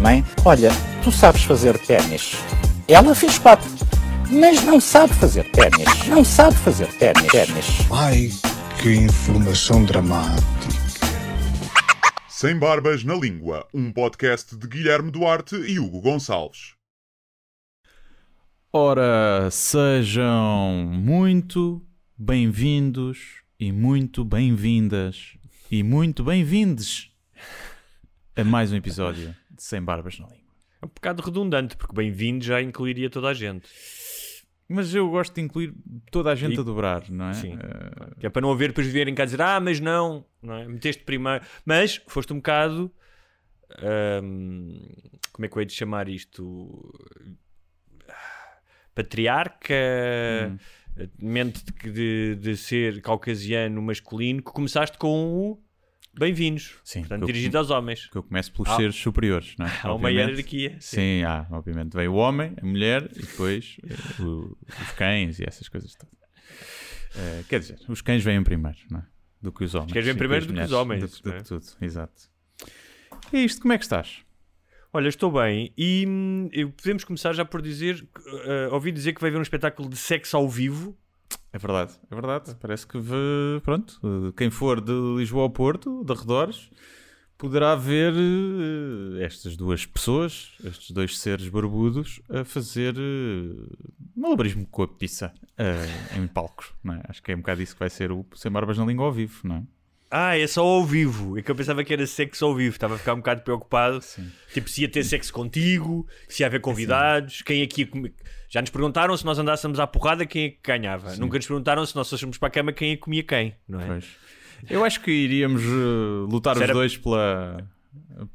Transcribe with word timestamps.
Mãe, 0.00 0.24
olha, 0.44 0.70
tu 1.02 1.10
sabes 1.10 1.42
fazer 1.42 1.76
ténis. 1.78 2.36
Ela 2.86 3.12
fez 3.12 3.38
quatro, 3.38 3.68
mas 4.30 4.62
não 4.62 4.80
sabe 4.80 5.12
fazer 5.14 5.50
ténis. 5.50 6.06
Não 6.06 6.24
sabe 6.24 6.56
fazer 6.58 6.86
ténis. 6.98 7.26
ténis. 7.26 7.66
Ai, 7.90 8.30
que 8.80 8.94
informação 8.94 9.84
dramática. 9.84 10.42
Sem 12.28 12.56
Barbas 12.56 13.02
na 13.02 13.14
Língua, 13.14 13.66
um 13.74 13.92
podcast 13.92 14.56
de 14.56 14.68
Guilherme 14.68 15.10
Duarte 15.10 15.56
e 15.56 15.80
Hugo 15.80 16.00
Gonçalves. 16.00 16.74
Ora, 18.72 19.48
sejam 19.50 20.88
muito 20.88 21.84
bem-vindos 22.16 23.42
e 23.58 23.72
muito 23.72 24.24
bem-vindas 24.24 25.36
e 25.68 25.82
muito 25.82 26.22
bem-vindes 26.22 27.11
a 28.36 28.44
mais 28.44 28.72
um 28.72 28.76
episódio 28.76 29.34
de 29.50 29.62
Sem 29.62 29.82
Barbas 29.82 30.18
na 30.18 30.26
Língua. 30.26 30.42
É 30.80 30.86
um 30.86 30.88
bocado 30.88 31.22
redundante, 31.22 31.76
porque 31.76 31.94
bem-vindo 31.94 32.44
já 32.44 32.60
incluiria 32.60 33.08
toda 33.10 33.28
a 33.28 33.34
gente. 33.34 33.68
Mas 34.68 34.94
eu 34.94 35.08
gosto 35.10 35.34
de 35.34 35.40
incluir 35.42 35.74
toda 36.10 36.30
a 36.30 36.34
gente 36.34 36.56
E- 36.56 36.60
a 36.60 36.62
dobrar, 36.62 37.08
não 37.10 37.28
é? 37.28 37.34
Sim. 37.34 37.54
Eh, 37.54 38.14
Que 38.20 38.26
é 38.26 38.30
para 38.30 38.40
não 38.42 38.50
haver 38.50 38.68
depois 38.68 38.86
virem 38.86 39.14
cá 39.14 39.24
dizer, 39.24 39.42
ah, 39.42 39.60
mas 39.60 39.80
não, 39.80 40.24
não 40.42 40.54
é? 40.54 40.66
meteste 40.66 41.02
primeiro. 41.04 41.44
Mas 41.64 42.00
foste 42.08 42.32
um 42.32 42.36
bocado. 42.36 42.90
ahm, 43.78 44.78
como 45.32 45.46
é 45.46 45.48
que 45.48 45.56
eu 45.56 45.60
hei 45.60 45.66
de 45.66 45.72
chamar 45.72 46.08
isto? 46.08 46.92
Patriarca, 48.94 49.74
Hum. 50.50 50.58
mente 51.18 51.64
de, 51.64 51.90
de, 51.92 52.34
de 52.36 52.56
ser 52.56 53.00
caucasiano 53.00 53.80
masculino, 53.80 54.42
que 54.42 54.52
começaste 54.52 54.98
com 54.98 55.08
o 55.52 55.62
bem-vindos. 56.18 56.74
Sim, 56.84 57.00
Portanto, 57.00 57.26
dirigido 57.26 57.58
aos 57.58 57.70
homens. 57.70 58.06
que 58.06 58.16
eu 58.16 58.22
começo 58.22 58.52
pelos 58.52 58.68
Há- 58.70 58.76
seres 58.76 58.94
superiores, 58.96 59.54
não 59.58 59.66
é? 59.66 59.70
Há 59.82 59.86
uma 59.94 60.08
Obviamente. 60.08 60.28
hierarquia. 60.30 60.76
Sim, 60.80 61.22
há, 61.24 61.46
obviamente. 61.50 61.94
Vem 61.96 62.08
o 62.08 62.14
homem, 62.14 62.54
a 62.60 62.64
mulher 62.66 63.10
e 63.16 63.20
depois 63.20 63.76
eh, 63.88 64.22
o- 64.22 64.56
os 64.68 64.90
cães 64.92 65.38
e 65.38 65.44
essas 65.46 65.68
coisas 65.68 65.94
todas. 65.94 66.14
Eh, 67.16 67.44
quer 67.48 67.60
dizer, 67.60 67.78
os 67.88 68.00
cães 68.00 68.22
vêm 68.22 68.42
primeiro, 68.42 68.78
não 68.90 69.00
é? 69.00 69.04
Do 69.40 69.50
que 69.52 69.64
os 69.64 69.74
homens. 69.74 69.92
cães 69.92 70.04
vêm 70.04 70.14
e 70.14 70.18
primeiro 70.18 70.46
do 70.46 70.54
que 70.54 70.60
os 70.60 70.72
homens, 70.72 71.20
Do, 71.20 71.30
do 71.30 71.36
é? 71.36 71.40
tudo, 71.42 71.66
exato. 71.80 72.30
E 73.32 73.44
isto, 73.44 73.60
como 73.60 73.72
é 73.72 73.78
que 73.78 73.84
estás? 73.84 74.18
Olha, 74.94 75.08
estou 75.08 75.32
bem 75.32 75.72
e 75.76 76.04
hum, 76.06 76.48
eu- 76.52 76.70
podemos 76.70 77.02
começar 77.02 77.32
já 77.32 77.44
por 77.46 77.62
dizer, 77.62 78.06
eh, 78.44 78.68
ouvi 78.70 78.92
dizer 78.92 79.14
que 79.14 79.20
vai 79.20 79.30
haver 79.30 79.38
um 79.38 79.42
espetáculo 79.42 79.88
de 79.88 79.96
sexo 79.96 80.36
ao 80.36 80.46
vivo. 80.48 80.96
É 81.52 81.58
verdade, 81.58 81.92
é 82.10 82.14
verdade. 82.14 82.54
Parece 82.60 82.86
que, 82.86 82.98
vê- 82.98 83.60
pronto, 83.62 84.00
eh, 84.02 84.32
quem 84.36 84.50
for 84.50 84.80
de 84.80 84.92
Lisboa 85.18 85.42
ao 85.44 85.50
Porto, 85.50 86.02
de 86.04 86.10
arredores, 86.12 86.70
poderá 87.36 87.74
ver 87.74 88.14
eh, 88.14 89.22
estas 89.24 89.54
duas 89.56 89.84
pessoas, 89.84 90.52
estes 90.64 90.90
dois 90.92 91.18
seres 91.18 91.48
barbudos, 91.48 92.22
a 92.30 92.42
fazer 92.44 92.94
eh, 92.96 93.66
malabarismo 94.16 94.66
com 94.66 94.82
a 94.82 94.88
pizza 94.88 95.32
eh, 95.58 95.86
em 96.18 96.26
palcos, 96.26 96.72
é? 96.86 97.02
Acho 97.08 97.22
que 97.22 97.32
é 97.32 97.34
um 97.34 97.38
bocado 97.40 97.60
isso 97.60 97.74
que 97.74 97.80
vai 97.80 97.90
ser 97.90 98.10
o 98.12 98.24
Sem 98.34 98.50
Barbas 98.50 98.78
na 98.78 98.86
Língua 98.86 99.04
ao 99.06 99.12
vivo, 99.12 99.40
não 99.46 99.56
é? 99.56 99.62
Ah, 100.14 100.36
é 100.38 100.46
só 100.46 100.60
ao 100.62 100.84
vivo. 100.84 101.38
É 101.38 101.42
que 101.42 101.50
eu 101.50 101.54
pensava 101.54 101.82
que 101.82 101.92
era 101.92 102.06
sexo 102.06 102.44
ao 102.44 102.54
vivo. 102.54 102.74
Estava 102.74 102.96
a 102.96 102.98
ficar 102.98 103.14
um 103.14 103.18
bocado 103.18 103.40
preocupado. 103.42 104.02
Sim. 104.02 104.30
Tipo, 104.52 104.68
se 104.68 104.82
ia 104.82 104.88
ter 104.88 105.02
sexo 105.04 105.32
contigo, 105.32 106.06
se 106.28 106.42
ia 106.42 106.48
haver 106.48 106.60
convidados, 106.60 107.40
quem 107.42 107.62
aqui 107.62 107.80
ia 107.82 107.86
comer. 107.86 108.12
Já 108.50 108.60
nos 108.60 108.68
perguntaram 108.68 109.16
se 109.16 109.24
nós 109.24 109.38
andássemos 109.38 109.80
à 109.80 109.86
porrada 109.86 110.26
quem 110.26 110.44
é 110.44 110.48
que 110.50 110.58
ganhava. 110.62 111.16
Nunca 111.16 111.38
nos 111.38 111.46
perguntaram 111.46 111.86
se 111.86 111.96
nós 111.96 112.10
fôssemos 112.10 112.36
para 112.36 112.48
a 112.48 112.50
cama 112.50 112.72
quem 112.72 112.90
é 112.92 112.94
que 112.96 113.00
comia 113.00 113.22
quem, 113.22 113.54
não 113.66 113.80
é? 113.80 113.86
Pois. 113.86 114.04
Eu 114.68 114.84
acho 114.84 115.00
que 115.00 115.10
iríamos 115.10 115.62
eh, 115.62 116.30
lutar 116.30 116.56
os 116.56 116.68
dois 116.68 116.96
pela, 116.96 117.66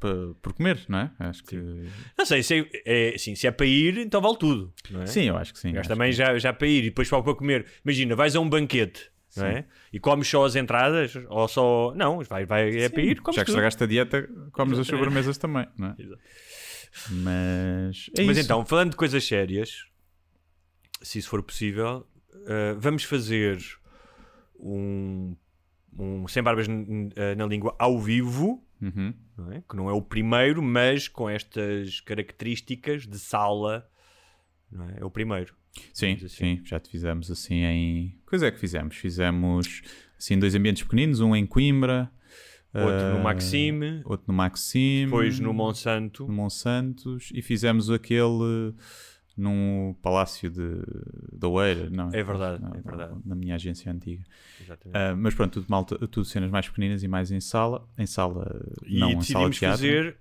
pa- 0.00 0.34
por 0.42 0.52
comer, 0.52 0.78
não 0.88 0.98
é? 0.98 1.10
Acho 1.20 1.42
que... 1.44 1.56
Não 2.18 2.26
sei, 2.26 2.42
se 2.42 2.54
é, 2.60 2.66
é, 2.84 3.14
assim, 3.14 3.34
se 3.34 3.46
é 3.46 3.50
para 3.50 3.64
ir, 3.64 3.96
então 3.98 4.20
vale 4.20 4.36
tudo. 4.36 4.72
É? 5.00 5.06
Sim, 5.06 5.22
eu 5.28 5.36
acho 5.36 5.54
que 5.54 5.58
sim. 5.60 5.76
Acho 5.76 5.88
também 5.88 6.10
que- 6.10 6.16
já, 6.16 6.36
já 6.38 6.52
para 6.52 6.66
ir 6.66 6.80
e 6.80 6.82
depois 6.86 7.08
para 7.08 7.22
para 7.22 7.34
comer. 7.34 7.64
Imagina, 7.84 8.14
vais 8.16 8.34
a 8.36 8.40
um 8.40 8.48
banquete, 8.48 9.08
não 9.36 9.46
é? 9.46 9.64
E 9.92 9.98
comes 10.00 10.28
só 10.28 10.44
as 10.44 10.56
entradas 10.56 11.14
ou 11.28 11.46
só. 11.48 11.92
Não, 11.94 12.20
vai, 12.24 12.44
vai, 12.44 12.76
é 12.76 12.88
para 12.88 13.02
ir, 13.02 13.20
Já 13.32 13.44
que 13.44 13.50
estragaste 13.50 13.82
a 13.82 13.86
dieta, 13.86 14.28
comes 14.52 14.78
as 14.78 14.86
sobremesas 14.86 15.36
também, 15.38 15.66
não 15.76 15.88
é? 15.88 15.94
Exato. 15.98 16.20
Mas 17.10 18.10
é 18.16 18.24
Mas 18.24 18.36
isso. 18.36 18.46
então, 18.46 18.64
falando 18.64 18.90
de 18.90 18.96
coisas 18.96 19.24
sérias, 19.26 19.84
se 21.02 21.18
isso 21.18 21.28
for 21.28 21.42
possível, 21.42 22.06
eh, 22.46 22.74
vamos 22.78 23.04
fazer 23.04 23.58
um, 24.58 25.36
um 25.98 26.26
Sem 26.28 26.42
Barbas 26.42 26.66
eh, 26.68 27.34
na 27.34 27.46
Língua 27.46 27.74
ao 27.78 27.98
vivo, 28.00 28.64
Uhum. 28.80 29.12
não 29.36 29.52
é? 29.52 29.62
que 29.68 29.74
não 29.76 29.90
é 29.90 29.92
o 29.92 30.00
primeiro, 30.00 30.62
mas 30.62 31.08
com 31.08 31.28
estas 31.28 32.00
características 32.00 33.06
de 33.08 33.18
sala, 33.18 33.88
é? 34.72 35.00
É 35.00 35.04
o 35.04 35.10
primeiro. 35.10 35.54
Sim, 35.92 36.14
assim. 36.14 36.28
sim, 36.28 36.60
já 36.64 36.80
te 36.80 36.90
fizemos 36.90 37.30
assim 37.30 37.62
em. 37.64 38.18
Coisa 38.26 38.46
é 38.46 38.50
que 38.50 38.58
fizemos? 38.58 38.96
Fizemos 38.96 39.82
assim 40.18 40.38
dois 40.38 40.54
ambientes 40.54 40.82
pequeninos, 40.82 41.20
um 41.20 41.34
em 41.34 41.46
Coimbra, 41.46 42.10
Outro 42.74 43.08
no 43.10 43.18
ah, 43.18 43.22
Maxime, 43.22 44.02
outro 44.04 44.26
no 44.28 44.34
Maxime, 44.34 45.06
depois 45.06 45.40
no 45.40 45.54
Monsanto. 45.54 46.26
no 46.26 46.32
Monsantos 46.32 47.30
e 47.34 47.40
fizemos 47.40 47.90
aquele 47.90 48.74
num 49.36 49.94
palácio 50.02 50.50
de, 50.50 50.82
de 51.32 51.46
Oeira, 51.46 51.88
não? 51.88 52.10
É 52.12 52.22
verdade, 52.22 52.60
Não, 52.60 52.74
é 52.74 52.80
verdade. 52.80 53.14
Na 53.24 53.34
minha 53.34 53.54
agência 53.54 53.90
antiga. 53.90 54.22
Ah, 54.92 55.14
mas 55.16 55.34
pronto, 55.34 55.60
tudo, 55.60 55.66
malta, 55.70 55.96
tudo 56.08 56.24
cenas 56.24 56.50
mais 56.50 56.68
pequeninas 56.68 57.02
e 57.02 57.08
mais 57.08 57.30
em 57.30 57.40
sala, 57.40 57.88
em 57.96 58.04
sala, 58.04 58.60
e 58.84 58.98
não 58.98 59.12
em 59.12 59.20
sala 59.22 59.48
de 59.48 59.50
decidimos 59.50 59.58
teatro. 59.58 59.78
fazer 59.78 60.16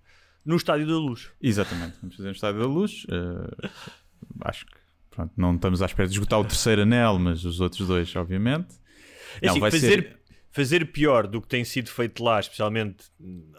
no 0.46 0.56
Estádio 0.56 0.88
da 0.88 0.94
Luz. 0.98 1.30
Exatamente, 1.42 1.98
vamos 2.00 2.16
fazer 2.16 2.28
no 2.30 2.36
Estádio 2.36 2.62
da 2.62 2.68
Luz. 2.68 3.06
eh, 3.10 3.68
acho 4.42 4.66
que 4.66 4.72
pronto, 5.10 5.32
não 5.38 5.56
estamos 5.56 5.82
à 5.82 5.86
espera 5.86 6.08
de 6.08 6.14
esgotar 6.16 6.40
o 6.40 6.46
terceiro 6.46 6.82
anel, 6.84 7.18
mas 7.20 7.44
os 7.46 7.60
outros 7.60 7.88
dois, 7.88 8.16
obviamente. 8.16 8.68
É 9.42 9.46
Não, 9.48 9.52
assim, 9.54 9.60
vai 9.60 9.72
fazer, 9.72 9.88
ser- 9.88 10.18
fazer 10.52 10.86
pior 10.92 11.28
do 11.28 11.42
que 11.42 11.48
tem 11.48 11.64
sido 11.64 11.90
feito 11.90 12.24
lá, 12.24 12.40
especialmente 12.40 13.06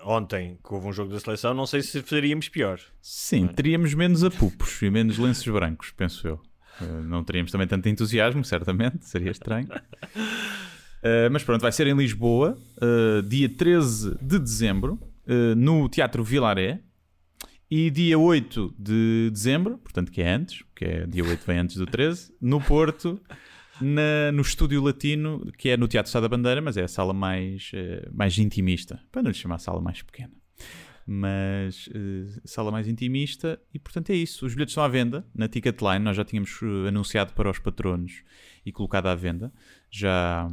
ontem, 0.05 0.59
que 0.67 0.75
houve 0.75 0.89
um 0.89 0.93
jogo 0.93 1.13
da 1.13 1.21
seleção, 1.21 1.55
não 1.55 1.67
sei 1.67 1.83
se 1.83 2.03
faríamos 2.03 2.49
pior. 2.49 2.81
Sim, 3.01 3.47
teríamos 3.49 3.95
menos 3.95 4.25
apupos 4.25 4.81
e 4.83 4.91
menos 4.91 5.19
lenços 5.19 5.47
brancos, 5.53 5.91
penso 5.91 6.27
eu. 6.27 6.41
Eh, 6.81 6.85
não 7.07 7.23
teríamos 7.25 7.51
também 7.53 7.67
tanto 7.67 7.89
entusiasmo, 7.89 8.45
certamente, 8.45 9.05
seria 9.07 9.31
estranho. 9.31 9.69
Eh, 11.01 11.29
mas 11.29 11.45
pronto, 11.45 11.63
vai 11.63 11.71
ser 11.71 11.87
em 11.87 11.95
Lisboa, 11.97 12.59
eh, 12.83 13.23
dia 13.23 13.49
13 13.49 14.17
de 14.21 14.37
dezembro, 14.37 14.99
eh, 15.29 15.55
no 15.55 15.89
Teatro 15.89 16.25
Vilaré. 16.25 16.81
E 17.71 17.91
dia 17.91 18.19
8 18.19 18.75
de 18.79 19.31
dezembro, 19.31 19.77
portanto 19.79 20.11
que 20.11 20.23
é 20.23 20.31
antes, 20.33 20.63
porque 20.63 20.85
é 20.85 21.07
dia 21.07 21.23
8 21.25 21.45
vem 21.47 21.59
antes 21.59 21.77
do 21.77 21.85
13, 21.87 22.33
no 22.41 22.61
Porto, 22.61 23.21
na- 23.81 24.33
no 24.33 24.41
Estúdio 24.41 24.83
Latino, 24.83 25.53
que 25.59 25.69
é 25.69 25.77
no 25.77 25.87
Teatro 25.87 26.11
Sá 26.11 26.19
da 26.21 26.29
Bandeira, 26.29 26.63
mas 26.63 26.77
é 26.79 26.85
a 26.85 26.89
sala 26.89 27.13
mais, 27.13 27.71
eh, 27.75 28.09
mais 28.13 28.39
intimista, 28.39 29.01
para 29.13 29.23
não 29.23 29.31
lhe 29.31 29.37
chamar 29.37 29.59
sala 29.59 29.81
mais 29.83 30.01
pequena. 30.03 30.33
Mas 31.07 31.89
eh, 31.95 32.41
sala 32.45 32.71
mais 32.71 32.89
intimista, 32.89 33.59
e 33.73 33.79
portanto 33.79 34.11
é 34.11 34.15
isso. 34.15 34.45
Os 34.47 34.55
bilhetes 34.55 34.73
estão 34.73 34.85
à 34.85 34.89
venda 34.89 35.27
na 35.35 35.47
Ticketline, 35.49 36.05
nós 36.05 36.17
já 36.17 36.25
tínhamos 36.25 36.59
eh, 36.63 36.89
anunciado 36.89 37.33
para 37.35 37.51
os 37.51 37.59
patronos 37.59 38.23
e 38.65 38.73
colocado 38.73 39.07
à 39.07 39.15
venda. 39.15 39.53
Já, 39.91 40.49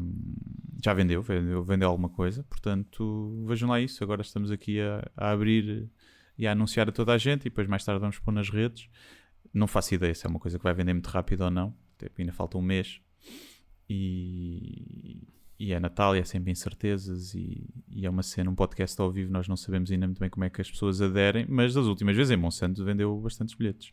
já 0.84 0.94
vendeu, 0.94 1.22
vendeu, 1.22 1.64
vendeu 1.64 1.90
alguma 1.90 2.08
coisa, 2.10 2.44
portanto 2.50 3.44
vejam 3.48 3.70
lá 3.70 3.82
isso. 3.82 4.02
Agora 4.04 4.22
estamos 4.22 4.50
aqui 4.52 4.80
a, 4.80 5.10
a 5.18 5.32
abrir 5.32 5.90
e 6.38 6.48
a 6.48 6.52
anunciar 6.52 6.90
a 6.90 6.92
toda 6.92 7.14
a 7.14 7.18
gente, 7.18 7.42
e 7.42 7.50
depois 7.50 7.68
mais 7.68 7.84
tarde 7.84 8.00
vamos 8.00 8.20
pôr 8.20 8.32
nas 8.32 8.50
redes. 8.50 8.90
Não 9.54 9.68
faço 9.68 9.94
ideia 9.96 10.14
se 10.14 10.26
é 10.26 10.30
uma 10.30 10.40
coisa 10.40 10.58
que 10.58 10.64
vai 10.64 10.74
vender 10.74 10.94
muito 10.94 11.08
rápido 11.08 11.42
ou 11.42 11.52
não, 11.52 11.74
porque 11.98 12.22
ainda 12.22 12.34
falta 12.34 12.58
um 12.58 12.62
mês. 12.62 13.00
E, 13.90 15.22
e 15.60 15.72
é 15.72 15.80
Natal 15.80 16.16
e 16.16 16.20
é 16.20 16.24
sempre 16.24 16.52
incertezas 16.52 17.34
e, 17.34 17.70
e 17.90 18.06
é 18.06 18.10
uma 18.10 18.24
cena, 18.24 18.50
um 18.50 18.56
podcast 18.56 19.00
ao 19.00 19.12
vivo, 19.12 19.32
nós 19.32 19.48
não 19.48 19.56
sabemos 19.56 19.92
ainda 19.92 20.08
muito 20.08 20.20
bem 20.20 20.30
como 20.30 20.44
é 20.44 20.50
que 20.50 20.60
as 20.60 20.70
pessoas 20.70 21.02
aderem, 21.02 21.46
mas 21.48 21.74
das 21.74 21.86
últimas 21.86 22.16
vezes 22.16 22.32
em 22.32 22.38
Monsanto 22.38 22.84
vendeu 22.84 23.16
bastantes 23.20 23.56
bilhetes. 23.56 23.92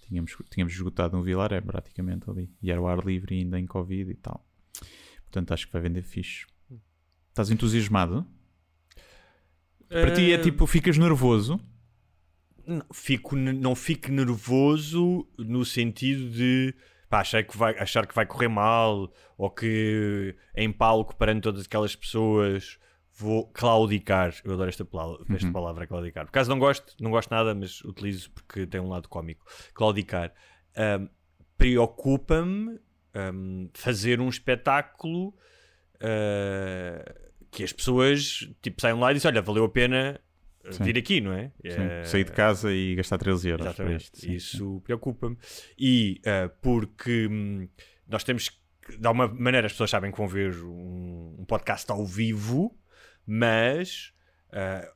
Tínhamos, 0.00 0.36
tínhamos 0.50 0.72
esgotado 0.72 1.16
um 1.16 1.22
Vilaré 1.22 1.60
praticamente 1.60 2.30
ali, 2.30 2.50
e 2.62 2.70
era 2.70 2.80
o 2.80 2.86
ar 2.86 3.04
livre 3.04 3.38
ainda 3.38 3.58
em 3.58 3.66
Covid 3.66 4.10
e 4.10 4.16
tal. 4.16 4.46
Portanto 5.24 5.52
acho 5.52 5.66
que 5.66 5.72
vai 5.72 5.82
vender 5.82 6.02
fixe. 6.02 6.46
Estás 7.28 7.50
entusiasmado? 7.50 8.26
Para 9.88 10.12
ti 10.12 10.32
é 10.32 10.36
Ah, 10.36 10.40
tipo, 10.40 10.66
ficas 10.66 10.96
nervoso. 10.96 11.60
Não, 12.72 12.86
fico, 12.92 13.36
não 13.36 13.74
fico 13.74 14.10
nervoso 14.10 15.26
no 15.38 15.64
sentido 15.64 16.30
de 16.30 16.74
pá, 17.08 17.20
achar, 17.20 17.42
que 17.42 17.56
vai, 17.56 17.78
achar 17.78 18.06
que 18.06 18.14
vai 18.14 18.26
correr 18.26 18.48
mal 18.48 19.12
ou 19.36 19.50
que 19.50 20.34
em 20.56 20.72
palco 20.72 21.14
perante 21.16 21.42
todas 21.42 21.64
aquelas 21.66 21.94
pessoas 21.94 22.78
vou 23.14 23.46
claudicar. 23.48 24.34
Eu 24.44 24.54
adoro 24.54 24.68
esta 24.68 24.84
palavra, 24.84 25.24
esta 25.34 25.50
palavra 25.50 25.86
claudicar. 25.86 26.24
Por 26.24 26.30
acaso 26.30 26.50
não 26.50 26.58
gosto, 26.58 26.94
não 27.00 27.10
gosto 27.10 27.30
nada, 27.30 27.54
mas 27.54 27.80
utilizo 27.82 28.30
porque 28.30 28.66
tem 28.66 28.80
um 28.80 28.88
lado 28.88 29.08
cómico. 29.08 29.44
Claudicar. 29.74 30.32
Ahm, 30.76 31.08
Preocupa-me 31.58 32.80
ahm, 33.14 33.68
fazer 33.74 34.20
um 34.20 34.28
espetáculo 34.28 35.32
ah, 36.00 37.14
que 37.50 37.62
as 37.62 37.72
pessoas 37.72 38.48
tipo, 38.60 38.80
saiam 38.80 38.98
lá 38.98 39.10
e 39.10 39.14
dizem: 39.14 39.30
Olha, 39.30 39.42
valeu 39.42 39.64
a 39.64 39.68
pena 39.68 40.20
Sim. 40.70 40.84
vir 40.84 40.98
aqui, 40.98 41.20
não 41.20 41.32
é? 41.32 41.50
Eh, 41.64 42.04
Sair 42.04 42.24
de 42.24 42.32
casa 42.32 42.72
e 42.72 42.94
gastar 42.94 43.18
13 43.18 43.48
euros. 43.48 43.66
Exatamente. 43.66 44.10
sim, 44.14 44.32
Isso 44.32 44.80
preocupa-me. 44.84 45.36
E 45.78 46.20
ah, 46.24 46.50
porque 46.60 47.26
hum, 47.30 47.68
nós 48.08 48.22
temos 48.22 48.48
que, 48.48 48.96
de 48.98 49.06
alguma 49.06 49.28
maneira, 49.28 49.66
as 49.66 49.72
pessoas 49.72 49.90
sabem 49.90 50.10
que 50.10 50.18
vão 50.18 50.28
ver 50.28 50.54
um, 50.64 51.36
um 51.40 51.44
podcast 51.44 51.90
ao 51.90 52.04
vivo, 52.06 52.76
mas, 53.26 54.12
ah, 54.52 54.88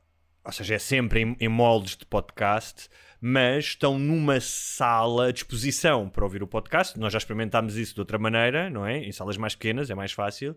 ou 0.45 0.51
seja, 0.51 0.75
é 0.75 0.79
sempre 0.79 1.21
em, 1.21 1.35
em 1.39 1.49
moldes 1.49 1.97
de 1.97 2.05
podcast, 2.05 2.89
mas 3.19 3.65
estão 3.65 3.97
numa 3.97 4.39
sala 4.39 5.27
à 5.27 5.31
disposição 5.31 6.09
para 6.09 6.23
ouvir 6.23 6.43
o 6.43 6.47
podcast. 6.47 6.97
Nós 6.99 7.11
já 7.11 7.17
experimentámos 7.17 7.75
isso 7.75 7.93
de 7.95 7.99
outra 7.99 8.17
maneira, 8.17 8.69
não 8.69 8.85
é? 8.85 8.99
Em 8.99 9.11
salas 9.11 9.37
mais 9.37 9.55
pequenas, 9.55 9.89
é 9.89 9.95
mais 9.95 10.11
fácil. 10.11 10.55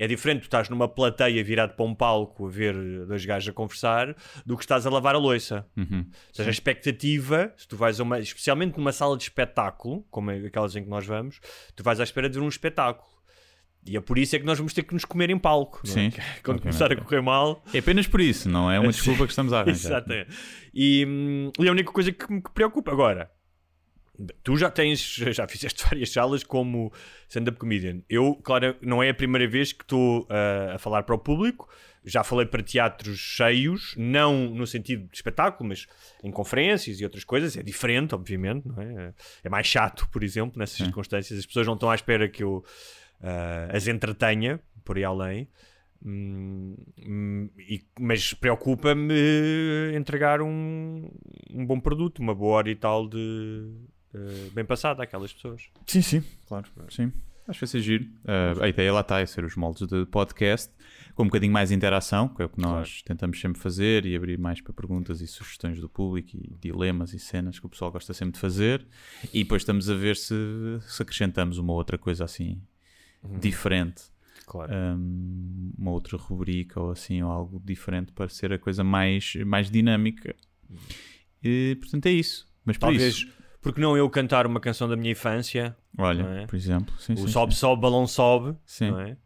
É 0.00 0.08
diferente 0.08 0.40
tu 0.40 0.44
estás 0.44 0.70
numa 0.70 0.88
plateia 0.88 1.44
virado 1.44 1.74
para 1.74 1.84
um 1.84 1.94
palco 1.94 2.46
a 2.46 2.50
ver 2.50 2.74
dois 3.04 3.22
gajos 3.26 3.50
a 3.50 3.52
conversar 3.52 4.16
do 4.46 4.56
que 4.56 4.64
estás 4.64 4.86
a 4.86 4.90
lavar 4.90 5.14
a 5.14 5.18
louça. 5.18 5.66
Uhum. 5.76 6.06
Ou 6.08 6.34
seja, 6.34 6.48
a 6.48 6.50
expectativa, 6.50 7.52
se 7.54 7.68
tu 7.68 7.76
vais 7.76 8.00
a 8.00 8.02
uma, 8.02 8.18
especialmente 8.18 8.78
numa 8.78 8.92
sala 8.92 9.14
de 9.14 9.24
espetáculo, 9.24 10.02
como 10.10 10.30
é 10.30 10.38
aquelas 10.38 10.74
em 10.74 10.84
que 10.84 10.88
nós 10.88 11.06
vamos, 11.06 11.38
tu 11.76 11.82
vais 11.82 12.00
à 12.00 12.02
espera 12.02 12.30
de 12.30 12.38
ver 12.38 12.42
um 12.42 12.48
espetáculo. 12.48 13.10
E 13.86 13.94
é 13.94 14.00
por 14.00 14.16
isso 14.16 14.34
é 14.34 14.38
que 14.38 14.46
nós 14.46 14.56
vamos 14.56 14.72
ter 14.72 14.84
que 14.84 14.94
nos 14.94 15.04
comer 15.04 15.28
em 15.28 15.38
palco. 15.38 15.82
é? 15.84 15.88
Sim, 15.90 16.10
Quando 16.42 16.56
obviamente. 16.56 16.62
começar 16.62 16.92
a 16.92 16.96
correr 16.96 17.20
mal. 17.20 17.62
É 17.74 17.80
apenas 17.80 18.06
por 18.06 18.22
isso, 18.22 18.48
não 18.48 18.70
é 18.70 18.80
uma 18.80 18.92
desculpa 18.92 19.26
que 19.26 19.32
estamos 19.32 19.52
a 19.52 19.60
arranjar. 19.60 19.98
Exatamente. 20.00 20.30
E, 20.72 21.04
hum, 21.06 21.52
e 21.58 21.68
a 21.68 21.72
única 21.72 21.92
coisa 21.92 22.10
que 22.10 22.32
me 22.32 22.40
preocupa 22.40 22.90
agora. 22.90 23.30
Tu 24.42 24.56
já 24.56 24.70
tens, 24.70 25.00
já 25.32 25.46
fizeste 25.48 25.84
várias 25.84 26.10
salas 26.12 26.42
como 26.44 26.92
stand-up 27.28 27.58
comedian. 27.58 28.00
Eu, 28.08 28.34
claro, 28.42 28.76
não 28.82 29.02
é 29.02 29.10
a 29.10 29.14
primeira 29.14 29.46
vez 29.48 29.72
que 29.72 29.82
estou 29.84 30.22
uh, 30.22 30.74
a 30.74 30.78
falar 30.78 31.02
para 31.04 31.14
o 31.14 31.18
público. 31.18 31.68
Já 32.02 32.24
falei 32.24 32.46
para 32.46 32.62
teatros 32.62 33.18
cheios, 33.18 33.94
não 33.96 34.48
no 34.54 34.66
sentido 34.66 35.06
de 35.10 35.14
espetáculo, 35.16 35.68
mas 35.68 35.86
em 36.24 36.30
conferências 36.30 36.98
e 36.98 37.04
outras 37.04 37.24
coisas. 37.24 37.56
É 37.58 37.62
diferente, 37.62 38.14
obviamente, 38.14 38.66
não 38.66 38.80
é? 38.80 39.12
É 39.44 39.48
mais 39.50 39.66
chato, 39.66 40.08
por 40.10 40.24
exemplo, 40.24 40.58
nessas 40.58 40.78
circunstâncias. 40.78 41.38
As 41.38 41.44
pessoas 41.44 41.66
não 41.66 41.74
estão 41.74 41.90
à 41.90 41.94
espera 41.94 42.26
que 42.26 42.42
eu 42.42 42.64
uh, 43.20 43.76
as 43.76 43.86
entretenha, 43.86 44.58
por 44.82 44.96
aí 44.96 45.04
além. 45.04 45.46
Hum, 46.02 46.74
hum, 47.06 47.50
e- 47.58 47.84
mas 47.98 48.32
preocupa-me 48.32 49.92
entregar 49.94 50.40
um, 50.40 51.10
um 51.50 51.66
bom 51.66 51.78
produto, 51.78 52.20
uma 52.20 52.34
boa 52.34 52.56
hora 52.56 52.70
e 52.70 52.74
tal 52.76 53.06
de 53.06 53.70
eh, 54.14 54.50
bem 54.52 54.64
passada 54.64 55.02
àquelas 55.02 55.32
pessoas. 55.32 55.68
Sim, 55.86 56.02
sim, 56.02 56.24
claro. 56.46 56.66
Sim. 56.88 57.12
Acho 57.46 57.58
que 57.58 57.66
vai 57.66 57.70
ser 57.70 57.80
giro. 57.80 58.04
Uh, 58.04 58.62
a 58.62 58.68
ideia 58.68 58.92
lá 58.92 59.00
está, 59.00 59.18
é 59.18 59.26
ser 59.26 59.44
os 59.44 59.56
moldes 59.56 59.86
de 59.88 60.06
podcast, 60.06 60.72
com 61.16 61.24
um 61.24 61.26
bocadinho 61.26 61.52
mais 61.52 61.72
interação, 61.72 62.28
que 62.28 62.42
é 62.42 62.44
o 62.44 62.48
que 62.48 62.60
nós 62.60 63.02
tentamos 63.02 63.40
sempre 63.40 63.60
fazer, 63.60 64.06
e 64.06 64.14
abrir 64.14 64.38
mais 64.38 64.60
para 64.60 64.72
perguntas 64.72 65.20
e 65.20 65.26
sugestões 65.26 65.80
do 65.80 65.88
público, 65.88 66.30
e 66.32 66.56
dilemas 66.60 67.12
e 67.12 67.18
cenas 67.18 67.58
que 67.58 67.66
o 67.66 67.68
pessoal 67.68 67.90
gosta 67.90 68.14
sempre 68.14 68.34
de 68.34 68.38
fazer. 68.38 68.86
E 69.34 69.42
depois 69.42 69.62
estamos 69.62 69.90
a 69.90 69.94
ver 69.94 70.16
se, 70.16 70.34
se 70.82 71.02
acrescentamos 71.02 71.58
uma 71.58 71.72
outra 71.72 71.98
coisa 71.98 72.24
assim 72.24 72.62
diferente. 73.40 74.04
Claro. 74.46 74.72
um, 74.74 75.72
uma 75.78 75.92
outra 75.92 76.16
rubrica 76.16 76.80
ou 76.80 76.90
assim, 76.90 77.22
ou 77.22 77.30
algo 77.30 77.62
diferente 77.64 78.10
para 78.10 78.28
ser 78.28 78.52
a 78.52 78.58
coisa 78.58 78.82
mais, 78.82 79.36
mais 79.46 79.70
dinâmica. 79.70 80.34
E, 81.42 81.76
portanto, 81.80 82.06
é 82.06 82.10
isso. 82.10 82.48
Mas 82.64 82.76
por 82.76 82.86
Talvez, 82.86 83.14
isso, 83.14 83.39
porque 83.60 83.80
não 83.80 83.96
eu 83.96 84.08
cantar 84.08 84.46
uma 84.46 84.60
canção 84.60 84.88
da 84.88 84.96
minha 84.96 85.12
infância, 85.12 85.76
olha, 85.98 86.22
é? 86.22 86.46
por 86.46 86.56
exemplo, 86.56 86.94
sim, 86.98 87.14
o 87.14 87.18
sim, 87.18 87.28
sobe, 87.28 87.52
sim. 87.52 87.60
sobe, 87.60 87.82
balão 87.82 88.06
sobe, 88.06 88.56
Sim. 88.64 88.90
não 88.90 89.00
é? 89.00 89.16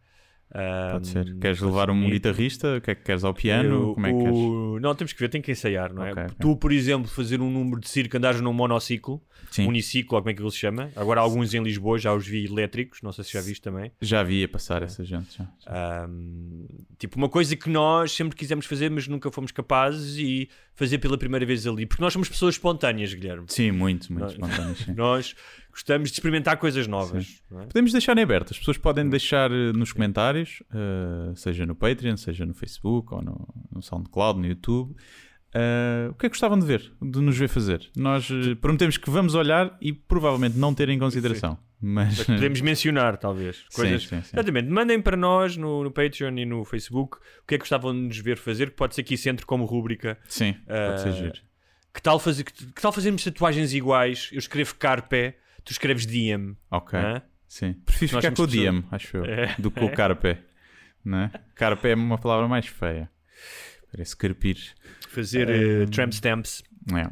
Pode 0.93 1.09
ser. 1.09 1.35
Queres 1.41 1.61
levar 1.61 1.91
um 1.91 2.09
guitarrista? 2.09 2.77
O 2.77 2.81
que 2.81 2.91
é 2.93 2.95
que 2.95 3.03
queres 3.03 3.25
ao 3.25 3.35
piano? 3.35 3.89
Eu- 3.89 3.95
Como 3.95 4.07
é 4.07 4.13
que 4.13 4.19
queres? 4.23 4.39
o- 4.39 4.79
Não, 4.81 4.95
temos 4.95 5.13
que 5.13 5.19
ver, 5.21 5.29
tem 5.29 5.43
que 5.43 5.51
ensaiar, 5.51 5.93
não 5.93 6.05
é? 6.05 6.13
Ok, 6.13 6.23
ok. 6.25 6.37
Tu, 6.41 6.57
por 6.57 6.73
exemplo, 6.73 7.09
fazer 7.11 7.41
um 7.41 7.51
número 7.51 7.81
de 7.81 7.89
circo, 7.89 8.17
andares 8.17 8.41
num 8.41 8.53
monociclo, 8.53 9.21
Sim. 9.51 9.67
uniciclo, 9.67 10.17
ou 10.17 10.23
como 10.23 10.31
é 10.31 10.35
que 10.35 10.41
ele 10.43 10.51
se 10.51 10.59
chama. 10.59 10.91
Agora, 10.95 11.21
alguns 11.21 11.55
em 11.55 11.63
Lisboa 11.63 11.99
já 11.99 12.13
os 12.15 12.27
vi 12.27 12.45
elétricos, 12.45 13.01
não 13.03 13.11
sei 13.13 13.25
se 13.25 13.33
já 13.33 13.41
viste 13.41 13.63
também. 13.63 13.91
Já 14.01 14.23
vi 14.23 14.45
a 14.45 14.49
passar 14.49 14.83
essa 14.83 15.05
gente. 15.05 15.37
Já. 15.37 15.49
Ahm, 15.67 16.67
tipo, 16.99 17.17
uma 17.17 17.29
coisa 17.29 17.57
que 17.57 17.69
nós 17.69 18.13
sempre 18.13 18.37
quisemos 18.37 18.67
fazer, 18.67 18.91
mas 18.91 19.09
nunca 19.09 19.31
fomos 19.31 19.51
capazes 19.53 20.17
e 20.19 20.49
fazer 20.75 20.99
pela 20.99 21.17
primeira 21.19 21.45
vez 21.45 21.67
ali. 21.67 21.87
Porque 21.87 22.03
nós 22.03 22.13
somos 22.13 22.29
pessoas 22.29 22.55
espontâneas, 22.55 23.13
Guilherme. 23.13 23.45
Sim, 23.49 23.71
muito, 23.73 24.13
muito 24.13 24.31
sim. 24.33 24.39
Nós 24.95 25.35
gostamos 25.75 26.11
de 26.11 26.15
experimentar 26.15 26.57
coisas 26.57 26.87
novas. 26.87 27.43
é? 27.53 27.67
Podemos 27.67 27.91
deixar 27.93 28.17
em 28.17 28.23
aberto. 28.23 28.53
As 28.53 28.59
pessoas 28.59 28.79
podem 28.79 29.09
deixar 29.09 29.51
eh, 29.51 29.73
nos 29.73 29.93
comentários, 29.93 30.63
eh, 30.73 31.33
seja 31.35 31.67
no 31.67 31.75
Patreon, 31.75 32.17
seja 32.17 32.47
no 32.47 32.55
Facebook 32.55 33.13
ou 33.13 33.21
no, 33.21 33.49
no 33.73 33.83
SoundCloud, 33.83 34.39
no 34.39 34.47
YouTube. 34.47 34.95
eh, 35.53 36.07
o 36.11 36.15
que 36.15 36.27
é 36.27 36.29
que 36.29 36.35
gostavam 36.35 36.59
de 36.59 36.65
ver, 36.65 36.93
de 37.03 37.21
nos 37.21 37.37
ver 37.37 37.49
fazer? 37.49 37.91
Nós 37.97 38.29
prometemos 38.61 38.97
que 38.97 39.11
vamos 39.11 39.35
olhar 39.35 39.77
e 39.81 39.93
provavelmente 39.93 40.57
não 40.57 40.73
ter 40.73 40.89
em 40.89 40.99
consideração. 40.99 41.59
Mas, 41.81 42.19
Mas 42.19 42.27
podemos 42.27 42.61
mencionar, 42.63 43.17
talvez. 43.19 43.57
Sim, 43.69 43.77
Coisas... 43.77 44.03
sim, 44.05 44.23
sim. 44.23 44.31
Exatamente. 44.33 44.71
Mandem 44.71 45.03
para 45.03 45.17
nós 45.17 45.57
no, 45.57 45.83
no 45.85 45.91
Patreon 45.91 46.35
e 46.39 46.47
no 46.47 46.65
Facebook 46.65 47.19
o 47.19 47.47
que 47.47 47.57
é 47.57 47.59
que 47.59 47.63
gostavam 47.63 47.93
de 47.93 48.01
nos 48.01 48.19
ver 48.19 48.39
fazer, 48.39 48.71
que 48.71 48.77
pode 48.77 48.95
ser 48.95 49.03
que 49.03 49.15
isso 49.15 49.29
entre 49.29 49.45
como 49.45 49.65
rúbrica. 49.67 50.17
sim, 50.27 50.55
pode 50.67 51.01
ser 51.03 51.13
giro. 51.13 51.41
Que 51.93 52.01
tal, 52.03 52.19
fazer, 52.19 52.43
que, 52.45 52.53
que 52.53 52.81
tal 52.81 52.91
fazermos 52.91 53.23
tatuagens 53.23 53.73
iguais? 53.75 54.29
Eu 54.33 54.39
escrevo 54.39 54.75
Carpe, 54.77 55.35
tu 55.65 55.73
escreves 55.73 56.07
Diem. 56.07 56.57
Ok. 56.71 56.99
hã? 56.99 57.23
Sim. 57.49 57.75
Prefiro 57.85 58.13
Nós 58.15 58.25
ficar 58.25 58.37
com 58.37 58.43
o 58.43 58.47
DM, 58.47 58.85
acho 58.91 59.17
eu, 59.17 59.25
É. 59.25 59.55
do 59.59 59.71
que 59.71 59.85
o 59.85 59.91
carpe. 59.95 60.39
Não 61.05 61.19
é? 61.19 61.31
Carpe 61.55 61.89
é 61.89 61.95
uma 61.95 62.19
palavra 62.19 62.49
mais 62.49 62.67
feia. 62.67 63.11
Parece 63.93 64.17
carpir. 64.17 64.57
Fazer 65.09 65.49
eh, 65.49 65.87
tramp 65.87 66.13
stamps 66.13 66.63
É. 66.93 67.09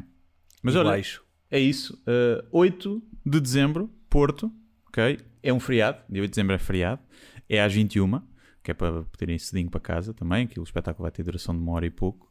Mas 0.61 0.75
olha, 0.75 0.87
iguais. 0.87 1.19
é 1.49 1.59
isso. 1.59 1.93
Uh, 2.07 2.45
8 2.51 3.01
de 3.25 3.39
dezembro, 3.39 3.89
Porto. 4.09 4.51
Ok? 4.87 5.19
É 5.41 5.53
um 5.53 5.59
feriado. 5.59 5.99
Dia 6.09 6.21
8 6.21 6.29
de 6.31 6.35
dezembro 6.35 6.55
é 6.55 6.59
feriado. 6.59 7.01
É 7.47 7.61
às 7.61 7.73
21, 7.73 8.19
que 8.63 8.71
é 8.71 8.73
para 8.73 9.03
poderem 9.03 9.35
ir 9.35 9.39
cedinho 9.39 9.69
para 9.69 9.79
casa 9.79 10.13
também. 10.13 10.47
Que 10.47 10.59
o 10.59 10.63
espetáculo 10.63 11.03
vai 11.03 11.11
ter 11.11 11.23
duração 11.23 11.55
de 11.55 11.61
uma 11.61 11.71
hora 11.73 11.85
e 11.85 11.89
pouco. 11.91 12.29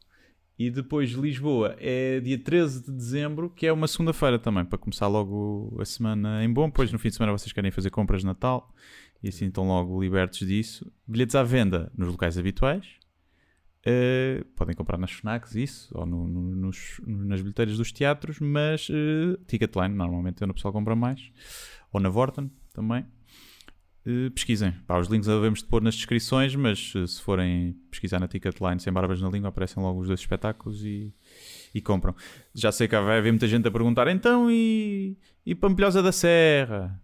E 0.57 0.69
depois 0.69 1.09
Lisboa 1.11 1.75
é 1.79 2.19
dia 2.19 2.37
13 2.37 2.83
de 2.85 2.91
dezembro, 2.91 3.49
que 3.49 3.65
é 3.65 3.73
uma 3.73 3.87
segunda-feira 3.87 4.37
também, 4.37 4.63
para 4.63 4.77
começar 4.77 5.07
logo 5.07 5.75
a 5.79 5.85
semana 5.85 6.43
em 6.43 6.51
bom. 6.51 6.67
Depois 6.67 6.91
no 6.91 6.99
fim 6.99 7.09
de 7.09 7.15
semana 7.15 7.31
vocês 7.31 7.51
querem 7.51 7.71
fazer 7.71 7.89
compras 7.89 8.21
de 8.21 8.27
Natal 8.27 8.71
e 9.23 9.29
assim 9.29 9.47
estão 9.47 9.67
logo 9.67 9.99
libertos 10.01 10.39
disso. 10.47 10.91
Bilhetes 11.07 11.35
à 11.35 11.41
venda 11.43 11.91
nos 11.97 12.09
locais 12.09 12.37
habituais. 12.37 12.85
Uh, 13.85 14.45
podem 14.55 14.73
comprar 14.73 14.97
nas 14.97 15.11
FNACs, 15.11 15.55
isso, 15.55 15.89
ou 15.93 16.05
no- 16.05 16.25
no- 16.25 16.55
nos- 16.55 17.01
nas 17.05 17.41
bilheteiras 17.41 17.75
dos 17.77 17.91
teatros, 17.91 18.39
mas 18.39 18.87
uh, 18.89 19.37
Ticketline, 19.45 19.93
normalmente 19.93 20.41
é 20.41 20.45
onde 20.45 20.51
o 20.51 20.53
pessoal 20.53 20.71
compra 20.71 20.95
mais, 20.95 21.19
ou 21.91 21.99
na 21.99 22.07
Vorten 22.07 22.49
também. 22.73 23.05
Uh, 24.05 24.29
pesquisem. 24.31 24.73
Pá, 24.85 24.99
os 24.99 25.07
links 25.07 25.27
devemos 25.27 25.59
de 25.59 25.65
pôr 25.65 25.81
nas 25.81 25.95
descrições, 25.95 26.53
mas 26.55 26.93
uh, 26.93 27.07
se 27.07 27.21
forem 27.21 27.73
pesquisar 27.89 28.19
na 28.19 28.27
Ticketline 28.27 28.79
sem 28.79 28.91
barbas 28.91 29.21
na 29.21 29.29
língua, 29.29 29.47
aparecem 29.49 29.81
logo 29.81 30.01
os 30.01 30.07
dois 30.07 30.19
espetáculos 30.19 30.83
e, 30.83 31.13
e 31.73 31.81
compram. 31.81 32.13
Já 32.53 32.71
sei 32.71 32.87
que 32.87 32.99
vai 32.99 33.17
haver 33.17 33.31
muita 33.31 33.47
gente 33.47 33.67
a 33.67 33.71
perguntar: 33.71 34.07
então 34.09 34.51
e, 34.51 35.17
e 35.45 35.55
Pampilhosa 35.55 36.03
da 36.03 36.11
Serra? 36.11 37.01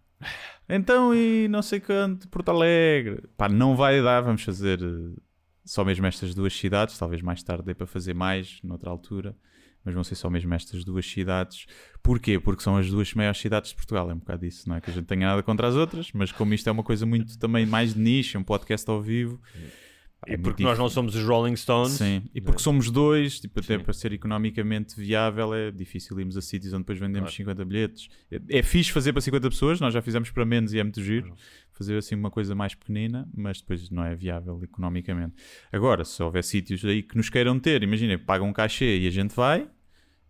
Então 0.68 1.16
e 1.16 1.48
não 1.48 1.62
sei 1.62 1.80
quanto, 1.80 2.28
Porto 2.28 2.50
Alegre? 2.50 3.24
Pá, 3.38 3.48
não 3.48 3.76
vai 3.76 4.04
dar, 4.04 4.22
vamos 4.22 4.44
fazer. 4.44 4.84
uh, 4.84 5.16
só 5.70 5.86
mesmo 5.86 6.06
estas 6.08 6.34
duas 6.34 6.54
cidades, 6.54 6.98
talvez 6.98 7.22
mais 7.22 7.44
tarde 7.44 7.64
dê 7.64 7.76
para 7.76 7.86
fazer 7.86 8.16
mais, 8.16 8.60
noutra 8.64 8.90
altura, 8.90 9.36
mas 9.84 9.94
vão 9.94 10.04
ser 10.04 10.16
só 10.16 10.30
mesmo 10.30 10.54
estas 10.54 10.84
duas 10.84 11.06
cidades. 11.06 11.66
Porquê? 12.04 12.40
Porque 12.40 12.64
são 12.64 12.78
as 12.78 12.90
duas 12.90 13.14
maiores 13.14 13.40
cidades 13.40 13.70
de 13.72 13.76
Portugal, 13.76 14.10
é 14.10 14.14
um 14.14 14.20
bocado 14.20 14.46
isso, 14.46 14.68
não 14.68 14.76
é 14.76 14.82
que 14.82 14.90
a 14.90 14.94
gente 14.94 15.06
tenha 15.06 15.28
nada 15.28 15.44
contra 15.44 15.68
as 15.68 15.76
outras, 15.76 16.12
mas 16.14 16.32
como 16.32 16.54
isto 16.54 16.68
é 16.68 16.72
uma 16.72 16.84
coisa 16.84 17.06
muito 17.06 17.38
também 17.38 17.66
mais 17.66 17.94
de 17.94 18.00
nicho, 18.00 18.38
um 18.38 18.44
podcast 18.44 18.90
ao 18.90 19.02
vivo, 19.02 19.42
E 20.28 20.32
É 20.34 20.36
muito 20.38 20.44
porque 20.44 20.64
nós 20.64 20.78
não 20.78 20.90
somos 20.90 21.16
os 21.16 21.24
Rolling 21.24 21.56
Stones. 21.56 21.94
Sim, 21.94 22.24
e 22.36 22.42
porque 22.42 22.62
somos 22.62 22.92
dois, 22.92 23.40
tipo, 23.40 23.60
até 23.60 23.78
Sim. 23.78 23.84
para 23.84 23.94
ser 23.94 24.12
economicamente 24.12 25.00
viável 25.00 25.54
é 25.54 25.72
difícil 25.72 26.20
irmos 26.20 26.36
a 26.36 26.42
sítios 26.42 26.74
onde 26.74 26.82
depois 26.84 27.00
vendemos 27.00 27.30
Claro. 27.30 27.36
50 27.36 27.66
bilhetes. 27.66 28.10
É, 28.30 28.60
é 28.60 28.64
fixe 28.64 28.92
fazer 28.92 29.14
para 29.14 29.22
50 29.22 29.50
pessoas, 29.50 29.80
nós 29.80 29.94
já 29.94 30.02
fizemos 30.02 30.30
para 30.30 30.46
menos 30.46 30.74
e 30.74 30.80
é 30.80 30.84
muito 30.84 31.02
giro. 31.02 31.34
Fazer 31.72 31.98
assim 31.98 32.16
uma 32.16 32.30
coisa 32.30 32.54
mais 32.54 32.76
pequenina, 32.76 33.30
mas 33.34 33.62
depois 33.62 33.90
não 33.90 34.04
é 34.04 34.14
viável 34.14 34.60
economicamente. 34.62 35.36
Agora, 35.72 36.04
se 36.04 36.22
houver 36.22 36.44
sítios 36.44 36.84
aí 36.84 37.02
que 37.02 37.16
nos 37.16 37.30
queiram 37.30 37.58
ter, 37.58 37.82
imagina, 37.82 38.20
pagam 38.20 38.50
um 38.50 38.54
cachê 38.54 39.00
e 39.00 39.08
a 39.08 39.12
gente 39.12 39.34
vai 39.34 39.66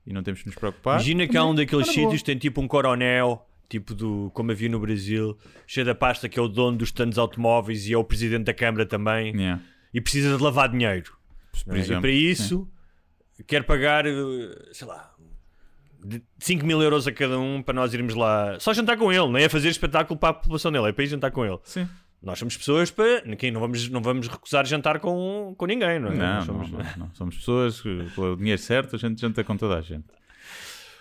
e 0.05 0.13
não 0.13 0.21
temos 0.21 0.41
que 0.41 0.47
nos 0.47 0.55
preocupar. 0.55 0.95
Imagina 0.97 1.27
que 1.27 1.35
há 1.35 1.43
um 1.43 1.55
daqueles 1.55 1.87
boa. 1.87 1.95
sítios 1.95 2.21
que 2.21 2.25
tem 2.27 2.37
tipo 2.37 2.61
um 2.61 2.67
coronel, 2.67 3.43
tipo 3.67 3.95
do 3.95 4.29
como 4.35 4.51
havia 4.51 4.69
no 4.69 4.79
Brasil, 4.79 5.35
cheio 5.65 5.85
da 5.85 5.95
pasta 5.95 6.29
que 6.29 6.37
é 6.37 6.41
o 6.41 6.47
dono 6.47 6.77
dos 6.77 6.91
tantos 6.91 7.17
automóveis 7.17 7.87
e 7.87 7.93
é 7.93 7.97
o 7.97 8.03
presidente 8.03 8.43
da 8.45 8.53
Câmara 8.53 8.85
também, 8.85 9.35
Yeah, 9.35 9.59
e 9.93 10.01
precisa 10.01 10.35
de 10.37 10.43
lavar 10.43 10.69
dinheiro. 10.69 11.13
por 11.65 11.75
é? 11.75 11.79
exemplo, 11.79 11.97
e 11.97 12.01
para 12.01 12.11
isso 12.11 12.69
quer 13.47 13.63
pagar, 13.63 14.05
eh, 14.05 14.13
sei 14.71 14.87
lá, 14.87 15.13
de 16.03 16.21
5 16.39 16.65
mil 16.65 16.81
euros 16.81 17.07
a 17.07 17.11
cada 17.11 17.39
um 17.39 17.61
para 17.61 17.73
nós 17.73 17.93
irmos 17.93 18.15
lá 18.15 18.59
só 18.59 18.73
jantar 18.73 18.97
com 18.97 19.11
ele, 19.11 19.27
não 19.27 19.37
é 19.37 19.49
fazer 19.49 19.69
espetáculo 19.69 20.19
para 20.19 20.29
a 20.29 20.33
população 20.33 20.71
dele, 20.71 20.89
é 20.89 20.91
para 20.91 21.03
ir 21.03 21.07
jantar 21.07 21.31
com 21.31 21.45
ele. 21.45 21.59
Sim. 21.63 21.87
Nós 22.21 22.37
somos 22.37 22.57
pessoas 22.57 22.91
para. 22.91 23.21
Quem 23.37 23.49
não, 23.49 23.61
vamos, 23.61 23.87
não 23.87 24.01
vamos 24.01 24.27
recusar 24.27 24.65
jantar 24.65 24.99
com, 24.99 25.55
com 25.57 25.65
ninguém, 25.65 25.99
não 25.99 26.09
é? 26.09 26.15
Não, 26.15 26.35
não, 26.35 26.41
somos- 26.45 26.71
não, 26.71 26.79
não. 26.97 27.15
Somos 27.15 27.37
pessoas 27.37 27.79
que, 27.79 28.09
pelo 28.13 28.35
dinheiro 28.35 28.61
certo, 28.61 28.95
a 28.95 28.99
gente 28.99 29.21
janta 29.21 29.41
com 29.43 29.55
toda 29.55 29.77
a 29.77 29.81
gente. 29.81 30.05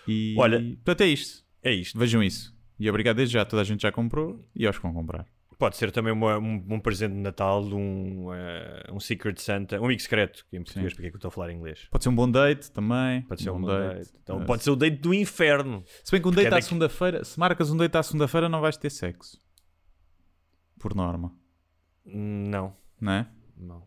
E, 0.07 0.33
Olha- 0.37 0.59
portanto, 0.59 1.01
é 1.01 1.07
isto. 1.07 1.43
É 1.61 1.73
isto. 1.73 1.99
Vejam 1.99 2.23
isso. 2.23 2.55
E 2.79 2.89
obrigado 2.89 3.17
desde 3.17 3.33
já, 3.33 3.43
toda 3.43 3.61
a 3.61 3.65
gente 3.65 3.81
já 3.81 3.91
comprou 3.91 4.41
e 4.55 4.65
aos 4.65 4.77
que 4.77 4.83
vão 4.83 4.93
comprar. 4.93 5.25
Pode 5.59 5.75
ser 5.75 5.91
também 5.91 6.13
uma- 6.13 6.37
um, 6.39 6.65
um 6.69 6.79
presente 6.79 7.11
de 7.13 7.19
Natal, 7.19 7.61
um, 7.65 8.33
eh, 8.33 8.85
um 8.93 8.99
Secret 8.99 9.35
Santa, 9.41 9.77
um 9.79 9.83
amigo 9.85 10.01
secreto, 10.01 10.45
que 10.49 10.55
em 10.55 10.63
português, 10.63 10.93
porque 10.93 11.07
é 11.07 11.09
que 11.09 11.15
eu 11.15 11.17
estou 11.17 11.27
a 11.27 11.31
falar 11.31 11.51
em 11.51 11.57
inglês? 11.57 11.85
Pode 11.91 12.01
ser 12.01 12.09
um 12.09 12.15
bom 12.15 12.31
date 12.31 12.71
também. 12.71 13.23
Pode 13.23 13.43
ser 13.43 13.49
um, 13.49 13.59
bom 13.59 13.67
date. 13.67 14.09
Então, 14.23 14.41
Eh, 14.41 14.45
pode 14.45 14.63
ser 14.63 14.69
o 14.71 14.75
date 14.77 14.95
do 14.97 15.13
inferno. 15.13 15.83
Se 16.01 16.11
bem 16.13 16.21
que 16.21 16.27
um 16.29 16.31
date 16.31 16.47
é 16.53 16.57
à 16.57 16.61
segunda-feira, 16.61 17.25
se 17.25 17.37
marcas 17.37 17.69
um 17.69 17.75
date 17.75 17.97
à 17.97 18.01
segunda-feira, 18.01 18.47
não 18.47 18.61
vais 18.61 18.77
ter 18.77 18.89
sexo. 18.89 19.37
Por 20.79 20.95
norma, 20.95 21.35
Não, 22.05 22.73
não 23.01 23.11
é? 23.11 23.27
não. 23.57 23.85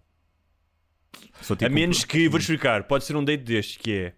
Sou 1.40 1.54
A 1.54 1.56
tipo- 1.58 1.70
menos 1.72 2.04
que, 2.04 2.28
vou 2.28 2.38
explicar, 2.38 2.84
pode 2.84 3.04
ser 3.04 3.16
um 3.16 3.24
date 3.24 3.44
destes, 3.44 3.78
que 3.78 3.92
é. 3.92 4.14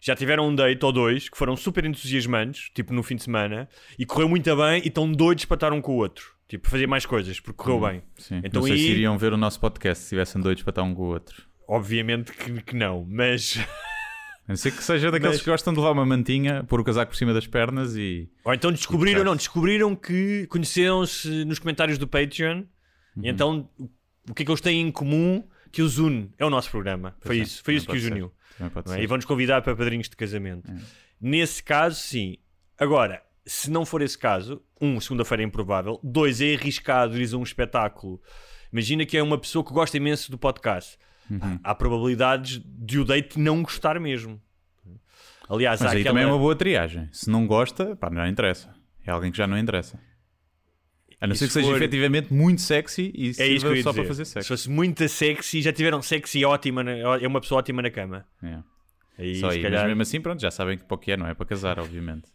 Já 0.00 0.16
tiveram 0.16 0.48
um 0.48 0.54
date 0.54 0.84
ou 0.84 0.90
dois 0.92 1.28
que 1.28 1.38
foram 1.38 1.56
super 1.56 1.84
entusiasmantes, 1.84 2.68
tipo 2.74 2.92
no 2.92 3.02
fim 3.04 3.14
de 3.14 3.22
semana, 3.22 3.68
e 3.96 4.04
correu 4.04 4.28
muito 4.28 4.54
bem 4.56 4.82
e 4.84 4.88
estão 4.88 5.10
doidos 5.10 5.44
para 5.44 5.54
estar 5.54 5.72
um 5.72 5.80
com 5.80 5.92
o 5.92 5.96
outro. 5.98 6.35
Tipo, 6.48 6.68
fazer 6.68 6.86
mais 6.86 7.04
coisas, 7.04 7.40
porque 7.40 7.56
correu 7.62 7.80
bem. 7.80 8.02
Sim. 8.16 8.40
Então 8.44 8.60
não 8.60 8.68
sei 8.68 8.76
se 8.78 8.84
aí- 8.84 8.90
iriam 8.92 9.18
ver 9.18 9.32
o 9.32 9.36
nosso 9.36 9.58
podcast 9.58 9.98
se 9.98 10.04
estivessem 10.06 10.40
doidos 10.40 10.62
para 10.62 10.70
estar 10.70 10.82
um 10.84 10.94
com 10.94 11.02
o 11.02 11.06
outro. 11.06 11.42
Obviamente 11.68 12.32
que, 12.32 12.62
que 12.62 12.76
não, 12.76 13.04
mas. 13.08 13.58
A 14.48 14.50
não 14.52 14.56
ser 14.56 14.70
que 14.70 14.84
seja 14.84 15.10
daqueles 15.10 15.36
Mas- 15.38 15.42
que 15.44 15.50
gostam 15.50 15.72
de 15.72 15.80
levar 15.80 15.90
uma 15.90 16.06
mantinha, 16.06 16.62
pôr 16.62 16.78
o 16.80 16.84
casaco 16.84 17.10
por 17.10 17.16
cima 17.16 17.34
das 17.34 17.48
pernas 17.48 17.96
e. 17.96 18.30
Ou 18.44 18.54
então 18.54 18.70
descobriram, 18.70 19.22
E 19.22 19.24
não, 19.24 19.34
descobriram 19.34 19.96
que 19.96 20.46
conheceram-se 20.46 21.44
nos 21.44 21.58
comentários 21.58 21.98
do 21.98 22.06
Patreon 22.06 22.58
Uhum. 23.16 23.24
e 23.24 23.28
então 23.28 23.68
o 24.30 24.32
que 24.34 24.42
é 24.42 24.46
que 24.46 24.50
eles 24.52 24.60
têm 24.60 24.80
em 24.82 24.92
comum 24.92 25.42
que 25.72 25.82
os 25.82 25.98
une? 25.98 26.30
É 26.38 26.46
o 26.46 26.50
nosso 26.50 26.70
programa. 26.70 27.16
Foi 27.20 27.28
Pois 27.28 27.38
é, 27.38 27.42
isso, 27.42 27.64
foi 27.64 27.74
isso 27.74 27.88
que 27.88 27.96
os 27.96 28.04
uniu. 28.04 28.32
É? 28.96 29.02
E 29.02 29.06
vão-nos 29.08 29.26
convidar 29.26 29.62
para 29.62 29.74
padrinhos 29.74 30.08
de 30.08 30.14
casamento. 30.14 30.70
É. 30.70 30.76
Nesse 31.20 31.60
caso, 31.60 31.98
sim. 31.98 32.36
Agora, 32.78 33.22
se 33.46 33.70
não 33.70 33.86
for 33.86 34.02
esse 34.02 34.18
caso, 34.18 34.60
um, 34.80 35.00
segunda-feira 35.00 35.42
é 35.42 35.46
improvável. 35.46 36.00
Dois, 36.02 36.40
é 36.40 36.54
arriscado 36.54 37.16
ir 37.18 37.32
a 37.32 37.36
um 37.36 37.42
espetáculo. 37.42 38.20
Imagina 38.72 39.06
que 39.06 39.16
é 39.16 39.22
uma 39.22 39.38
pessoa 39.38 39.64
que 39.64 39.72
gosta 39.72 39.96
imenso 39.96 40.30
do 40.30 40.36
podcast. 40.38 40.98
Uhum. 41.30 41.58
Há 41.62 41.74
probabilidades 41.74 42.60
de 42.64 42.98
o 42.98 43.04
date 43.04 43.38
não 43.38 43.62
gostar 43.62 43.98
mesmo. 44.00 44.40
Aliás, 45.48 45.80
Mas 45.80 45.92
aí 45.92 46.00
aquela... 46.00 46.12
também 46.14 46.24
é 46.24 46.26
uma 46.32 46.38
boa 46.38 46.56
triagem. 46.56 47.08
Se 47.12 47.30
não 47.30 47.46
gosta, 47.46 47.94
pá, 47.96 48.10
não 48.10 48.26
interessa. 48.26 48.74
É 49.04 49.10
alguém 49.12 49.30
que 49.30 49.38
já 49.38 49.46
não 49.46 49.56
interessa. 49.56 49.98
A 51.20 51.26
não 51.26 51.34
ser 51.34 51.46
que 51.46 51.52
se 51.52 51.60
seja 51.60 51.68
for- 51.70 51.76
efetivamente 51.76 52.32
muito 52.34 52.60
sexy 52.60 53.12
e 53.14 53.28
É 53.38 53.46
isso 53.46 53.66
só 53.66 53.72
dizer. 53.72 53.92
para 53.94 54.04
fazer 54.04 54.24
Se 54.24 54.32
sexo. 54.32 54.48
fosse 54.48 54.68
muito 54.68 55.08
sexy, 55.08 55.62
já 55.62 55.72
tiveram 55.72 56.02
sexy 56.02 56.44
ótima, 56.44 56.82
na- 56.84 56.92
é 56.92 57.26
uma 57.26 57.40
pessoa 57.40 57.60
ótima 57.60 57.80
na 57.80 57.90
cama. 57.90 58.26
É. 58.42 58.58
Aí, 59.18 59.36
Só 59.36 59.48
se 59.50 59.56
aí, 59.56 59.62
calhar, 59.62 59.80
mas 59.82 59.88
mesmo 59.88 60.02
assim, 60.02 60.20
pronto, 60.20 60.42
já 60.42 60.50
sabem 60.50 60.76
que 60.76 60.84
para 60.84 60.94
o 60.94 60.98
que 60.98 61.12
é, 61.12 61.16
não 61.16 61.26
é 61.26 61.32
para 61.32 61.46
casar, 61.46 61.78
obviamente. 61.78 62.28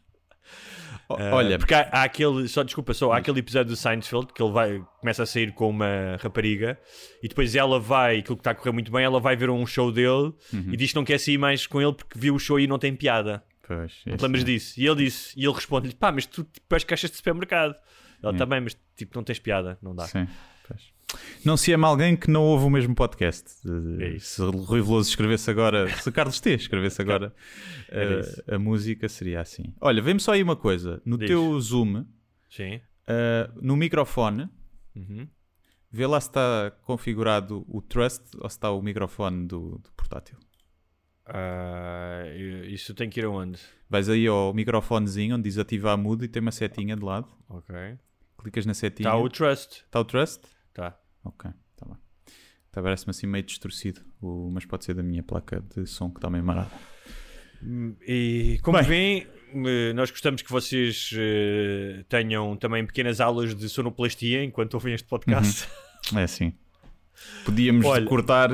Ah, 1.19 1.35
Olha, 1.35 1.57
porque 1.57 1.73
há, 1.73 1.89
há 1.91 2.03
aquele, 2.03 2.47
só 2.47 2.63
desculpa, 2.63 2.93
só 2.93 3.11
há 3.11 3.17
aquele 3.17 3.39
episódio 3.39 3.69
do 3.71 3.75
Seinfeld 3.75 4.27
que 4.33 4.41
ele 4.41 4.51
vai, 4.51 4.83
começa 4.99 5.23
a 5.23 5.25
sair 5.25 5.51
com 5.53 5.69
uma 5.69 6.17
rapariga 6.21 6.77
e 7.23 7.27
depois 7.27 7.55
ela 7.55 7.79
vai, 7.79 8.19
aquilo 8.19 8.35
que 8.37 8.41
está 8.41 8.51
a 8.51 8.55
correr 8.55 8.71
muito 8.71 8.91
bem, 8.91 9.03
ela 9.03 9.19
vai 9.19 9.35
ver 9.35 9.49
um 9.49 9.65
show 9.65 9.91
dele 9.91 10.33
Uhum. 10.53 10.69
e 10.73 10.77
diz 10.77 10.91
que 10.91 10.95
não 10.95 11.03
quer 11.05 11.19
sair 11.19 11.37
mais 11.37 11.65
com 11.67 11.81
ele 11.81 11.93
porque 11.93 12.17
viu 12.17 12.35
o 12.35 12.39
show 12.39 12.59
e 12.59 12.67
não 12.67 12.77
tem 12.79 12.95
piada. 12.95 13.43
pois, 13.67 14.01
Não 14.05 14.17
te 14.17 14.21
lembras 14.23 14.41
é. 14.43 14.45
disso? 14.45 14.79
E 14.79 14.85
ele 14.87 15.05
disse, 15.05 15.33
e 15.39 15.43
ele 15.45 15.53
responde-lhe: 15.53 15.93
pá, 15.95 16.11
mas 16.11 16.25
tu 16.25 16.43
tipo, 16.43 16.73
és 16.75 16.83
caixas 16.83 17.09
de 17.11 17.17
supermercado. 17.17 17.75
Ela 18.23 18.33
também, 18.35 18.61
mas 18.61 18.77
tipo, 18.95 19.15
não 19.17 19.23
tens 19.23 19.39
piada, 19.39 19.77
não 19.81 19.95
dá. 19.95 20.05
Sim, 20.07 20.27
pois. 20.67 20.81
Não 21.43 21.57
se 21.57 21.73
ama 21.73 21.87
alguém 21.87 22.15
que 22.15 22.29
não 22.29 22.43
ouve 22.43 22.65
o 22.65 22.69
mesmo 22.69 22.93
podcast. 22.95 23.45
É 23.99 24.15
Eh. 24.15 24.19
Se 24.19 24.41
Rui 24.41 24.81
Veloso 24.81 25.09
escrevesse 25.09 25.49
agora, 25.49 25.87
se 25.89 26.07
o 26.07 26.11
Carlos 26.11 26.39
T 26.39 26.53
escrevesse 26.53 27.01
agora 27.01 27.33
Era 27.89 28.21
eh, 28.47 28.55
a 28.55 28.59
música, 28.59 29.09
seria 29.09 29.41
assim. 29.41 29.73
Olha, 29.81 30.01
vem-me 30.01 30.19
só 30.19 30.33
aí 30.33 30.43
uma 30.43 30.55
coisa: 30.55 31.01
no 31.05 31.17
Diz. 31.17 31.27
teu 31.27 31.59
Zoom, 31.59 32.05
Sim. 32.49 32.79
eh, 33.07 33.49
no 33.61 33.75
microfone, 33.75 34.47
Uhum. 34.95 35.27
vê 35.91 36.05
lá 36.05 36.19
se 36.21 36.27
está 36.27 36.71
configurado 36.83 37.65
o 37.67 37.81
Trust 37.81 38.23
ou 38.39 38.49
se 38.49 38.55
está 38.57 38.69
o 38.71 38.81
microfone 38.81 39.47
do, 39.47 39.79
do 39.79 39.91
portátil. 39.97 40.37
Ah, 41.25 42.23
isso 42.67 42.93
tem 42.93 43.09
que 43.09 43.19
ir 43.19 43.25
aonde? 43.25 43.59
Vais 43.89 44.09
aí 44.09 44.27
ao 44.27 44.53
microfonezinho 44.53 45.35
onde 45.35 45.43
diz 45.43 45.57
ativar 45.57 45.97
mudo 45.97 46.25
e 46.25 46.27
tem 46.27 46.41
uma 46.41 46.51
setinha 46.51 46.95
de 46.95 47.03
lado. 47.03 47.27
Ok. 47.49 47.75
Clicas 48.37 48.65
na 48.65 48.73
setinha. 48.73 49.07
Está 49.09 49.17
o 49.17 49.29
Trust. 49.29 49.83
Está 49.85 49.99
o 49.99 50.05
Trust? 50.05 50.41
Ok, 51.23 51.49
está 51.73 51.85
bem. 51.85 51.97
Tá, 52.71 52.81
Parece-me 52.81 53.11
assim 53.11 53.27
meio 53.27 53.43
distorcido, 53.43 54.01
o- 54.21 54.49
mas 54.51 54.65
pode 54.65 54.85
ser 54.85 54.93
da 54.93 55.03
minha 55.03 55.21
placa 55.23 55.61
de 55.75 55.85
som 55.85 56.09
que 56.09 56.17
está 56.17 56.29
meio 56.29 56.43
marada. 56.43 56.71
E 58.07 58.59
como 58.63 58.77
Bem. 58.79 58.87
veem, 58.87 59.27
eh, 59.67 59.93
nós 59.93 60.09
gostamos 60.09 60.41
que 60.41 60.49
vocês 60.51 61.11
eh, 61.15 62.03
tenham 62.09 62.55
também 62.57 62.85
pequenas 62.85 63.19
aulas 63.21 63.53
de 63.55 63.69
sonoplastia 63.69 64.43
enquanto 64.43 64.73
ouvem 64.75 64.93
este 64.95 65.07
podcast. 65.07 65.67
É 66.15 66.23
assim. 66.23 66.53
Podíamos 67.45 67.85
Olha. 67.85 68.05
cortar 68.07 68.49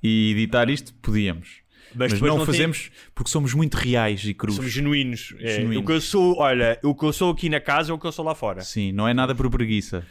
e 0.00 0.30
editar 0.32 0.70
isto? 0.70 0.94
Podíamos. 0.94 1.62
Mas, 1.96 2.12
depois 2.12 2.30
não, 2.30 2.38
tem- 2.38 2.46
fazemos 2.46 2.90
porque 3.14 3.30
somos 3.30 3.54
muito 3.54 3.74
reais 3.74 4.24
e 4.24 4.34
crus. 4.34 4.56
Somos 4.56 4.70
genuínos. 4.70 5.34
É, 5.38 5.56
Genuínos. 5.56 5.82
O 5.82 5.86
que 5.86 5.92
eu 5.92 6.00
sou, 6.00 6.36
olha, 6.38 6.78
o 6.82 6.94
que 6.94 7.04
eu 7.04 7.12
sou 7.12 7.30
aqui 7.32 7.48
na 7.48 7.60
casa 7.60 7.90
é 7.90 7.94
o 7.94 7.98
que 7.98 8.06
eu 8.06 8.12
sou 8.12 8.24
lá 8.24 8.34
fora. 8.34 8.60
Sim, 8.62 8.92
não 8.92 9.08
é 9.08 9.14
nada 9.14 9.34
por 9.34 9.48
preguiça. 9.50 10.06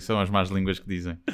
São 0.00 0.20
as 0.20 0.28
más 0.30 0.50
línguas 0.50 0.78
que 0.78 0.86
dizem. 0.88 1.16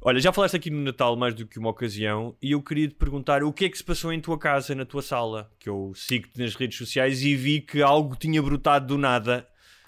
Olha, 0.00 0.20
já 0.20 0.32
falaste 0.32 0.54
aqui 0.54 0.70
no 0.70 0.80
Natal 0.80 1.16
mais 1.16 1.34
do 1.34 1.44
que 1.44 1.58
uma 1.58 1.70
ocasião 1.70 2.36
e 2.40 2.52
eu 2.52 2.62
queria 2.62 2.86
te 2.86 2.94
perguntar 2.94 3.42
o 3.42 3.52
que 3.52 3.64
é 3.64 3.68
que 3.68 3.76
se 3.76 3.82
passou 3.82 4.12
em 4.12 4.20
tua 4.20 4.38
casa, 4.38 4.72
na 4.72 4.84
tua 4.84 5.02
sala, 5.02 5.50
que 5.58 5.68
eu 5.68 5.92
sigo-te 5.94 6.38
nas 6.40 6.54
redes 6.54 6.78
sociais 6.78 7.20
e 7.24 7.34
vi 7.34 7.60
que 7.60 7.82
algo 7.82 8.14
tinha 8.14 8.40
brotado 8.40 8.86
do 8.86 8.96
nada 8.96 9.44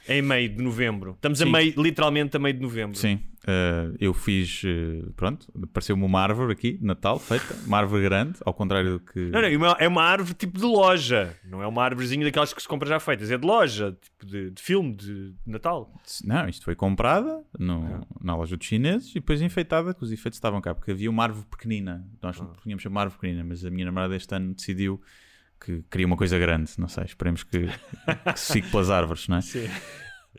em 0.09 0.21
meio 0.21 0.49
de 0.49 0.61
novembro. 0.61 1.13
Estamos 1.13 1.41
a 1.41 1.45
Sim. 1.45 1.53
meio, 1.53 1.81
literalmente 1.81 2.37
a 2.37 2.41
meio 2.41 2.55
de 2.55 2.61
novembro. 2.61 2.99
Sim, 2.99 3.21
eh, 3.47 3.93
eu 3.99 4.13
fiz, 4.13 4.63
eh, 4.65 5.03
pronto, 5.17 5.47
apareceu-me 5.63 6.05
uma 6.05 6.21
árvore 6.21 6.53
aqui, 6.53 6.79
Natal, 6.83 7.19
feita, 7.19 7.55
uma 7.67 7.79
árvore 7.79 8.03
grande, 8.03 8.39
ao 8.45 8.53
contrário 8.53 8.99
do 8.99 9.01
que... 9.01 9.19
Não, 9.31 9.41
não, 9.41 9.49
é 9.49 9.57
uma- 9.57 9.77
é 9.81 9.89
uma 9.89 10.03
árvore 10.03 10.35
tipo 10.35 10.59
de 10.59 10.65
loja, 10.65 11.35
não 11.45 11.63
é 11.63 11.67
uma 11.67 11.83
árvorezinha 11.83 12.25
daquelas 12.25 12.53
que 12.53 12.61
se 12.61 12.69
compra 12.69 12.89
já 12.89 13.01
feitas, 13.01 13.31
é 13.31 13.39
de 13.39 13.47
loja, 13.47 13.97
tipo 14.01 14.27
de, 14.27 14.51
de 14.51 14.63
filme, 14.63 14.95
de, 14.95 15.35
Natal. 15.47 15.93
Não, 16.25 16.49
isto 16.49 16.65
foi 16.65 16.75
comprada 16.75 17.43
no- 17.59 18.07
na 18.21 18.37
loja 18.37 18.57
dos 18.57 18.67
chineses 18.67 19.11
e 19.11 19.15
depois 19.15 19.41
enfeitada, 19.41 19.95
que 19.95 20.03
os 20.05 20.13
efeitos 20.13 20.37
estavam 20.37 20.61
cá, 20.61 20.75
porque 20.75 20.91
havia 20.91 21.09
uma 21.11 21.23
árvore 21.25 21.47
pequenina. 21.51 22.07
Nós 22.23 22.39
não 22.39 22.53
tínhamos 22.63 22.85
uma 22.85 23.01
árvore 23.01 23.19
pequenina, 23.21 23.45
mas 23.45 23.65
a 23.65 23.71
minha 23.71 23.87
namorada 23.87 24.15
este 24.17 24.35
ano 24.35 24.55
decidiu 24.55 25.01
que 25.65 25.83
queria 25.91 26.07
uma 26.07 26.17
coisa 26.17 26.39
grande. 26.39 26.71
Não 26.79 26.89
sei, 26.89 27.05
esperemos 27.05 27.43
que, 27.43 27.67
que 28.33 28.41
se 28.41 28.53
fique 28.55 28.71
pelas 28.71 28.89
árvores, 28.91 29.29
não 29.29 29.37
é? 29.37 29.41
Sim. 29.43 29.69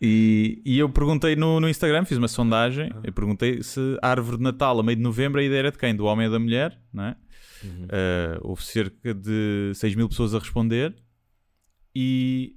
E, 0.01 0.61
e 0.65 0.79
eu 0.79 0.89
perguntei 0.89 1.35
no, 1.35 1.59
no 1.59 1.69
Instagram, 1.69 2.05
fiz 2.05 2.17
uma 2.17 2.27
sondagem, 2.27 2.89
eu 3.03 3.13
perguntei 3.13 3.61
se 3.61 3.79
a 4.01 4.09
árvore 4.09 4.37
de 4.37 4.43
Natal 4.43 4.79
a 4.79 4.83
meio 4.83 4.95
de 4.97 5.03
novembro 5.03 5.39
a 5.39 5.43
ideia 5.43 5.59
era 5.59 5.71
de 5.71 5.77
quem? 5.77 5.95
Do 5.95 6.05
homem 6.05 6.25
ou 6.25 6.31
da 6.33 6.39
mulher, 6.39 6.79
não 6.91 7.03
é? 7.05 7.15
Eh, 7.89 8.39
houve 8.41 8.63
cerca 8.63 9.13
de 9.13 9.71
6 9.75 9.93
mil 9.93 10.09
pessoas 10.09 10.33
a 10.33 10.39
responder 10.39 10.95
e 11.95 12.55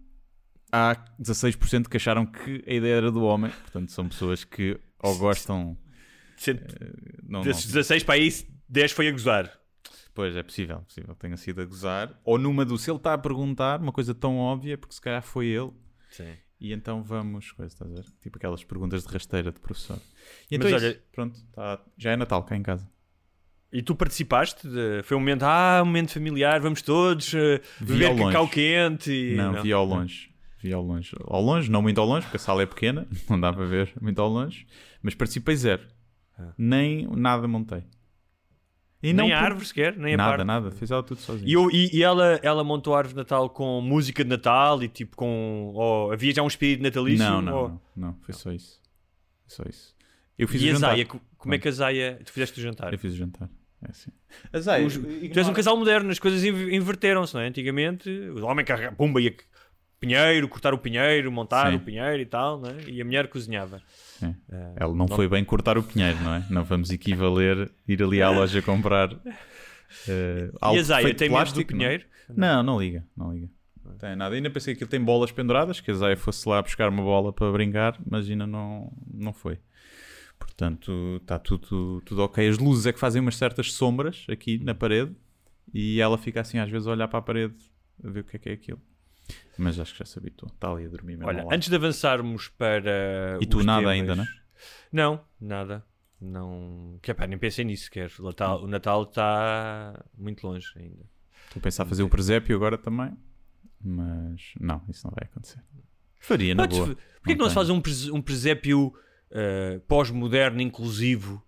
há 0.73 0.97
16% 1.21 1.89
que 1.89 1.97
acharam 1.99 2.25
que 2.25 2.65
a 2.67 2.73
ideia 2.73 2.95
era 2.95 3.13
do 3.13 3.23
homem, 3.23 3.51
portanto 3.51 3.93
são 3.93 4.09
pessoas 4.09 4.45
que 4.45 4.79
ou 5.03 5.17
gostam. 5.19 5.77
Sendo- 6.39 6.63
Não, 7.29 7.43
Desses 7.43 7.67
não, 7.67 7.73
16 7.75 8.03
para 8.05 8.15
aí, 8.15 8.29
10 8.69 8.93
foi 8.93 9.09
a 9.09 9.13
gozar. 9.13 9.53
Pois 10.15 10.35
é 10.37 10.43
possível, 10.43 10.79
possível 10.81 11.15
tenha 11.17 11.37
sido 11.37 11.61
a 11.61 11.65
gozar. 11.65 12.19
Ou 12.25 12.39
numa 12.39 12.65
do 12.65 12.79
se 12.79 12.91
ele 12.91 12.97
está 12.99 13.13
a 13.15 13.19
perguntar 13.19 13.81
uma 13.81 13.93
coisa 13.93 14.15
tão 14.15 14.39
óbvia, 14.39 14.79
porque 14.79 14.95
se 14.95 15.01
calhar 15.01 15.23
foi 15.23 15.47
ele. 15.49 15.71
Sim. 16.11 16.33
E 16.65 16.73
então 16.73 17.03
vamos, 17.03 17.53
coisa, 17.53 17.75
estás 17.75 17.93
a 17.93 17.95
ver? 17.95 18.07
Tipo 18.23 18.39
aquelas 18.39 18.65
perguntas 18.65 19.05
de 19.05 19.13
rasteira 19.13 19.53
de 19.53 19.61
professor. 19.61 19.99
E 20.51 20.57
então 20.57 20.71
Mas 20.71 20.83
é 20.83 20.87
olha- 20.87 21.03
pronto, 21.13 21.39
tá- 21.53 21.79
já 21.99 22.13
é 22.13 22.17
Natal 22.17 22.43
cá 22.43 22.57
em 22.57 22.63
casa. 22.63 22.91
E 23.71 23.83
tu 23.83 23.95
participaste? 23.95 24.67
De... 24.67 25.03
Foi 25.03 25.15
um 25.15 25.21
momento, 25.21 25.43
ah, 25.43 25.81
um 25.83 25.85
momento 25.85 26.13
familiar, 26.13 26.59
vamos 26.63 26.81
todos 26.81 27.35
uh, 27.35 27.61
beber 27.81 28.17
cacau 28.17 28.49
quente. 28.49 29.13
E... 29.13 29.37
Não, 29.37 29.61
vi 29.63 29.75
ao 29.75 29.85
longe. 29.85 30.31
Vi 30.63 30.73
ao 30.73 30.83
longe. 30.83 31.15
Ao 31.25 31.43
longe, 31.43 31.71
não 31.71 31.83
muito 31.83 32.01
ao 32.01 32.07
longe, 32.07 32.25
porque 32.25 32.39
a 32.39 32.41
sala 32.41 32.63
é 32.63 32.67
pequena, 32.67 33.07
não 33.29 33.39
dá 33.39 33.53
para 33.53 33.67
ver 33.67 33.93
muito 34.01 34.23
ao 34.23 34.31
longe. 34.31 34.67
Mas 35.03 35.15
participei 35.15 35.57
zero. 35.57 35.83
Nem 36.57 37.07
nada 37.15 37.47
montei. 37.47 37.85
E 39.05 39.13
Nem 39.13 39.29
não 39.29 39.37
a 39.37 39.39
por- 39.39 39.45
árvore 39.47 39.67
sequer, 39.67 39.97
nem 39.97 40.15
a 40.15 40.17
Nada, 40.17 40.31
parte. 40.31 40.45
nada. 40.45 40.71
Fiz 40.71 40.91
ela 40.91 41.03
tudo 41.03 41.21
sozinho. 41.21 41.49
E, 41.49 41.53
eu- 41.53 41.71
e- 41.71 41.91
e 41.97 42.03
ela, 42.03 42.41
ela 42.43 42.65
montou 42.65 42.95
a 42.95 42.99
árvore 42.99 43.15
de 43.15 43.19
Natal 43.19 43.51
com 43.51 43.81
música 43.81 44.25
de 44.25 44.31
Natal 44.31 44.83
e 44.83 44.89
tipo 44.89 45.15
com. 45.17 45.73
ou 45.75 46.11
havia 46.13 46.33
já 46.35 46.43
um 46.43 46.47
espírito 46.47 46.83
natalício? 46.83 47.25
Não, 47.25 47.43
não, 47.43 47.57
ou- 47.57 47.69
não, 47.69 47.81
não. 48.09 48.17
Foi 48.23 48.33
só 48.35 48.51
isso. 48.51 48.81
Foi 49.47 49.65
só 49.65 49.69
isso. 49.69 49.95
Eu 50.39 50.49
fiz 50.49 50.63
E 50.63 50.67
o 50.67 50.71
a 50.71 50.75
jantar. 50.75 50.91
Zaya, 50.93 51.05
co- 51.07 51.21
como 51.37 51.55
é 51.55 51.59
que 51.59 51.69
a 51.69 51.71
Zaya. 51.71 52.19
Tu 52.25 52.33
fizeste 52.33 52.59
o 52.59 52.63
jantar? 52.63 52.93
Eu 52.93 52.99
fiz 52.99 53.13
o 53.13 53.17
jantar. 53.17 53.49
É 53.87 53.91
assim. 53.91 54.11
A 54.53 54.59
Zaya, 54.59 54.87
Os- 54.87 54.97
tu 54.97 55.39
és 55.39 55.47
um 55.49 55.53
casal 55.53 55.77
moderno, 55.77 56.11
as 56.11 56.19
coisas 56.19 56.43
inv- 56.43 56.73
inverteram-se, 56.73 57.35
não 57.35 57.43
é? 57.43 57.47
Antigamente, 57.49 58.09
o 58.11 58.45
homem 58.47 58.65
carregava, 58.65 58.97
pumba, 58.97 59.21
ia 59.21 59.35
pinheiro, 60.07 60.49
cortar 60.49 60.75
o 60.75 60.79
pinheiro, 60.79 61.31
montar 61.33 61.71
Sim. 61.71 61.77
o 61.77 61.81
pinheiro 61.81 62.21
e 62.21 62.27
tal, 62.27 62.61
não 62.61 62.71
é? 62.71 62.77
E 62.89 63.01
a 63.01 63.05
mulher 63.05 63.29
cozinhava. 63.29 63.81
Sim. 64.19 64.35
Ela 64.77 64.95
não 64.95 65.09
foi 65.09 65.29
bem 65.29 65.45
cortar 65.45 65.79
o 65.79 65.83
pinheiro, 65.83 66.19
não 66.23 66.35
é? 66.35 66.47
Não 66.51 66.65
vamos 66.65 66.91
equivaler 66.91 67.71
ir 67.87 68.03
ali 68.03 68.23
à 68.23 68.31
loja 68.31 68.63
comprar. 68.63 69.11
eh, 70.09 70.51
algo 70.61 70.77
e 70.77 70.81
a 70.81 70.83
Zaya 70.83 71.15
tem 71.15 71.29
medo 71.29 71.29
do 71.29 71.35
plástico, 71.35 71.73
não 71.73 71.79
é? 71.79 71.83
pinheiro? 71.85 72.05
Não, 72.29 72.63
não 72.63 72.81
liga, 72.81 73.05
não 73.17 73.33
liga. 73.33 73.49
Não 73.85 73.97
tem 73.97 74.17
nada. 74.17 74.35
Ainda 74.35 74.51
pensei 74.51 74.75
que 74.75 74.83
ele 74.83 74.91
tem 74.91 75.01
bolas 75.01 75.31
penduradas, 75.31 75.81
que 75.81 75.91
a 75.91 75.95
Zaya 75.95 76.17
fosse 76.17 76.49
lá 76.49 76.63
buscar 76.63 76.89
uma 76.89 77.03
bola 77.03 77.33
para 77.33 77.51
brincar, 77.53 77.99
mas 78.09 78.29
ainda 78.29 78.47
não, 78.47 78.93
não 79.13 79.33
foi. 79.33 79.59
Portanto, 80.39 81.19
está 81.21 81.39
tudo, 81.39 82.01
tudo 82.05 82.23
ok. 82.23 82.49
As 82.49 82.59
luzes 82.59 82.87
é 82.87 82.93
que 82.93 82.99
fazem 82.99 83.21
umas 83.21 83.37
certas 83.37 83.73
sombras 83.73 84.27
aqui 84.29 84.59
na 84.59 84.75
parede 84.75 85.15
e 85.73 86.01
ela 86.01 86.19
fica 86.19 86.41
assim 86.41 86.59
às 86.59 86.71
vezes 86.71 86.87
a 86.87 86.93
olhar 86.93 87.09
para 87.09 87.19
a 87.19 87.23
parede 87.23 87.55
a 88.03 88.11
ver 88.11 88.21
o 88.21 88.25
que 88.25 88.37
é 88.37 88.39
que 88.39 88.49
é 88.49 88.53
aquilo. 88.53 88.81
Mas 89.57 89.79
acho 89.79 89.93
que 89.93 89.99
já 90.01 90.05
se 90.05 90.19
habituou. 90.19 90.51
Está 90.53 90.71
ali 90.71 90.85
a 90.87 90.89
dormir 90.89 91.17
mesmo. 91.17 91.29
Olha, 91.29 91.47
antes 91.51 91.69
de 91.69 91.77
avançarmos 91.77 92.49
para. 92.49 93.39
E 93.41 93.47
tu 93.47 93.63
nada 93.63 93.81
temas- 93.81 93.93
ainda, 93.95 94.17
não 94.17 94.25
é? 94.25 94.29
Não, 94.93 95.25
nada. 95.41 95.85
Não. 96.21 96.99
Que, 97.03 97.13
pá, 97.15 97.27
nem 97.27 97.39
pensei 97.39 97.65
nisso 97.65 97.85
sequer. 97.85 98.11
O 98.19 98.23
Natal, 98.25 98.63
o 98.63 98.67
Natal 98.67 99.03
está 99.05 100.05
muito 100.17 100.47
longe 100.47 100.67
ainda. 100.77 101.05
Estou 101.47 101.61
a 101.61 101.63
pensar 101.63 101.85
fazer 101.85 102.03
o 102.03 102.09
presépio 102.09 102.57
agora 102.57 102.77
também, 102.79 103.13
mas 103.81 104.53
não, 104.59 104.83
isso 104.89 105.07
não 105.07 105.13
vai 105.15 105.29
acontecer. 105.31 105.61
Faria, 106.19 106.55
na 106.55 106.63
Podes- 106.65 106.79
boa. 106.79 106.97
Porquê 107.17 107.35
que 107.35 107.41
não 107.41 107.49
se 107.49 107.55
faz 107.55 107.69
um, 107.71 107.81
um 108.13 108.23
presépio 108.23 108.95
eh, 109.31 109.81
pós-moderno, 109.87 110.61
inclusivo, 110.61 111.45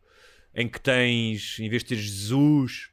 em 0.55 0.69
que 0.69 0.81
tens, 0.81 1.59
em 1.59 1.69
vez 1.69 1.83
de 1.83 1.89
teres 1.89 2.05
Jesus, 2.05 2.91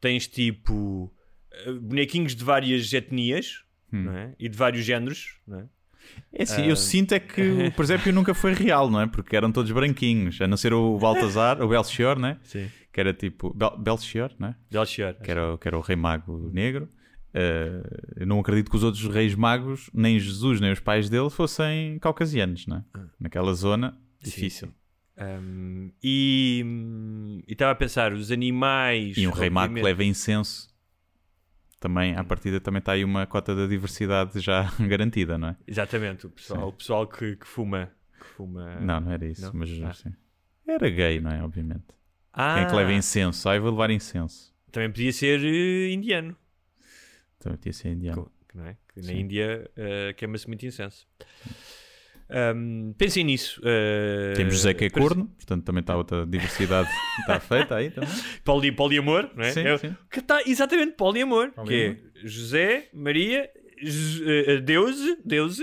tens 0.00 0.26
tipo 0.26 1.12
eh, 1.52 1.72
bonequinhos 1.72 2.34
de 2.34 2.42
várias 2.44 2.92
etnias 2.92 3.64
não 3.96 4.12
é? 4.16 4.32
e 4.38 4.48
de 4.48 4.56
vários 4.56 4.84
géneros, 4.84 5.36
não 5.46 5.60
é? 5.60 5.64
É 6.32 6.42
assim, 6.44 6.64
eu 6.66 6.76
sinto 6.76 7.12
é 7.14 7.20
que 7.20 7.40
o 7.42 7.72
presépio 7.76 8.12
nunca 8.12 8.32
foi 8.34 8.52
real, 8.54 8.90
não 8.90 9.00
é? 9.00 9.06
Porque 9.06 9.36
eram 9.36 9.52
todos 9.52 9.70
branquinhos, 9.70 10.40
a 10.40 10.46
não 10.48 10.56
ser 10.56 10.72
o 10.72 10.98
Baltazar, 10.98 11.60
o 11.62 11.68
Belchior, 11.68 12.18
né? 12.18 12.38
Sim. 12.42 12.68
Que 12.92 13.00
era 13.00 13.12
tipo. 13.12 13.54
Bel 13.54 13.76
Belchior, 13.78 14.32
né? 14.38 14.56
Belchior. 14.70 15.14
Que 15.22 15.30
era, 15.30 15.54
o- 15.54 15.58
que 15.58 15.68
era 15.68 15.76
o 15.78 15.80
rei 15.80 15.94
mago 15.96 16.50
negro. 16.52 16.88
Eh, 17.32 17.82
eu 18.16 18.26
não 18.26 18.40
acredito 18.40 18.68
que 18.70 18.76
os 18.76 18.82
outros 18.82 19.04
reis 19.06 19.34
magos, 19.36 19.88
nem 19.94 20.18
Jesus, 20.18 20.60
nem 20.60 20.72
os 20.72 20.80
pais 20.80 21.08
dele, 21.08 21.30
fossem 21.30 21.98
caucasianos, 22.00 22.66
né? 22.66 22.82
Naquela 23.20 23.52
zona, 23.54 23.96
difícil. 24.20 24.70
Um, 25.18 25.92
e 26.02 26.62
hum, 26.64 27.42
e 27.46 27.52
estava 27.52 27.72
a 27.72 27.74
pensar, 27.74 28.12
os 28.12 28.32
animais. 28.32 29.16
E 29.18 29.28
um 29.28 29.30
rei 29.30 29.50
mago 29.50 29.74
que 29.74 29.82
leva 29.82 30.02
incenso. 30.02 30.69
Também, 31.80 32.14
à 32.14 32.22
partida, 32.22 32.60
também 32.60 32.78
está 32.80 32.92
aí 32.92 33.02
uma 33.02 33.26
cota 33.26 33.54
da 33.56 33.66
diversidade 33.66 34.38
já 34.38 34.70
garantida, 34.86 35.38
não 35.38 35.48
é? 35.48 35.56
Exatamente, 35.66 36.26
o 36.26 36.30
pessoal, 36.30 36.60
Sim. 36.60 36.66
o 36.66 36.72
pessoal 36.72 37.06
que, 37.08 37.36
que 37.36 37.46
fuma. 37.46 37.90
Que 38.18 38.26
fuma... 38.26 38.78
Não, 38.80 39.00
não 39.00 39.10
era 39.12 39.24
isso, 39.26 39.46
Não? 39.46 39.52
mas 39.54 39.70
Ah. 39.82 39.88
assim, 39.88 40.12
era 40.68 40.90
gay, 40.90 41.20
não 41.20 41.30
é? 41.32 41.42
Obviamente. 41.42 41.84
Ah, 42.32 42.54
Quem 42.56 42.64
é 42.64 42.66
que 42.68 42.74
leva 42.76 42.92
incenso? 42.92 43.48
Ah, 43.48 43.56
eu 43.56 43.62
vou 43.62 43.70
levar 43.70 43.90
incenso. 43.90 44.54
Também 44.70 44.90
podia 44.90 45.12
ser 45.12 45.40
eh, 45.42 45.90
indiano. 45.90 46.36
Também 47.38 47.58
tinha 47.58 47.72
ser 47.72 47.88
indiano. 47.88 48.30
Que 48.46 48.56
não 48.58 48.66
é? 48.66 48.76
Que 48.92 49.00
na 49.00 49.06
Sim. 49.06 49.18
Índia 49.20 49.70
eh, 49.74 50.12
queima-se 50.16 50.46
muito 50.46 50.64
incenso. 50.66 51.08
Um, 52.32 52.94
pensem 52.96 53.24
nisso. 53.24 53.60
eh, 53.64 54.32
Temos 54.36 54.54
José 54.54 54.72
que 54.72 54.84
é 54.84 54.90
corno, 54.90 55.26
portanto 55.36 55.64
também 55.64 55.80
está 55.80 55.96
outra 55.96 56.24
diversidade 56.24 56.88
está 57.20 57.38
feita 57.40 57.74
aí 57.76 57.90
também. 57.90 58.08
Poli, 58.44 58.70
poliamor, 58.72 59.28
não 59.34 59.42
é? 59.44 59.50
Sim, 59.50 59.66
é 59.66 59.76
sim. 59.78 59.96
Que 60.10 60.20
está 60.20 60.40
exatamente 60.46 60.92
poliamor, 60.92 61.50
Poliamor. 61.50 61.66
que 61.66 61.98
é 62.20 62.26
José, 62.28 62.88
Maria, 62.94 63.50
Deus, 64.64 64.96
Deus 65.24 65.58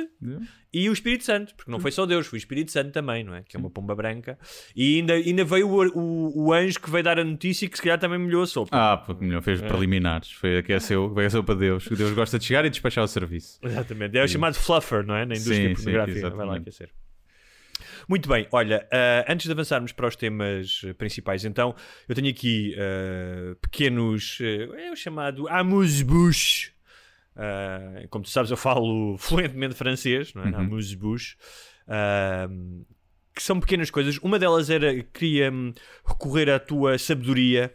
e 0.73 0.89
o 0.89 0.93
Espírito 0.93 1.23
Santo, 1.23 1.55
porque 1.55 1.71
não 1.71 1.79
foi 1.79 1.91
só 1.91 2.05
Deus, 2.05 2.27
foi 2.27 2.37
o 2.37 2.39
Espírito 2.39 2.71
Santo 2.71 2.91
também, 2.91 3.23
não 3.23 3.33
é? 3.33 3.41
Que 3.43 3.55
é 3.55 3.59
uma 3.59 3.69
pomba 3.69 3.95
branca. 3.95 4.37
E 4.75 4.97
ainda, 4.97 5.13
ainda 5.13 5.43
veio 5.43 5.67
o, 5.69 5.87
o, 5.97 6.45
o 6.47 6.53
anjo 6.53 6.79
que 6.79 6.89
veio 6.89 7.03
dar 7.03 7.17
a 7.19 7.23
notícia 7.23 7.67
que 7.67 7.75
se 7.77 7.81
calhar 7.81 7.97
também 7.97 8.19
molhou 8.19 8.43
a 8.43 8.47
sopa. 8.47 8.69
Ah, 8.71 8.97
porque 8.97 9.23
melhor 9.25 9.41
fez 9.41 9.61
É. 9.61 9.67
preliminares. 9.67 10.31
Foi 10.31 10.57
aqueceu, 10.57 11.05
aqueceu 11.05 11.43
para 11.43 11.55
Deus. 11.55 11.87
O 11.87 11.95
Deus 11.95 12.11
gosta 12.13 12.37
de 12.37 12.45
chegar 12.45 12.65
e 12.65 12.69
despachar 12.69 13.03
o 13.03 13.07
serviço. 13.07 13.59
Exatamente. 13.63 14.17
É 14.17 14.23
o 14.23 14.27
chamado 14.27 14.55
fluffer, 14.55 15.05
não 15.05 15.15
é? 15.15 15.25
Na 15.25 15.35
indústria 15.35 15.55
Sim, 15.69 15.75
sim, 15.75 15.83
pornográfica. 15.83 16.29
Vai 16.31 16.45
lá 16.45 16.55
aquecer. 16.57 16.89
Muito 18.09 18.29
bem, 18.29 18.47
olha, 18.53 18.87
ah, 18.91 19.25
antes 19.27 19.45
de 19.47 19.51
avançarmos 19.51 19.91
para 19.91 20.07
os 20.07 20.15
temas 20.15 20.81
eh, 20.85 20.93
principais, 20.93 21.43
então, 21.43 21.75
eu 22.07 22.15
tenho 22.15 22.29
aqui 22.29 22.73
ah, 22.77 23.55
pequenos, 23.61 24.37
eh, 24.41 24.87
é 24.87 24.91
o 24.91 24.95
chamado 24.95 25.47
amuse-bouche. 25.49 26.71
Ah, 27.37 28.05
como 28.09 28.23
tu 28.23 28.29
sabes, 28.29 28.51
eu 28.51 28.57
falo 28.57 29.15
fluentemente 29.19 29.75
francês, 29.75 30.33
não 30.33 30.43
é? 30.43 30.47
Uhum. 30.47 30.55
Amuse-bouche. 30.57 31.37
Ah, 31.87 32.49
que 33.33 33.43
são 33.43 33.59
pequenas 33.59 33.91
coisas. 33.91 34.17
Uma 34.17 34.39
delas 34.39 34.69
era, 34.69 35.03
queria 35.03 35.51
hum, 35.51 35.71
recorrer 36.03 36.49
à 36.49 36.59
tua 36.59 36.97
sabedoria. 36.97 37.73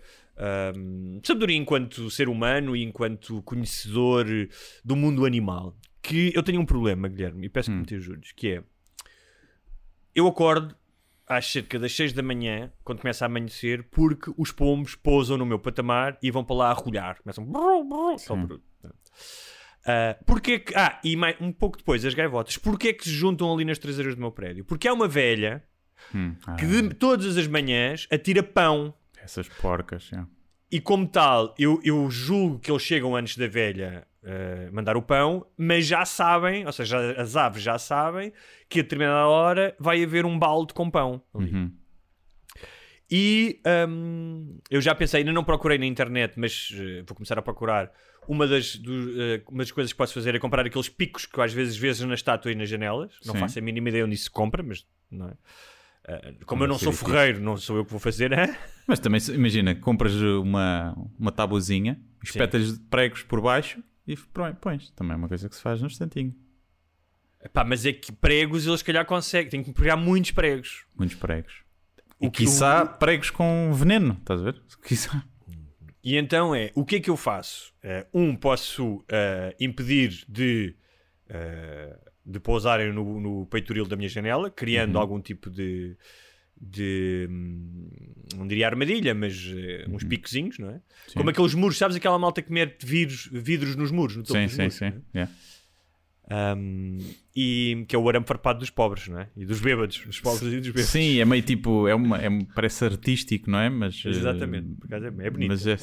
hum, 0.77 1.20
sabedoria 1.22 1.57
enquanto 1.57 2.11
ser 2.11 2.29
humano 2.29 2.75
e 2.75 2.83
enquanto 2.83 3.40
conhecedor 3.42 4.27
do 4.85 4.96
mundo 4.96 5.25
animal. 5.25 5.77
Que 6.03 6.33
eu 6.35 6.42
tenho 6.42 6.61
um 6.61 6.66
problema, 6.66 7.07
Guilherme, 7.07 7.46
e 7.46 7.48
peço 7.48 7.70
que 7.70 7.77
me 7.77 7.85
te 7.85 7.94
ajudes, 7.94 8.33
que 8.33 8.48
é 8.55 8.64
eu 10.14 10.27
acordo 10.27 10.77
às 11.27 11.46
cerca 11.46 11.79
das 11.79 11.94
6 11.94 12.12
da 12.12 12.22
manhã, 12.22 12.70
quando 12.85 13.01
começa 13.01 13.25
a 13.25 13.27
amanhecer, 13.27 13.85
porque 13.85 14.31
os 14.37 14.53
pombos 14.53 14.94
pousam 14.94 15.38
no 15.38 15.46
meu 15.46 15.59
patamar 15.59 16.18
e 16.22 16.31
vão 16.31 16.44
para 16.44 16.57
lá 16.57 16.70
a 16.70 16.75
rolhar. 16.75 17.22
Começam. 17.22 17.44
brrr, 17.44 17.85
brrr, 18.46 18.61
barulho. 19.87 20.16
Ah, 20.16 20.16
porque 20.25 20.61
que. 20.61 20.75
Ah, 20.77 21.01
e 21.03 21.16
mais, 21.16 21.37
um 21.40 21.53
pouco 21.53 21.79
depois, 21.79 22.05
as 22.05 22.14
gaivotas. 22.14 22.57
Porquê 22.57 22.88
é 22.88 22.92
que 22.92 23.05
se 23.05 23.11
juntam 23.11 23.53
ali 23.53 23.64
nas 23.64 23.79
traseiras 23.79 24.14
do 24.14 24.20
meu 24.20 24.31
prédio? 24.31 24.64
Porque 24.64 24.87
há 24.87 24.92
uma 24.92 25.09
velha 25.09 25.62
Hum, 26.14 26.35
ah, 26.46 26.57
que 26.57 26.66
de 26.66 26.94
todas 26.94 27.37
as 27.37 27.46
manhãs 27.46 28.07
atira 28.11 28.42
pão. 28.42 28.94
Essas 29.22 29.48
porcas. 29.48 30.11
E 30.70 30.81
como 30.81 31.07
tal, 31.07 31.55
eu, 31.59 31.81
eu 31.85 32.11
julgo 32.11 32.59
que 32.59 32.70
eles 32.70 32.83
chegam 32.83 33.14
antes 33.14 33.37
da 33.37 33.46
velha 33.46 34.07
eh, 34.25 34.70
mandar 34.72 34.96
o 34.96 35.03
pão, 35.03 35.46
mas 35.57 35.87
já 35.87 36.05
sabem, 36.05 36.64
ou 36.64 36.72
seja, 36.72 37.12
as 37.20 37.37
aves 37.37 37.62
já 37.62 37.79
sabem 37.79 38.33
que 38.68 38.81
a 38.81 38.83
determinada 38.83 39.27
hora 39.27 39.77
vai 39.79 40.03
haver 40.03 40.25
um 40.25 40.38
balde 40.38 40.72
com 40.72 40.90
pão. 40.90 41.22
ali. 41.35 41.53
Uhum. 41.53 41.72
E 43.11 43.61
hum, 43.87 44.59
eu 44.70 44.81
já 44.81 44.94
pensei, 44.94 45.20
ainda 45.20 45.33
não 45.33 45.44
procurei 45.44 45.77
na 45.77 45.85
internet, 45.85 46.35
mas 46.38 46.70
eh, 46.72 47.03
vou 47.07 47.14
começar 47.14 47.38
a 47.38 47.42
procurar. 47.42 47.92
Uma 48.28 48.46
das, 48.46 48.76
do- 48.76 49.20
eh, 49.20 49.42
uma 49.48 49.58
das 49.58 49.72
coisas 49.72 49.92
que 49.92 49.96
posso 49.98 50.14
fazer 50.14 50.35
é 50.35 50.38
comprar 50.38 50.64
aqueles 50.64 50.88
picos 50.88 51.26
que 51.26 51.40
às 51.40 51.52
vezes 51.52 51.76
vezes 51.76 52.00
na 52.02 52.14
estátua 52.14 52.52
e 52.52 52.54
nas 52.54 52.68
janelas. 52.68 53.12
Não 53.26 53.35
Sim. 53.35 53.40
faço 53.40 53.58
a 53.58 53.62
mínima 53.62 53.88
ideia 53.88 54.04
onde 54.04 54.14
isso 54.14 54.24
se 54.24 54.30
compra, 54.30 54.62
mas 54.62 54.87
não 55.11 55.28
é? 55.28 55.35
Eh, 56.04 56.35
como 56.46 56.61
Não 56.61 56.66
eu 56.66 56.68
não 56.72 56.78
sou 56.78 56.92
ferreiro, 56.92 57.40
não 57.40 57.56
sou 57.56 57.76
eu 57.76 57.85
que 57.85 57.90
vou 57.90 58.00
fazer, 58.00 58.32
hã? 58.38 58.54
Mas 58.87 58.98
também, 59.00 59.20
imagina, 59.35 59.74
compras 59.74 60.14
uma, 60.14 60.96
uma 61.18 61.32
tabuzinha, 61.32 62.00
espetas 62.22 62.78
pregos 62.90 63.22
por 63.22 63.40
baixo 63.40 63.82
e 64.06 64.16
põe- 64.16 64.54
pões. 64.54 64.90
Também 64.90 65.14
é 65.14 65.16
uma 65.16 65.28
coisa 65.28 65.48
que 65.48 65.54
se 65.56 65.62
faz 65.62 65.80
no 65.80 65.87
instantinho. 65.88 66.35
Pá, 67.52 67.64
mas 67.64 67.85
é 67.85 67.92
que 67.92 68.12
pregos 68.12 68.66
eles 68.66 68.78
se 68.80 68.85
calhar 68.85 69.04
conseguem, 69.04 69.50
tem 69.50 69.62
que 69.64 69.72
pegar 69.72 69.96
muitos 69.96 70.30
pregos. 70.30 70.85
Muitos 70.96 71.16
pregos. 71.16 71.52
O 72.20 72.26
E 72.26 72.30
que- 72.30 72.44
quiçá 72.44 72.85
o- 72.85 72.98
pregos 72.98 73.30
com 73.30 73.72
veneno, 73.74 74.16
estás 74.20 74.40
a 74.40 74.44
ver? 74.44 74.62
Quiçá. 74.87 75.24
E 76.04 76.16
então 76.16 76.54
é, 76.54 76.72
o 76.74 76.84
que 76.84 76.96
é 76.96 77.00
que 77.00 77.08
eu 77.08 77.16
faço? 77.16 77.72
Eh, 77.82 78.06
um, 78.12 78.34
posso 78.34 79.04
eh, 79.08 79.54
impedir 79.60 80.24
de, 80.28 80.74
eh, 81.28 81.96
de 82.26 82.40
pousarem 82.40 82.92
no, 82.92 83.20
no 83.20 83.46
peitoril 83.46 83.86
da 83.86 83.94
minha 83.94 84.08
janela, 84.08 84.50
criando 84.50 84.98
algum 84.98 85.20
tipo 85.20 85.48
de, 85.48 85.96
de 86.60 87.28
hum, 87.30 87.88
não 88.36 88.48
diria 88.48 88.66
armadilha, 88.66 89.14
mas 89.14 89.36
uns 89.88 90.02
picozinhos, 90.02 90.58
não 90.58 90.70
é? 90.70 90.80
Como 91.14 91.30
aqueles 91.30 91.54
muros, 91.54 91.78
sabes 91.78 91.96
aquela 91.96 92.18
malta 92.18 92.42
que 92.42 92.52
mete 92.52 92.84
vidros, 92.84 93.28
vidros 93.32 93.76
nos 93.76 93.92
muros, 93.92 94.16
no 94.16 94.24
topo 94.24 94.40
Sim, 94.40 94.46
dos 94.46 94.54
sim, 94.54 94.62
muros, 94.62 94.74
sim. 94.74 94.86
é? 94.86 94.94
Yeah. 95.14 95.32
Um, 96.30 96.98
e 97.35 97.85
que 97.88 97.96
é 97.96 97.98
o 97.98 98.08
arame 98.08 98.24
farpado 98.24 98.61
dos 98.61 98.70
pobres, 98.70 99.08
não 99.08 99.18
é? 99.20 99.28
E 99.37 99.44
dos 99.44 99.61
bêbados, 99.61 99.98
dos 100.06 100.20
pobres 100.20 100.52
e 100.52 100.58
dos 100.61 100.68
bêbados. 100.68 100.88
Sim, 100.90 101.18
é 101.18 101.24
meio 101.24 101.42
tipo, 101.42 101.88
é 101.88 101.94
uma, 101.94 102.16
é, 102.18 102.28
parece 102.54 102.85
artístico, 102.85 103.50
não 103.50 103.58
é? 103.58 103.68
Mas, 103.68 104.02
Exatamente, 104.04 104.68
eh, 104.70 104.85
acaso 104.87 105.04
é, 105.06 105.26
é 105.26 105.30
bonito. 105.30 105.48
Mas 105.48 105.66
é- 105.66 105.78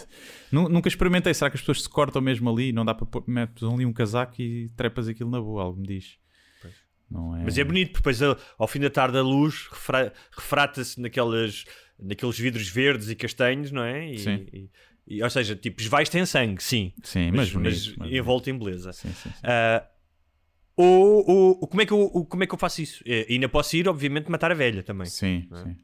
nu- 0.51 0.69
nunca 0.69 0.87
experimentei. 0.87 1.33
Será 1.33 1.49
que 1.49 1.55
as 1.57 1.61
pessoas 1.61 1.83
se 1.83 1.89
cortam 1.89 2.21
mesmo 2.21 2.49
ali? 2.49 2.71
Não 2.71 2.85
dá 2.85 2.93
para 2.95 3.05
pôr, 3.05 3.23
metes 3.27 3.61
ali 3.63 3.85
um 3.85 3.93
casaco 3.93 4.41
e 4.41 4.69
trepas 4.77 5.07
aquilo 5.07 5.29
na 5.29 5.41
boa, 5.41 5.63
algo 5.63 5.79
me 5.81 5.87
diz. 5.87 6.17
É... 6.63 7.43
Mas 7.43 7.57
é 7.57 7.63
bonito, 7.63 7.87
porque 7.91 7.99
depois 7.99 8.21
ao, 8.21 8.37
ao 8.57 8.67
fim 8.67 8.79
da 8.79 8.89
tarde 8.89 9.17
a 9.17 9.21
luz 9.21 9.67
refra- 9.71 10.13
refrata-se 10.31 11.01
naquelas, 11.01 11.65
naqueles 11.99 12.37
vidros 12.39 12.67
verdes 12.69 13.09
e 13.09 13.15
castanhos, 13.15 13.71
não 13.71 13.83
é? 13.83 14.13
E, 14.13 14.17
Sim. 14.19 14.45
e- 14.53 14.69
e- 15.07 15.23
ou 15.23 15.29
seja, 15.29 15.55
tipo, 15.55 15.81
esvais 15.81 16.07
tem 16.07 16.23
sangue, 16.25 16.63
sim. 16.63 16.93
Sim, 17.03 17.31
mas, 17.31 17.51
mas 17.51 17.51
bonito, 17.51 17.75
mas 17.97 17.97
mas 17.97 18.11
envolto 18.13 18.49
em 18.49 18.57
beleza. 18.57 18.93
Sim, 18.93 19.09
sim, 19.13 19.29
sim. 19.31 19.41
Ah, 19.43 19.83
ou, 20.85 21.57
ou- 21.61 21.67
como, 21.67 21.81
é 21.81 21.85
que 21.85 21.91
eu, 21.93 22.09
como 22.29 22.43
é 22.43 22.47
que 22.47 22.53
eu 22.53 22.57
faço 22.59 22.81
isso? 22.81 23.03
Eh, 23.05 23.25
ainda 23.29 23.49
posso 23.49 23.75
ir, 23.75 23.87
obviamente, 23.87 24.29
matar 24.31 24.51
a 24.51 24.55
velha 24.55 24.81
também. 24.83 25.05
Sim, 25.07 25.47
sim. 25.53 25.75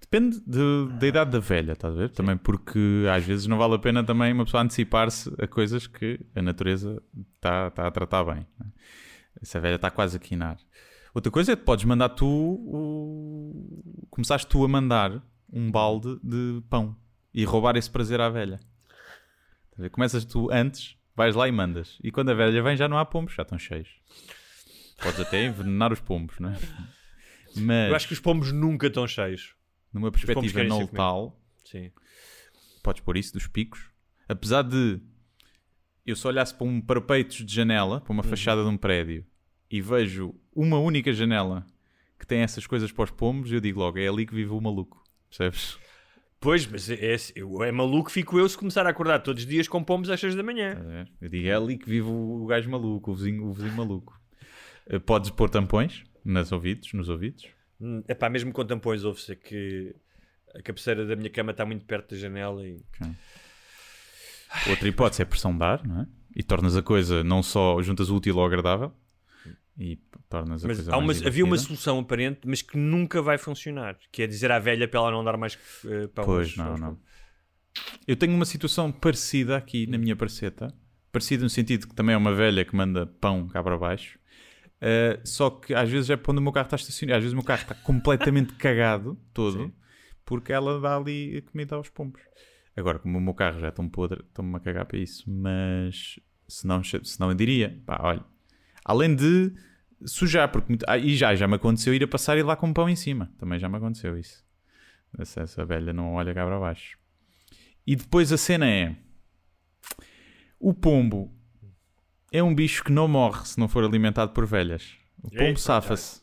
Depende 0.00 0.40
de- 0.46 0.88
da 0.98 1.06
idade 1.06 1.30
da 1.30 1.38
velha, 1.38 1.72
estás 1.72 1.94
a 1.94 1.96
ver? 1.98 2.10
Também 2.10 2.36
porque 2.36 3.04
às 3.14 3.24
vezes 3.24 3.46
não 3.46 3.58
vale 3.58 3.74
a 3.74 3.78
pena 3.78 4.02
também 4.02 4.32
uma 4.32 4.44
pessoa 4.44 4.62
antecipar-se 4.62 5.32
a 5.38 5.46
coisas 5.46 5.86
que 5.86 6.18
a 6.34 6.42
natureza 6.42 7.00
está 7.36 7.70
tá 7.70 7.86
a 7.86 7.90
tratar 7.90 8.24
bem. 8.24 8.46
né? 8.58 8.66
Se 9.42 9.56
a 9.56 9.60
velha 9.60 9.76
está 9.76 9.90
quase 9.90 10.16
a 10.16 10.20
quinar. 10.20 10.56
Outra 11.14 11.30
coisa 11.30 11.52
é 11.52 11.56
que 11.56 11.62
podes 11.62 11.84
mandar 11.84 12.08
tu, 12.10 12.26
o... 12.26 14.06
começaste 14.10 14.46
tu 14.48 14.64
a 14.64 14.68
mandar 14.68 15.22
um 15.52 15.70
balde 15.70 16.18
de 16.22 16.60
pão 16.68 16.96
e 17.32 17.44
roubar 17.44 17.76
esse 17.76 17.90
prazer 17.90 18.20
à 18.20 18.28
velha. 18.28 18.58
Começas 19.92 20.24
tu 20.24 20.50
antes, 20.50 20.96
vais 21.14 21.34
lá 21.36 21.46
e 21.48 21.52
mandas. 21.52 21.98
E 22.02 22.10
quando 22.10 22.30
a 22.30 22.34
velha 22.34 22.60
vem 22.62 22.76
já 22.76 22.88
não 22.88 22.98
há 22.98 23.04
pombos, 23.04 23.34
já 23.34 23.42
estão 23.42 23.56
cheios. 23.58 23.88
Podes 25.02 25.20
até 25.20 25.44
envenenar 25.44 25.92
os 25.92 26.00
pombos, 26.00 26.38
não 26.38 26.50
é? 26.50 26.58
Mas 27.56 27.88
Eu 27.90 27.94
acho 27.96 28.06
que 28.08 28.12
os 28.14 28.20
pombos 28.20 28.52
nunca 28.52 28.88
estão 28.88 29.06
cheios. 29.06 29.54
numa 29.92 30.10
perspectiva 30.10 30.52
querem 30.54 30.68
não 30.68 30.78
ser 30.78 30.84
letal, 30.92 31.40
Sim. 31.64 31.90
podes 32.82 33.02
pôr 33.02 33.16
isso 33.16 33.32
dos 33.32 33.46
picos. 33.46 33.90
Apesar 34.28 34.62
de 34.62 35.00
eu 36.04 36.14
só 36.16 36.28
olhasse 36.28 36.54
para 36.54 36.66
um 36.66 36.80
parapeito 36.80 37.44
de 37.44 37.54
janela, 37.54 38.00
para 38.00 38.12
uma 38.12 38.22
Uhum. 38.22 38.28
fachada 38.28 38.62
de 38.62 38.68
um 38.68 38.76
prédio, 38.76 39.24
e 39.70 39.80
vejo 39.80 40.34
uma 40.54 40.78
única 40.78 41.12
janela 41.12 41.66
que 42.18 42.26
tem 42.26 42.40
essas 42.40 42.66
coisas 42.66 42.90
para 42.90 43.04
os 43.04 43.10
pombos, 43.10 43.52
eu 43.52 43.60
digo 43.60 43.78
logo, 43.80 43.98
é 43.98 44.08
ali 44.08 44.26
que 44.26 44.34
vive 44.34 44.50
o 44.50 44.60
maluco. 44.60 45.02
Percebes? 45.30 45.78
Pois, 46.40 46.66
mas 46.66 46.88
é, 46.88 47.14
é, 47.14 47.16
eu- 47.34 47.62
é 47.62 47.70
maluco 47.72 48.10
fico 48.10 48.38
eu 48.38 48.48
se 48.48 48.56
começar 48.56 48.86
a 48.86 48.90
acordar 48.90 49.18
todos 49.20 49.42
os 49.42 49.48
dias 49.48 49.66
com 49.68 49.82
pombos 49.82 50.08
às 50.10 50.20
6 50.20 50.34
da 50.34 50.42
manhã. 50.42 50.70
Estás 50.70 50.86
a 50.86 50.90
ver? 50.90 51.12
Eu 51.20 51.28
digo, 51.28 51.48
é 51.48 51.54
ali 51.54 51.76
que 51.78 51.88
vive 51.88 52.06
o 52.08 52.46
gajo 52.46 52.70
maluco, 52.70 53.10
o 53.10 53.14
vizinho, 53.14 53.44
o 53.46 53.52
vizinho 53.52 53.74
maluco. 53.74 54.18
Eh, 54.88 54.98
Podes 54.98 55.30
pôr 55.30 55.48
tampões 55.50 56.04
nos 56.24 56.50
ouvidos, 56.52 56.92
nos 56.92 57.08
ouvidos. 57.08 57.46
É 58.08 58.14
pá, 58.14 58.28
mesmo 58.28 58.52
com 58.52 58.64
tampões, 58.64 59.04
ouve-se 59.04 59.36
que 59.36 59.94
a 60.54 60.62
cabeceira 60.62 61.06
da 61.06 61.14
minha 61.14 61.30
cama 61.30 61.52
está 61.52 61.64
muito 61.64 61.84
perto 61.84 62.14
da 62.14 62.20
janela 62.20 62.66
e. 62.66 62.80
Outra 64.68 64.88
hipótese 64.88 65.22
é 65.22 65.24
pressão 65.24 65.56
de 65.56 65.62
ar, 65.64 65.86
não 65.86 66.02
é? 66.02 66.06
E 66.34 66.42
tornas 66.42 66.76
a 66.76 66.82
coisa 66.82 67.22
não 67.22 67.42
só 67.42 67.80
juntas 67.82 68.10
útil 68.10 68.38
ao 68.38 68.46
agradável 68.46 68.92
e 69.78 69.96
tornas 70.28 70.64
a 70.64 70.68
Mas 70.68 70.76
coisa 70.78 70.92
há 70.92 70.96
uma- 70.96 71.06
mais 71.08 71.24
havia 71.24 71.44
uma 71.44 71.56
solução 71.58 71.98
aparente, 71.98 72.40
mas 72.46 72.62
que 72.62 72.76
nunca 72.76 73.20
vai 73.22 73.38
funcionar. 73.38 73.98
Que 74.10 74.22
é 74.22 74.26
dizer 74.26 74.50
à 74.50 74.58
velha 74.58 74.88
para 74.88 75.00
ela 75.00 75.10
não 75.10 75.22
dar 75.24 75.36
mais 75.36 75.58
eh, 75.86 76.06
pão. 76.08 76.24
Pois, 76.24 76.56
não, 76.56 76.76
não. 76.76 76.98
Eu 78.06 78.16
tenho 78.16 78.34
uma 78.34 78.44
situação 78.44 78.90
parecida 78.90 79.56
aqui 79.56 79.86
na 79.86 79.98
minha 79.98 80.16
parceta. 80.16 80.74
Parecida 81.12 81.42
no 81.44 81.50
sentido 81.50 81.86
que 81.86 81.94
também 81.94 82.14
é 82.14 82.18
uma 82.18 82.34
velha 82.34 82.64
que 82.64 82.74
manda 82.74 83.06
pão 83.06 83.46
cá 83.48 83.62
para 83.62 83.76
baixo. 83.78 84.17
Uh, 84.80 85.20
só 85.26 85.50
que 85.50 85.74
às 85.74 85.88
vezes 85.90 86.08
é 86.10 86.16
para 86.16 86.30
onde 86.32 86.40
o 86.40 86.42
meu 86.42 86.52
carro 86.52 86.66
está 86.66 86.76
estacionado. 86.76 87.18
Às 87.18 87.24
vezes 87.24 87.32
o 87.32 87.36
meu 87.36 87.44
carro 87.44 87.62
está 87.62 87.74
completamente 87.74 88.54
cagado, 88.58 89.18
todo, 89.34 89.72
porque 90.24 90.52
ela 90.52 90.80
dá 90.80 90.96
ali 90.96 91.36
a 91.38 91.50
comida 91.50 91.74
aos 91.76 91.88
pombos. 91.88 92.20
Agora, 92.76 92.98
como 93.00 93.18
o 93.18 93.20
meu 93.20 93.34
carro 93.34 93.58
já 93.58 93.66
é 93.68 93.70
tão 93.72 93.88
podre, 93.88 94.20
estou-me 94.20 94.54
a 94.56 94.60
cagar 94.60 94.86
para 94.86 94.98
isso. 94.98 95.24
Mas 95.28 96.20
se 96.46 96.66
não, 96.66 96.82
se 96.84 97.18
não 97.18 97.28
eu 97.30 97.34
diria, 97.34 97.82
pá, 97.84 97.98
olha, 98.02 98.24
além 98.84 99.14
de 99.16 99.52
sujar, 100.06 100.48
porque 100.50 100.68
muito- 100.70 100.84
ah, 100.88 100.96
e 100.96 101.16
já, 101.16 101.34
já 101.34 101.48
me 101.48 101.56
aconteceu 101.56 101.92
ir 101.92 102.04
a 102.04 102.08
passar 102.08 102.38
e 102.38 102.42
lá 102.42 102.54
com 102.54 102.72
pão 102.72 102.88
em 102.88 102.94
cima. 102.94 103.32
Também 103.36 103.58
já 103.58 103.68
me 103.68 103.76
aconteceu 103.76 104.16
isso. 104.16 104.44
Essa, 105.18 105.40
essa 105.40 105.64
velha 105.64 105.92
não 105.92 106.14
olha 106.14 106.32
cá 106.32 106.44
para 106.44 106.60
baixo. 106.60 106.96
E 107.86 107.96
depois 107.96 108.32
a 108.32 108.36
cena 108.36 108.68
é: 108.68 108.94
o 110.60 110.72
pombo 110.74 111.34
é 112.32 112.42
um 112.42 112.54
bicho 112.54 112.84
que 112.84 112.92
não 112.92 113.08
morre 113.08 113.44
se 113.46 113.58
não 113.58 113.68
for 113.68 113.84
alimentado 113.84 114.32
por 114.32 114.46
velhas. 114.46 114.94
O 115.22 115.28
É, 115.32 115.38
pombo 115.38 115.54
pá, 115.54 115.60
safa-se. 115.60 116.20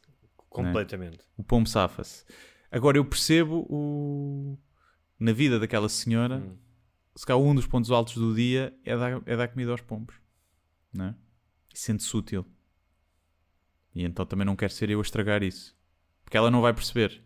Completamente. 0.50 1.20
O 1.38 1.44
pombo 1.44 1.68
safa-se. 1.68 2.24
Agora 2.72 2.98
eu 2.98 3.06
percebo 3.06 3.66
o... 3.70 4.58
na 5.20 5.32
vida 5.34 5.60
daquela 5.60 5.90
senhora, 5.90 6.38
Hum. 6.38 6.58
se 7.16 7.26
calhar 7.26 7.42
um 7.42 7.54
dos 7.56 7.68
pontos 7.68 7.92
altos 7.92 8.16
do 8.16 8.34
dia 8.36 8.74
é 8.84 8.96
dar, 8.98 9.22
é 9.26 9.36
dar 9.36 9.48
comida 9.48 9.72
aos 9.72 9.82
pombos. 9.82 10.16
Não 10.94 11.06
é? 11.06 11.16
E 11.74 11.78
sente-se 11.80 12.16
útil. 12.16 12.46
E 13.94 14.04
então 14.04 14.26
também 14.26 14.46
não 14.46 14.56
quero 14.56 14.74
ser 14.74 14.90
eu 14.90 15.00
a 15.00 15.02
estragar 15.02 15.42
isso. 15.44 15.76
Porque 16.24 16.38
ela 16.38 16.50
não 16.52 16.62
vai 16.62 16.74
perceber. 16.74 17.22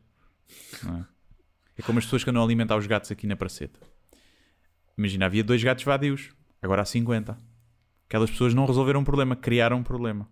Não 0.83 0.97
é? 0.97 1.05
É 1.77 1.81
como 1.81 1.97
as 1.99 2.05
pessoas 2.05 2.23
que 2.23 2.29
andam 2.29 2.41
a 2.41 2.45
alimentar 2.45 2.75
os 2.77 2.85
gatos 2.87 3.11
aqui 3.11 3.25
na 3.25 3.35
praceta. 3.35 3.79
Imagina, 4.97 5.25
havia 5.27 5.43
dois 5.43 5.63
gatos 5.63 5.83
vadios. 5.83 6.29
Agora 6.61 6.81
há 6.81 6.85
50. 6.85 7.37
Aquelas 8.09 8.29
pessoas 8.31 8.53
não 8.55 8.65
resolveram 8.65 9.01
um 9.01 9.03
problema, 9.03 9.35
criaram 9.35 9.77
um 9.77 9.83
problema. 9.83 10.27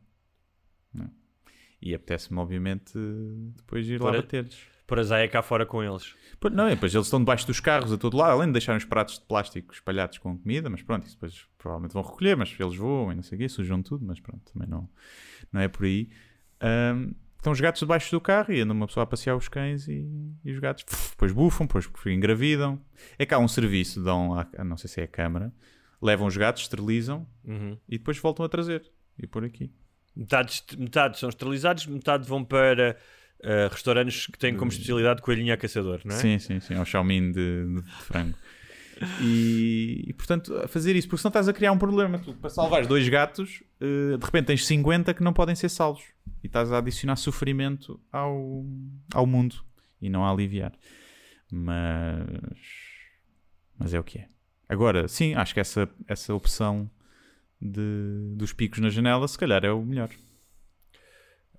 Não 0.94 1.06
é? 1.06 1.10
E 1.80 1.94
apetece-me, 1.94 2.40
obviamente, 2.40 2.92
depois 3.56 3.88
ir 3.88 4.02
lá 4.02 4.08
Pôr 4.10 4.16
a- 4.18 4.22
bater-lhes. 4.22 4.58
Pôr 4.88 5.00
a 5.00 5.04
Zaya 5.04 5.28
cá 5.28 5.42
fora 5.44 5.64
com 5.66 5.84
eles. 5.84 6.16
Pois, 6.40 6.54
Não, 6.54 6.68
e 6.68 6.72
depois 6.74 6.96
eles 6.96 7.06
estão 7.06 7.20
debaixo 7.20 7.46
dos 7.46 7.60
carros 7.60 7.92
a 7.94 7.98
todo 7.98 8.18
lado, 8.18 8.32
além 8.32 8.48
de 8.48 8.54
deixarem 8.54 8.78
os 8.80 8.86
pratos 8.86 9.20
de 9.20 9.26
plástico 9.26 9.74
espalhados 9.74 10.18
com 10.18 10.36
comida, 10.38 10.70
mas 10.70 10.82
pronto, 10.82 11.06
isso 11.06 11.16
depois 11.16 11.46
provavelmente 11.58 11.92
vão 11.94 12.02
recolher, 12.02 12.36
mas 12.36 12.56
eles 12.60 12.76
voam 12.76 13.12
e 13.12 13.16
não 13.16 13.22
sei 13.22 13.36
o 13.36 13.40
quê, 13.42 13.50
sujam 13.50 13.84
tudo, 13.84 14.06
mas 14.06 14.20
pronto, 14.20 14.42
também 14.52 14.68
não, 14.68 14.90
não 15.52 15.62
é 15.62 15.68
por 15.68 15.86
aí. 15.86 16.10
Ahm, 16.62 17.12
estão 17.36 17.52
os 17.54 17.60
gatos 17.60 17.80
debaixo 17.82 18.10
do 18.12 18.20
carro 18.22 18.52
e 18.54 18.62
anda 18.62 18.74
uma 18.74 18.88
pessoa 18.88 19.04
a 19.04 19.08
passear 19.08 19.36
os 19.36 19.48
cães 19.48 19.88
e, 19.90 20.08
e 20.44 20.52
os 20.52 20.58
gatos 20.60 20.84
puf, 20.84 21.12
depois 21.12 21.32
bufam, 21.34 21.68
depois 21.68 21.88
engravidam. 22.08 22.82
É 23.20 23.28
há 23.32 23.38
um 23.38 23.48
serviço, 23.48 24.02
dão 24.02 24.34
a- 24.40 24.48
não 24.64 24.78
sei 24.78 24.90
se 24.90 25.02
é 25.02 25.04
a 25.04 25.08
câmara, 25.08 25.54
levam 26.02 26.28
os 26.28 26.38
gatos, 26.38 26.64
esterilizam 26.64 27.28
Uhum. 27.44 27.78
e 27.88 27.98
depois 27.98 28.18
voltam 28.18 28.46
a 28.46 28.50
trazer. 28.50 28.90
E 29.18 29.26
por 29.28 29.44
aqui. 29.44 29.72
Metade, 30.16 30.64
metade 30.78 31.20
são 31.20 31.30
esterilizados, 31.30 31.86
metade 31.88 32.28
vão 32.28 32.44
para 32.44 32.98
eh, 33.44 33.68
restaurantes 33.72 34.26
que 34.28 34.38
têm 34.38 34.56
como 34.56 34.72
especialidade 34.72 35.22
coelhinho 35.22 35.54
a 35.54 35.58
caçador, 35.58 36.02
não 36.04 36.16
é? 36.16 36.20
Sim, 36.20 36.40
sim, 36.40 36.60
sim, 36.60 36.74
ao 36.76 36.86
Xiaomi 36.86 37.32
de, 37.32 37.66
de 37.76 37.92
frango. 38.04 38.36
E, 39.22 40.06
e, 40.08 40.14
portanto, 40.14 40.68
fazer 40.68 40.96
isso, 40.96 41.08
porque 41.08 41.22
senão 41.22 41.30
estás 41.30 41.48
a 41.48 41.54
criar 41.54 41.72
um 41.72 41.78
problema. 41.78 42.18
Tu, 42.18 42.34
para 42.34 42.50
salvar 42.50 42.86
dois 42.88 43.08
gatos, 43.10 43.62
eh, 43.80 44.18
de 44.18 44.26
repente 44.26 44.48
tens 44.48 44.66
50 44.66 45.14
que 45.14 45.22
não 45.24 45.34
podem 45.34 45.54
ser 45.56 45.70
salvos 45.70 46.04
e 46.44 46.48
estás 46.48 46.72
a 46.72 46.80
adicionar 46.80 47.16
sofrimento 47.16 48.00
ao, 48.12 48.66
ao 49.14 49.28
mundo 49.28 49.64
e 50.02 50.10
não 50.10 50.26
a 50.26 50.32
aliviar. 50.32 50.74
Mas, 51.52 52.26
mas 53.78 53.94
é 53.94 54.00
o 54.00 54.04
que 54.04 54.20
é. 54.20 54.28
Agora, 54.70 55.08
sim, 55.08 55.34
acho 55.34 55.54
que 55.54 55.60
essa, 55.60 55.90
essa 56.08 56.34
opção 56.34 56.90
de, 57.62 58.34
dos 58.36 58.54
picos 58.54 58.80
na 58.80 58.90
janela, 58.90 59.28
se 59.28 59.38
calhar 59.38 59.64
é 59.64 59.72
o 59.72 59.82
melhor. 59.84 60.10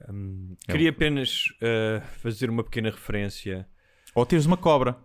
Hum, 0.08 0.54
É 0.68 0.72
queria 0.72 0.90
apenas 0.90 1.44
eh, 1.60 2.00
fazer 2.22 2.50
uma 2.50 2.62
pequena 2.62 2.90
referência. 2.90 3.66
Ou 4.14 4.24
teres 4.24 4.46
uma 4.46 4.56
cobra 4.56 4.96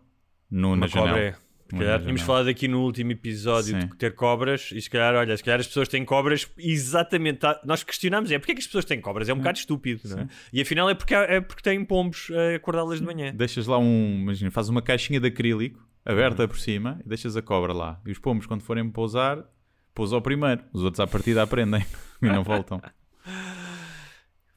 no, 0.49 0.69
Uma 0.69 0.77
na 0.77 0.87
janela. 0.87 1.07
cobra 1.09 1.23
é. 1.23 1.33
Se 1.69 1.79
calhar 1.79 1.99
tínhamos 2.01 2.21
janela. 2.21 2.37
falado 2.37 2.47
aqui 2.49 2.67
no 2.67 2.81
último 2.83 3.11
episódio 3.13 3.81
Sim. 3.81 3.87
de 3.87 3.95
ter 3.97 4.13
cobras 4.13 4.69
e 4.73 4.79
se 4.81 4.87
calhar, 4.89 5.15
olha, 5.15 5.35
se 5.35 5.43
calhar 5.43 5.59
as 5.59 5.65
pessoas 5.65 5.87
têm 5.87 6.05
cobras 6.05 6.47
exatamente. 6.57 7.39
Nós 7.65 7.83
questionamos 7.83 8.29
é 8.29 8.37
porque 8.37 8.51
é 8.51 8.55
que 8.55 8.59
as 8.61 8.67
pessoas 8.67 8.85
têm 8.85 9.01
cobras? 9.01 9.27
É 9.29 9.33
um 9.33 9.37
bocado 9.37 9.57
estúpido, 9.57 10.01
não 10.09 10.19
é? 10.19 10.27
E 10.51 10.61
afinal 10.61 10.87
é 10.89 10.93
porque, 10.93 11.15
é 11.15 11.41
porque 11.41 11.63
têm 11.63 11.83
pombos 11.83 12.29
a 12.31 12.55
acordá-las 12.57 12.99
de 12.99 13.05
manhã. 13.05 13.33
Deixas 13.33 13.65
lá 13.65 13.79
um, 13.79 14.19
imagina, 14.21 14.51
fazes 14.51 14.69
uma 14.69 14.83
caixinha 14.83 15.19
de 15.19 15.27
acrílico 15.27 15.83
aberta 16.05 16.47
por 16.47 16.57
cima 16.59 16.99
e 17.05 17.09
deixas 17.09 17.35
a 17.37 17.41
cobra 17.41 17.73
lá. 17.73 17.99
E 18.05 18.11
os 18.11 18.19
pombos, 18.19 18.45
quando 18.45 18.61
forem 18.61 18.89
pousar, 18.89 19.43
pousam 19.93 20.17
ao 20.17 20.21
primeiro. 20.21 20.61
Os 20.73 20.83
outros 20.83 20.99
à 20.99 21.07
partida 21.07 21.43
aprendem 21.43 21.85
e 22.21 22.25
não 22.27 22.43
voltam. 22.43 22.81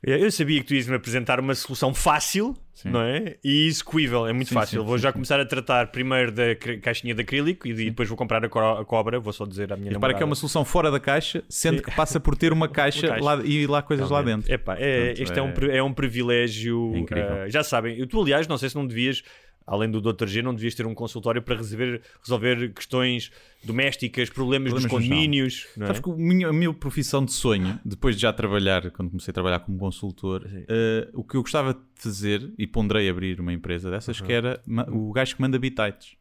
Eu 0.02 0.30
sabia 0.30 0.60
que 0.60 0.66
tu 0.68 0.74
ias 0.74 0.86
me 0.86 0.94
apresentar 0.94 1.40
uma 1.40 1.52
solução 1.54 1.92
fácil, 1.92 2.54
Sim. 2.72 2.90
não 2.90 3.00
é? 3.00 3.38
E 3.42 3.66
execuível, 3.66 4.24
é 4.26 4.32
muito 4.32 4.48
Sim, 4.50 4.54
fácil. 4.54 4.80
sim, 4.82 4.86
vou 4.86 4.96
já 4.98 5.12
começar 5.12 5.40
a 5.40 5.44
tratar 5.44 5.88
primeiro 5.90 6.30
da 6.30 6.54
caixinha 6.80 7.12
de 7.12 7.22
acrílico 7.22 7.66
e 7.66 7.72
de- 7.74 7.86
depois 7.86 8.08
vou 8.08 8.16
comprar 8.16 8.44
a, 8.44 8.48
co- 8.48 8.60
a 8.60 8.84
cobra. 8.84 9.18
Vou 9.18 9.32
só 9.32 9.44
dizer 9.44 9.72
à 9.72 9.76
minha 9.76 9.90
E 9.90 9.94
namorada. 9.94 10.16
que 10.16 10.22
é 10.22 10.26
uma 10.26 10.36
solução 10.36 10.64
fora 10.64 10.92
da 10.92 11.00
caixa, 11.00 11.42
sendo 11.48 11.82
que 11.82 11.90
passa 11.90 12.20
por 12.20 12.36
ter 12.36 12.52
uma 12.52 12.68
caixa, 12.70 13.08
caixa. 13.08 13.24
Lá, 13.24 13.42
e 13.44 13.66
lá 13.66 13.82
coisas 13.82 14.08
lá 14.08 14.22
dentro. 14.22 14.52
Epá, 14.52 14.76
é, 14.78 15.06
Portanto, 15.06 15.22
este 15.22 15.38
é, 15.38 15.42
um, 15.42 15.52
pri- 15.52 15.70
é 15.76 15.82
um 15.82 15.92
privilégio. 15.92 16.92
É 17.10 17.46
eh, 17.46 17.50
já 17.50 17.64
sabem, 17.64 17.98
eu, 17.98 18.06
tu, 18.06 18.20
aliás, 18.22 18.46
não 18.46 18.58
sei 18.58 18.68
se 18.68 18.76
não 18.76 18.86
devias. 18.86 19.24
Além 19.66 19.90
do 19.90 20.00
Dr. 20.00 20.26
G, 20.26 20.42
não 20.42 20.54
devias 20.54 20.74
ter 20.74 20.86
um 20.86 20.94
consultório 20.94 21.42
para 21.42 21.56
resolver, 21.56 22.00
resolver 22.22 22.72
questões 22.72 23.30
domésticas, 23.64 24.30
problemas, 24.30 24.70
Problemas 24.72 24.90
dos 24.92 25.08
condomínios. 25.08 25.66
não 25.76 25.84
é? 25.84 25.86
Sabes 25.88 26.02
que 26.02 26.10
a 26.10 26.14
minha, 26.14 26.48
a 26.48 26.52
minha 26.52 26.72
profissão 26.72 27.24
de 27.24 27.32
sonho, 27.32 27.78
depois 27.84 28.14
de 28.14 28.22
já 28.22 28.32
trabalhar, 28.32 28.90
quando 28.92 29.10
comecei 29.10 29.32
a 29.32 29.34
trabalhar 29.34 29.60
como 29.60 29.76
consultor, 29.78 30.46
eh, 30.68 31.08
o 31.12 31.24
que 31.24 31.36
eu 31.36 31.42
gostava 31.42 31.74
de 31.74 31.80
fazer, 31.96 32.52
e 32.56 32.66
ponderei 32.66 33.08
abrir 33.10 33.40
uma 33.40 33.52
empresa 33.52 33.90
dessas, 33.90 34.20
que 34.20 34.32
era 34.32 34.60
o 34.88 35.12
gajo 35.12 35.34
que 35.34 35.42
manda 35.42 35.58
bitites. 35.58 36.16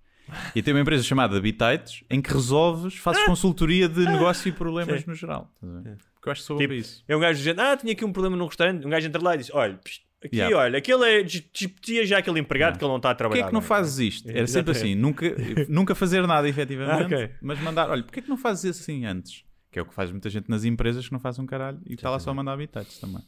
E 0.55 0.63
tem 0.63 0.73
uma 0.73 0.81
empresa 0.81 1.03
chamada 1.03 1.39
Bitites 1.39 2.03
em 2.09 2.19
que 2.19 2.33
resolves, 2.33 2.95
fazes 2.95 3.23
consultoria 3.25 3.87
de 3.87 4.05
negócio 4.05 4.49
e 4.49 4.51
problemas 4.51 5.01
Sim. 5.01 5.09
no 5.11 5.13
geral. 5.13 5.53
Porque 5.61 6.29
eu 6.29 6.31
acho 6.31 6.41
que 6.41 6.47
sou 6.47 6.57
Tipo, 6.57 6.73
isso. 6.73 7.03
É 7.07 7.15
um 7.15 7.19
gajo 7.19 7.37
dizendo, 7.37 7.59
ah, 7.61 7.77
tinha 7.77 7.93
aqui 7.93 8.03
um 8.03 8.11
problema 8.11 8.35
num 8.35 8.47
restaurante. 8.47 8.87
Um 8.87 8.89
gajo 8.89 9.05
entra 9.07 9.21
lá 9.21 9.35
e 9.35 9.37
diz, 9.37 9.51
olha, 9.53 9.75
psh, 9.75 10.01
aqui, 10.25 10.35
Yeah. 10.37 10.57
olha, 10.57 10.77
aquele 10.77 11.03
é, 11.05 11.23
despedia 11.23 12.05
já 12.05 12.17
aquele 12.19 12.39
empregado 12.39 12.77
que 12.77 12.83
ele 12.83 12.89
não 12.89 12.97
está 12.97 13.11
a 13.11 13.15
Porquê 13.15 13.23
trabalhar. 13.29 13.45
é 13.45 13.47
que 13.47 13.53
não 13.53 13.59
bem." 13.61 13.67
fazes 13.67 13.99
isto? 14.15 14.29
Era 14.29 14.47
sempre 14.47 14.71
assim, 14.71 14.95
nunca, 14.95 15.25
nunca 15.69 15.95
fazer 15.95 16.25
nada 16.27 16.47
efetivamente, 16.49 17.13
Ah, 17.13 17.17
ok. 17.17 17.29
mas 17.41 17.59
mandar, 17.61 17.89
olha, 17.89 18.03
porquê 18.03 18.19
é 18.19 18.23
que 18.23 18.29
não 18.29 18.37
fazes 18.37 18.79
assim 18.79 19.05
antes? 19.05 19.43
Que 19.71 19.79
é 19.79 19.81
o 19.81 19.85
que 19.85 19.93
faz 19.93 20.09
muita 20.11 20.29
gente 20.29 20.49
nas 20.49 20.63
empresas 20.63 21.05
que 21.05 21.11
não 21.11 21.19
faz 21.19 21.37
um 21.39 21.45
caralho 21.45 21.79
e 21.85 21.93
está 21.95 22.09
lá 22.09 22.17
só 22.19 22.31
a 22.31 22.33
mandar 22.33 22.55
bitites 22.57 22.97
também. 22.99 23.21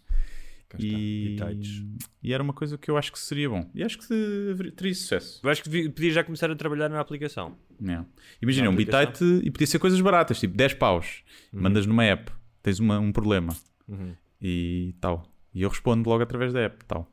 E, 0.80 1.38
e 2.22 2.34
era 2.34 2.44
uma 2.44 2.52
coisa 2.54 2.78
que 2.78 2.92
eu 2.92 2.98
acho 2.98 3.10
que 3.12 3.18
seria 3.20 3.50
bom. 3.50 3.70
E 3.74 3.82
acho 3.84 3.98
que 3.98 4.08
teria 4.76 4.94
sucesso. 4.94 5.40
Eu 5.42 5.50
acho 5.50 5.64
que 5.64 5.90
podias 5.90 6.14
já 6.14 6.24
começar 6.26 6.52
a 6.52 6.56
trabalhar 6.58 6.90
na 6.90 7.00
aplicação. 7.00 7.58
Yeah. 7.82 8.06
Imagina, 8.42 8.66
Na 8.66 8.72
um 8.72 8.76
bitite 8.76 9.24
e 9.44 9.50
podia 9.50 9.66
ser 9.68 9.80
coisas 9.80 10.00
baratas, 10.02 10.40
tipo 10.40 10.56
10 10.58 10.74
paus. 10.74 11.24
Uhum. 11.54 11.62
Mandas 11.62 11.86
numa 11.86 12.04
app, 12.04 12.32
tens 12.62 12.80
uma- 12.80 13.00
um 13.00 13.14
problema 13.14 13.56
e 14.42 14.94
tal. 15.00 15.26
E 15.58 15.64
eu 15.64 15.70
respondo 15.70 16.08
logo 16.08 16.22
através 16.22 16.54
da 16.54 16.60
app, 16.60 16.86
tal. 16.86 17.12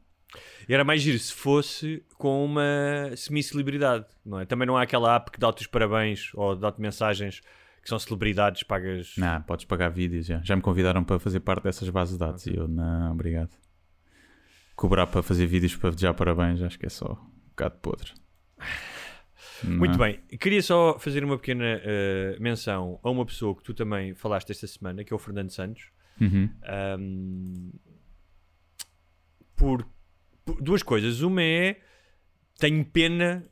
E 0.68 0.74
era 0.74 0.85
mais 0.85 1.00
giro 1.00 1.18
se 1.18 1.33
fosse 1.33 2.04
com 2.18 2.44
uma 2.44 3.11
semi-celebridade, 3.16 4.04
não 4.22 4.38
é? 4.38 4.44
Também 4.44 4.66
não 4.66 4.76
há 4.76 4.83
aquela 4.83 5.16
app 5.16 5.30
que 5.30 5.40
dá-te 5.40 5.62
os 5.62 5.66
parabéns 5.66 6.30
ou 6.35 6.54
dá-te 6.54 6.78
mensagens 6.78 7.40
que 7.83 7.88
são 7.88 7.98
celebridades, 7.98 8.62
pagas. 8.62 9.14
Não, 9.16 9.40
podes 9.40 9.64
pagar 9.64 9.88
vídeos, 9.88 10.26
já. 10.26 10.42
Já 10.44 10.54
me 10.54 10.61
convidaram 10.61 11.02
para 11.02 11.18
fazer 11.18 11.40
parte 11.40 11.64
dessas 11.64 11.88
bases 11.88 12.12
de 12.14 12.20
dados 12.20 12.46
e 12.46 12.54
eu, 12.54 12.68
não, 12.68 13.12
obrigado. 13.12 13.57
Cobrar 14.76 15.07
para 15.07 15.22
fazer 15.22 15.46
vídeos 15.46 15.74
para 15.74 15.88
desejar 15.90 16.12
parabéns, 16.12 16.61
acho 16.61 16.78
que 16.78 16.85
é 16.85 16.90
só 16.90 17.12
um 17.12 17.48
bocado 17.48 17.76
podre. 17.80 18.12
Muito 19.64 19.92
Não. 19.92 20.04
bem, 20.04 20.20
queria 20.38 20.62
só 20.62 20.98
fazer 20.98 21.24
uma 21.24 21.38
pequena 21.38 21.80
eh, 21.83 22.37
menção 22.38 23.00
a 23.02 23.09
uma 23.09 23.24
pessoa 23.24 23.57
que 23.57 23.62
tu 23.62 23.72
também 23.72 24.12
falaste 24.12 24.50
esta 24.50 24.66
semana, 24.66 25.02
que 25.02 25.14
é 25.14 25.16
o 25.16 25.18
Fernando 25.18 25.48
Santos. 25.48 25.88
Uhum. 26.20 26.50
Ahm, 26.64 27.70
por, 29.56 29.86
por 30.44 30.60
duas 30.62 30.82
coisas. 30.82 31.20
Uma 31.20 31.42
é 31.42 31.80
tenho 32.58 32.84
pena 32.84 33.44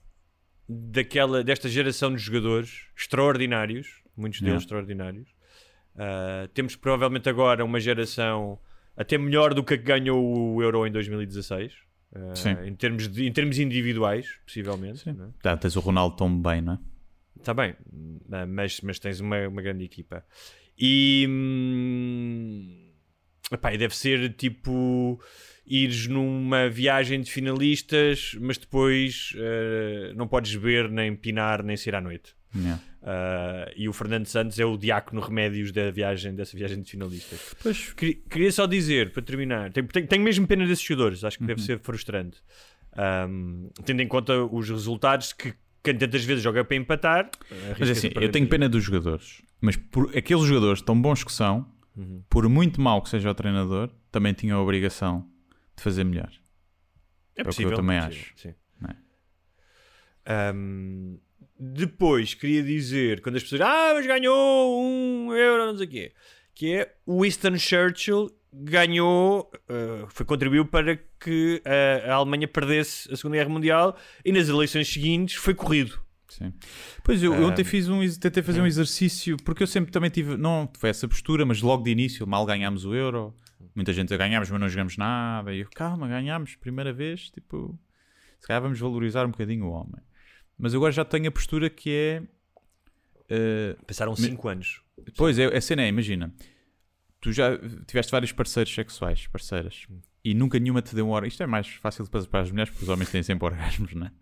daquela, 0.69 1.43
desta 1.43 1.69
geração 1.69 2.15
de 2.15 2.19
jogadores 2.19 2.87
extraordinários, 2.97 4.03
muitos 4.17 4.41
deles 4.41 4.53
Yeah. 4.53 4.63
extraordinários. 4.65 5.29
Ah, 5.97 6.49
temos 6.55 6.77
provavelmente 6.77 7.29
agora 7.29 7.65
uma 7.65 7.81
geração 7.81 8.59
até 8.97 9.19
melhor 9.19 9.55
do 9.55 9.63
que 9.65 9.75
a 9.75 9.79
que 9.79 9.85
ganhou 9.85 10.55
o 10.55 10.63
Euro 10.63 10.87
em 10.87 10.93
2016. 10.93 11.75
ah, 12.15 12.35
Sim. 12.35 12.57
em, 12.65 12.75
termos 12.75 13.09
de, 13.09 13.27
em 13.27 13.33
termos 13.33 13.59
individuais, 13.59 14.39
possivelmente. 14.45 15.01
Sim. 15.01 15.17
é? 15.45 15.57
Tens 15.57 15.77
o 15.77 15.81
Ronaldo 15.81 16.17
tão 16.17 16.41
bem, 16.41 16.61
não 16.61 16.75
é? 16.75 16.79
Está 17.39 17.53
bem, 17.55 17.75
ah, 18.31 18.47
mas, 18.47 18.81
mas 18.83 18.99
tens 18.99 19.19
uma, 19.21 19.49
uma 19.49 19.63
grande 19.63 19.85
equipa. 19.85 20.25
E. 20.79 21.27
hum, 21.29 22.91
epá, 23.51 23.75
e 23.75 23.79
deve 23.79 23.97
ser 23.97 24.35
tipo. 24.35 25.21
Ires 25.67 26.07
numa 26.09 26.69
viagem 26.69 27.21
de 27.21 27.31
finalistas, 27.31 28.37
mas 28.41 28.59
depois 28.59 29.33
ah, 29.37 30.13
não 30.17 30.27
podes 30.27 30.55
beber, 30.57 30.91
nem 30.91 31.15
pinar, 31.15 31.63
nem 31.63 31.77
sair 31.77 31.95
à 31.95 32.01
noite. 32.01 32.35
Yeah. 32.55 32.83
Ah, 33.03 33.71
e 33.77 33.89
o 33.89 33.93
Fernando 33.93 34.27
Santos 34.27 34.59
é 34.59 34.65
o 34.65 34.77
diácono 34.77 35.21
remédios 35.21 35.73
da 35.73 35.91
viagem, 35.91 36.35
dessa 36.35 36.57
viagem 36.57 36.83
de 36.83 36.91
finalistas. 36.91 37.55
Pois, 37.63 37.93
Queria, 37.95 38.53
só 38.53 38.67
dizer, 38.67 39.11
para 39.13 39.23
terminar, 39.23 39.73
tenho, 39.73 39.87
tenho- 39.89 40.23
mesmo 40.23 40.47
pena 40.47 40.67
desses 40.67 40.85
jogadores, 40.85 41.25
acho 41.25 41.39
que 41.39 41.45
Uhum. 41.45 41.49
deve 41.49 41.63
ser 41.63 41.79
frustrante. 41.81 42.39
Ahm, 42.95 43.69
tendo 43.85 44.03
em 44.03 44.07
conta 44.09 44.45
os 44.45 44.69
resultados 44.69 45.33
que 45.33 45.55
quem 45.83 45.97
tantas 45.97 46.25
vezes 46.25 46.43
joga 46.45 46.65
para 46.65 46.77
empatar. 46.77 47.31
mas 47.51 47.63
arrisca-se 47.89 48.07
assim, 48.09 48.11
eu 48.21 48.31
tenho 48.31 48.47
pena 48.49 48.69
dos 48.69 48.85
jogadores, 48.85 49.41
mas 49.61 49.77
por 49.77 50.17
aqueles 50.17 50.45
jogadores 50.45 50.83
tão 50.83 51.01
bons 51.01 51.25
que 51.25 51.33
são, 51.33 51.67
Uhum. 51.97 52.23
por 52.31 52.49
muito 52.49 52.81
mau 52.81 53.03
que 53.03 53.09
seja 53.09 53.31
o 53.31 53.35
treinador, 53.35 53.91
também 54.11 54.33
tinham 54.33 54.59
a 54.59 54.63
obrigação 54.63 55.27
de 55.77 55.83
fazer 55.83 56.05
melhor. 56.05 56.31
É 56.31 56.33
o 56.33 57.35
que 57.35 57.41
eu 57.41 57.45
possível, 57.47 57.77
também 57.77 57.97
é 57.97 58.01
acho. 58.01 58.33
possível, 58.33 58.37
sim. 58.37 58.55
Não 58.81 58.91
é? 58.91 58.97
Ahm, 60.27 61.19
depois, 61.59 62.35
queria 62.35 62.63
dizer, 62.63 63.21
quando 63.21 63.37
as 63.37 63.43
pessoas 63.43 63.63
ah, 63.63 63.93
mas 63.95 64.07
ganhou 64.07 64.83
um 64.83 65.33
euro, 65.35 65.67
não 65.67 65.77
sei 65.77 65.87
o 65.87 65.91
quê, 65.91 66.13
que 66.55 66.75
é 66.75 66.95
o 67.07 67.23
Winston 67.23 67.57
Churchill 67.57 68.31
ganhou, 68.53 69.51
ah, 69.69 70.07
foi, 70.09 70.27
contribuiu 70.27 70.67
para 70.67 70.97
que 71.19 71.63
a, 71.65 72.13
a 72.13 72.15
Alemanha 72.15 72.47
perdesse 72.47 73.13
a 73.13 73.17
Segunda 73.17 73.37
Guerra 73.37 73.49
Mundial 73.49 73.97
e 74.25 74.33
nas 74.33 74.49
eleições 74.49 74.93
seguintes 74.93 75.37
foi 75.37 75.55
corrido. 75.55 76.01
Sim. 76.29 76.53
Pois 77.05 77.23
eu, 77.23 77.35
eu 77.35 77.47
ontem 77.47 77.63
fiz 77.63 77.89
um, 77.89 78.01
tentei 78.19 78.43
fazer 78.43 78.63
um 78.63 78.67
exercício, 78.67 79.37
porque 79.45 79.63
eu 79.63 79.67
sempre 79.67 79.93
também 79.93 80.09
tive, 80.09 80.37
não 80.37 80.71
foi 80.79 80.89
essa 80.89 81.07
postura, 81.07 81.45
mas 81.45 81.61
logo 81.61 81.85
de 81.85 81.91
início, 81.91 82.27
mal 82.27 82.47
ganhámos 82.47 82.87
o 82.87 82.95
euro, 82.95 83.35
muita 83.75 83.93
gente 83.93 84.13
a 84.13 84.17
ganhámos, 84.17 84.51
mas 84.51 84.61
não 84.61 84.69
jogamos 84.69 84.97
nada, 84.97 85.53
e 85.55 85.61
eu, 85.61 85.69
calma, 85.75 86.09
ganhámos, 86.09 86.57
primeira 86.57 86.93
vez, 86.93 87.31
tipo, 87.31 87.79
se 88.41 88.47
calhar 88.47 88.63
vamos 88.63 88.79
valorizar 88.79 89.25
um 89.27 89.31
bocadinho 89.31 89.67
o 89.67 89.71
homem. 89.71 90.01
Mas 90.59 90.75
agora 90.75 90.93
já 90.93 91.05
tenho 91.05 91.29
a 91.29 91.31
postura 91.31 91.69
que 91.71 91.91
é. 91.91 92.23
eh, 93.29 93.77
Passaram 93.87 94.15
5 94.15 94.49
anos. 94.49 94.83
Pois 95.17 95.39
é, 95.39 95.47
a 95.47 95.61
cena 95.61 95.83
é, 95.83 95.89
imagina, 95.89 96.33
tu 97.21 97.33
já 97.33 97.59
tiveste 97.87 98.13
vários 98.13 98.33
parceiros 98.33 98.73
sexuais, 98.73 99.27
parceiras, 99.27 99.87
e 100.25 100.35
nunca 100.35 100.59
nenhuma 100.59 100.83
te 100.83 100.95
deu 100.95 101.07
um 101.07 101.11
orgasmo. 101.11 101.29
Isto 101.29 101.43
é 101.43 101.47
mais 101.47 101.67
fácil 101.67 102.07
para, 102.09 102.25
para 102.27 102.41
as 102.41 102.51
mulheres, 102.51 102.71
porque 102.71 102.85
os 102.85 102.89
homens 102.89 103.11
têm 103.11 103.23
sempre 103.23 103.45
orgasmos, 103.47 103.95
não 103.95 104.07
é? 104.07 104.13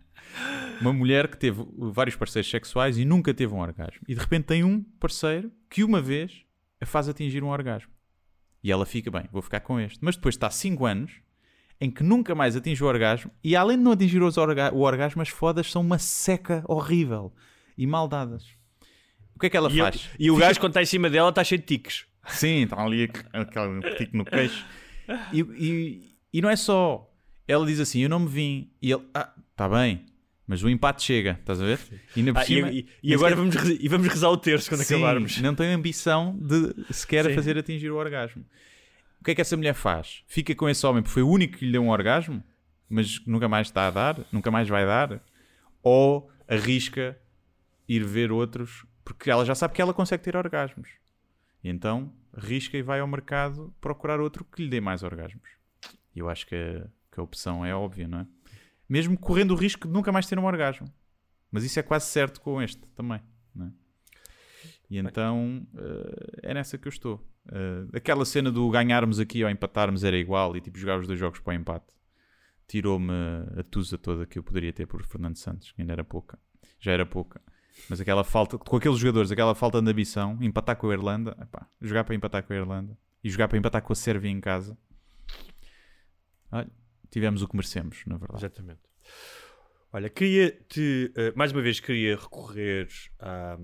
Uma 0.79 0.93
mulher 0.93 1.27
que 1.27 1.37
teve 1.37 1.63
vários 1.77 2.15
parceiros 2.15 2.49
sexuais 2.49 2.97
e 2.97 3.05
nunca 3.05 3.33
teve 3.33 3.53
um 3.53 3.59
orgasmo, 3.59 4.01
e 4.07 4.15
de 4.15 4.19
repente 4.19 4.45
tem 4.45 4.63
um 4.63 4.81
parceiro 4.99 5.51
que 5.69 5.83
uma 5.83 6.01
vez 6.01 6.43
a 6.79 6.85
faz 6.85 7.07
atingir 7.07 7.43
um 7.43 7.49
orgasmo. 7.49 7.91
E 8.63 8.71
ela 8.71 8.85
fica 8.85 9.09
bem, 9.09 9.23
vou 9.31 9.41
ficar 9.41 9.59
com 9.61 9.79
este. 9.79 9.99
Mas 10.01 10.15
depois 10.15 10.35
está 10.35 10.49
5 10.49 10.85
anos 10.85 11.11
em 11.79 11.89
que 11.89 12.03
nunca 12.03 12.35
mais 12.35 12.55
atinge 12.55 12.83
o 12.83 12.87
orgasmo, 12.87 13.31
e 13.43 13.55
além 13.55 13.75
de 13.77 13.83
não 13.83 13.91
atingir 13.91 14.21
orga- 14.21 14.71
o 14.71 14.81
orgasmo, 14.81 15.19
as 15.21 15.29
fodas 15.29 15.71
são 15.71 15.81
uma 15.81 15.97
seca 15.97 16.63
horrível 16.67 17.33
e 17.75 17.87
mal 17.87 18.07
dadas. 18.07 18.45
O 19.35 19.39
que 19.39 19.47
é 19.47 19.49
que 19.49 19.57
ela 19.57 19.71
E, 19.71 19.77
faz? 19.79 20.09
e 20.19 20.29
o 20.29 20.35
Fica 20.35 20.47
gajo, 20.47 20.59
quando 20.59 20.69
está 20.71 20.81
em 20.83 20.85
cima 20.85 21.09
dela, 21.09 21.29
está 21.29 21.43
cheio 21.43 21.59
de 21.59 21.65
tiques. 21.65 22.05
Sim, 22.27 22.63
está 22.65 22.79
ali 22.83 23.05
aqu- 23.05 23.25
aquele 23.33 23.95
tico 23.97 24.15
no 24.15 24.23
queixo. 24.25 24.63
E, 25.33 25.39
e, 25.41 26.15
e 26.31 26.39
não 26.41 26.49
é 26.51 26.55
só. 26.55 27.09
Ela 27.47 27.65
diz 27.65 27.79
assim: 27.79 28.01
Eu 28.01 28.09
não 28.09 28.19
me 28.19 28.27
vim. 28.27 28.71
E 28.79 28.91
ele, 28.91 29.03
ah, 29.15 29.33
está 29.49 29.67
bem, 29.67 30.05
mas 30.51 30.61
o 30.63 30.69
empate 30.69 31.01
chega, 31.03 31.37
estás 31.39 31.61
a 31.61 31.65
ver? 31.65 31.79
E, 32.13 32.29
Ah, 32.35 32.43
cima, 32.43 32.69
e- 32.69 32.85
e 33.01 33.13
agora 33.13 33.33
sequer- 33.37 33.61
vamos, 33.63 33.79
e 33.81 33.87
vamos 33.87 34.07
rezar 34.09 34.29
o 34.29 34.35
terço 34.35 34.67
quando 34.69 34.81
Sim, 34.83 34.95
acabarmos. 34.95 35.37
Não 35.39 35.55
tem 35.55 35.71
ambição 35.71 36.37
de 36.37 36.75
sequer 36.93 37.23
Sim. 37.25 37.33
fazer 37.35 37.57
atingir 37.57 37.89
o 37.89 37.95
orgasmo. 37.95 38.43
O 39.21 39.23
que 39.23 39.31
é 39.31 39.35
que 39.35 39.39
essa 39.39 39.55
mulher 39.55 39.73
faz? 39.73 40.23
Fica 40.27 40.53
com 40.53 40.67
esse 40.67 40.85
homem 40.85 41.01
porque 41.01 41.13
foi 41.13 41.23
o 41.23 41.29
único 41.29 41.57
que 41.57 41.65
lhe 41.65 41.71
deu 41.71 41.81
um 41.81 41.89
orgasmo, 41.89 42.43
mas 42.89 43.25
nunca 43.25 43.47
mais 43.47 43.67
está 43.67 43.87
a 43.87 43.91
dar, 43.91 44.19
nunca 44.29 44.51
mais 44.51 44.67
vai 44.67 44.85
dar? 44.85 45.23
Ou 45.81 46.29
arrisca 46.49 47.17
ir 47.87 48.03
ver 48.03 48.29
outros 48.31 48.85
porque 49.05 49.31
ela 49.31 49.45
já 49.45 49.55
sabe 49.55 49.73
que 49.73 49.81
ela 49.81 49.93
consegue 49.93 50.21
ter 50.21 50.35
orgasmos. 50.35 50.89
E 51.63 51.69
então 51.69 52.11
arrisca 52.35 52.77
e 52.77 52.81
vai 52.81 52.99
ao 52.99 53.07
mercado 53.07 53.73
procurar 53.79 54.19
outro 54.19 54.43
que 54.43 54.63
lhe 54.63 54.69
dê 54.69 54.81
mais 54.81 55.01
orgasmos. 55.01 55.47
E 56.13 56.19
eu 56.19 56.29
acho 56.29 56.45
que 56.45 56.55
a, 56.55 56.87
que 57.13 57.19
a 57.19 57.23
opção 57.23 57.65
é 57.65 57.73
óbvia, 57.73 58.07
não 58.07 58.19
é? 58.19 58.25
Mesmo 58.91 59.17
correndo 59.17 59.51
o 59.51 59.55
risco 59.55 59.87
de 59.87 59.93
nunca 59.93 60.11
mais 60.11 60.27
ter 60.27 60.37
um 60.37 60.45
orgasmo. 60.45 60.91
Mas 61.49 61.63
isso 61.63 61.79
é 61.79 61.83
quase 61.83 62.07
certo 62.07 62.41
com 62.41 62.61
este 62.61 62.81
também, 62.89 63.21
é? 63.59 63.67
E 64.89 64.97
então 64.97 65.65
eh, 65.77 66.49
é 66.49 66.53
nessa 66.53 66.77
que 66.77 66.87
eu 66.87 66.89
estou. 66.89 67.25
Eh, 67.49 67.97
aquela 67.97 68.25
cena 68.25 68.51
do 68.51 68.69
ganharmos 68.69 69.19
aqui 69.19 69.43
ou 69.43 69.49
empatarmos 69.49 70.03
era 70.03 70.17
igual 70.17 70.57
e 70.57 70.61
tipo 70.61 70.77
jogar 70.77 70.99
os 70.99 71.07
dois 71.07 71.17
jogos 71.17 71.39
para 71.39 71.51
o 71.51 71.53
empate 71.55 71.93
tirou-me 72.71 73.11
a 73.57 73.63
tusa 73.63 73.97
toda 73.97 74.25
que 74.25 74.39
eu 74.39 74.43
poderia 74.43 74.71
ter 74.71 74.87
por 74.87 75.03
Fernando 75.03 75.35
Santos, 75.35 75.73
que 75.73 75.81
ainda 75.81 75.91
era 75.91 76.05
pouca. 76.05 76.39
Já 76.79 76.93
era 76.93 77.05
pouca. 77.05 77.41
Mas 77.89 77.99
aquela 77.99 78.23
falta, 78.23 78.57
com 78.57 78.77
aqueles 78.77 78.97
jogadores, 78.97 79.29
aquela 79.29 79.53
falta 79.53 79.81
de 79.81 79.91
ambição, 79.91 80.37
empatar 80.41 80.77
com 80.77 80.89
a 80.89 80.93
Irlanda, 80.93 81.35
epá, 81.41 81.67
jogar 81.81 82.05
para 82.05 82.15
empatar 82.15 82.43
com 82.43 82.53
a 82.53 82.55
Irlanda 82.55 82.97
e 83.21 83.29
jogar 83.29 83.49
para 83.49 83.57
empatar 83.57 83.81
com 83.81 83.91
a 83.91 83.95
Sérvia 83.95 84.29
em 84.29 84.39
casa. 84.39 84.77
Olha, 86.49 86.71
tivemos 87.11 87.41
o 87.41 87.47
que 87.47 87.55
merecemos, 87.55 88.01
na 88.07 88.17
verdade. 88.17 88.39
Exatamente. 88.39 88.79
Olha, 89.93 90.09
queria-te, 90.09 91.11
eh, 91.15 91.33
mais 91.35 91.51
uma 91.51 91.61
vez, 91.61 91.79
queria 91.79 92.15
recorrer 92.15 92.87
à, 93.19 93.57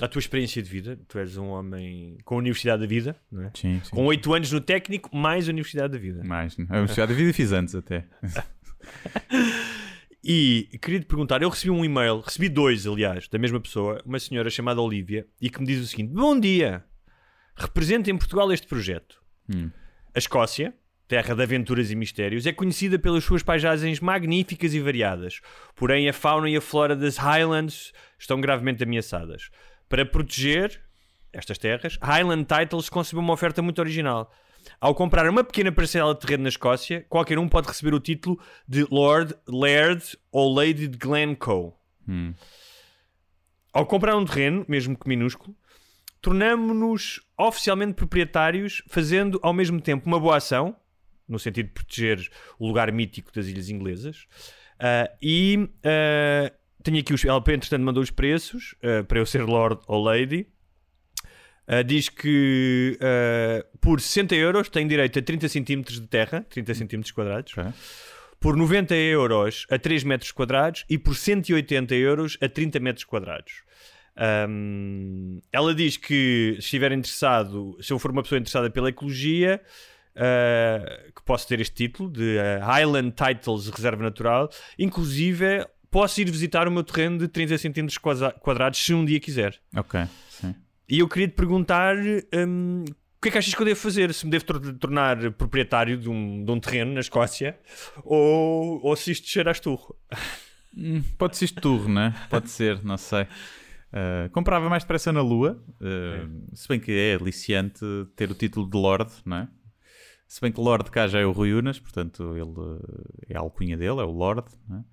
à 0.00 0.08
tua 0.08 0.18
experiência 0.18 0.62
de 0.62 0.70
vida. 0.70 0.98
Tu 1.06 1.18
és 1.18 1.36
um 1.36 1.48
homem 1.48 2.16
com 2.24 2.36
a 2.36 2.38
Universidade 2.38 2.80
da 2.80 2.86
Vida, 2.86 3.14
não 3.30 3.42
é? 3.42 3.50
Sim, 3.54 3.80
sim. 3.84 3.90
Com 3.90 4.06
8 4.06 4.34
anos 4.34 4.50
no 4.50 4.60
técnico, 4.60 5.14
mais 5.14 5.46
a 5.46 5.52
Universidade 5.52 5.92
da 5.92 5.98
Vida. 5.98 6.24
Mais, 6.24 6.56
né? 6.56 6.66
a 6.70 6.78
Universidade 6.78 7.12
da 7.12 7.18
Vida 7.18 7.32
fiz 7.34 7.52
antes 7.52 7.74
até. 7.74 8.06
E 10.28 10.76
queria 10.82 10.98
te 10.98 11.06
perguntar: 11.06 11.40
eu 11.40 11.48
recebi 11.48 11.70
um 11.70 11.84
e-mail, 11.84 12.18
recebi 12.18 12.48
dois, 12.48 12.84
aliás, 12.84 13.28
da 13.28 13.38
mesma 13.38 13.60
pessoa, 13.60 14.02
uma 14.04 14.18
senhora 14.18 14.50
chamada 14.50 14.80
Olivia, 14.80 15.24
e 15.40 15.48
que 15.48 15.60
me 15.60 15.66
diz 15.66 15.80
o 15.80 15.86
seguinte: 15.86 16.12
Bom 16.12 16.38
dia, 16.40 16.84
representa 17.54 18.10
em 18.10 18.18
Portugal 18.18 18.50
este 18.52 18.66
projeto. 18.66 19.22
A 20.12 20.18
Escócia, 20.18 20.74
terra 21.08 21.34
de 21.34 21.42
aventuras 21.42 21.90
e 21.90 21.96
mistérios, 21.96 22.46
é 22.46 22.52
conhecida 22.52 22.98
pelas 22.98 23.24
suas 23.24 23.42
paisagens 23.42 24.00
magníficas 24.00 24.74
e 24.74 24.80
variadas. 24.80 25.40
Porém, 25.74 26.08
a 26.08 26.12
fauna 26.12 26.50
e 26.50 26.56
a 26.56 26.60
flora 26.60 26.96
das 26.96 27.16
Highlands 27.16 27.92
estão 28.18 28.40
gravemente 28.40 28.82
ameaçadas. 28.82 29.50
Para 29.88 30.04
proteger 30.04 30.80
estas 31.32 31.58
terras, 31.58 31.98
Highland 32.02 32.46
Titles 32.46 32.88
concebeu 32.88 33.22
uma 33.22 33.34
oferta 33.34 33.62
muito 33.62 33.78
original. 33.78 34.32
Ao 34.80 34.94
comprar 34.94 35.28
uma 35.28 35.44
pequena 35.44 35.70
parcela 35.70 36.12
de 36.12 36.20
terreno 36.20 36.42
na 36.42 36.48
Escócia, 36.48 37.06
qualquer 37.08 37.38
um 37.38 37.48
pode 37.48 37.68
receber 37.68 37.94
o 37.94 38.00
título 38.00 38.40
de 38.66 38.84
Lord, 38.90 39.34
Laird 39.46 40.18
ou 40.32 40.52
Lady 40.52 40.88
de 40.88 40.98
Glencoe. 40.98 41.72
Ao 43.72 43.86
comprar 43.86 44.16
um 44.16 44.24
terreno, 44.24 44.64
mesmo 44.66 44.98
que 44.98 45.08
minúsculo, 45.08 45.54
tornamo-nos 46.20 47.20
oficialmente 47.38 47.94
proprietários, 47.94 48.82
fazendo 48.88 49.38
ao 49.42 49.52
mesmo 49.52 49.80
tempo 49.80 50.06
uma 50.06 50.18
boa 50.18 50.38
ação, 50.38 50.74
no 51.28 51.38
sentido 51.38 51.66
de 51.66 51.72
proteger 51.72 52.30
o 52.58 52.66
lugar 52.66 52.90
mítico 52.92 53.32
das 53.32 53.46
ilhas 53.46 53.68
inglesas, 53.68 54.26
ah, 54.78 55.10
e 55.20 55.68
ah, 55.84 56.52
tenho 56.82 57.00
aqui 57.00 57.12
os. 57.12 57.24
Ela, 57.24 57.38
entretanto, 57.38 57.82
mandou 57.82 58.02
os 58.02 58.10
preços 58.10 58.74
ah, 58.82 59.04
para 59.04 59.18
eu 59.18 59.26
ser 59.26 59.42
Lord 59.42 59.80
ou 59.86 60.02
Lady. 60.02 60.46
Uh, 61.68 61.82
diz 61.82 62.08
que 62.08 62.96
uh, 63.00 63.78
por 63.78 64.00
60 64.00 64.36
euros 64.36 64.68
tem 64.68 64.86
direito 64.86 65.18
a 65.18 65.22
30 65.22 65.48
centímetros 65.48 66.00
de 66.00 66.06
terra, 66.06 66.46
30 66.48 66.74
centímetros 66.74 67.10
quadrados, 67.10 67.58
Ok. 67.58 67.72
por 68.38 68.56
90 68.56 68.94
euros 68.94 69.66
a 69.68 69.76
3 69.76 70.04
metros 70.04 70.30
quadrados 70.30 70.84
e 70.88 70.96
por 70.96 71.16
180 71.16 71.92
euros 71.96 72.38
a 72.40 72.48
30 72.48 72.78
metros 72.78 73.04
quadrados. 73.04 73.64
Um, 74.48 75.40
ela 75.52 75.74
diz 75.74 75.96
que 75.96 76.52
se 76.54 76.66
estiver 76.66 76.92
interessado, 76.92 77.76
se 77.80 77.92
eu 77.92 77.98
for 77.98 78.12
uma 78.12 78.22
pessoa 78.22 78.38
interessada 78.38 78.70
pela 78.70 78.90
ecologia, 78.90 79.60
uh, 80.16 81.12
que 81.12 81.22
posso 81.24 81.46
ter 81.46 81.60
este 81.60 81.74
título 81.74 82.10
de 82.10 82.36
uh, 82.38 82.64
Highland 82.64 83.12
Titles 83.12 83.68
Reserva 83.68 84.02
Natural, 84.02 84.48
inclusive 84.78 85.66
posso 85.90 86.20
ir 86.20 86.30
visitar 86.30 86.66
o 86.68 86.70
meu 86.70 86.82
terreno 86.82 87.18
de 87.18 87.28
30 87.28 87.58
centímetros 87.58 87.98
quadra- 87.98 88.32
quadrados 88.32 88.78
se 88.84 88.92
um 88.94 89.04
dia 89.04 89.20
quiser. 89.20 89.58
Ok, 89.76 90.00
sim. 90.28 90.54
E 90.88 90.98
eu 91.00 91.08
queria 91.08 91.28
te 91.28 91.34
perguntar 91.34 91.96
hum, 91.96 92.84
o 92.88 93.20
que 93.22 93.28
é 93.28 93.32
que 93.32 93.38
achas 93.38 93.54
que 93.54 93.60
eu 93.60 93.66
devo 93.66 93.80
fazer? 93.80 94.12
Se 94.14 94.24
me 94.24 94.30
devo 94.30 94.44
tor- 94.44 94.74
tornar 94.78 95.32
proprietário 95.32 95.96
de 95.96 96.08
um, 96.08 96.44
de 96.44 96.50
um 96.50 96.60
terreno 96.60 96.92
na 96.92 97.00
Escócia 97.00 97.58
ou, 98.04 98.80
ou 98.84 98.94
se 98.96 99.10
isto 99.12 99.26
cheira 99.28 99.50
a 99.50 99.52
esturro? 99.52 99.96
Hum, 100.76 101.02
Pode 101.16 101.36
ser 101.36 101.46
isto 101.46 101.60
turro, 101.60 101.88
né? 101.88 102.14
Pode 102.28 102.50
ser, 102.50 102.84
não 102.84 102.96
sei. 102.98 103.22
Uh, 103.22 104.28
comprava 104.32 104.68
mais 104.68 104.82
depressa 104.82 105.10
na 105.12 105.22
Lua, 105.22 105.58
uh, 105.80 106.54
se 106.54 106.68
bem 106.68 106.78
que 106.78 106.92
é 106.92 107.14
aliciante 107.14 107.80
ter 108.14 108.30
o 108.30 108.34
título 108.34 108.68
de 108.68 108.76
Lord, 108.76 109.10
não 109.24 109.38
é? 109.38 109.48
Se 110.28 110.40
bem 110.40 110.50
que 110.52 110.60
Lord 110.60 110.90
cá 110.90 111.06
já 111.06 111.20
é 111.20 111.24
o 111.26 111.32
Rui 111.32 111.52
Unas, 111.52 111.78
portanto 111.78 112.32
ele 112.36 112.42
uh, 112.58 112.80
é 113.28 113.36
a 113.36 113.40
alcunha 113.40 113.76
dele, 113.76 114.00
é 114.00 114.04
o 114.04 114.10
Lord, 114.10 114.44
não 114.68 114.78
é? 114.80 114.84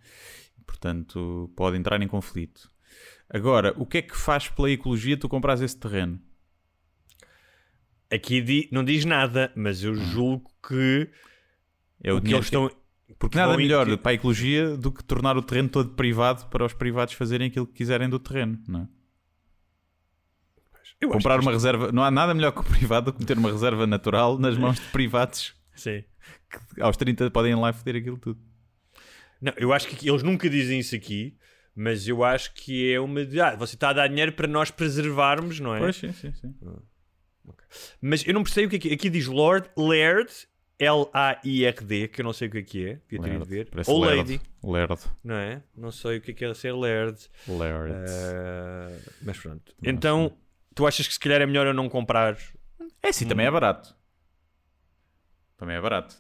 portanto 0.66 1.52
pode 1.56 1.78
entrar 1.78 2.02
em 2.02 2.08
conflito. 2.08 2.70
Agora, 3.30 3.74
o 3.78 3.86
que 3.86 3.98
é 3.98 4.02
que 4.02 4.16
faz 4.16 4.48
pela 4.48 4.70
ecologia 4.70 5.18
tu 5.18 5.28
compras 5.28 5.60
esse 5.62 5.78
terreno? 5.78 6.20
Aqui 8.12 8.42
di- 8.42 8.70
não 8.72 8.84
diz 8.84 9.06
nada, 9.06 9.52
mas 9.56 9.84
eu 9.84 9.96
julgo 9.96 10.52
que, 10.68 11.10
É 12.04 12.14
o 12.14 12.18
o 12.18 12.22
que 12.22 12.34
eles 12.34 12.46
estão. 12.46 12.70
Porque 13.18 13.34
que 13.34 13.38
nada 13.38 13.58
melhor 13.58 13.88
in- 13.90 13.98
para 13.98 14.12
a 14.12 14.14
ecologia 14.14 14.78
do 14.78 14.92
que 14.92 15.04
tornar 15.04 15.36
o 15.38 15.42
terreno 15.42 15.70
todo 15.70 15.92
privado 15.96 16.46
para 16.50 16.66
os 16.66 16.74
privados 16.74 17.14
fazerem 17.16 17.48
aquilo 17.48 17.66
que 17.66 17.74
quiserem 17.74 18.08
do 18.10 18.20
terreno, 18.20 18.62
não 18.68 18.82
é? 18.82 18.88
Eu 21.04 21.10
Comprar 21.10 21.40
uma 21.40 21.52
reserva, 21.52 21.92
não 21.92 22.04
há 22.04 22.10
nada 22.12 22.34
melhor 22.34 22.52
que 22.52 22.60
o 22.60 22.64
privado 22.64 23.12
do 23.12 23.14
que 23.14 23.20
meter 23.22 23.38
uma 23.38 23.52
reserva 23.52 23.86
natural 23.88 24.38
nas 24.40 24.58
mãos 24.58 24.80
de 24.80 24.86
privados 24.88 25.54
Sim. 25.76 26.04
que 26.76 26.82
aos 26.82 26.96
30 26.98 27.30
podem 27.32 27.52
ir 27.52 27.56
lá 27.56 27.72
foder 27.74 27.96
aquilo 27.98 28.18
tudo. 28.18 28.40
Não, 29.42 29.54
eu 29.58 29.74
acho 29.74 29.88
que 29.88 30.08
eles 30.10 30.24
nunca 30.24 30.50
dizem 30.50 30.80
isso 30.80 30.96
aqui, 30.96 31.36
mas 31.76 32.08
eu 32.08 32.24
acho 32.24 32.54
que 32.54 32.94
é 32.94 33.00
uma. 33.00 33.26
de- 33.26 33.42
Ah, 33.42 33.56
você 33.56 33.76
está 33.76 33.90
a 33.90 33.94
dar 33.94 34.08
dinheiro 34.08 34.32
para 34.32 34.48
nós 34.48 34.72
preservarmos, 34.72 35.60
não 35.60 35.76
é? 35.76 35.80
Pois, 35.80 35.96
sim, 35.98 36.14
sim, 36.14 36.32
sim. 36.34 36.56
Mas 38.02 38.26
eu 38.26 38.34
não 38.34 38.44
percebo 38.44 38.68
o 38.68 38.70
que 38.70 38.76
é 38.76 38.80
que. 38.80 38.94
Aqui 38.94 39.10
diz 39.10 39.26
Lord, 39.28 39.70
Laird, 39.76 40.32
L-A-I-R-D, 40.80 42.08
que 42.10 42.22
eu 42.22 42.26
não 42.26 42.34
sei 42.34 42.48
o 42.48 42.52
que 42.52 42.58
é 42.60 42.62
que 42.62 42.86
é, 42.88 43.00
devia 43.10 43.22
ter 43.22 43.36
ido 43.36 43.46
ver. 43.46 43.70
Ou 43.88 44.00
Laird. 44.00 44.32
Lady, 44.34 44.42
Laird. 44.64 44.96
não 45.24 45.36
é? 45.36 45.62
Não 45.76 45.92
sei 45.92 46.18
o 46.18 46.22
que 46.22 46.32
é 46.32 46.34
que 46.34 46.46
é 46.46 46.54
ser 46.54 46.74
Laird. 46.74 47.18
Laird. 47.48 47.94
Ah, 47.94 48.92
mas 49.22 49.38
pronto. 49.40 49.76
Então, 49.84 50.32
tu 50.76 50.86
achas 50.88 51.08
que 51.08 51.14
se 51.14 51.20
calhar 51.20 51.42
é 51.42 51.46
melhor 51.46 51.66
eu 51.68 51.74
não 51.74 51.88
comprar? 51.90 52.38
É 53.02 53.12
sim, 53.12 53.28
também 53.28 53.46
é 53.46 53.52
barato. 53.52 53.96
Também 55.58 55.76
é 55.76 55.82
barato. 55.82 56.16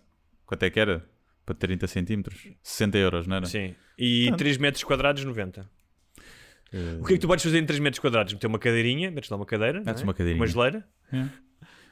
Quanto 0.46 0.64
é 0.64 0.70
que 0.70 0.80
era? 0.80 1.08
Para 1.46 1.56
30 1.56 1.88
centímetros? 1.88 2.48
60 2.62 2.98
euros, 2.98 3.28
não 3.28 3.36
era? 3.38 3.46
Sim. 3.46 3.76
E 3.98 4.32
3 4.38 4.58
metros 4.58 4.84
quadrados, 4.84 5.24
90. 5.26 5.70
O 7.00 7.06
que 7.06 7.14
é 7.14 7.16
que 7.18 7.20
tu 7.22 7.28
podes 7.28 7.44
fazer 7.44 7.60
em 7.60 7.66
3 7.66 7.80
metros 7.80 8.00
quadrados? 8.00 8.34
Meter 8.34 8.48
uma 8.48 8.58
cadeirinha, 8.58 9.12
metes 9.12 9.30
lá 9.30 9.38
uma 9.38 9.46
cadeira, 9.46 9.82
Metes 9.84 10.02
é? 10.02 10.06
uma 10.06 10.14
cadeirinha. 10.14 10.42
uma 10.42 10.48
geleira. 10.48 10.88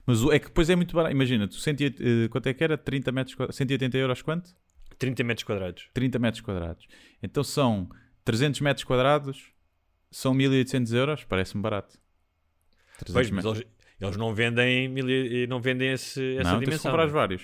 Mas 0.06 0.24
o- 0.24 0.32
é 0.32 0.40
que 0.40 0.48
depois 0.48 0.70
é 0.70 0.76
muito 0.76 0.96
barato. 0.96 1.14
Imagina, 1.14 1.48
tu 1.48 1.56
180, 1.56 2.04
eh, 2.04 2.28
quanto 2.30 2.48
é 2.48 2.54
que 2.54 2.64
era? 2.64 2.78
30 2.78 3.12
metros 3.12 3.36
quadrados? 3.36 3.56
180 3.58 3.98
euros 3.98 4.22
quanto? 4.24 4.50
30 4.98 5.24
metros 5.24 5.44
quadrados. 5.44 5.90
30 5.94 6.18
metros 6.18 6.42
quadrados. 6.42 6.88
Então 7.22 7.44
são 7.44 7.88
300 8.26 8.60
metros 8.62 8.84
quadrados, 8.84 9.52
são 10.10 10.34
1800 10.34 10.94
euros, 10.94 11.24
parece-me 11.24 11.62
barato. 11.62 12.00
300 13.06 13.14
Pois, 13.14 13.30
mas 13.32 13.46
eles, 13.46 13.68
eles 14.00 14.18
não 14.18 14.34
vendem, 14.34 14.90
não 15.48 15.60
vendem 15.60 15.92
esse, 15.92 16.38
essa 16.38 16.52
não, 16.52 16.60
tens 16.60 16.66
dimensão. 16.66 16.92
comprar 16.92 17.06
não 17.06 17.12
é? 17.12 17.14
vários. 17.14 17.44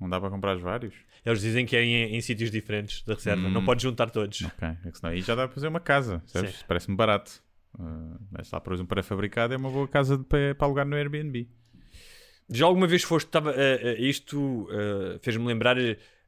Não 0.00 0.08
dá 0.08 0.18
para 0.20 0.30
comprar 0.30 0.56
vários? 0.56 0.94
Eles 1.24 1.40
dizem 1.40 1.66
que 1.66 1.76
é 1.76 1.82
em, 1.82 2.16
em 2.16 2.20
sítios 2.20 2.50
diferentes 2.50 3.02
da 3.02 3.14
reserva. 3.14 3.46
Hum. 3.46 3.50
Não 3.50 3.64
podes 3.64 3.82
juntar 3.82 4.10
todos. 4.10 4.42
Ok, 4.42 4.68
é 4.68 4.90
que 4.90 4.98
senão 4.98 5.12
aí 5.12 5.20
já 5.20 5.34
dá 5.34 5.46
para 5.46 5.54
fazer 5.54 5.68
uma 5.68 5.80
casa. 5.80 6.22
Parece-me 6.66 6.96
barato. 6.96 7.42
Uh, 7.78 8.18
mas 8.32 8.50
lá, 8.50 8.60
por 8.60 8.72
exemplo, 8.72 8.88
pré-fabricado 8.88 9.54
é 9.54 9.56
uma 9.56 9.70
boa 9.70 9.86
casa 9.86 10.16
de, 10.18 10.24
para, 10.24 10.54
para 10.54 10.66
alugar 10.66 10.86
no 10.86 10.96
Airbnb. 10.96 11.48
Já 12.48 12.66
alguma 12.66 12.86
vez 12.86 13.02
foste. 13.02 13.28
Tava, 13.28 13.52
eh, 13.52 13.80
eh, 13.80 14.00
isto 14.00 14.66
fez-me 15.22 15.46
lembrar 15.46 15.76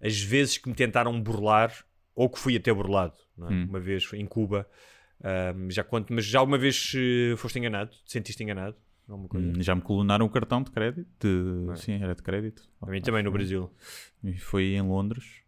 as 0.01 0.21
vezes 0.21 0.57
que 0.57 0.69
me 0.69 0.75
tentaram 0.75 1.21
burlar 1.21 1.73
ou 2.15 2.29
que 2.31 2.39
fui 2.39 2.55
até 2.57 2.73
burlado. 2.73 3.17
é? 3.41 3.45
Hum. 3.53 3.67
Uma 3.69 3.81
vez 3.81 4.09
em 4.13 4.25
Cuba. 4.25 4.69
Ahm, 5.23 5.71
já 5.71 5.85
conto, 5.85 6.13
mas 6.13 6.25
já 6.25 6.41
alguma 6.41 6.59
vez 6.59 6.93
eh, 6.97 7.37
foste 7.37 7.59
enganado? 7.59 7.91
Te 8.05 8.13
sentiste 8.13 8.43
enganado? 8.43 8.77
Hum, 9.09 9.61
Já 9.61 9.75
me 9.75 9.83
colunaram 9.83 10.25
o 10.27 10.31
cartão 10.31 10.63
de 10.63 10.71
crédito. 10.71 11.07
De... 11.21 11.73
é? 11.73 11.77
Sim, 11.77 12.03
era 12.03 12.15
de 12.15 12.23
crédito. 12.23 12.63
A 12.81 12.87
mim 12.87 13.01
também 13.01 13.23
no 13.23 13.31
Foi- 13.31 13.39
Brasil. 13.39 13.71
E 14.25 14.39
foi 14.39 14.65
em 14.75 14.81
Londres. 14.83 15.43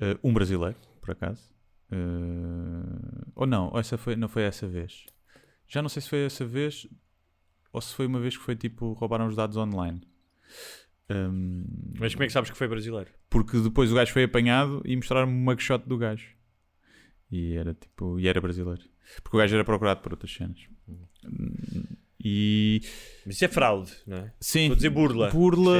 Uh, 0.00 0.18
um 0.22 0.32
brasileiro, 0.32 0.76
por 1.00 1.12
acaso. 1.12 1.42
Uh, 1.90 3.32
ou 3.34 3.46
não, 3.46 3.72
essa 3.78 3.96
foi, 3.96 4.14
não 4.16 4.28
foi 4.28 4.42
essa 4.42 4.66
vez. 4.68 5.06
Já 5.66 5.80
não 5.82 5.88
sei 5.88 6.02
se 6.02 6.08
foi 6.08 6.24
essa 6.26 6.44
vez 6.44 6.86
ou 7.72 7.80
se 7.80 7.94
foi 7.94 8.06
uma 8.06 8.20
vez 8.20 8.36
que 8.36 8.42
foi 8.42 8.54
tipo 8.56 8.92
roubaram 8.92 9.26
os 9.26 9.36
dados 9.36 9.56
online. 9.56 10.00
Um, 11.10 11.64
Mas 11.98 12.14
como 12.14 12.24
é 12.24 12.26
que 12.26 12.32
sabes 12.32 12.50
que 12.50 12.56
foi 12.56 12.66
brasileiro? 12.68 13.10
porque 13.30 13.58
depois 13.60 13.92
o 13.92 13.94
gajo 13.94 14.12
foi 14.12 14.24
apanhado 14.24 14.82
e 14.84 14.96
mostraram-me 14.96 15.32
uma 15.32 15.52
mugshot 15.52 15.86
do 15.86 15.96
gajo. 15.98 16.35
E 17.30 17.54
era 17.54 17.74
tipo, 17.74 18.18
e 18.18 18.28
era 18.28 18.40
brasileiro. 18.40 18.82
Porque 19.22 19.36
o 19.36 19.40
gajo 19.40 19.54
era 19.54 19.64
procurado 19.64 20.00
por 20.00 20.12
outras 20.12 20.32
cenas. 20.32 20.58
E 22.22 22.80
Mas 23.24 23.36
isso 23.36 23.44
é 23.44 23.48
fraude, 23.48 23.92
não 24.06 24.16
é? 24.18 24.32
sim, 24.40 24.68
Vou 24.68 24.76
dizer 24.76 24.90
burla. 24.90 25.30
Burla. 25.30 25.76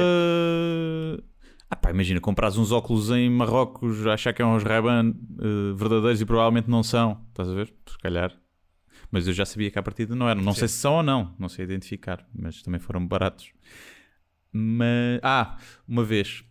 Ah 1.69 1.75
pá, 1.75 1.89
imagina, 1.89 2.21
compras 2.21 2.57
uns 2.57 2.71
óculos 2.71 3.09
em 3.11 3.29
Marrocos, 3.29 4.05
achar 4.07 4.31
que 4.33 4.41
é 4.41 4.45
uns 4.45 4.63
Ray-Ban 4.63 5.09
eh, 5.09 5.73
verdadeiros 5.75 6.21
e 6.21 6.25
provavelmente 6.25 6.69
não 6.69 6.81
são. 6.83 7.21
Estás 7.29 7.49
a 7.49 7.53
ver? 7.53 7.73
Se 7.85 7.97
calhar. 7.97 8.33
Mas 9.11 9.27
eu 9.27 9.33
já 9.33 9.45
sabia 9.45 9.69
que 9.69 9.77
à 9.77 9.83
partida 9.83 10.15
não 10.15 10.29
eram. 10.29 10.41
Não 10.41 10.53
sei 10.53 10.67
se 10.67 10.75
são 10.75 10.95
ou 10.95 11.03
não. 11.03 11.35
Não 11.37 11.49
sei 11.49 11.65
identificar. 11.65 12.25
Mas 12.33 12.61
também 12.61 12.79
foram 12.79 13.05
baratos. 13.05 13.51
Mas... 14.51 15.19
Ah, 15.21 15.57
uma 15.87 16.03
vez 16.03 16.43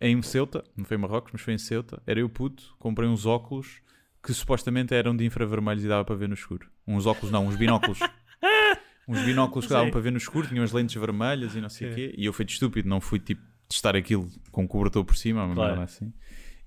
em 0.00 0.20
Ceuta, 0.22 0.64
não 0.76 0.84
foi 0.84 0.96
em 0.96 1.00
Marrocos, 1.00 1.32
mas 1.32 1.42
foi 1.42 1.54
em 1.54 1.58
Ceuta, 1.58 2.02
era 2.06 2.20
eu 2.20 2.28
puto, 2.28 2.74
comprei 2.78 3.08
uns 3.08 3.24
óculos 3.24 3.80
que 4.22 4.32
supostamente 4.34 4.94
eram 4.94 5.16
de 5.16 5.24
infravermelhos 5.24 5.84
e 5.84 5.88
dava 5.88 6.04
para 6.04 6.14
ver 6.14 6.28
no 6.28 6.34
escuro. 6.34 6.68
Uns 6.86 7.06
óculos 7.06 7.30
não, 7.32 7.46
uns 7.46 7.56
binóculos. 7.56 7.98
uns 9.08 9.20
binóculos 9.22 9.66
que 9.66 9.72
davam 9.72 9.90
para 9.90 10.00
ver 10.00 10.10
no 10.10 10.18
escuro, 10.18 10.46
tinham 10.46 10.64
as 10.64 10.72
lentes 10.72 10.94
vermelhas 10.94 11.54
e 11.54 11.60
não 11.60 11.68
sei 11.68 11.90
o 11.90 11.94
quê. 11.94 12.14
E 12.16 12.24
eu 12.26 12.32
fui 12.32 12.44
de 12.44 12.52
estúpido, 12.52 12.88
não 12.88 13.00
fui 13.00 13.18
tipo 13.18 13.42
testar 13.68 13.96
aquilo 13.96 14.28
com 14.50 14.66
cobertor 14.66 15.04
por 15.04 15.16
cima, 15.16 15.52
Claro. 15.54 15.80
assim. 15.80 16.12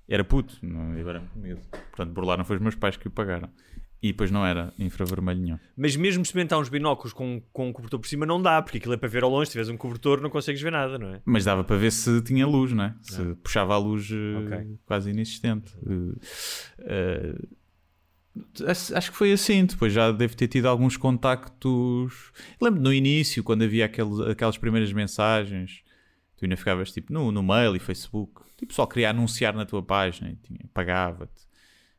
Era 0.08 0.24
puto, 0.24 0.58
não 0.62 0.96
ia 0.96 1.20
com 1.32 1.38
medo. 1.38 1.60
Portanto, 1.70 2.12
burlaram 2.12 2.44
foi 2.44 2.56
os 2.56 2.62
meus 2.62 2.74
pais 2.74 2.96
que 2.96 3.08
o 3.08 3.10
pagaram. 3.10 3.48
E 4.04 4.08
depois 4.08 4.30
não 4.30 4.44
era 4.44 4.70
infravermelho 4.78 5.40
nenhum. 5.40 5.58
Mas 5.74 5.96
mesmo 5.96 6.22
experimentar 6.22 6.58
uns 6.58 6.68
binóculos 6.68 7.14
com, 7.14 7.40
com 7.54 7.70
um 7.70 7.72
cobertor 7.72 7.98
por 7.98 8.06
cima 8.06 8.26
não 8.26 8.42
dá, 8.42 8.60
porque 8.60 8.76
aquilo 8.76 8.92
é 8.92 8.98
para 8.98 9.08
ver 9.08 9.22
ao 9.22 9.30
longe. 9.30 9.46
Se 9.46 9.52
tiveres 9.52 9.70
um 9.70 9.78
cobertor, 9.78 10.20
não 10.20 10.28
consegues 10.28 10.60
ver 10.60 10.72
nada, 10.72 10.98
não 10.98 11.08
é? 11.14 11.22
Mas 11.24 11.46
dava 11.46 11.64
para 11.64 11.76
ver 11.76 11.90
se 11.90 12.20
tinha 12.20 12.46
luz, 12.46 12.70
não 12.72 12.84
é? 12.84 12.94
Se 13.00 13.34
puxava 13.36 13.72
a 13.74 13.78
luz 13.78 14.10
eh, 14.12 14.44
Ok. 14.58 14.76
quase 14.84 15.08
inexistente. 15.10 15.72
Eh, 16.80 17.34
acho 18.94 19.10
que 19.10 19.16
foi 19.16 19.32
assim. 19.32 19.64
Depois 19.64 19.90
já 19.92 20.12
devo 20.12 20.36
ter 20.36 20.48
tido 20.48 20.66
alguns 20.66 20.96
contactos. 20.98 22.30
Lembro 22.60 22.82
no 22.82 22.92
início, 22.92 23.42
quando 23.42 23.62
havia 23.64 23.86
aquele- 23.86 24.30
aquelas 24.30 24.58
primeiras 24.58 24.92
mensagens, 24.92 25.82
tu 26.36 26.44
ainda 26.44 26.56
ficavas 26.58 26.92
tipo 26.92 27.10
no, 27.12 27.32
no 27.32 27.42
mail 27.42 27.74
e 27.74 27.78
Facebook. 27.78 28.42
Tipo, 28.56 28.74
só 28.74 28.86
queria 28.86 29.10
anunciar 29.10 29.54
na 29.54 29.64
tua 29.64 29.82
página 29.82 30.30
e 30.30 30.66
pagava-te. 30.68 31.42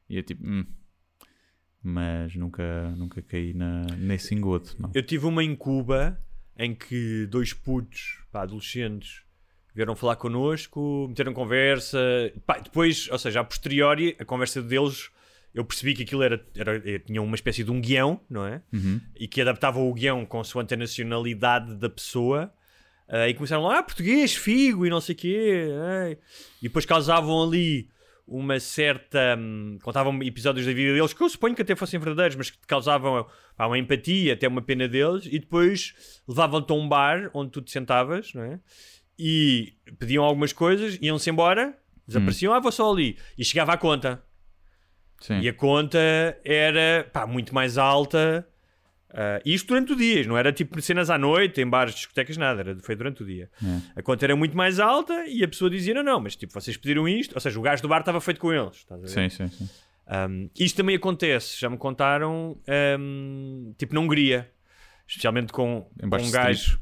E 0.10 0.18
eu 0.18 0.24
tipo, 0.24 0.46
hum. 0.48 0.66
Mas 1.86 2.36
nunca, 2.36 2.90
nunca 2.98 3.22
caí 3.22 3.54
na, 3.54 3.84
nesse 3.98 4.34
engodo. 4.34 4.72
Não. 4.80 4.92
Eu 4.94 5.04
tive 5.04 5.26
uma 5.26 5.44
em 5.44 5.56
Cuba 5.56 6.20
em 6.58 6.74
que 6.74 7.28
dois 7.28 7.54
putos, 7.54 8.20
pá, 8.32 8.42
adolescentes, 8.42 9.22
vieram 9.74 9.96
falar 9.96 10.16
connosco, 10.16 11.06
meteram 11.10 11.34
conversa. 11.34 12.00
Pá, 12.46 12.58
depois, 12.60 13.10
ou 13.12 13.20
seja, 13.20 13.42
a 13.42 13.44
posteriori, 13.44 14.16
a 14.20 14.26
conversa 14.26 14.62
deles, 14.62 15.10
eu 15.54 15.64
percebi 15.64 15.94
que 15.94 16.04
aquilo 16.04 16.24
era, 16.24 16.44
era, 16.56 17.00
tinha 17.00 17.22
uma 17.22 17.36
espécie 17.36 17.64
de 17.64 17.72
um 17.72 17.80
guião, 17.80 18.20
não 18.30 18.46
é? 18.46 18.62
E 19.16 19.28
que 19.28 19.42
adaptava 19.42 19.80
o 19.80 19.94
guião 19.94 20.26
consoante 20.26 20.74
a 20.74 20.78
nacionalidade 20.78 21.76
da 21.76 21.90
pessoa. 21.90 22.52
Ah, 23.08 23.30
e 23.30 23.34
começaram 23.36 23.64
lá, 23.64 23.80
ah, 23.80 23.84
português, 23.84 24.36
figo 24.36 24.86
e 24.86 24.90
não 24.90 25.00
sei 25.00 25.14
o 25.14 25.18
quê. 25.18 25.68
ei." 26.08 26.18
E 26.62 26.64
depois 26.64 26.86
causavam 26.86 27.44
ali 27.44 27.90
uma 28.28 28.60
certa. 28.60 29.36
hum, 29.38 29.78
contavam 29.82 30.22
episódios 30.24 30.66
da 30.66 30.74
vida 30.74 30.94
deles 30.94 31.14
que 31.14 31.22
eu 31.22 31.30
suponho 31.30 31.56
que 31.56 31.62
até 31.62 31.76
fossem 31.76 32.00
verdadeiros, 32.00 32.36
mas 32.36 32.50
que 32.50 32.58
causavam 32.68 33.26
pá, 33.56 33.68
uma 33.68 33.78
empatia, 33.78 34.34
até 34.34 34.48
uma 34.48 34.62
pena 34.62 34.88
deles. 34.88 35.26
E 35.26 35.40
depois 35.40 36.22
levavam-te 36.28 36.72
a 36.72 36.76
um 36.76 36.88
bar 36.88 37.30
onde 37.34 37.52
tu 37.52 37.62
te 37.62 37.72
sentavas, 37.72 38.34
não 38.34 38.44
é? 38.44 38.60
E 39.18 39.74
pediam 40.00 40.24
algumas 40.24 40.52
coisas, 40.52 40.98
iam-se 41.02 41.30
embora, 41.30 41.78
desapareciam, 42.08 42.54
ah, 42.54 42.60
vou 42.60 42.72
só 42.72 42.92
ali. 42.92 43.18
E 43.38 43.46
chegava 43.46 43.74
à 43.74 43.78
conta. 43.78 44.24
Sim. 45.22 45.40
E 45.40 45.50
a 45.50 45.54
conta 45.54 46.00
era 46.44 47.10
pá, 47.14 47.26
muito 47.26 47.54
mais 47.54 47.78
alta. 47.78 48.48
Ah, 49.18 49.42
isto 49.46 49.68
durante 49.70 49.94
o 49.94 49.96
dia, 49.96 50.28
não 50.28 50.38
era 50.38 50.52
tipo 50.52 50.82
cenas 50.82 51.10
à 51.10 51.18
noite, 51.18 51.62
em 51.62 51.68
bares, 51.68 51.96
discotecas, 51.96 52.36
nada, 52.36 52.60
era, 52.62 52.80
foi 52.82 52.96
durante 52.96 53.24
o 53.24 53.26
dia. 53.26 53.50
A 53.96 54.02
conta 54.02 54.26
era 54.26 54.36
muito 54.36 54.56
mais 54.58 54.78
alta 54.80 55.26
e 55.28 55.42
a 55.44 55.48
pessoa 55.48 55.70
dizia: 55.70 55.94
Não, 55.94 56.04
não, 56.04 56.20
mas 56.20 56.36
tipo, 56.36 56.54
vocês 56.54 56.76
pediram 56.76 57.08
isto, 57.08 57.34
ou 57.34 57.40
seja, 57.40 57.58
o 57.58 57.62
gajo 57.62 57.82
do 57.82 57.88
bar 57.88 58.00
estava 58.02 58.20
feito 58.20 58.40
com 58.42 58.52
eles. 58.52 58.86
Sim, 59.06 59.30
sim, 59.30 59.48
sim. 59.48 59.70
Um, 60.08 60.50
isto 60.60 60.76
também 60.76 60.96
acontece, 60.98 61.60
já 61.60 61.70
me 61.70 61.78
contaram, 61.78 62.58
um, 63.00 63.74
tipo 63.78 63.94
na 63.96 64.02
Hungria, 64.02 64.52
especialmente 65.08 65.52
com, 65.54 65.90
com 66.00 66.18
um 66.18 66.32
gajo. 66.32 66.80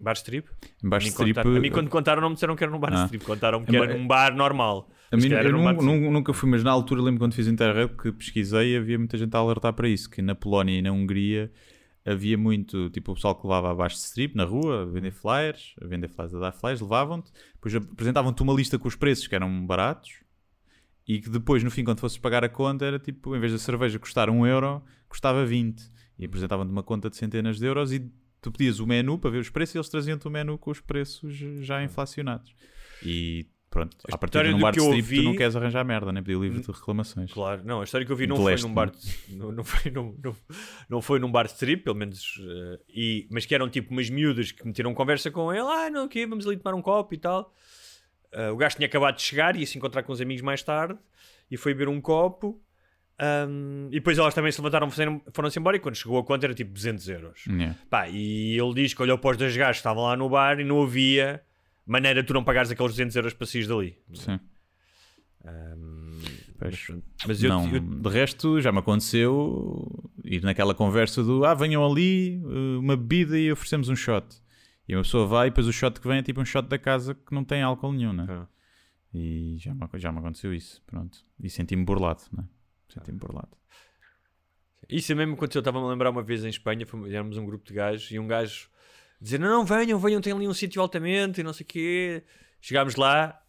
Bar 0.00 0.12
strip? 0.12 0.48
Em 0.84 0.88
de 0.88 1.08
strip, 1.08 1.34
contaram, 1.34 1.56
a 1.56 1.60
mim 1.60 1.70
quando 1.70 1.88
contaram 1.90 2.22
não 2.22 2.28
me 2.28 2.34
disseram 2.34 2.54
que 2.54 2.62
era 2.62 2.70
num 2.70 2.78
bar 2.78 2.92
Ah. 2.92 3.04
strip, 3.06 3.24
contaram 3.24 3.64
que 3.64 3.74
era 3.74 3.92
num 3.96 4.06
bar 4.06 4.32
normal. 4.36 4.88
A 5.10 5.16
mim, 5.16 5.28
eu 5.30 6.10
nunca 6.12 6.32
fui, 6.32 6.50
mas 6.50 6.62
na 6.62 6.70
altura 6.70 7.00
lembro 7.00 7.20
quando 7.20 7.34
fiz 7.34 7.46
internet 7.46 7.94
que 7.96 8.12
pesquisei 8.12 8.76
havia 8.76 8.98
muita 8.98 9.16
gente 9.16 9.34
a 9.34 9.38
alertar 9.38 9.72
para 9.72 9.88
isso, 9.88 10.10
que 10.10 10.20
na 10.20 10.34
Polónia 10.34 10.78
e 10.78 10.82
na 10.82 10.92
Hungria 10.92 11.50
havia 12.04 12.36
muito, 12.38 12.90
tipo, 12.90 13.12
o 13.12 13.14
pessoal 13.14 13.34
que 13.34 13.46
levava 13.46 13.70
abaixo 13.70 13.96
de 13.96 14.02
strip 14.02 14.34
na 14.34 14.44
rua, 14.44 14.82
a 14.82 14.84
vender 14.84 15.10
flyers, 15.10 15.74
a 15.80 15.86
vender 15.86 16.08
flyers, 16.08 16.34
a 16.34 16.38
dar 16.38 16.52
flyers, 16.52 16.80
levavam-te, 16.80 17.30
depois 17.54 17.74
apresentavam-te 17.74 18.42
uma 18.42 18.52
lista 18.52 18.78
com 18.78 18.88
os 18.88 18.96
preços 18.96 19.26
que 19.26 19.34
eram 19.34 19.66
baratos 19.66 20.22
e 21.06 21.20
que 21.20 21.30
depois, 21.30 21.64
no 21.64 21.70
fim, 21.70 21.84
quando 21.84 22.00
fosses 22.00 22.18
pagar 22.18 22.44
a 22.44 22.48
conta, 22.48 22.84
era 22.84 22.98
tipo, 22.98 23.34
em 23.34 23.40
vez 23.40 23.52
da 23.52 23.58
cerveja 23.58 23.98
custar 23.98 24.28
1 24.28 24.46
euro, 24.46 24.82
custava 25.08 25.44
20. 25.44 25.82
E 26.18 26.26
apresentavam-te 26.26 26.70
uma 26.70 26.82
conta 26.82 27.08
de 27.08 27.16
centenas 27.16 27.58
de 27.58 27.64
euros 27.64 27.92
e 27.92 28.10
tu 28.42 28.52
pedias 28.52 28.78
o 28.78 28.86
menu 28.86 29.18
para 29.18 29.30
ver 29.30 29.38
os 29.38 29.48
preços 29.48 29.74
e 29.74 29.78
eles 29.78 29.88
traziam-te 29.88 30.28
o 30.28 30.30
menu 30.30 30.58
com 30.58 30.70
os 30.70 30.80
preços 30.80 31.34
já 31.60 31.82
inflacionados. 31.82 32.54
E 33.02 33.46
pronto, 33.70 33.96
a 34.12 34.18
partir 34.18 34.38
história 34.38 34.50
de 34.50 34.56
um 34.56 34.60
bar 34.60 34.70
de 34.72 34.78
que 34.78 34.84
eu 34.84 34.88
strip 34.94 35.08
tu 35.08 35.22
não 35.22 35.26
ouvi- 35.26 35.38
queres 35.38 35.56
arranjar 35.56 35.84
merda, 35.84 36.12
nem 36.12 36.22
pedir 36.22 36.38
livre 36.40 36.60
de 36.60 36.66
reclamações. 36.70 37.32
Claro, 37.32 37.62
não, 37.64 37.80
a 37.80 37.84
história 37.84 38.06
que 38.06 38.12
eu 38.12 38.16
vi 38.16 38.26
não 38.26 38.36
foi 38.36 38.56
num 38.56 38.72
bar 38.74 38.90
não? 39.30 39.50
de- 39.50 39.56
não, 39.56 39.64
foi 39.64 39.90
num, 39.90 40.16
não, 40.22 40.36
não 40.88 41.02
foi 41.02 41.18
num 41.18 41.30
bar 41.30 41.44
de 41.46 41.52
strip, 41.52 41.82
pelo 41.84 41.96
menos, 41.96 42.40
eh, 42.40 42.80
e, 42.88 43.28
mas 43.30 43.44
que 43.46 43.54
eram 43.54 43.68
tipo 43.68 43.90
umas 43.92 44.08
miúdas 44.10 44.52
que 44.52 44.66
meteram 44.66 44.92
conversa 44.94 45.30
com 45.30 45.52
ele, 45.52 45.62
ah, 45.66 45.90
não, 45.90 46.06
o 46.06 46.08
quê, 46.08 46.26
vamos 46.26 46.46
ali 46.46 46.56
tomar 46.56 46.76
um 46.76 46.82
copo 46.82 47.14
e 47.14 47.18
tal. 47.18 47.54
Eh, 48.32 48.50
o 48.50 48.56
gajo 48.56 48.76
tinha 48.76 48.86
acabado 48.86 49.16
de 49.16 49.22
chegar 49.22 49.56
e 49.56 49.60
ia 49.60 49.66
se 49.66 49.76
encontrar 49.78 50.02
com 50.02 50.12
os 50.12 50.20
amigos 50.20 50.42
mais 50.42 50.62
tarde 50.62 50.98
e 51.50 51.56
foi 51.56 51.72
beber 51.74 51.88
um 51.88 52.00
copo. 52.00 52.60
ahm, 53.20 53.88
e 53.88 53.94
depois 53.94 54.16
elas 54.16 54.32
também 54.32 54.52
se 54.52 54.60
levantaram, 54.60 54.88
foram- 54.90 55.20
foram-se 55.32 55.58
embora 55.58 55.76
e 55.76 55.80
quando 55.80 55.96
chegou 55.96 56.18
a 56.18 56.24
conta 56.24 56.46
era 56.46 56.54
tipo 56.54 56.70
200 56.72 57.08
euros. 57.08 57.44
Yeah. 57.48 57.74
Pá, 57.90 58.08
e 58.08 58.56
ele 58.56 58.74
diz 58.74 58.94
que 58.94 59.02
olhou 59.02 59.18
para 59.18 59.30
os 59.32 59.36
dois 59.36 59.56
gajos 59.56 59.78
que 59.78 59.80
estavam 59.80 60.04
lá 60.04 60.16
no 60.16 60.28
bar 60.28 60.60
e 60.60 60.64
não 60.64 60.80
havia 60.82 61.42
maneira 61.88 62.20
de 62.22 62.26
tu 62.28 62.34
não 62.34 62.44
pagares 62.44 62.70
aqueles 62.70 62.92
200 62.92 63.16
euros 63.16 63.34
para 63.34 63.46
sair 63.46 63.66
dali. 63.66 63.96
Sim. 64.14 64.38
Ahm, 65.44 66.20
Pois. 66.58 66.88
mas 67.26 67.42
eu, 67.42 67.48
não, 67.48 67.68
eu- 67.72 67.80
de 67.80 68.08
resto 68.08 68.60
já 68.60 68.72
me 68.72 68.78
aconteceu 68.80 70.10
ir 70.24 70.42
naquela 70.42 70.74
conversa 70.74 71.22
do 71.22 71.44
ah, 71.44 71.54
venham 71.54 71.84
ali, 71.84 72.34
eh, 72.44 72.78
uma 72.78 72.96
bebida 72.96 73.38
e 73.38 73.50
oferecemos 73.50 73.88
um 73.88 73.96
shot. 73.96 74.26
E 74.88 74.94
uma 74.96 75.02
pessoa 75.02 75.26
vai 75.26 75.46
e 75.46 75.50
depois 75.50 75.66
o 75.66 75.72
shot 75.72 76.00
que 76.00 76.08
vem 76.08 76.18
é 76.18 76.22
tipo 76.22 76.40
um 76.40 76.44
shot 76.44 76.66
da 76.68 76.78
casa 76.78 77.14
que 77.14 77.32
não 77.34 77.44
tem 77.44 77.62
álcool 77.62 77.92
nenhum, 77.92 78.12
né? 78.12 78.26
Ah. 78.28 78.46
E 79.14 79.56
já 79.58 79.72
me, 79.74 79.80
já 79.94 80.10
me 80.12 80.18
aconteceu 80.18 80.52
isso, 80.52 80.82
pronto. 80.86 81.18
E 81.42 81.48
senti-me 81.48 81.84
burlado, 81.84 82.22
né? 82.32 82.44
Senti-me 82.88 83.18
burlado. 83.18 83.56
Isso 84.88 85.12
é 85.12 85.14
mesmo 85.14 85.34
aconteceu. 85.34 85.60
Estava-me 85.60 85.86
a 85.86 85.90
lembrar 85.90 86.10
uma 86.10 86.22
vez 86.22 86.44
em 86.44 86.48
Espanha, 86.48 86.86
éramos 87.08 87.36
um 87.36 87.44
grupo 87.44 87.64
de 87.66 87.74
gajos 87.74 88.10
e 88.10 88.18
um 88.18 88.26
gajo 88.26 88.68
dizer: 89.20 89.38
Não, 89.38 89.48
não, 89.48 89.64
venham, 89.64 89.98
venham, 89.98 90.20
tem 90.20 90.32
ali 90.32 90.46
um 90.48 90.54
sítio 90.54 90.80
altamente 90.82 91.40
e 91.40 91.44
não 91.44 91.52
sei 91.52 91.64
o 91.64 91.66
quê. 91.66 92.24
Chegámos 92.60 92.96
lá, 92.96 93.40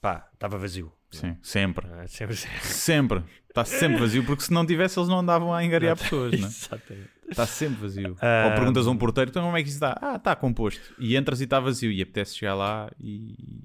pá, 0.00 0.28
estava 0.32 0.56
vazio. 0.58 0.92
Sim, 1.10 1.36
sempre. 1.42 1.86
Ah, 1.92 2.06
sempre, 2.08 2.36
Sempre. 2.36 3.22
Está 3.48 3.64
sempre 3.64 3.98
vazio, 3.98 4.24
porque 4.26 4.42
se 4.42 4.52
não 4.52 4.66
tivesse 4.66 4.98
eles 4.98 5.08
não 5.08 5.20
andavam 5.20 5.54
a 5.54 5.64
engariar 5.64 5.96
pessoas, 5.96 6.32
né? 6.32 6.38
Exatamente. 6.48 7.08
Está 7.30 7.46
sempre 7.46 7.80
vazio. 7.82 8.16
Ah, 8.20 8.46
Ou 8.48 8.54
perguntas 8.56 8.84
a 8.86 8.90
um 8.90 8.96
porteiro, 8.96 9.30
então 9.30 9.44
como 9.44 9.56
é 9.56 9.62
que 9.62 9.68
isso 9.68 9.76
está? 9.76 9.96
Ah, 10.02 10.16
está 10.16 10.34
composto. 10.34 10.92
E 10.98 11.16
entras 11.16 11.40
e 11.40 11.44
está 11.44 11.60
vazio. 11.60 11.92
E 11.92 12.02
apetece 12.02 12.36
chegar 12.36 12.54
lá 12.56 12.90
e, 12.98 13.62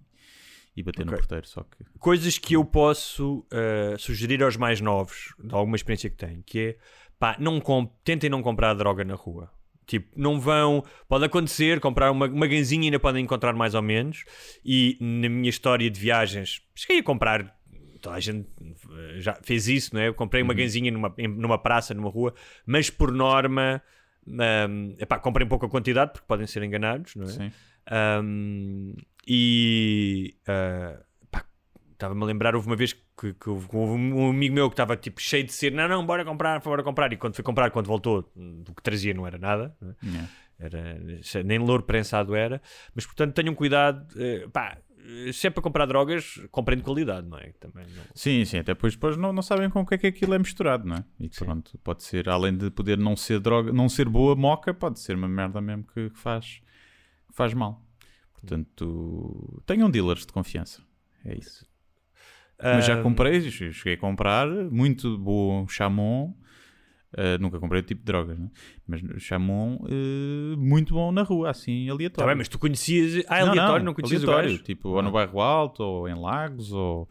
e 0.78 0.84
bater 0.84 1.04
no 1.06 1.12
Ok. 1.12 1.18
porteiro. 1.22 1.48
Só 1.48 1.64
que. 1.64 1.84
Coisas 1.98 2.38
que 2.38 2.54
eu 2.56 2.64
posso 2.64 3.44
ah, 3.52 3.98
sugerir 3.98 4.44
aos 4.44 4.56
mais 4.56 4.80
novos, 4.80 5.34
de 5.44 5.56
alguma 5.56 5.76
experiência 5.76 6.08
que 6.08 6.16
têm, 6.18 6.44
que 6.46 6.60
é 6.60 6.78
pá, 7.18 7.36
não 7.40 7.60
comp 7.60 7.92
tentem 8.04 8.30
não 8.30 8.44
comprar 8.44 8.76
droga 8.76 9.04
na 9.04 9.16
rua. 9.16 9.52
Tipo, 9.90 10.08
não 10.16 10.40
vão. 10.40 10.84
Pode 11.08 11.26
acontecer, 11.26 11.80
comprar 11.80 12.12
uma, 12.12 12.28
uma 12.28 12.46
ganzinha 12.46 12.84
ainda 12.84 13.00
podem 13.00 13.24
encontrar 13.24 13.54
mais 13.54 13.74
ou 13.74 13.82
menos. 13.82 14.24
E 14.64 14.96
na 15.02 15.28
minha 15.28 15.50
história 15.50 15.90
de 15.90 16.00
viagens, 16.00 16.62
cheguei 16.76 17.00
a 17.00 17.04
comprar. 17.04 17.58
Toda 18.00 18.16
a 18.16 18.20
gente 18.20 18.48
eh, 18.62 19.20
já 19.20 19.34
fez 19.42 19.68
isso, 19.68 19.96
não 19.96 20.02
é? 20.02 20.08
Eu 20.08 20.14
comprei 20.14 20.42
Uhum. 20.44 20.48
uma 20.50 20.54
ganzinha 20.54 20.92
numa, 20.92 21.14
numa 21.18 21.58
praça, 21.58 21.94
numa 21.96 22.10
rua, 22.10 22.34
mas 22.68 22.90
por 22.90 23.12
norma, 23.12 23.82
hum, 24.28 24.96
epá, 25.00 25.18
comprem 25.20 25.48
pouca 25.48 25.68
quantidade 25.68 26.12
porque 26.14 26.28
podem 26.28 26.46
ser 26.48 26.62
enganados, 26.64 27.16
não 27.16 27.26
é? 27.26 27.28
Sim. 27.28 27.52
Um, 28.24 28.94
e 29.28 30.36
pá, 30.46 31.02
estava-me 32.00 32.24
a 32.24 32.26
lembrar, 32.26 32.56
houve 32.56 32.66
uma 32.68 32.78
vez 32.78 32.94
que, 32.94 33.34
que 33.34 33.50
houve 33.50 33.68
um 33.76 34.30
amigo 34.30 34.56
meu 34.56 34.70
que 34.70 34.74
estava 34.74 34.96
tipo 34.96 35.22
cheio 35.22 35.44
de 35.44 35.52
ser, 35.52 35.72
não, 35.74 35.88
não, 35.88 36.06
bora 36.06 36.24
comprar, 36.24 36.62
bora 36.62 36.82
comprar. 36.82 37.12
E 37.12 37.18
quando 37.18 37.36
foi 37.36 37.44
comprar, 37.44 37.70
quando 37.72 37.88
voltou, 37.88 38.32
do 38.36 38.74
que 38.74 38.82
trazia 38.82 39.14
não 39.14 39.28
era 39.28 39.38
nada, 39.38 39.76
é? 39.82 40.06
Yeah. 40.08 40.30
era, 40.58 41.44
nem 41.44 41.60
louro 41.60 41.84
prensado 41.84 42.34
era. 42.34 42.62
Mas 42.96 43.06
portanto 43.06 43.34
tenham 43.34 43.54
cuidado, 43.54 44.08
eh, 44.18 44.48
pá, 44.52 44.78
se 45.34 45.48
é 45.48 45.50
para 45.50 45.62
comprar 45.62 45.86
drogas, 45.88 46.40
comprem 46.52 46.78
de 46.78 46.84
qualidade, 46.86 47.28
não 47.28 47.38
é? 47.38 47.52
Também 47.60 47.86
não- 47.88 48.04
Sim, 48.16 48.46
sim, 48.46 48.60
até 48.60 48.74
depois, 48.74 48.94
depois 48.94 49.18
não, 49.18 49.34
não 49.34 49.42
sabem 49.42 49.70
com 49.70 49.82
o 49.82 49.86
que 49.86 49.96
é 49.96 49.98
que 49.98 50.08
aquilo 50.08 50.34
é 50.34 50.40
misturado, 50.40 50.88
não 50.88 50.96
é? 50.96 51.04
E 51.20 51.28
pronto, 51.30 51.78
pode 51.84 52.04
ser, 52.04 52.30
além 52.30 52.56
de 52.56 52.72
poder 52.72 52.98
não 52.98 53.18
ser 53.18 53.40
droga, 53.42 53.74
não 53.74 53.90
ser 53.90 54.08
boa 54.08 54.36
moca, 54.38 54.74
pode 54.74 55.00
ser 55.02 55.16
uma 55.18 55.28
merda 55.28 55.60
mesmo 55.60 55.84
que, 55.84 56.10
que 56.12 56.18
faz, 56.18 56.62
que 57.28 57.34
faz 57.34 57.54
mal. 57.54 57.84
Portanto, 58.34 59.62
tenham 59.66 59.90
dealers 59.90 60.26
de 60.26 60.32
confiança. 60.32 60.82
É 61.26 61.38
isso. 61.38 61.66
Mas 62.62 62.86
já 62.86 63.00
Ah, 63.00 63.04
comprei, 63.04 63.40
cheguei 63.50 63.94
a 63.94 63.98
comprar, 63.98 64.48
muito 64.48 65.18
bom 65.18 65.68
chamon. 65.68 66.34
Uh, 67.12 67.42
nunca 67.42 67.60
comprei 67.60 67.82
o 67.82 67.84
tipo 67.84 68.02
de 68.02 68.06
drogas, 68.06 68.38
né? 68.38 68.52
mas 68.88 69.02
chamon 69.18 69.78
uh, 69.82 70.56
muito 70.58 70.94
bom 70.94 71.12
na 71.12 71.24
rua, 71.24 71.50
assim, 71.50 71.88
Tá 71.88 71.94
aleatório. 71.94 72.28
bem, 72.28 72.38
mas 72.38 72.48
tu 72.48 72.60
conhecias. 72.60 73.26
Ah, 73.28 73.42
aleatório, 73.42 73.84
não, 73.84 73.96
conhecias 73.96 74.24
o 74.24 74.28
aleatório, 74.28 74.52
gajo? 74.52 74.64
Tipo, 74.64 74.90
ou 74.90 75.02
no 75.02 75.12
bairro 75.12 75.40
alto, 75.42 75.82
ou 75.82 76.08
em 76.08 76.14
Lagos, 76.14 76.72
ou 76.72 77.10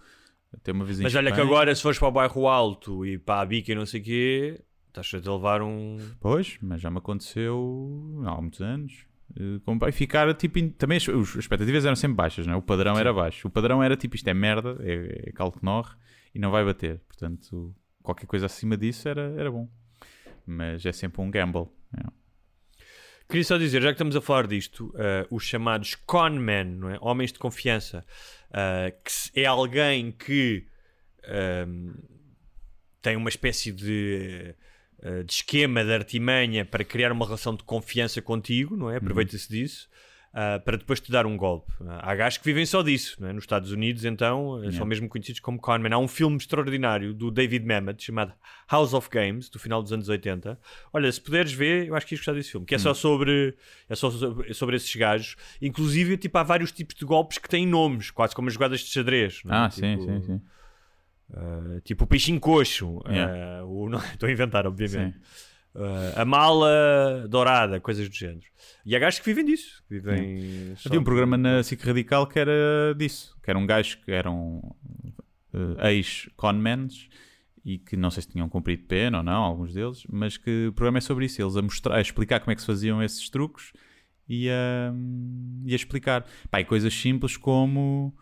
até 0.55 0.71
uma 0.71 0.85
em 0.85 1.03
Mas 1.03 1.15
olha 1.17 1.33
que 1.33 1.41
agora, 1.41 1.75
se 1.75 1.83
fores 1.83 1.99
para 1.99 2.09
o 2.09 2.13
bairro 2.13 2.47
alto 2.47 3.05
e 3.05 3.19
para 3.19 3.41
a 3.41 3.47
bica 3.47 3.73
e 3.73 3.75
não 3.75 3.87
sei 3.87 4.01
o 4.01 4.05
quê, 4.05 4.61
estás 4.87 5.27
a 5.27 5.33
levar 5.33 5.63
um. 5.63 5.97
Pois, 6.21 6.59
mas 6.63 6.81
já 6.81 6.91
me 6.93 6.99
aconteceu 6.99 8.23
há 8.25 8.41
muitos 8.41 8.61
anos. 8.61 9.08
Eh, 9.37 9.61
comprar 9.65 9.89
e 9.89 9.93
ficar 9.93 10.33
tipo. 10.35 10.61
Também 10.73 10.97
as, 10.97 11.09
expectativas 11.37 11.85
eram 11.85 11.97
sempre 11.97 12.17
baixas, 12.17 12.47
não 12.47 12.55
é? 12.55 12.57
O 12.57 12.63
padrão 12.63 12.99
era 12.99 13.13
baixo. 13.13 13.49
O 13.49 13.51
padrão 13.51 13.83
era 13.83 13.97
tipo: 13.97 14.17
isto 14.17 14.29
é 14.29 14.35
merda, 14.35 14.77
é, 14.81 15.31
é 15.31 15.33
morre 15.63 15.95
e 16.35 16.39
não 16.39 16.51
vai 16.51 16.65
bater. 16.65 17.01
Portanto, 17.07 17.75
qualquer 18.03 18.27
coisa 18.27 18.47
acima 18.47 18.77
disso 18.77 19.09
era, 19.09 19.35
era 19.37 19.51
bom. 19.51 19.69
Mas 20.47 20.85
é 20.87 20.93
sempre 20.93 21.21
um 21.21 21.31
gamble. 21.31 21.69
é. 21.97 22.19
Queria 23.29 23.45
só 23.45 23.59
dizer, 23.59 23.83
já 23.83 23.89
que 23.89 23.95
estamos 23.95 24.17
a 24.17 24.23
falar 24.23 24.47
disto, 24.47 24.91
eh, 24.97 25.27
os 25.31 25.45
chamados 25.45 25.95
conmen, 25.95 26.65
não 26.65 26.89
é? 26.89 26.97
homens 26.99 27.31
de 27.31 27.39
confiança, 27.39 28.03
eh, 28.51 28.95
que 29.05 29.39
é 29.39 29.45
alguém 29.45 30.11
que 30.11 30.67
ehm, 31.25 31.93
tem 33.03 33.17
uma 33.17 33.29
espécie 33.29 33.71
de, 33.71 34.55
eh, 35.03 35.23
de 35.23 35.33
esquema 35.33 35.85
de 35.85 35.93
artimanha 35.93 36.65
para 36.65 36.85
criar 36.85 37.13
uma 37.13 37.25
relação 37.25 37.55
de 37.55 37.63
confiança 37.65 38.21
contigo, 38.23 38.77
não 38.77 38.91
é? 38.91 38.97
Aproveita-se 38.97 39.49
disso. 39.49 39.89
ah, 40.35 40.61
para 40.63 40.77
depois 40.77 41.01
te 41.01 41.11
dar 41.11 41.25
um 41.27 41.37
golpe. 41.39 41.73
Há 42.01 42.15
gajos 42.15 42.37
que 42.39 42.45
vivem 42.45 42.65
só 42.67 42.83
disso, 42.83 43.17
não 43.19 43.29
é? 43.29 43.33
Nos 43.33 43.45
Estados 43.45 43.73
Unidos, 43.73 44.05
então, 44.05 44.63
eh, 44.63 44.71
são 44.73 44.85
mesmo 44.85 45.09
conhecidos 45.09 45.41
como 45.41 45.59
conmen. 45.59 45.91
Há 45.93 45.99
um 45.99 46.07
filme 46.07 46.37
extraordinário 46.37 47.15
do 47.15 47.31
David 47.31 47.65
Mamet 47.67 48.01
chamado 48.05 48.35
House 48.71 48.93
of 48.93 49.09
Games, 49.11 49.49
do 49.49 49.59
final 49.59 49.83
dos 49.83 49.91
anos 49.91 50.09
80. 50.09 50.61
Olha, 50.93 51.11
se 51.11 51.21
puderes 51.21 51.51
ver, 51.53 51.87
eu 51.89 51.95
acho 51.97 52.07
que 52.07 52.15
ias 52.15 52.21
gostar 52.21 52.35
desse 52.35 52.51
filme, 52.53 52.67
que 52.67 52.75
é 52.75 52.77
Hum. 52.77 52.81
só 52.81 52.95
sobre 52.95 53.55
é 53.89 53.95
só 53.97 54.11
sobre, 54.11 54.53
sobre 54.53 54.77
esses 54.77 54.95
gajos. 54.95 55.35
Inclusive, 55.63 56.17
tipo, 56.19 56.37
há 56.39 56.43
vários 56.43 56.71
tipos 56.73 56.95
de 56.95 57.05
golpes 57.07 57.39
que 57.39 57.49
têm 57.49 57.67
nomes, 57.67 58.11
quase 58.11 58.35
como 58.35 58.49
as 58.49 58.55
jogadas 58.55 58.81
de 58.81 58.91
xadrez. 58.91 59.41
é? 59.47 59.49
Ah, 59.49 59.71
sim, 59.71 59.97
Tipo, 59.99 60.05
sim, 60.05 60.23
sim. 60.23 60.43
Uh, 61.31 61.81
tipo 61.83 62.05
o 62.05 62.07
peixinho 62.07 62.41
coxo, 62.41 63.03
Yeah. 63.09 63.63
uh, 63.65 63.69
o- 63.69 63.95
estou 64.13 64.29
a 64.29 64.33
inventar, 64.33 64.67
obviamente. 64.67 65.19
Uh, 65.75 66.13
a 66.21 66.25
mala 66.25 67.27
dourada, 67.29 67.79
coisas 67.81 68.09
do 68.09 68.15
género. 68.15 68.47
E 68.85 68.97
há 68.97 68.99
gajos 68.99 69.21
que 69.21 69.27
vivem 69.27 69.45
disso. 69.45 69.83
que 69.87 69.95
Vivem 70.01 70.75
só 70.77 70.89
Havia 70.89 71.01
um 71.01 71.05
programa 71.05 71.37
na 71.37 71.63
SIC 71.63 71.83
Radical 71.85 72.27
que 72.27 72.39
era 72.39 72.95
disso. 72.97 73.37
Que 73.43 73.51
era 73.51 73.59
um 73.59 73.67
gajo 73.67 73.99
que 74.05 74.11
eram 74.11 74.75
eh, 75.53 75.91
ex-conmens 75.93 77.09
e 77.65 77.79
que 77.79 77.97
não 77.97 78.11
sei 78.11 78.23
se 78.23 78.29
tinham 78.31 78.49
cumprido 78.49 78.85
pena 78.85 79.19
ou 79.19 79.23
não, 79.23 79.43
alguns 79.45 79.75
deles, 79.75 80.05
mas 80.11 80.37
que 80.39 80.69
o 80.69 80.73
programa 80.73 80.99
é 80.99 81.01
sobre 81.03 81.27
isso. 81.27 81.41
Eles 81.43 81.55
a, 81.57 81.63
mostrar, 81.63 81.97
a 81.97 82.01
explicar 82.01 82.41
como 82.41 82.51
é 82.51 82.55
que 82.55 82.63
se 82.63 82.67
faziam 82.67 83.03
esses 83.03 83.29
truques 83.29 83.73
e 84.29 84.49
a, 84.49 84.93
e 85.67 85.73
a 85.73 85.77
explicar. 85.77 86.25
Pá, 86.51 86.61
e 86.61 86.65
coisas 86.65 86.93
simples 86.95 87.37
como 87.37 88.17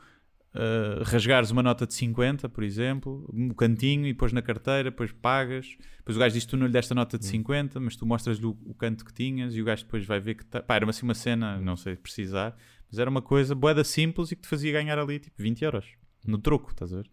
uh, 0.57 1.02
rasgares 1.04 1.50
uma 1.50 1.62
nota 1.62 1.86
de 1.86 1.94
50, 1.94 2.48
por 2.48 2.64
exemplo, 2.64 3.28
um 3.32 3.50
cantinho 3.50 4.07
e 4.07 4.12
depois 4.12 4.32
na 4.32 4.42
carteira, 4.42 4.90
depois 4.90 5.12
pagas. 5.12 5.76
Depois 5.98 6.16
o 6.16 6.20
gajo 6.20 6.34
diz 6.34 6.44
que 6.44 6.50
tu 6.50 6.57
não 6.57 6.66
lhe 6.66 6.72
deste 6.72 6.92
a 6.92 6.94
nota 6.94 7.18
de 7.18 7.26
50, 7.26 7.78
mas 7.80 7.96
tu 7.96 8.07
mostras-lhe 8.07 8.46
o, 8.46 8.57
o 8.64 8.74
canto 8.74 9.04
que 9.04 9.12
tinhas 9.12 9.54
e 9.54 9.62
o 9.62 9.64
gajo 9.64 9.84
depois 9.84 10.04
vai 10.04 10.18
ver 10.20 10.34
que. 10.34 10.44
Tá... 10.46 10.62
Pá, 10.62 10.76
era 10.76 10.88
assim 10.88 11.04
uma 11.04 11.14
cena, 11.14 11.59
não 11.61 11.76
sei 11.76 11.96
precisar, 11.96 12.57
mas 12.90 12.98
era 12.98 13.09
uma 13.11 13.22
coisa 13.22 13.54
boeda 13.54 13.84
simples 13.84 14.32
e 14.32 14.36
que 14.36 14.42
te 14.42 14.48
fazia 14.48 14.72
ganhar 14.72 14.98
ali 14.98 15.18
tipo 15.18 15.40
20 15.42 15.62
euros 15.64 15.86
no 16.26 16.38
troco, 16.38 16.70
estás 16.70 16.92
a 16.92 16.96
ver? 16.96 17.11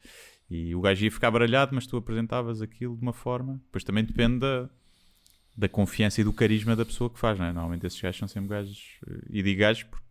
E 0.49 0.75
o 0.75 0.81
gajo 0.81 1.03
ia 1.03 1.11
ficar 1.11 1.31
baralhado, 1.31 1.73
mas 1.73 1.85
tu 1.87 1.97
apresentavas 1.97 2.61
aquilo 2.61 2.95
de 2.95 3.01
uma 3.01 3.13
forma. 3.13 3.59
Depois 3.65 3.83
também 3.83 4.03
depende 4.03 4.39
da, 4.39 4.69
da 5.57 5.69
confiança 5.69 6.21
e 6.21 6.23
do 6.23 6.33
carisma 6.33 6.75
da 6.75 6.85
pessoa 6.85 7.09
que 7.09 7.17
faz, 7.19 7.39
não 7.39 7.45
é? 7.45 7.53
Normalmente 7.53 7.85
esses 7.87 7.99
gajos 7.99 8.19
são 8.19 8.27
sempre 8.27 8.49
gajos. 8.49 8.99
eh, 9.07 9.19
E 9.29 9.41
digo 9.43 9.59
gajos 9.61 9.83
porque 9.83 10.02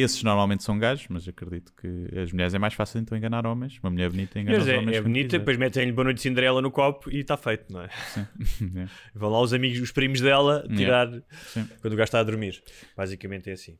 esses 0.00 0.22
normalmente 0.22 0.62
são 0.62 0.78
gajos, 0.78 1.06
mas 1.08 1.26
acredito 1.28 1.72
que 1.80 2.18
as 2.18 2.32
mulheres 2.32 2.54
é 2.54 2.58
mais 2.58 2.74
fácil 2.74 3.00
então 3.00 3.16
enganar 3.16 3.46
homens. 3.46 3.78
Uma 3.82 3.90
mulher 3.90 4.10
bonita 4.10 4.38
engana 4.40 4.58
Mas 4.58 4.68
é, 4.68 4.78
homens. 4.78 4.96
é 4.96 5.00
bonita, 5.00 5.38
depois 5.38 5.56
metem-lhe 5.56 5.92
Boa 5.92 6.04
Noite 6.04 6.20
Cinderela 6.20 6.60
no 6.62 6.70
copo 6.70 7.10
e 7.10 7.20
está 7.20 7.36
feito, 7.36 7.72
não 7.72 7.82
é? 7.82 7.88
É. 8.76 8.86
Vão 9.14 9.30
lá 9.30 9.40
os 9.40 9.52
amigos, 9.52 9.80
os 9.80 9.92
primos 9.92 10.20
dela 10.20 10.66
tirar 10.76 11.08
Sim. 11.48 11.68
quando 11.80 11.94
o 11.94 11.96
gajo 11.96 12.04
está 12.04 12.20
a 12.20 12.22
dormir. 12.22 12.62
Basicamente 12.96 13.48
é 13.50 13.52
assim. 13.54 13.76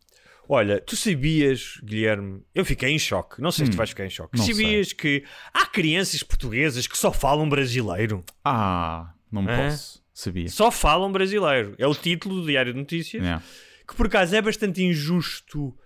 Olha, 0.48 0.80
tu 0.80 0.94
sabias, 0.96 1.80
Guilherme, 1.82 2.40
eu 2.54 2.64
fiquei 2.64 2.90
em 2.90 2.98
choque. 2.98 3.40
Não 3.42 3.50
sei 3.50 3.66
se 3.66 3.72
tu 3.72 3.76
vais 3.76 3.90
ficar 3.90 4.06
em 4.06 4.10
choque. 4.10 4.38
Hum. 4.40 4.42
sabias 4.44 4.92
que 4.92 5.24
há 5.52 5.66
crianças 5.66 6.22
portuguesas 6.22 6.86
que 6.86 6.96
só 6.96 7.12
falam 7.12 7.48
brasileiro? 7.48 8.24
Ah, 8.44 9.12
não 9.30 9.42
me 9.42 9.50
Hã? 9.50 9.70
posso. 9.70 10.04
Sabia. 10.14 10.48
Só 10.48 10.70
falam 10.70 11.10
brasileiro. 11.10 11.74
É 11.78 11.86
o 11.86 11.94
título 11.94 12.40
do 12.40 12.46
Diário 12.46 12.72
de 12.72 12.78
Notícias. 12.78 13.24
É. 13.24 13.40
que 13.86 13.94
por 13.94 14.06
acaso 14.06 14.34
é 14.34 14.40
bastante 14.42 14.82
injusto 14.82 15.76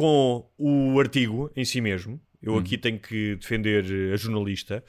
com 0.00 0.50
o 0.56 0.98
artigo 0.98 1.50
em 1.54 1.62
si 1.62 1.78
mesmo. 1.78 2.18
Eu 2.42 2.56
aqui 2.56 2.78
tenho 2.78 2.98
que 2.98 3.36
defender 3.36 3.84
eh, 3.84 4.14
a 4.14 4.16
jornalista. 4.16 4.82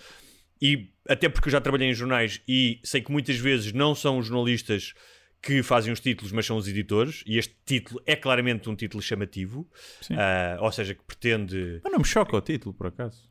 E 0.62 0.89
até 1.09 1.28
porque 1.28 1.49
eu 1.49 1.51
já 1.51 1.59
trabalhei 1.59 1.89
em 1.89 1.93
jornais 1.93 2.41
e 2.47 2.80
sei 2.82 3.01
que 3.01 3.12
muitas 3.12 3.36
vezes 3.36 3.74
não 3.74 3.93
são 3.93 4.20
os 4.20 4.28
jornalistas 4.28 4.93
que 5.41 5.62
fazem 5.62 5.91
os 5.91 5.99
títulos, 5.99 6.32
mas 6.32 6.45
são 6.45 6.55
os 6.55 6.66
editores. 6.66 7.24
E 7.28 7.38
este 7.38 7.53
título 7.66 8.01
é 8.05 8.16
claramente 8.16 8.70
um 8.70 8.76
título 8.76 9.03
chamativo. 9.03 9.68
Sim. 9.99 10.14
Ah, 10.18 10.57
ou 10.62 10.72
seja, 10.72 10.95
que 10.95 11.03
pretende. 11.03 11.82
Mas 11.84 11.91
não 11.91 11.99
me 11.99 12.05
choca 12.05 12.38
o 12.38 12.39
título, 12.41 12.74
por 12.74 12.88
acaso. 12.88 13.30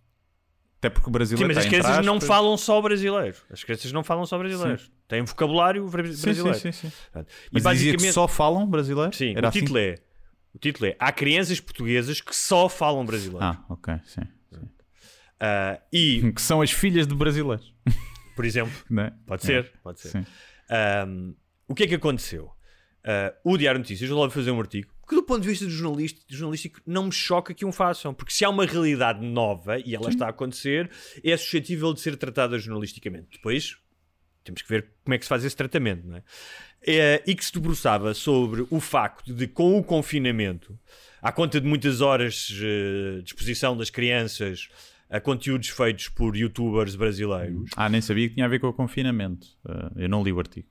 Até 0.80 0.90
porque 0.90 1.06
o 1.08 1.08
Sim, 1.08 1.12
brasileiro 1.12 1.48
mas 1.48 1.56
as 1.58 1.66
crianças 1.66 2.04
não 2.04 2.20
falam 2.20 2.56
só 2.58 2.80
brasileiro. 2.82 3.36
As 3.50 3.64
crianças 3.64 3.90
não 3.90 4.04
falam 4.04 4.26
só 4.26 4.36
brasileiro. 4.36 4.82
Têm 5.08 5.22
vocabulário 5.22 5.86
bra- 5.88 6.04
Sim, 6.12 6.22
brasileiro. 6.22 6.58
sim, 6.58 6.72
sim, 6.72 6.90
sim. 6.90 6.96
Portanto, 7.10 7.32
Mas 7.52 7.80
que 7.80 8.12
só 8.12 8.28
falam 8.28 8.66
brasileiro? 8.66 9.14
Sim, 9.16 9.32
Era 9.34 9.46
o 9.46 9.48
assim? 9.48 9.60
título 9.60 9.78
é. 9.78 9.94
O 10.54 10.58
título 10.58 10.86
é 10.86 10.96
Há 10.98 11.12
crianças 11.12 11.60
portuguesas 11.60 12.20
que 12.20 12.34
só 12.34 12.68
falam 12.68 13.04
brasileiro. 13.04 13.44
Ah, 13.44 13.64
ok, 13.68 13.94
sim. 14.04 14.22
sim. 14.52 14.68
Ah, 15.38 15.80
e, 15.92 16.30
Que 16.34 16.42
são 16.42 16.60
as 16.60 16.70
filhas 16.70 17.06
de 17.06 17.14
brasileiros. 17.14 17.74
por 18.36 18.44
exemplo, 18.44 18.72
é? 19.00 19.12
pode 19.26 19.42
É, 19.42 19.46
ser, 19.46 19.72
pode 19.82 20.00
ser. 20.00 20.08
Sim. 20.10 20.26
Ahm, 20.68 21.34
o 21.68 21.74
que 21.74 21.84
é 21.84 21.86
que 21.86 21.94
aconteceu? 21.94 22.50
Ah, 23.04 23.34
o 23.44 23.56
Diário 23.56 23.78
Notícias 23.78 24.08
resolve 24.08 24.34
fazer 24.34 24.50
um 24.50 24.60
artigo 24.60 24.92
que, 25.08 25.16
do 25.16 25.24
ponto 25.24 25.40
de 25.40 25.48
vista 25.48 25.64
do 25.64 25.70
jornalista, 25.72 26.20
do 26.28 26.36
jornalístico, 26.36 26.80
não 26.86 27.06
me 27.06 27.12
choca 27.12 27.52
que 27.52 27.64
um 27.64 27.72
façam, 27.72 28.14
porque 28.14 28.32
se 28.32 28.44
há 28.44 28.48
uma 28.48 28.64
realidade 28.64 29.20
nova 29.26 29.76
e 29.80 29.92
ela 29.92 30.08
está 30.08 30.26
a 30.26 30.30
acontecer, 30.30 30.88
é 31.24 31.36
suscetível 31.36 31.92
de 31.92 32.00
ser 32.00 32.16
tratada 32.16 32.56
jornalisticamente. 32.60 33.26
Depois 33.32 33.76
temos 34.44 34.62
que 34.62 34.68
ver 34.68 34.88
como 35.04 35.14
é 35.14 35.18
que 35.18 35.24
se 35.24 35.28
faz 35.28 35.44
esse 35.44 35.56
tratamento, 35.56 36.06
não 36.06 36.16
é? 36.16 36.22
É, 36.86 37.22
e 37.26 37.34
que 37.34 37.44
se 37.44 37.52
debruçava 37.52 38.14
sobre 38.14 38.66
o 38.70 38.80
facto 38.80 39.34
de, 39.34 39.46
com 39.46 39.78
o 39.78 39.84
confinamento, 39.84 40.78
à 41.20 41.30
conta 41.30 41.60
de 41.60 41.66
muitas 41.66 42.00
horas 42.00 42.50
eh, 42.54 43.20
de 43.20 43.24
exposição 43.26 43.76
das 43.76 43.90
crianças 43.90 44.68
a 45.10 45.20
conteúdos 45.20 45.68
feitos 45.68 46.08
por 46.08 46.34
youtubers 46.36 46.96
brasileiros, 46.96 47.68
Ah, 47.76 47.88
nem 47.88 48.00
sabia 48.00 48.28
que 48.28 48.34
tinha 48.34 48.46
a 48.46 48.48
ver 48.48 48.60
com 48.60 48.68
o 48.68 48.72
confinamento. 48.72 49.46
Ah, 49.68 49.92
eu 49.96 50.08
não 50.08 50.22
li 50.22 50.32
o 50.32 50.38
artigo. 50.38 50.66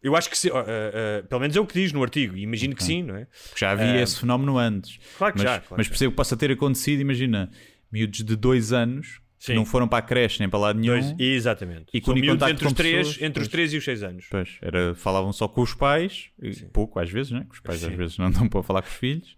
eu 0.00 0.14
acho 0.14 0.30
que, 0.30 0.38
se, 0.38 0.50
ah, 0.50 0.54
ah, 0.60 1.26
pelo 1.26 1.40
menos 1.40 1.56
é 1.56 1.60
o 1.60 1.66
que 1.66 1.74
diz 1.74 1.90
no 1.92 2.02
artigo, 2.02 2.36
imagino 2.36 2.76
que 2.76 2.84
sim, 2.84 3.02
não 3.02 3.16
é? 3.16 3.24
Porque 3.24 3.58
já 3.58 3.72
havia 3.72 4.00
esse 4.02 4.20
fenómeno 4.20 4.56
antes. 4.56 4.98
Claro 5.18 5.32
que 5.32 5.40
mas, 5.42 5.50
já, 5.50 5.60
claro 5.60 5.74
mas 5.78 5.88
percebo 5.88 6.12
que 6.12 6.16
possa 6.16 6.36
ter 6.36 6.52
acontecido, 6.52 7.00
imagina, 7.00 7.50
miúdos 7.90 8.22
de 8.22 8.36
dois 8.36 8.72
anos 8.72 9.20
Sim. 9.46 9.54
não 9.54 9.64
foram 9.64 9.86
para 9.88 9.98
a 9.98 10.02
creche 10.02 10.40
nem 10.40 10.48
para 10.48 10.58
lado 10.58 10.78
nenhum. 10.78 10.92
Dois- 11.00 11.14
exatamente. 11.18 11.86
E 11.92 12.00
com 12.00 12.12
entre 12.16 12.30
os, 12.30 12.62
com 12.62 12.72
3, 12.74 12.96
pessoas, 12.96 13.22
entre 13.22 13.42
os 13.42 13.48
pois. 13.48 13.48
3 13.48 13.72
e 13.74 13.76
os 13.76 13.84
6 13.84 14.02
anos. 14.02 14.26
Pois, 14.30 14.58
era, 14.62 14.94
falavam 14.94 15.32
só 15.32 15.46
com 15.48 15.60
os 15.62 15.74
pais, 15.74 16.30
e 16.42 16.52
pouco 16.66 16.98
às 16.98 17.10
vezes, 17.10 17.32
né? 17.32 17.46
Os 17.50 17.60
pais 17.60 17.82
às 17.84 17.90
Sim. 17.90 17.96
vezes 17.96 18.18
não 18.18 18.30
dão 18.30 18.48
para 18.48 18.62
falar 18.62 18.82
com 18.82 18.88
os 18.88 18.94
filhos. 18.94 19.36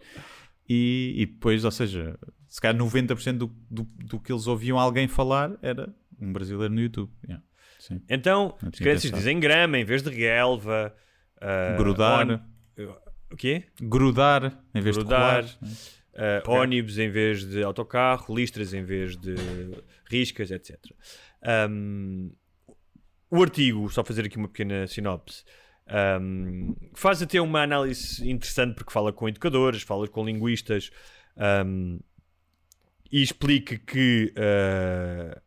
E, 0.68 1.14
e 1.16 1.26
depois, 1.26 1.64
ou 1.64 1.70
seja, 1.70 2.18
se 2.48 2.60
calhar 2.60 2.76
90% 2.80 3.32
do, 3.38 3.46
do, 3.70 3.82
do 4.04 4.20
que 4.20 4.32
eles 4.32 4.46
ouviam 4.46 4.78
alguém 4.78 5.06
falar 5.08 5.52
era 5.62 5.92
um 6.20 6.32
brasileiro 6.32 6.72
no 6.72 6.80
YouTube. 6.80 7.10
Yeah. 7.24 7.42
Sim. 7.78 8.00
Então, 8.08 8.56
as 8.62 8.78
crianças 8.78 9.10
dizem 9.12 9.38
grama 9.38 9.78
em 9.78 9.84
vez 9.84 10.02
de 10.02 10.10
relva. 10.10 10.94
ah, 11.40 11.74
Grudar. 11.76 12.28
on- 12.30 12.40
O 13.30 13.36
quê? 13.36 13.64
Grudar 13.80 14.60
em 14.74 14.80
vez 14.80 14.96
Grudar. 14.96 15.42
de 15.44 15.52
colar. 15.58 15.72
Uh, 16.16 16.50
ónibus 16.50 16.98
em 16.98 17.10
vez 17.10 17.44
de 17.44 17.62
autocarro, 17.62 18.34
listras 18.34 18.72
em 18.72 18.82
vez 18.82 19.16
de 19.18 19.34
riscas, 20.10 20.50
etc. 20.50 20.76
Um, 21.70 22.30
o 23.30 23.42
artigo, 23.42 23.88
só 23.90 24.04
fazer 24.04 24.26
aqui 24.26 24.36
uma 24.36 24.48
pequena 24.48 24.86
sinopse, 24.86 25.44
um, 26.20 26.74
faz 26.94 27.22
até 27.22 27.40
uma 27.40 27.62
análise 27.62 28.28
interessante 28.28 28.74
porque 28.74 28.92
fala 28.92 29.12
com 29.12 29.28
educadores, 29.28 29.82
fala 29.82 30.08
com 30.08 30.24
linguistas 30.24 30.90
um, 31.64 32.00
e 33.10 33.22
explica 33.22 33.78
que 33.78 34.32
uh, 34.36 35.40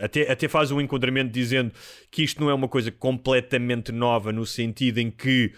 até, 0.00 0.30
até 0.30 0.48
faz 0.48 0.70
um 0.70 0.80
enquadramento 0.80 1.30
dizendo 1.30 1.72
que 2.10 2.22
isto 2.22 2.40
não 2.40 2.50
é 2.50 2.54
uma 2.54 2.68
coisa 2.68 2.90
completamente 2.90 3.92
nova 3.92 4.32
no 4.32 4.46
sentido 4.46 4.98
em 4.98 5.10
que 5.10 5.52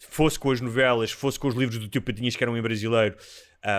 fosse 0.00 0.38
com 0.38 0.50
as 0.50 0.60
novelas, 0.60 1.12
fosse 1.12 1.38
com 1.38 1.46
os 1.48 1.54
livros 1.54 1.78
do 1.78 1.88
tio 1.88 2.02
Patinhas 2.02 2.34
que 2.34 2.42
eram 2.42 2.56
em 2.56 2.62
brasileiro, 2.62 3.16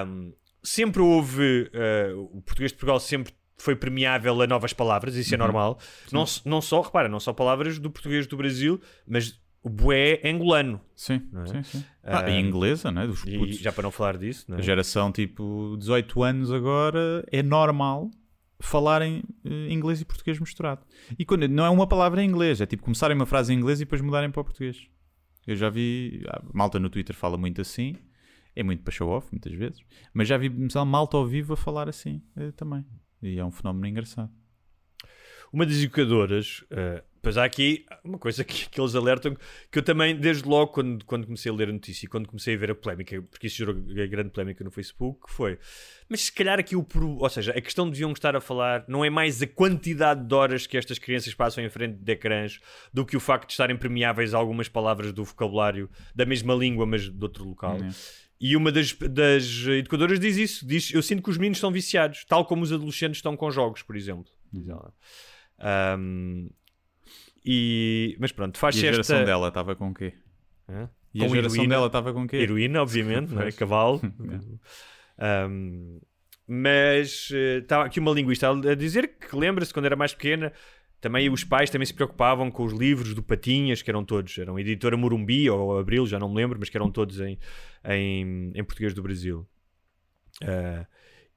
um, 0.07 0.33
sempre 0.63 1.01
houve 1.01 1.69
uh, 1.73 2.19
o 2.31 2.41
português 2.41 2.71
de 2.71 2.77
Portugal 2.77 2.99
sempre 2.99 3.33
foi 3.61 3.75
permeável 3.75 4.41
a 4.41 4.47
novas 4.47 4.73
palavras, 4.73 5.15
isso 5.15 5.33
é 5.33 5.37
normal. 5.37 5.77
Não, 6.11 6.25
não 6.45 6.61
só, 6.61 6.81
repara, 6.81 7.07
não 7.07 7.19
só 7.19 7.33
palavras 7.33 7.79
do 7.79 7.89
português 7.89 8.27
do 8.27 8.35
Brasil, 8.35 8.81
mas 9.07 9.39
o 9.63 9.69
bué 9.69 10.19
é 10.23 10.29
angolano. 10.31 10.81
Sim, 10.95 11.21
é? 11.33 11.45
sim, 11.45 11.63
sim. 11.63 11.85
Ah, 12.03 12.29
e 12.29 12.39
inglesa, 12.39 12.91
né? 12.91 13.05
Dos 13.05 13.23
E 13.25 13.37
putos. 13.37 13.59
já 13.59 13.71
para 13.71 13.83
não 13.83 13.91
falar 13.91 14.17
disso, 14.17 14.45
não 14.49 14.57
é? 14.57 14.59
A 14.59 14.63
geração 14.63 15.11
tipo 15.11 15.75
18 15.77 16.23
anos 16.23 16.51
agora 16.51 17.23
é 17.31 17.43
normal 17.43 18.09
falarem 18.59 19.23
eh, 19.43 19.71
inglês 19.71 20.01
e 20.01 20.05
português 20.05 20.39
misturado. 20.39 20.81
E 21.17 21.25
quando 21.25 21.47
não 21.47 21.65
é 21.65 21.69
uma 21.69 21.87
palavra 21.87 22.23
em 22.23 22.27
inglês, 22.29 22.61
é 22.61 22.65
tipo 22.65 22.83
começarem 22.83 23.15
uma 23.15 23.25
frase 23.25 23.53
em 23.53 23.57
inglês 23.57 23.79
e 23.81 23.85
depois 23.85 24.01
mudarem 24.01 24.29
para 24.31 24.41
o 24.41 24.43
português. 24.43 24.87
Eu 25.47 25.55
já 25.55 25.69
vi, 25.69 26.23
a 26.27 26.41
malta 26.53 26.79
no 26.79 26.89
Twitter 26.89 27.15
fala 27.15 27.37
muito 27.37 27.61
assim, 27.61 27.95
é 28.55 28.63
muito 28.63 28.83
para 28.83 28.91
show 28.91 29.09
off 29.09 29.27
muitas 29.31 29.53
vezes, 29.53 29.81
mas 30.13 30.27
já 30.27 30.37
vi 30.37 30.51
malta 30.85 31.17
ao 31.17 31.25
vivo 31.25 31.53
a 31.53 31.57
falar 31.57 31.89
assim 31.89 32.21
eh, 32.35 32.51
também. 32.51 32.85
E 33.21 33.37
é 33.37 33.45
um 33.45 33.51
fenómeno 33.51 33.87
engraçado. 33.87 34.31
uma 35.53 35.65
das 35.65 35.77
educadoras, 35.77 36.63
uh, 36.71 37.03
pois 37.21 37.37
há 37.37 37.43
aqui 37.43 37.85
uma 38.03 38.17
coisa 38.17 38.43
que, 38.43 38.67
que, 38.69 38.79
eles 38.81 38.95
alertam, 38.95 39.37
que 39.69 39.77
eu 39.77 39.83
também, 39.83 40.15
desde 40.15 40.47
logo, 40.47 40.71
quando, 40.71 41.05
quando 41.05 41.25
comecei 41.25 41.51
a 41.51 41.55
ler 41.55 41.69
a 41.69 41.73
notícia 41.73 42.05
e 42.05 42.09
quando 42.09 42.27
comecei 42.27 42.55
a 42.55 42.57
ver 42.57 42.71
a 42.71 42.75
polémica, 42.75 43.21
porque 43.21 43.47
isso 43.47 43.57
gerou 43.57 43.75
a 43.75 44.07
grande 44.07 44.29
polémica 44.29 44.63
no 44.63 44.71
Facebook, 44.71 45.29
foi, 45.29 45.59
mas 46.09 46.21
se 46.21 46.31
calhar 46.31 46.59
aqui 46.59 46.75
o. 46.75 46.85
Ou 47.19 47.29
seja, 47.29 47.51
a 47.51 47.61
questão 47.61 47.85
de 47.85 47.91
deviam 47.91 48.11
estar 48.11 48.35
a 48.35 48.41
falar 48.41 48.83
não 48.87 49.05
é 49.05 49.09
mais 49.09 49.41
a 49.41 49.47
quantidade 49.47 50.25
de 50.25 50.33
horas 50.33 50.65
que 50.65 50.77
estas 50.77 50.97
crianças 50.97 51.33
passam 51.33 51.63
em 51.63 51.69
frente 51.69 51.97
de 51.97 52.11
ecrãs 52.11 52.59
do 52.93 53.05
que 53.05 53.15
o 53.15 53.19
facto 53.19 53.47
de 53.47 53.53
estarem 53.53 53.77
permeáveis 53.77 54.33
a 54.33 54.37
algumas 54.37 54.67
palavras 54.67 55.13
do 55.13 55.23
vocabulário 55.23 55.89
da 56.15 56.25
mesma 56.25 56.55
língua, 56.55 56.85
mas 56.85 57.09
de 57.09 57.23
outro 57.23 57.43
local. 57.43 57.77
Uhum. 57.77 57.91
E 58.43 58.57
uma 58.57 58.71
das, 58.71 58.91
das 58.93 59.45
educadoras 59.67 60.19
diz 60.19 60.35
isso: 60.35 60.67
diz, 60.67 60.91
Eu 60.91 61.03
sinto 61.03 61.21
que 61.21 61.29
os 61.29 61.37
meninos 61.37 61.59
estão 61.59 61.71
viciados, 61.71 62.25
tal 62.25 62.43
como 62.43 62.63
os 62.63 62.73
adolescentes 62.73 63.19
estão 63.19 63.37
com 63.37 63.51
jogos, 63.51 63.83
por 63.83 63.95
exemplo. 63.95 64.31
Diz 64.51 64.67
ela. 64.67 64.91
Um, 65.99 66.49
e, 67.45 68.17
mas 68.19 68.31
pronto, 68.31 68.57
faz 68.57 68.75
E 68.75 68.79
a 68.79 68.89
esta... 68.89 68.91
geração 68.93 69.23
dela 69.25 69.49
estava 69.49 69.75
com 69.75 69.89
o 69.89 69.93
quê? 69.93 70.13
Hã? 70.67 70.89
E 71.13 71.19
Com 71.19 71.25
a 71.25 71.29
geração 71.29 71.55
heroína. 71.57 71.75
dela 71.75 71.85
estava 71.87 72.13
com 72.13 72.23
o 72.23 72.27
quê? 72.27 72.37
Heroína, 72.37 72.81
obviamente, 72.81 73.31
não 73.31 73.43
é? 73.43 73.51
Cavalo. 73.51 74.01
Um, 75.47 75.99
mas 76.47 77.29
eh, 77.31 77.59
estava 77.59 77.85
aqui 77.85 77.99
uma 77.99 78.09
linguista 78.11 78.49
a 78.49 78.73
dizer 78.73 79.17
que 79.19 79.35
lembra-se 79.35 79.71
quando 79.71 79.85
era 79.85 79.95
mais 79.95 80.15
pequena. 80.15 80.51
Também 81.01 81.29
os 81.31 81.43
pais 81.43 81.69
também 81.69 81.85
se 81.85 81.93
preocupavam 81.93 82.49
com 82.51 82.63
os 82.63 82.71
livros 82.73 83.13
do 83.15 83.23
Patinhas, 83.23 83.81
que 83.81 83.89
eram 83.89 84.05
todos, 84.05 84.37
eram 84.37 84.57
editora 84.59 84.95
Morumbi 84.95 85.49
ou 85.49 85.77
Abril, 85.79 86.05
já 86.05 86.19
não 86.19 86.29
me 86.29 86.35
lembro, 86.35 86.59
mas 86.59 86.69
que 86.69 86.77
eram 86.77 86.91
todos 86.91 87.19
em, 87.19 87.39
em, 87.89 88.51
em 88.53 88.63
português 88.63 88.93
do 88.93 89.01
Brasil. 89.01 89.47
Ah, 90.43 90.85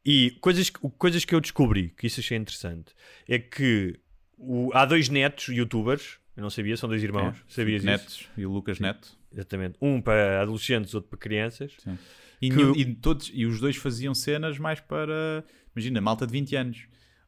e 0.04 0.32
coisas, 0.40 0.68
que- 0.70 0.78
coisas 0.98 1.24
que 1.24 1.34
eu 1.34 1.40
descobri, 1.40 1.90
que 1.96 2.06
isso 2.06 2.20
achei 2.20 2.36
interessante, 2.36 2.94
é 3.28 3.38
que 3.38 3.98
o- 4.36 4.70
há 4.74 4.84
dois 4.84 5.08
netos 5.08 5.48
youtubers, 5.48 6.18
eu 6.36 6.42
não 6.42 6.50
sabia, 6.50 6.76
são 6.76 6.88
dois 6.88 7.02
irmãos, 7.02 7.36
É, 7.38 7.40
sabias 7.48 7.82
isso? 7.82 7.86
Neto 7.86 8.30
e 8.36 8.44
o 8.44 8.50
Lucas 8.52 8.78
Neto. 8.78 9.16
Exatamente. 9.32 9.76
Um 9.80 10.00
para 10.00 10.42
adolescentes, 10.42 10.94
outro 10.94 11.08
para 11.10 11.18
crianças. 11.18 11.72
Sim. 11.78 11.98
E, 12.40 12.50
Que- 12.50 12.80
e 12.80 12.94
todos, 12.96 13.30
e 13.32 13.46
os 13.46 13.58
dois 13.60 13.76
faziam 13.76 14.14
cenas 14.14 14.58
mais 14.58 14.78
para. 14.78 15.42
Imagina, 15.74 16.00
malta 16.00 16.26
de 16.26 16.32
20 16.32 16.54
anos. 16.54 16.86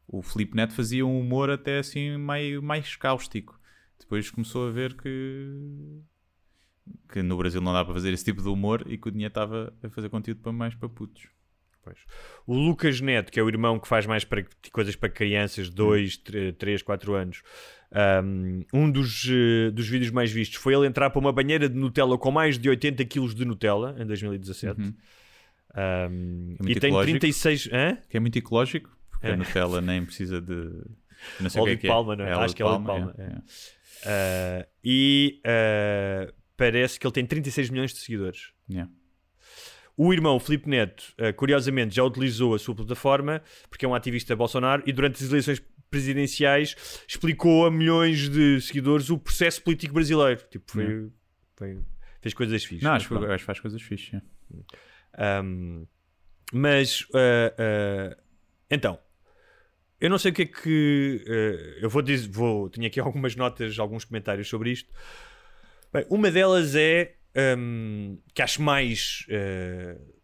O 0.09 0.23
Filipe 0.23 0.57
Neto 0.57 0.73
fazia 0.73 1.05
um 1.05 1.19
humor 1.19 1.51
até 1.51 1.79
assim 1.79 2.17
meio 2.17 2.63
mais 2.63 2.97
cáustico. 2.97 3.59
Depois 3.99 4.31
começou 4.31 4.69
a 4.69 4.71
ver 4.71 4.95
que. 4.95 6.01
que 7.13 7.23
no 7.23 7.37
Brasil 7.37 7.61
não 7.61 7.73
dá 7.73 7.85
para 7.85 7.95
fazer 7.95 8.13
esse 8.13 8.25
tipo 8.25 8.43
de 8.43 8.49
humor 8.49 8.85
e 8.87 8.97
que 8.97 9.09
o 9.09 9.11
dinheiro 9.11 9.31
estava 9.31 9.73
a 9.83 9.89
fazer 9.89 10.09
conteúdo 10.09 10.41
para 10.41 10.53
mais 10.53 10.75
para 10.75 10.89
putos. 10.89 11.29
Pois. 11.83 11.99
O 12.47 12.55
Lucas 12.55 13.01
Neto, 13.01 13.31
que 13.31 13.39
é 13.39 13.43
o 13.43 13.49
irmão 13.49 13.79
que 13.79 13.87
faz 13.87 14.07
mais 14.07 14.25
para, 14.25 14.45
coisas 14.73 14.97
para 14.97 15.09
crianças, 15.09 15.71
2, 15.71 16.21
3, 16.59 16.83
4 16.83 17.15
anos, 17.15 17.43
um, 18.25 18.65
um 18.73 18.91
dos, 18.91 19.25
eh, 19.29 19.71
dos 19.71 19.89
vídeos 19.89 20.11
mais 20.11 20.33
vistos 20.33 20.59
foi 20.59 20.75
ele 20.75 20.87
entrar 20.87 21.11
para 21.11 21.21
uma 21.21 21.33
banheira 21.33 21.69
de 21.69 21.77
Nutella 21.77 22.19
com 22.19 22.33
mais 22.33 22.59
de 22.59 22.69
80 22.69 23.05
kg 23.05 23.33
de 23.33 23.45
Nutella 23.45 23.95
em 24.01 24.05
2017. 24.05 24.81
Um, 24.81 24.95
É 25.75 26.71
e 26.71 26.81
tem 26.81 26.89
ecológico. 26.89 27.21
36. 27.21 27.69
Hã? 27.73 27.99
Que 28.09 28.17
é 28.17 28.21
muito 28.21 28.37
ecológico, 28.37 28.91
porque 29.27 29.31
É. 29.31 29.35
a 29.35 29.37
Nutella 29.37 29.81
nem 29.81 30.05
precisa 30.05 30.41
de. 30.41 30.55
Não 31.41 31.49
sei 31.51 31.61
Óleo 31.61 31.73
o 31.73 31.77
de 31.77 31.81
que 31.81 31.87
é 31.87 31.89
que 31.91 31.95
palma, 31.95 32.13
é. 32.13 32.17
não 32.17 32.25
é? 32.27 32.33
óleo 32.35 32.41
Acho 32.45 32.57
que 32.57 32.63
é 32.63 32.65
óleo 32.67 32.79
de 32.81 32.87
palma, 32.87 33.15
é, 33.19 33.23
é. 33.23 33.27
é. 33.27 34.63
Uh, 34.63 34.69
e 34.85 35.41
uh, 35.45 36.33
parece 36.57 37.01
que 37.01 37.07
ele 37.07 37.13
tem 37.15 37.27
36 37.27 37.71
milhões 37.71 37.93
de 37.93 37.99
seguidores. 38.01 38.53
Yeah. 38.71 38.91
O 39.97 40.13
irmão 40.13 40.39
Filipe 40.39 40.69
Neto, 40.69 41.15
uh, 41.19 41.33
curiosamente, 41.35 41.95
já 41.97 42.05
utilizou 42.05 42.55
a 42.55 42.59
sua 42.59 42.75
plataforma 42.75 43.43
porque 43.71 43.85
é 43.87 43.89
um 43.89 43.95
ativista 43.95 44.37
Bolsonaro 44.37 44.83
e 44.87 44.93
durante 44.93 45.23
as 45.25 45.31
eleições 45.31 45.63
presidenciais 45.91 46.77
explicou 47.09 47.65
a 47.67 47.71
milhões 47.71 48.29
de 48.29 48.61
seguidores 48.61 49.09
o 49.09 49.17
processo 49.19 49.63
político 49.63 49.95
brasileiro. 49.95 50.43
Tipo, 50.51 50.71
foi, 50.71 51.11
foi- 51.57 51.79
fez 52.21 52.35
coisas 52.35 52.63
fixas. 52.65 52.83
Não, 52.85 52.93
acho, 52.93 53.09
que- 53.09 53.15
pronto. 53.15 53.31
acho 53.33 53.39
que 53.43 53.47
faz 53.47 53.61
coisas 53.61 53.81
fixas. 53.83 54.21
é. 55.19 55.41
Um, 55.43 55.87
mas 56.53 57.07
então, 58.71 58.99
eu 60.01 60.11
não 60.11 60.19
sei 60.19 60.31
o 60.31 60.35
que 60.35 60.43
é 60.43 60.47
que 60.47 61.25
uh, 61.27 61.79
eu 61.83 61.89
vou 61.91 62.03
dizer, 62.03 62.29
vou, 62.29 62.69
tinha 62.69 62.87
aqui 62.87 62.99
algumas 63.01 63.35
notas, 63.37 63.79
alguns 63.79 64.05
comentários 64.05 64.49
sobre 64.49 64.71
isto. 64.71 64.91
Bem, 65.93 66.05
uma 66.11 66.31
delas 66.31 66.75
é 66.75 67.15
um, 67.59 68.19
que 68.35 68.43
acho 68.43 68.63
mais 68.63 69.27
uh, 69.29 70.17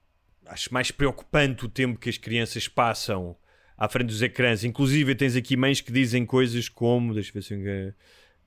acho 0.46 0.72
mais 0.72 0.90
preocupante 0.90 1.64
o 1.64 1.68
tempo 1.68 1.98
que 1.98 2.10
as 2.10 2.18
crianças 2.18 2.68
passam 2.68 3.36
à 3.76 3.88
frente 3.88 4.08
dos 4.08 4.22
ecrãs. 4.22 4.64
Inclusive, 4.64 5.14
tens 5.14 5.34
aqui 5.36 5.56
mães 5.56 5.80
que 5.80 5.92
dizem 5.92 6.26
coisas 6.26 6.68
como, 6.68 7.14
deixa 7.14 7.30
eu 7.30 7.34
ver 7.34 7.42
se 7.42 7.54
eu, 7.54 7.88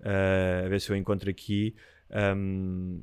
uh, 0.01 0.69
ver 0.69 0.81
se 0.81 0.89
eu 0.91 0.95
encontro 0.95 1.29
aqui. 1.29 1.75
um, 2.35 3.01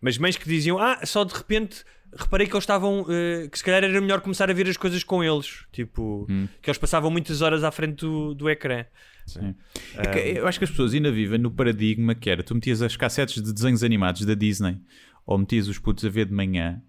mas 0.00 0.18
mães 0.18 0.36
que 0.36 0.48
diziam, 0.48 0.78
ah, 0.78 1.00
só 1.04 1.24
de 1.24 1.34
repente 1.34 1.84
reparei 2.16 2.46
que 2.46 2.52
eles 2.54 2.62
estavam, 2.62 3.04
eh, 3.08 3.48
que 3.50 3.58
se 3.58 3.64
calhar 3.64 3.84
era 3.84 4.00
melhor 4.00 4.20
começar 4.20 4.48
a 4.48 4.52
ver 4.54 4.66
as 4.68 4.76
coisas 4.76 5.02
com 5.04 5.22
eles, 5.22 5.64
tipo, 5.72 6.26
Hum. 6.30 6.48
que 6.62 6.70
eles 6.70 6.78
passavam 6.78 7.10
muitas 7.10 7.42
horas 7.42 7.62
à 7.64 7.70
frente 7.70 7.96
do, 8.00 8.34
do 8.34 8.48
ecrã. 8.48 8.84
Sim. 9.26 9.54
É 9.96 10.06
que 10.06 10.18
eu 10.38 10.46
acho 10.46 10.58
que 10.58 10.64
as 10.64 10.70
pessoas 10.70 10.94
ainda 10.94 11.10
vivem 11.10 11.38
no 11.38 11.50
paradigma 11.50 12.14
que 12.14 12.30
era 12.30 12.42
tu 12.44 12.54
metias 12.54 12.80
as 12.80 12.96
cassetes 12.96 13.42
de 13.42 13.52
desenhos 13.52 13.82
animados 13.82 14.24
da 14.24 14.34
Disney 14.34 14.78
ou 15.26 15.36
metias 15.36 15.66
os 15.66 15.78
putos 15.80 16.04
a 16.04 16.08
ver 16.08 16.26
de 16.26 16.32
manhã 16.32 16.80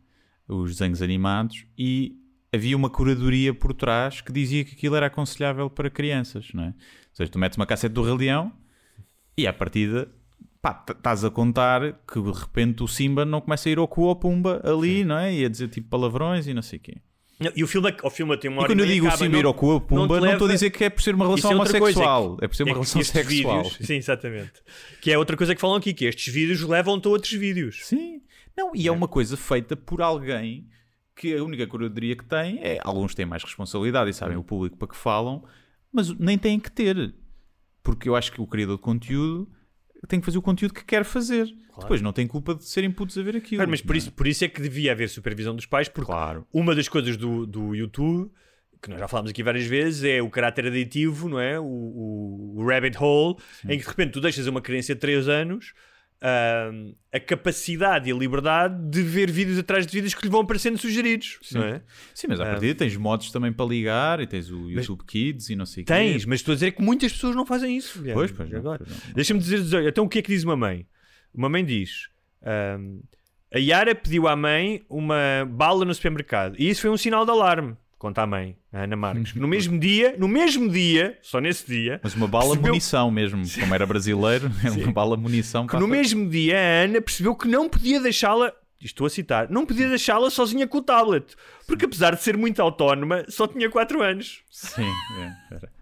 os 0.48 0.74
desenhos 0.74 1.02
animados 1.02 1.66
e 1.78 2.16
havia 2.54 2.78
uma 2.78 2.90
curadoria 2.92 3.54
por 3.56 3.74
trás 3.74 4.22
que 4.22 4.32
dizia 4.32 4.64
que 4.64 4.74
aquilo 4.76 4.96
era 4.96 5.08
aconselhável 5.08 5.68
para 5.70 5.90
crianças, 5.90 6.50
não 6.54 6.64
é? 6.64 6.68
Ou 6.68 6.74
seja, 7.14 7.32
tu 7.32 7.40
metes 7.40 7.58
uma 7.58 7.66
cassete 7.66 7.94
do 7.94 8.04
Rei 8.04 8.16
Leão 8.16 8.54
e 9.36 9.48
à 9.48 9.52
partida 9.52 10.08
pá, 10.74 10.84
estás 10.94 11.24
a 11.26 11.30
contar 11.30 11.94
que 12.12 12.22
de 12.22 12.32
repente 12.32 12.84
o 12.84 12.88
Simba 12.88 13.26
não 13.26 13.42
começa 13.42 13.68
a 13.70 13.72
ir 13.72 13.78
ao 13.78 13.88
cu 13.88 14.04
ou 14.04 14.16
pumba 14.16 14.62
ali, 14.64 15.04
não 15.04 15.18
é? 15.18 15.34
E 15.34 15.46
a 15.46 15.50
dizer 15.50 15.68
tipo 15.70 15.90
palavrões 15.90 16.48
e 16.48 16.54
não 16.54 16.62
sei 16.62 16.80
o 16.80 16.82
quê. 16.82 16.98
Não, 17.40 17.52
E 17.56 17.64
o 17.64 17.68
filme, 17.68 17.96
o 18.04 18.10
filme 18.10 18.36
tem 18.38 18.50
uma 18.50 18.58
E 18.58 18.60
hora 18.64 18.68
quando 18.74 18.80
eu 18.80 18.86
digo 18.88 19.06
o 19.06 19.10
acaba, 19.10 19.24
Simba 19.24 19.38
ir 19.38 19.46
ao 19.46 19.54
cu 19.54 19.68
ou 19.68 19.82
pumba, 19.82 20.20
não 20.20 20.32
estou 20.34 20.48
a 20.48 20.52
dizer 20.52 20.72
que 20.72 20.84
é 20.84 20.90
por 20.90 21.02
ser 21.04 21.14
uma 21.14 21.26
relação 21.26 21.52
é 21.52 21.56
coisa, 21.56 21.78
homossexual, 21.78 22.38
é, 22.42 22.46
é 22.46 22.48
por 22.48 22.56
ser 22.56 22.64
uma 22.64 22.68
que 22.70 22.74
relação 22.74 23.04
sexual. 23.04 23.64
vídeos- 23.64 23.78
sim, 23.88 23.96
exatamente. 23.96 24.54
Que 25.02 25.12
é 25.12 25.18
outra 25.18 25.38
coisa 25.38 25.54
que 25.54 25.62
falam 25.62 25.76
aqui, 25.78 25.94
que 25.94 26.06
estes 26.06 26.34
vídeos 26.34 26.62
levam-te 26.64 27.08
a 27.08 27.12
outros 27.12 27.32
vídeos. 27.34 27.82
Sim. 27.86 28.22
Não, 28.58 28.72
e 28.76 28.88
é 28.88 28.92
uma 28.92 29.08
coisa 29.08 29.38
feita 29.38 29.76
por 29.76 30.02
alguém 30.02 30.68
que 31.16 31.36
a 31.36 31.44
única 31.44 31.68
curadoria 31.68 32.16
que 32.16 32.26
tem 32.26 32.60
é. 32.64 32.80
Alguns 32.84 33.14
têm 33.14 33.26
mais 33.26 33.44
responsabilidade 33.44 34.10
e 34.10 34.14
sabem 34.14 34.36
o 34.36 34.44
público 34.44 34.76
para 34.76 34.88
que 34.88 34.96
falam, 34.98 35.44
mas 35.94 36.10
nem 36.18 36.40
têm 36.40 36.60
que 36.60 36.72
ter. 36.72 37.14
Porque 37.84 38.10
eu 38.10 38.16
acho 38.16 38.32
que 38.32 38.42
o 38.42 38.48
criador 38.48 38.78
de 38.78 38.82
conteúdo 38.82 39.48
tem 40.08 40.20
que 40.20 40.26
fazer 40.26 40.38
o 40.38 40.42
conteúdo 40.42 40.74
que 40.74 40.84
quer 40.86 41.04
fazer. 41.04 41.48
Depois 41.80 42.02
não 42.02 42.12
tem 42.12 42.26
culpa 42.26 42.56
de 42.56 42.64
serem 42.66 42.90
putos 42.92 43.18
a 43.18 43.22
ver 43.22 43.36
aquilo. 43.36 43.58
Claro, 43.60 43.70
mas 43.70 43.82
por 43.82 43.96
é? 43.96 44.00
isso, 44.00 44.12
por 44.12 44.26
isso 44.28 44.44
é 44.44 44.48
que 44.48 44.62
devia 44.62 44.92
haver 44.92 45.08
supervisão 45.10 45.56
dos 45.56 45.66
pais, 45.66 45.88
porque 45.88 46.12
uma 46.54 46.74
das 46.74 46.90
coisas 46.90 47.16
do, 47.18 47.46
do 47.46 47.76
YouTube, 47.76 48.32
que 48.82 48.90
nós 48.90 49.00
já 49.00 49.08
falámos 49.08 49.30
aqui 49.32 49.44
várias 49.44 49.66
vezes, 49.66 50.04
é 50.04 50.22
o 50.22 50.30
caráter 50.30 50.66
aditivo, 50.68 51.30
não 51.30 51.40
é? 51.40 51.60
O, 51.60 51.64
o- 51.66 52.54
o 52.58 52.68
rabbit 52.68 52.98
hole, 53.00 53.36
em 53.66 53.78
que 53.78 53.84
de 53.84 53.90
repente 53.90 54.12
tu 54.12 54.22
deixas 54.22 54.48
uma 54.48 54.62
criança 54.62 54.94
de 54.96 55.00
3 55.02 55.28
anos 55.28 55.74
a 56.22 57.20
capacidade 57.20 58.10
e 58.10 58.12
a 58.12 58.16
liberdade 58.16 58.90
de 58.90 59.02
ver 59.04 59.30
vídeos 59.32 59.58
atrás 59.60 59.86
de 59.86 59.94
vídeos 59.94 60.14
que 60.14 60.24
lhe 60.24 60.30
vão 60.30 60.42
aparecendo 60.42 60.78
sugeridos, 60.78 61.38
Sim. 61.42 61.60
é? 61.60 61.82
Sim, 62.14 62.28
mas 62.30 62.40
à 62.40 62.44
Ah. 62.44 62.48
partida 62.52 62.74
tens 62.76 62.96
modos 62.98 63.32
também 63.32 63.52
para 63.54 63.66
ligar 63.66 64.20
e 64.20 64.28
tens 64.28 64.50
o 64.50 64.70
YouTube 64.70 65.04
Kids 65.06 65.50
e 65.50 65.56
não 65.56 65.66
sei 65.66 65.84
o 65.84 65.86
quê. 65.86 65.94
Tens, 65.94 66.26
mas 66.26 66.40
estou 66.40 66.54
a 66.54 66.56
dizer 66.56 66.72
que 66.72 66.82
muitas 66.82 67.12
pessoas 67.14 67.36
não 67.36 67.46
fazem 67.46 67.78
isso. 67.78 68.00
Guilherme. 68.00 68.14
Pois, 68.20 68.32
pois 68.32 68.54
Agora. 68.54 68.86
Deixa-me 69.14 69.40
dizer, 69.40 69.88
então 69.88 70.06
o 70.06 70.10
que 70.10 70.20
é 70.20 70.22
que 70.22 70.30
diz 70.32 70.44
uma 70.44 70.56
mãe? 70.56 70.86
Uma 71.34 71.50
mãe 71.50 71.64
diz: 71.64 72.10
ahm, 72.44 73.00
a 73.54 73.60
Yara 73.60 73.94
pediu 73.96 74.28
à 74.28 74.36
mãe 74.36 74.84
uma 74.90 75.46
bala 75.50 75.86
no 75.86 75.94
supermercado 75.94 76.56
e 76.60 76.70
isso 76.70 76.82
foi 76.82 76.90
um 76.90 76.98
sinal 76.98 77.26
de 77.26 77.32
alarme. 77.32 77.76
Conta 77.98 78.22
a 78.22 78.28
mãe, 78.28 78.56
a 78.72 78.84
Ana 78.84 78.96
Marques. 78.96 79.34
No 79.34 79.48
mesmo 79.48 79.80
dia, 79.80 80.16
no 80.20 80.28
mesmo 80.28 80.70
dia, 80.70 81.18
só 81.22 81.40
nesse 81.40 81.66
dia, 81.66 82.00
Mas 82.04 82.14
uma 82.14 82.28
bala 82.28 82.50
percebeu 82.50 82.72
munição 82.74 83.10
mesmo, 83.10 83.44
como 83.60 83.74
era 83.74 83.86
brasileiro, 83.88 84.52
uma 84.84 84.92
bala 84.92 85.18
munição. 85.18 85.66
que 85.66 85.76
no 85.78 85.88
mesmo 85.88 86.30
dia 86.30 86.58
a 86.58 86.84
Ana 86.84 87.02
percebeu 87.02 87.36
que 87.36 87.48
não 87.48 87.68
podia 87.68 88.00
deixá-la, 88.00 88.54
estou 88.80 89.08
a 89.08 89.10
citar, 89.10 89.50
não 89.50 89.66
podia 89.66 89.90
deixá-la 89.90 90.30
sozinha 90.30 90.68
com 90.68 90.78
o 90.78 90.84
tablet, 90.84 91.36
porque 91.66 91.86
apesar 91.86 92.16
de 92.16 92.22
ser 92.22 92.38
muito 92.38 92.62
autónoma, 92.62 93.26
só 93.30 93.48
tinha 93.48 93.68
4 93.68 94.04
anos. 94.04 94.44
Sim, 94.52 94.86
é, 95.20 95.56
era. 95.56 95.78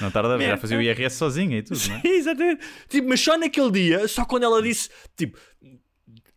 Não 0.00 0.10
tarda, 0.10 0.36
já 0.40 0.56
fazia 0.56 0.76
o 0.76 0.82
IRS 0.82 1.16
sozinha 1.16 1.58
e 1.58 1.62
tudo, 1.62 1.78
não 1.88 1.96
é? 1.96 2.00
Exatamente. 2.04 2.66
Tipo, 2.88 3.08
mas 3.08 3.20
só 3.20 3.38
naquele 3.38 3.70
dia, 3.70 4.08
só 4.08 4.24
quando 4.24 4.42
ela 4.42 4.60
disse, 4.60 4.90
tipo, 5.16 5.38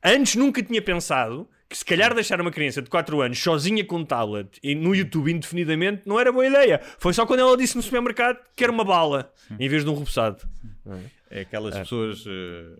antes 0.03 0.35
nunca 0.35 0.61
tinha 0.61 0.79
pensado 0.79 1.49
que 1.71 1.77
se 1.77 1.85
calhar 1.85 2.13
deixar 2.13 2.41
uma 2.41 2.51
criança 2.51 2.81
de 2.81 2.89
4 2.89 3.21
anos 3.21 3.39
sozinha 3.41 3.83
com 3.85 3.97
um 3.99 4.05
tablet 4.05 4.59
e 4.61 4.75
no 4.75 4.93
YouTube 4.93 5.31
indefinidamente 5.31 6.01
não 6.05 6.19
era 6.19 6.29
boa 6.29 6.45
ideia. 6.45 6.81
Foi 6.99 7.13
só 7.13 7.25
quando 7.25 7.39
ela 7.39 7.55
disse 7.55 7.77
no 7.77 7.81
supermercado 7.81 8.37
que 8.55 8.61
era 8.63 8.71
uma 8.73 8.83
bala 8.83 9.31
em 9.57 9.69
vez 9.69 9.83
de 9.85 9.89
um 9.89 9.93
repousado. 9.93 10.43
É 11.29 11.41
aquelas 11.41 11.73
pessoas, 11.77 12.25
eh, 12.27 12.75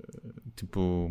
tipo, 0.58 1.10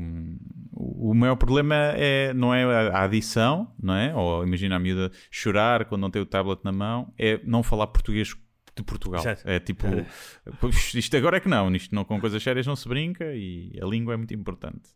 o 0.73 1.15
maior 1.15 1.37
problema 1.37 1.75
é, 1.97 2.35
não 2.35 2.53
é 2.55 2.65
a 2.91 3.03
adição, 3.05 3.73
não 3.83 3.95
é? 3.95 4.15
Ou 4.15 4.45
imagina 4.47 4.77
a 4.77 4.79
miúda 4.79 5.11
chorar 5.31 5.87
quando 5.87 6.03
não 6.03 6.11
tem 6.11 6.21
o 6.21 6.27
tablet 6.27 6.61
na 6.63 6.73
mão, 6.73 7.11
é 7.19 7.41
não 7.45 7.63
falar 7.63 7.87
português 7.87 8.37
de 8.77 8.83
Portugal. 8.83 9.23
Exato. 9.23 9.43
É 9.49 9.59
tipo, 9.59 9.87
"Pois, 10.61 10.93
isto 10.95 11.17
agora 11.17 11.39
é 11.39 11.41
que 11.41 11.49
não, 11.49 11.75
isto 11.75 11.95
não, 11.95 12.05
com 12.05 12.21
coisas 12.21 12.43
sérias 12.43 12.67
não 12.67 12.77
se 12.77 12.87
brinca 12.87 13.25
e 13.35 13.73
a 13.81 13.87
língua 13.87 14.13
é 14.13 14.17
muito 14.19 14.35
importante. 14.35 14.91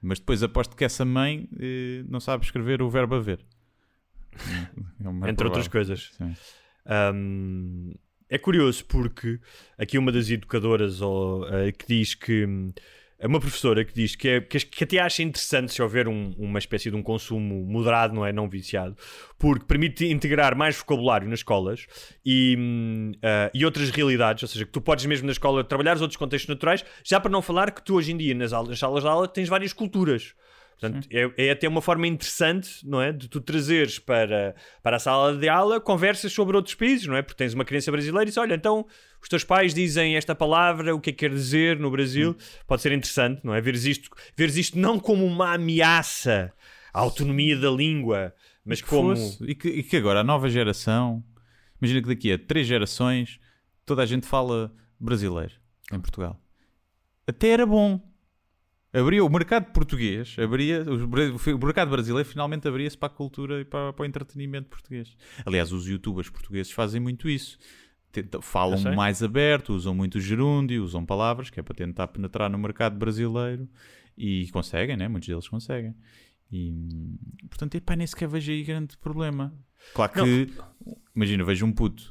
Mas 0.00 0.18
depois 0.18 0.42
aposto 0.42 0.76
que 0.76 0.84
essa 0.84 1.04
mãe 1.04 1.48
eh, 1.58 2.04
não 2.08 2.20
sabe 2.20 2.44
escrever 2.44 2.80
o 2.80 2.88
verbo 2.88 3.16
haver. 3.16 3.44
É 4.32 5.30
Entre 5.30 5.46
outras 5.46 5.66
provável. 5.66 5.70
coisas. 5.70 6.10
Sim. 6.16 6.34
Um, 7.14 7.94
é 8.28 8.38
curioso 8.38 8.84
porque 8.84 9.40
aqui 9.76 9.98
uma 9.98 10.12
das 10.12 10.30
educadoras 10.30 11.00
ó, 11.02 11.46
eh, 11.50 11.72
que 11.72 11.86
diz 11.86 12.14
que 12.14 12.44
hum, 12.46 12.72
é 13.20 13.26
uma 13.26 13.40
professora 13.40 13.84
que 13.84 13.92
diz 13.92 14.14
que, 14.14 14.28
é, 14.28 14.40
que, 14.40 14.58
que 14.60 14.84
até 14.84 14.98
acha 14.98 15.22
interessante 15.22 15.72
se 15.72 15.82
houver 15.82 16.06
um- 16.06 16.34
uma 16.38 16.58
espécie 16.58 16.88
de 16.90 16.96
um 16.96 17.02
consumo 17.02 17.64
moderado, 17.64 18.14
não 18.14 18.24
é? 18.24 18.32
Não 18.32 18.48
viciado, 18.48 18.96
porque 19.38 19.64
permite 19.64 20.06
integrar 20.06 20.56
mais 20.56 20.76
vocabulário 20.76 21.28
nas 21.28 21.40
escolas 21.40 21.86
e, 22.24 22.56
ah, 23.22 23.50
e 23.52 23.64
outras 23.64 23.90
realidades, 23.90 24.42
ou 24.44 24.48
seja, 24.48 24.64
que 24.64 24.70
tu 24.72 24.80
podes 24.80 25.04
mesmo 25.06 25.26
na 25.26 25.32
escola 25.32 25.64
trabalhar 25.64 25.96
os 25.96 26.02
outros 26.02 26.16
contextos 26.16 26.48
naturais, 26.48 26.84
já 27.04 27.18
para 27.18 27.30
não 27.30 27.42
falar 27.42 27.70
que 27.72 27.82
tu 27.84 27.96
hoje 27.96 28.12
em 28.12 28.16
dia 28.16 28.34
nas, 28.34 28.52
aulas, 28.52 28.70
nas 28.70 28.78
salas 28.78 29.02
de 29.02 29.08
aula 29.08 29.26
tens 29.26 29.48
várias 29.48 29.72
culturas. 29.72 30.34
Portanto, 30.78 31.08
é, 31.10 31.48
é 31.48 31.50
até 31.50 31.66
uma 31.66 31.82
forma 31.82 32.06
interessante, 32.06 32.86
não 32.86 33.02
é? 33.02 33.10
De 33.12 33.28
tu 33.28 33.40
trazeres 33.40 33.98
para, 33.98 34.54
para 34.80 34.96
a 34.96 35.00
sala 35.00 35.36
de 35.36 35.48
aula 35.48 35.80
conversas 35.80 36.32
sobre 36.32 36.56
outros 36.56 36.76
países, 36.76 37.04
não 37.06 37.16
é? 37.16 37.22
Porque 37.22 37.36
tens 37.36 37.52
uma 37.52 37.64
criança 37.64 37.90
brasileira 37.90 38.22
e 38.22 38.26
diz: 38.26 38.36
Olha, 38.36 38.54
então 38.54 38.86
os 39.20 39.28
teus 39.28 39.42
pais 39.42 39.74
dizem 39.74 40.16
esta 40.16 40.36
palavra, 40.36 40.94
o 40.94 41.00
que 41.00 41.10
é 41.10 41.12
que 41.12 41.18
quer 41.18 41.34
dizer 41.34 41.80
no 41.80 41.90
Brasil? 41.90 42.36
Pode 42.64 42.80
ser 42.80 42.92
interessante, 42.92 43.40
não 43.44 43.52
é? 43.52 43.60
Veres 43.60 43.84
isto, 43.84 44.08
veres 44.36 44.56
isto 44.56 44.78
não 44.78 45.00
como 45.00 45.26
uma 45.26 45.54
ameaça 45.54 46.52
à 46.94 47.00
autonomia 47.00 47.58
da 47.58 47.70
língua, 47.70 48.32
mas 48.64 48.80
que 48.80 48.88
como. 48.88 49.16
fosse. 49.16 49.44
E 49.44 49.56
que, 49.56 49.68
e 49.68 49.82
que 49.82 49.96
agora 49.96 50.20
a 50.20 50.24
nova 50.24 50.48
geração, 50.48 51.24
imagina 51.82 52.02
que 52.02 52.08
daqui 52.08 52.32
a 52.32 52.38
três 52.38 52.68
gerações 52.68 53.40
toda 53.84 54.02
a 54.02 54.06
gente 54.06 54.28
fala 54.28 54.72
brasileiro 55.00 55.54
em 55.92 55.98
Portugal. 55.98 56.40
Até 57.26 57.48
era 57.48 57.66
bom. 57.66 58.07
Abria 58.92 59.22
o 59.24 59.28
mercado 59.28 59.70
português, 59.72 60.34
abria, 60.38 60.82
o 60.82 61.58
mercado 61.64 61.90
brasileiro 61.90 62.26
finalmente 62.28 62.66
abria-se 62.66 62.96
para 62.96 63.06
a 63.12 63.14
cultura 63.14 63.60
e 63.60 63.64
para, 63.64 63.92
para 63.92 64.02
o 64.02 64.06
entretenimento 64.06 64.68
português. 64.70 65.14
Aliás, 65.44 65.72
os 65.72 65.86
youtubers 65.86 66.30
portugueses 66.30 66.72
fazem 66.72 67.00
muito 67.00 67.28
isso. 67.28 67.58
Tentam- 68.10 68.40
falam 68.40 68.78
mais 68.96 69.22
aberto, 69.22 69.74
usam 69.74 69.94
muito 69.94 70.18
gerúndio, 70.18 70.82
usam 70.82 71.04
palavras, 71.04 71.50
que 71.50 71.60
é 71.60 71.62
para 71.62 71.74
tentar 71.74 72.08
penetrar 72.08 72.48
no 72.48 72.56
mercado 72.56 72.96
brasileiro 72.96 73.68
e 74.16 74.48
conseguem, 74.50 74.96
né? 74.96 75.06
Muitos 75.06 75.28
deles 75.28 75.46
conseguem. 75.46 75.94
E, 76.50 76.72
portanto, 77.50 77.74
epá, 77.74 77.94
nem 77.94 78.06
sequer 78.06 78.26
vejo 78.26 78.50
aí 78.50 78.64
grande 78.64 78.96
problema. 78.96 79.52
Claro 79.94 80.12
que, 80.24 80.48
imagina, 81.14 81.44
vejo 81.44 81.66
um 81.66 81.72
puto, 81.72 82.10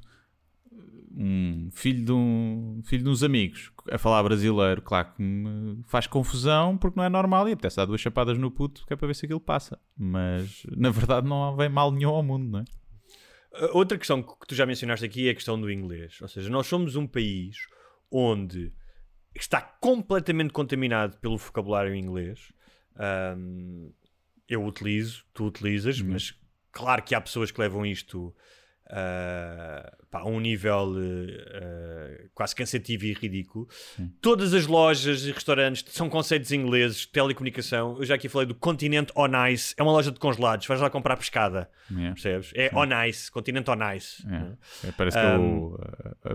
um 1.20 1.70
filho 1.72 2.06
de, 2.06 2.12
um, 2.12 2.80
filho 2.86 3.04
de 3.04 3.10
uns 3.10 3.24
amigos 3.24 3.72
a 3.90 3.98
falar 3.98 4.22
brasileiro, 4.22 4.84
claro 4.84 5.14
que 5.16 5.22
me 5.22 5.84
faz 5.88 6.06
confusão 6.06 6.78
porque 6.78 6.96
não 6.96 7.04
é 7.04 7.10
normal 7.10 7.50
e 7.50 7.54
apetece 7.54 7.78
dar 7.78 7.86
duas 7.86 8.00
chapadas 8.00 8.38
no 8.38 8.52
puto 8.52 8.86
que 8.86 8.94
é 8.94 8.96
para 8.96 9.08
ver 9.08 9.16
se 9.16 9.26
aquilo 9.26 9.40
passa. 9.40 9.80
Mas, 9.98 10.64
na 10.76 10.92
verdade, 10.92 11.28
não 11.28 11.56
vem 11.56 11.70
mal 11.70 11.92
nenhum 11.92 12.12
ao 12.12 12.22
mundo, 12.22 12.46
não 12.46 12.60
é? 12.60 13.66
Uh, 13.66 13.78
Outra 13.78 13.98
questão 13.98 14.22
que 14.22 14.48
tu 14.48 14.54
já 14.54 14.66
mencionaste 14.66 15.04
aqui 15.04 15.28
é 15.28 15.32
a 15.32 15.36
questão 15.36 15.60
do 15.60 15.72
inglês. 15.72 16.22
Ou 16.22 16.28
seja, 16.28 16.50
nós 16.52 16.68
somos 16.68 16.96
um 16.96 17.08
país 17.08 17.58
onde 18.12 18.72
está 19.36 19.60
completamente 19.60 20.54
contaminado 20.54 21.18
pelo 21.18 21.38
vocabulário 21.38 21.96
inglês. 21.96 22.54
Um, 23.36 23.92
eu 24.48 24.64
utilizo, 24.64 25.26
tu 25.34 25.46
utilizas, 25.46 26.00
mas 26.00 26.34
claro 26.72 27.02
que 27.02 27.16
há 27.16 27.22
pessoas 27.22 27.50
que 27.50 27.60
levam 27.60 27.86
isto 27.86 28.36
uh, 28.90 30.06
pá, 30.10 30.20
a 30.20 30.26
um 30.26 30.40
nível 30.40 30.94
uh, 30.96 32.30
quase 32.34 32.56
cansativo 32.56 33.06
e 33.06 33.14
ridículo. 33.14 33.68
Todas 34.22 34.54
as 34.54 34.66
lojas 34.68 35.24
e 35.26 35.32
restaurantes 35.32 35.84
são 35.94 36.10
conceitos 36.10 36.52
ingleses, 36.52 37.06
telecomunicação. 37.06 37.98
Eu 37.98 38.06
já 38.06 38.16
aqui 38.16 38.28
falei 38.30 38.48
do 38.48 38.56
Continente 38.56 39.12
On 39.16 39.30
Ice, 39.48 39.74
é 39.78 39.84
uma 39.84 39.92
loja 39.92 40.12
de 40.12 40.20
congelados, 40.20 40.66
vais 40.68 40.82
lá 40.82 40.90
comprar 40.90 41.18
pescada. 41.18 41.70
É. 41.98 42.10
Percebes? 42.12 42.52
É 42.56 42.70
On 42.74 42.88
Ice, 43.08 43.32
Continente 43.32 43.70
On 43.70 43.94
Ice. 43.96 44.26
É. 44.28 44.88
É, 44.88 44.92
parece 44.92 45.18
que 45.18 45.26
é 45.26 45.38
o 45.38 45.80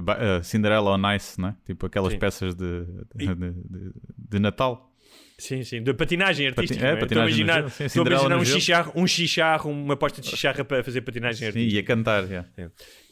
a, 0.08 0.36
a- 0.38 0.42
Cinderella 0.42 0.90
on 0.96 1.14
Ice, 1.14 1.40
né? 1.40 1.56
Tipo 1.66 1.86
aquelas 1.86 2.12
Sim. 2.12 2.18
peças 2.18 2.54
de, 2.54 2.84
de- 3.14 3.34
de- 3.34 3.92
de 4.30 4.38
Natal. 4.38 4.91
Sim, 5.38 5.64
sim, 5.64 5.82
de 5.82 5.92
patinagem 5.94 6.46
artística. 6.46 6.84
é, 6.84 6.90
não 6.90 6.96
é? 6.96 7.00
patinagem 7.00 7.30
estou 7.30 7.44
a 7.44 7.54
imaginar. 7.54 7.70
Sim, 7.70 7.84
estou 7.84 8.04
a 8.04 8.06
imaginar 8.06 8.36
um 8.36 8.44
chicharro, 8.44 8.92
um 8.94 9.06
chicharro, 9.06 9.70
uma 9.70 9.94
aposta 9.94 10.20
de 10.20 10.28
chicharra 10.28 10.64
para 10.64 10.84
fazer 10.84 11.00
patinagem 11.00 11.38
Sim, 11.38 11.46
artística. 11.46 11.76
e 11.76 11.78
a 11.78 11.82
cantar, 11.82 12.26
já. 12.26 12.44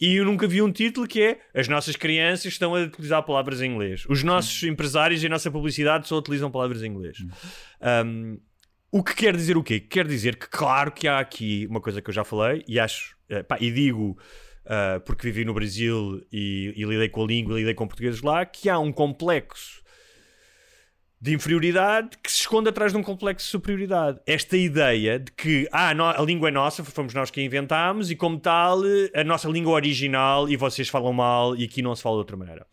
E 0.00 0.16
eu 0.16 0.24
nunca 0.24 0.46
vi 0.46 0.62
um 0.62 0.70
título 0.70 1.06
que 1.06 1.22
é 1.22 1.38
As 1.54 1.68
nossas 1.68 1.96
crianças 1.96 2.52
estão 2.52 2.74
a 2.74 2.80
utilizar 2.80 3.22
palavras 3.22 3.60
em 3.60 3.70
inglês. 3.70 4.04
Os 4.08 4.22
nossos 4.22 4.62
empresários 4.62 5.22
e 5.22 5.26
a 5.26 5.28
nossa 5.28 5.50
publicidade 5.50 6.06
só 6.06 6.18
utilizam 6.18 6.50
palavras 6.50 6.82
em 6.82 6.86
inglês. 6.86 7.18
Um, 8.04 8.38
o 8.92 9.04
que 9.04 9.14
quer 9.14 9.36
dizer 9.36 9.56
o 9.56 9.62
quê? 9.62 9.78
Quer 9.78 10.06
dizer 10.06 10.36
que, 10.36 10.48
claro, 10.48 10.90
que 10.90 11.06
há 11.06 11.18
aqui 11.20 11.66
uma 11.70 11.80
coisa 11.80 12.02
que 12.02 12.10
eu 12.10 12.14
já 12.14 12.24
falei 12.24 12.64
e 12.66 12.78
acho, 12.80 13.16
eh, 13.28 13.42
pá, 13.42 13.56
e 13.60 13.70
digo 13.70 14.18
ah, 14.72 15.00
porque 15.04 15.26
vivi 15.26 15.44
no 15.44 15.52
Brasil 15.52 16.24
e, 16.32 16.72
e 16.76 16.84
lidei 16.84 17.08
com 17.08 17.24
a 17.24 17.26
língua, 17.26 17.58
lidei 17.58 17.74
com 17.74 17.88
portugueses 17.88 18.22
lá, 18.22 18.46
que 18.46 18.68
há 18.68 18.78
um 18.78 18.92
complexo 18.92 19.82
de 21.22 21.34
inferioridade 21.34 22.16
que 22.22 22.32
se 22.32 22.40
esconde 22.40 22.70
atrás 22.70 22.92
de 22.92 22.98
um 22.98 23.02
complexo 23.02 23.44
de 23.44 23.50
superioridade. 23.50 24.18
Esta 24.26 24.56
ideia 24.56 25.18
de 25.18 25.30
que 25.32 25.68
ah, 25.70 25.90
a 25.90 26.22
língua 26.22 26.48
é 26.48 26.50
nossa, 26.50 26.82
fomos 26.82 27.12
nós 27.12 27.30
que 27.30 27.40
a 27.40 27.44
inventámos 27.44 28.10
e, 28.10 28.16
como 28.16 28.40
tal, 28.40 28.80
a 29.14 29.22
nossa 29.22 29.46
língua 29.46 29.72
é 29.72 29.74
original 29.74 30.48
e 30.48 30.56
vocês 30.56 30.88
falam 30.88 31.12
mal 31.12 31.54
e 31.54 31.64
aqui 31.64 31.82
não 31.82 31.94
se 31.94 32.02
fala 32.02 32.16
de 32.16 32.20
outra 32.20 32.38
maneira. 32.38 32.66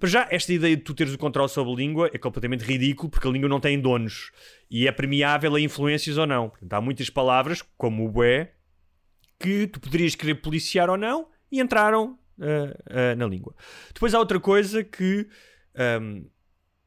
Para 0.00 0.08
já, 0.08 0.26
esta 0.32 0.52
ideia 0.52 0.76
de 0.76 0.82
tu 0.82 0.94
teres 0.94 1.14
o 1.14 1.18
controle 1.18 1.48
sobre 1.48 1.72
a 1.72 1.76
língua 1.76 2.10
é 2.12 2.18
completamente 2.18 2.64
ridículo 2.64 3.08
porque 3.08 3.28
a 3.28 3.30
língua 3.30 3.48
não 3.48 3.60
tem 3.60 3.80
donos 3.80 4.32
e 4.68 4.88
é 4.88 4.92
permeável 4.92 5.54
a 5.54 5.60
influências 5.60 6.18
ou 6.18 6.26
não. 6.26 6.48
Portanto, 6.48 6.72
há 6.72 6.80
muitas 6.80 7.08
palavras, 7.08 7.62
como 7.76 8.04
o 8.04 8.10
bué, 8.10 8.52
que 9.38 9.68
tu 9.68 9.78
poderias 9.78 10.16
querer 10.16 10.36
policiar 10.36 10.90
ou 10.90 10.96
não 10.96 11.28
e 11.52 11.60
entraram 11.60 12.18
ah, 12.40 12.76
ah, 12.90 13.14
na 13.14 13.26
língua. 13.26 13.54
Depois 13.94 14.12
há 14.12 14.18
outra 14.18 14.40
coisa 14.40 14.82
que 14.82 15.28
ahm, 15.76 16.24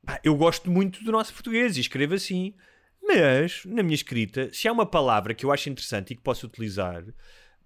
pá, 0.05 0.19
eu 0.23 0.35
gosto 0.35 0.69
muito 0.69 1.03
do 1.03 1.11
nosso 1.11 1.33
português 1.33 1.77
e 1.77 1.81
escrevo 1.81 2.13
assim, 2.13 2.53
mas 3.01 3.63
na 3.65 3.83
minha 3.83 3.95
escrita, 3.95 4.49
se 4.53 4.67
há 4.67 4.71
uma 4.71 4.85
palavra 4.85 5.33
que 5.33 5.45
eu 5.45 5.51
acho 5.51 5.69
interessante 5.69 6.11
e 6.11 6.15
que 6.15 6.21
posso 6.21 6.45
utilizar, 6.45 7.03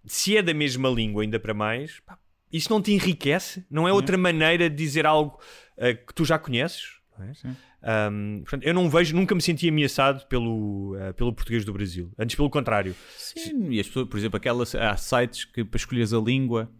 se 0.05 0.37
é 0.37 0.41
da 0.41 0.53
mesma 0.53 0.89
língua, 0.89 1.23
ainda 1.23 1.39
para 1.39 1.53
mais, 1.53 1.99
pá, 1.99 2.17
isso 2.51 2.69
não 2.69 2.81
te 2.81 2.91
enriquece? 2.91 3.65
Não 3.69 3.87
é 3.87 3.93
outra 3.93 4.17
maneira 4.17 4.69
de 4.69 4.75
dizer 4.75 5.05
algo 5.05 5.39
ah, 5.77 5.93
que 5.93 6.13
tu 6.13 6.25
já 6.25 6.39
conheces? 6.39 6.99
é? 7.21 7.55
Ahm, 7.81 8.41
portanto, 8.41 8.63
eu 8.63 8.73
não 8.73 8.89
vejo, 8.89 9.15
nunca 9.15 9.35
me 9.35 9.41
senti 9.41 9.69
ameaçado 9.69 10.25
pelo, 10.27 10.95
ah, 10.99 11.13
pelo 11.13 11.33
português 11.33 11.63
do 11.63 11.73
Brasil. 11.73 12.11
Antes, 12.17 12.35
pelo 12.35 12.49
contrário. 12.49 12.95
Sim, 13.17 13.71
e 13.71 13.79
as 13.79 13.87
pessoas, 13.87 14.07
por 14.07 14.17
exemplo, 14.17 14.37
aquelas, 14.37 14.73
há 14.75 14.95
sites 14.97 15.45
que 15.45 15.63
para 15.63 15.77
escolheres 15.77 16.13
a 16.13 16.19
língua, 16.19 16.71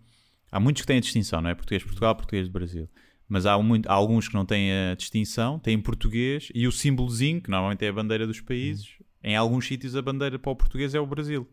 há 0.51 0.59
muitos 0.59 0.81
que 0.81 0.87
têm 0.87 0.97
a 0.97 1.01
distinção, 1.01 1.41
não 1.41 1.49
é? 1.49 1.55
Português 1.55 1.81
de 1.81 1.87
Portugal, 1.87 2.15
português 2.15 2.45
de 2.45 2.51
Brasil. 2.51 2.89
Mas 3.29 3.45
há, 3.45 3.57
muito, 3.59 3.87
há 3.87 3.93
alguns 3.93 4.27
que 4.27 4.33
não 4.33 4.43
têm 4.43 4.71
a 4.73 4.95
distinção, 4.95 5.59
têm 5.59 5.79
português 5.79 6.49
e 6.53 6.67
o 6.67 6.71
símbolozinho, 6.71 7.39
que 7.39 7.49
normalmente 7.51 7.85
é 7.85 7.89
a 7.89 7.93
bandeira 7.93 8.25
dos 8.25 8.41
países. 8.41 8.97
Em 9.23 9.35
alguns 9.35 9.67
sítios 9.67 9.95
a 9.95 10.01
bandeira 10.01 10.39
para 10.39 10.51
o 10.51 10.55
português 10.55 10.95
é 10.95 10.99
o 10.99 11.05
Brasil. 11.05 11.47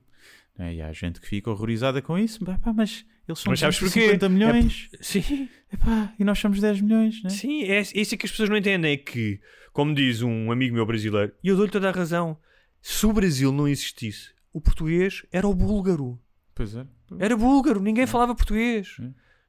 Não 0.58 0.64
é? 0.64 0.74
E 0.76 0.82
há 0.82 0.90
gente 0.92 1.20
que 1.20 1.28
fica 1.28 1.50
horrorizada 1.50 2.00
com 2.00 2.18
isso, 2.18 2.42
Pá, 2.42 2.58
mas 2.74 3.04
eles 3.28 3.40
são 3.40 3.50
Mas 3.50 3.60
sabes 3.60 3.78
porquê? 3.78 4.06
50 4.06 4.28
milhões 4.30 4.88
Sim. 5.02 5.48
Epá, 5.70 6.14
e 6.18 6.24
nós 6.24 6.38
somos 6.38 6.60
10 6.60 6.80
milhões. 6.80 7.22
Não 7.22 7.28
é? 7.28 7.34
Sim, 7.34 7.64
é, 7.64 7.80
isso 7.80 8.14
é 8.14 8.16
que 8.16 8.24
as 8.24 8.30
pessoas 8.30 8.48
não 8.48 8.56
entendem. 8.56 8.92
É 8.92 8.96
que, 8.96 9.38
como 9.72 9.94
diz 9.94 10.22
um 10.22 10.50
amigo 10.50 10.74
meu 10.74 10.86
brasileiro, 10.86 11.32
e 11.44 11.48
eu 11.48 11.56
dou-lhe 11.56 11.70
toda 11.70 11.90
a 11.90 11.92
razão, 11.92 12.38
se 12.80 13.04
o 13.04 13.12
Brasil 13.12 13.52
não 13.52 13.68
existisse, 13.68 14.30
o 14.50 14.60
português 14.62 15.26
era 15.30 15.46
o 15.46 15.54
búlgaro. 15.54 16.18
Pois 16.54 16.74
é. 16.74 16.86
Era 17.18 17.36
búlgaro, 17.36 17.80
ninguém 17.80 18.06
falava 18.06 18.34
português. 18.34 18.96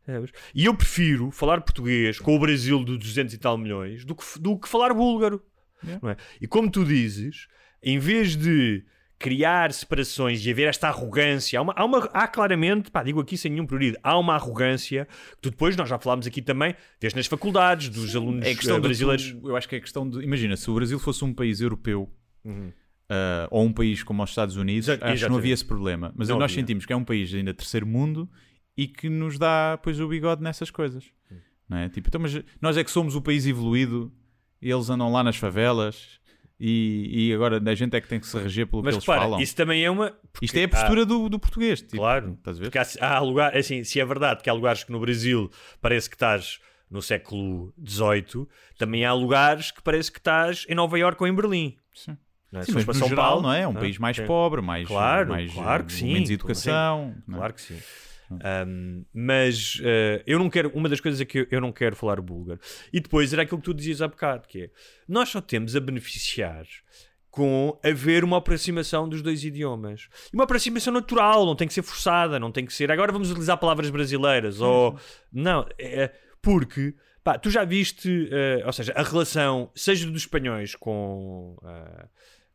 Sabes? 0.07 0.31
E 0.55 0.65
eu 0.65 0.73
prefiro 0.73 1.29
falar 1.29 1.61
português 1.61 2.17
com 2.19 2.35
o 2.35 2.39
Brasil 2.39 2.83
de 2.83 2.97
200 2.97 3.33
e 3.33 3.37
tal 3.37 3.57
milhões 3.57 4.03
do 4.05 4.15
que, 4.15 4.23
do 4.39 4.57
que 4.57 4.67
falar 4.67 4.93
búlgaro. 4.93 5.43
Yeah. 5.83 5.99
não 6.01 6.09
é? 6.09 6.17
E 6.41 6.47
como 6.47 6.71
tu 6.71 6.83
dizes, 6.83 7.47
em 7.83 7.99
vez 7.99 8.35
de 8.35 8.83
criar 9.19 9.71
separações 9.73 10.43
e 10.45 10.49
haver 10.51 10.67
esta 10.67 10.87
arrogância, 10.87 11.59
há, 11.59 11.61
uma, 11.61 11.73
há, 11.75 11.85
uma- 11.85 12.09
há 12.13 12.27
claramente, 12.27 12.89
pá, 12.91 13.03
digo 13.03 13.19
aqui 13.19 13.35
sem 13.37 13.51
nenhum 13.51 13.65
prurido, 13.65 13.97
há 14.03 14.17
uma 14.17 14.35
arrogância 14.35 15.07
que 15.35 15.41
tu 15.41 15.49
depois, 15.51 15.75
nós 15.75 15.89
já 15.89 15.97
falámos 15.99 16.25
aqui 16.25 16.41
também, 16.41 16.75
vês 17.01 17.13
nas 17.13 17.25
faculdades 17.27 17.89
dos 17.89 18.15
alunos 18.15 18.45
É 18.47 18.53
de 18.53 18.79
brasileiros. 18.79 19.31
tu- 19.33 19.49
eu 19.49 19.55
acho 19.55 19.67
que 19.67 19.75
é 19.75 19.77
a 19.77 19.81
questão 19.81 20.09
de. 20.09 20.21
Imagina, 20.23 20.55
se 20.55 20.69
o 20.69 20.73
Brasil 20.75 20.97
fosse 20.99 21.23
um 21.25 21.33
país 21.33 21.61
europeu 21.61 22.09
ah, 23.09 23.47
ou 23.51 23.65
um 23.65 23.71
país 23.73 24.03
como 24.03 24.23
os 24.23 24.29
Estados 24.29 24.55
Unidos, 24.55 24.87
Exa- 24.89 25.03
acho 25.05 25.23
que 25.23 25.29
não 25.29 25.37
havia 25.37 25.53
esse 25.53 25.65
problema. 25.65 26.13
Mas 26.15 26.27
Não 26.29 26.37
nós 26.37 26.51
havia. 26.51 26.61
sentimos 26.61 26.85
que 26.85 26.93
é 26.93 26.95
um 26.95 27.03
país 27.03 27.33
ainda 27.33 27.53
terceiro 27.53 27.85
mundo 27.87 28.29
e 28.77 28.87
que 28.87 29.09
nos 29.09 29.37
dá 29.39 29.77
pois, 29.81 29.99
o 29.99 30.07
bigode 30.07 30.41
nessas 30.41 30.69
coisas. 30.71 31.03
Não 31.67 31.77
é? 31.77 31.89
tipo, 31.89 32.07
então, 32.07 32.21
mas 32.21 32.39
nós 32.61 32.77
é 32.77 32.83
que 32.83 32.91
somos 32.91 33.15
o 33.15 33.21
país 33.21 33.45
evoluído 33.45 34.09
eles 34.61 34.89
andam 34.89 35.11
lá 35.11 35.23
nas 35.23 35.35
favelas 35.35 36.17
e, 36.59 37.27
e 37.29 37.33
agora 37.33 37.61
a 37.63 37.75
gente 37.75 37.95
é 37.95 38.01
que 38.01 38.07
tem 38.07 38.19
que 38.19 38.25
se 38.25 38.37
reger 38.39 38.65
pelo 38.65 38.81
Mas 38.83 38.93
que 38.93 38.97
eles 38.97 39.05
repara, 39.05 39.21
falam. 39.21 39.39
isso 39.41 39.55
também 39.55 39.83
é 39.83 39.91
uma. 39.91 40.13
Isto 40.41 40.57
é 40.57 40.63
a 40.63 40.67
porque 40.67 40.81
postura 40.81 41.05
do, 41.05 41.29
do 41.29 41.39
português. 41.39 41.81
tipo, 41.81 41.97
Claro. 41.97 42.33
Estás 42.39 42.57
a 42.57 42.59
ver? 42.61 42.65
Porque 42.71 42.79
há, 42.99 43.15
há 43.15 43.19
lugar, 43.19 43.55
assim, 43.55 43.83
se 43.83 43.99
é 43.99 44.05
verdade 44.05 44.41
que 44.41 44.49
há 44.49 44.53
lugares 44.53 44.83
que 44.83 44.91
no 44.91 44.99
Brasil 44.99 45.51
parece 45.81 46.09
que 46.09 46.15
estás 46.15 46.59
no 46.89 47.01
século 47.01 47.73
XVIII, 47.85 48.47
também 48.77 49.05
há 49.05 49.13
lugares 49.13 49.71
que 49.71 49.81
parece 49.83 50.11
que 50.11 50.19
estás 50.19 50.65
em 50.69 50.73
Nova 50.73 50.97
Iorque 50.97 51.21
ou 51.21 51.27
em 51.27 51.35
Berlim. 51.35 51.75
Sim. 51.93 52.17
Não 52.51 52.61
é? 52.61 52.63
Sim, 52.63 52.71
mas 52.75 52.85
para 52.85 52.93
São 52.93 53.09
geral, 53.09 53.25
Paulo, 53.25 53.41
não 53.43 53.53
é? 53.53 53.67
Um 53.67 53.73
não 53.73 53.81
país 53.81 53.97
mais 53.99 54.15
Sim. 54.15 54.25
pobre, 54.25 54.61
mais, 54.61 54.87
Claro, 54.87 55.29
mais 55.29 55.53
claro 55.53 55.83
que 55.83 55.93
eh, 55.93 55.97
sim. 55.97 56.13
menos 56.13 56.29
educação. 56.29 57.13
é? 57.29 57.31
Claro 57.33 57.53
que 57.53 57.61
sim. 57.61 57.77
Um, 58.29 59.05
mas 59.13 59.75
uh, 59.75 60.21
eu 60.25 60.37
não 60.37 60.49
quero, 60.49 60.69
uma 60.73 60.89
das 60.89 60.99
coisas 60.99 61.21
é 61.21 61.25
que 61.25 61.39
eu, 61.39 61.47
eu 61.49 61.61
não 61.61 61.71
quero 61.71 61.95
falar 61.95 62.19
búlgaro. 62.21 62.59
E 62.91 62.99
depois 62.99 63.31
era 63.33 63.43
aquilo 63.43 63.59
que 63.59 63.65
tu 63.65 63.73
dizias 63.73 64.01
há 64.01 64.07
bocado, 64.07 64.47
que 64.47 64.63
é 64.63 64.69
nós 65.07 65.29
só 65.29 65.39
temos 65.41 65.75
a 65.75 65.79
beneficiar 65.79 66.65
com 67.29 67.79
haver 67.83 68.23
uma 68.23 68.37
aproximação 68.37 69.07
dos 69.07 69.21
dois 69.21 69.43
idiomas. 69.43 70.09
E 70.33 70.35
uma 70.35 70.43
aproximação 70.45 70.91
natural, 70.91 71.45
não 71.45 71.55
tem 71.55 71.67
que 71.67 71.73
ser 71.73 71.83
forçada, 71.83 72.39
não 72.39 72.51
tem 72.51 72.65
que 72.65 72.73
ser 72.73 72.91
agora 72.91 73.11
vamos 73.11 73.29
utilizar 73.29 73.57
palavras 73.57 73.89
brasileiras 73.89 74.59
ou 74.59 74.99
não, 75.31 75.67
é, 75.77 76.11
porque 76.41 76.95
pá, 77.23 77.37
tu 77.37 77.51
já 77.51 77.63
viste, 77.63 78.09
uh, 78.09 78.65
ou 78.65 78.73
seja, 78.73 78.91
a 78.93 79.03
relação 79.03 79.69
seja 79.75 80.09
dos 80.09 80.23
espanhóis 80.23 80.75
com, 80.75 81.55
uh, 81.61 82.09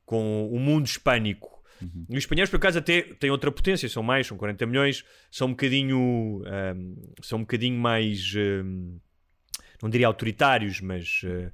com 0.04 0.48
o 0.50 0.58
mundo 0.58 0.86
hispânico 0.86 1.61
e 2.08 2.16
os 2.16 2.24
espanhóis, 2.24 2.50
por 2.50 2.56
acaso, 2.56 2.78
até 2.78 3.02
têm 3.02 3.30
outra 3.30 3.50
potência, 3.50 3.88
são 3.88 4.02
mais, 4.02 4.26
são 4.26 4.36
40 4.36 4.66
milhões, 4.66 5.04
são 5.30 5.48
um 5.48 5.50
bocadinho, 5.50 5.98
um, 5.98 6.96
são 7.22 7.38
um 7.38 7.42
bocadinho 7.42 7.78
mais, 7.78 8.34
um, 8.36 8.98
não 9.82 9.90
diria 9.90 10.06
autoritários, 10.06 10.80
mas, 10.80 11.22
uh, 11.24 11.52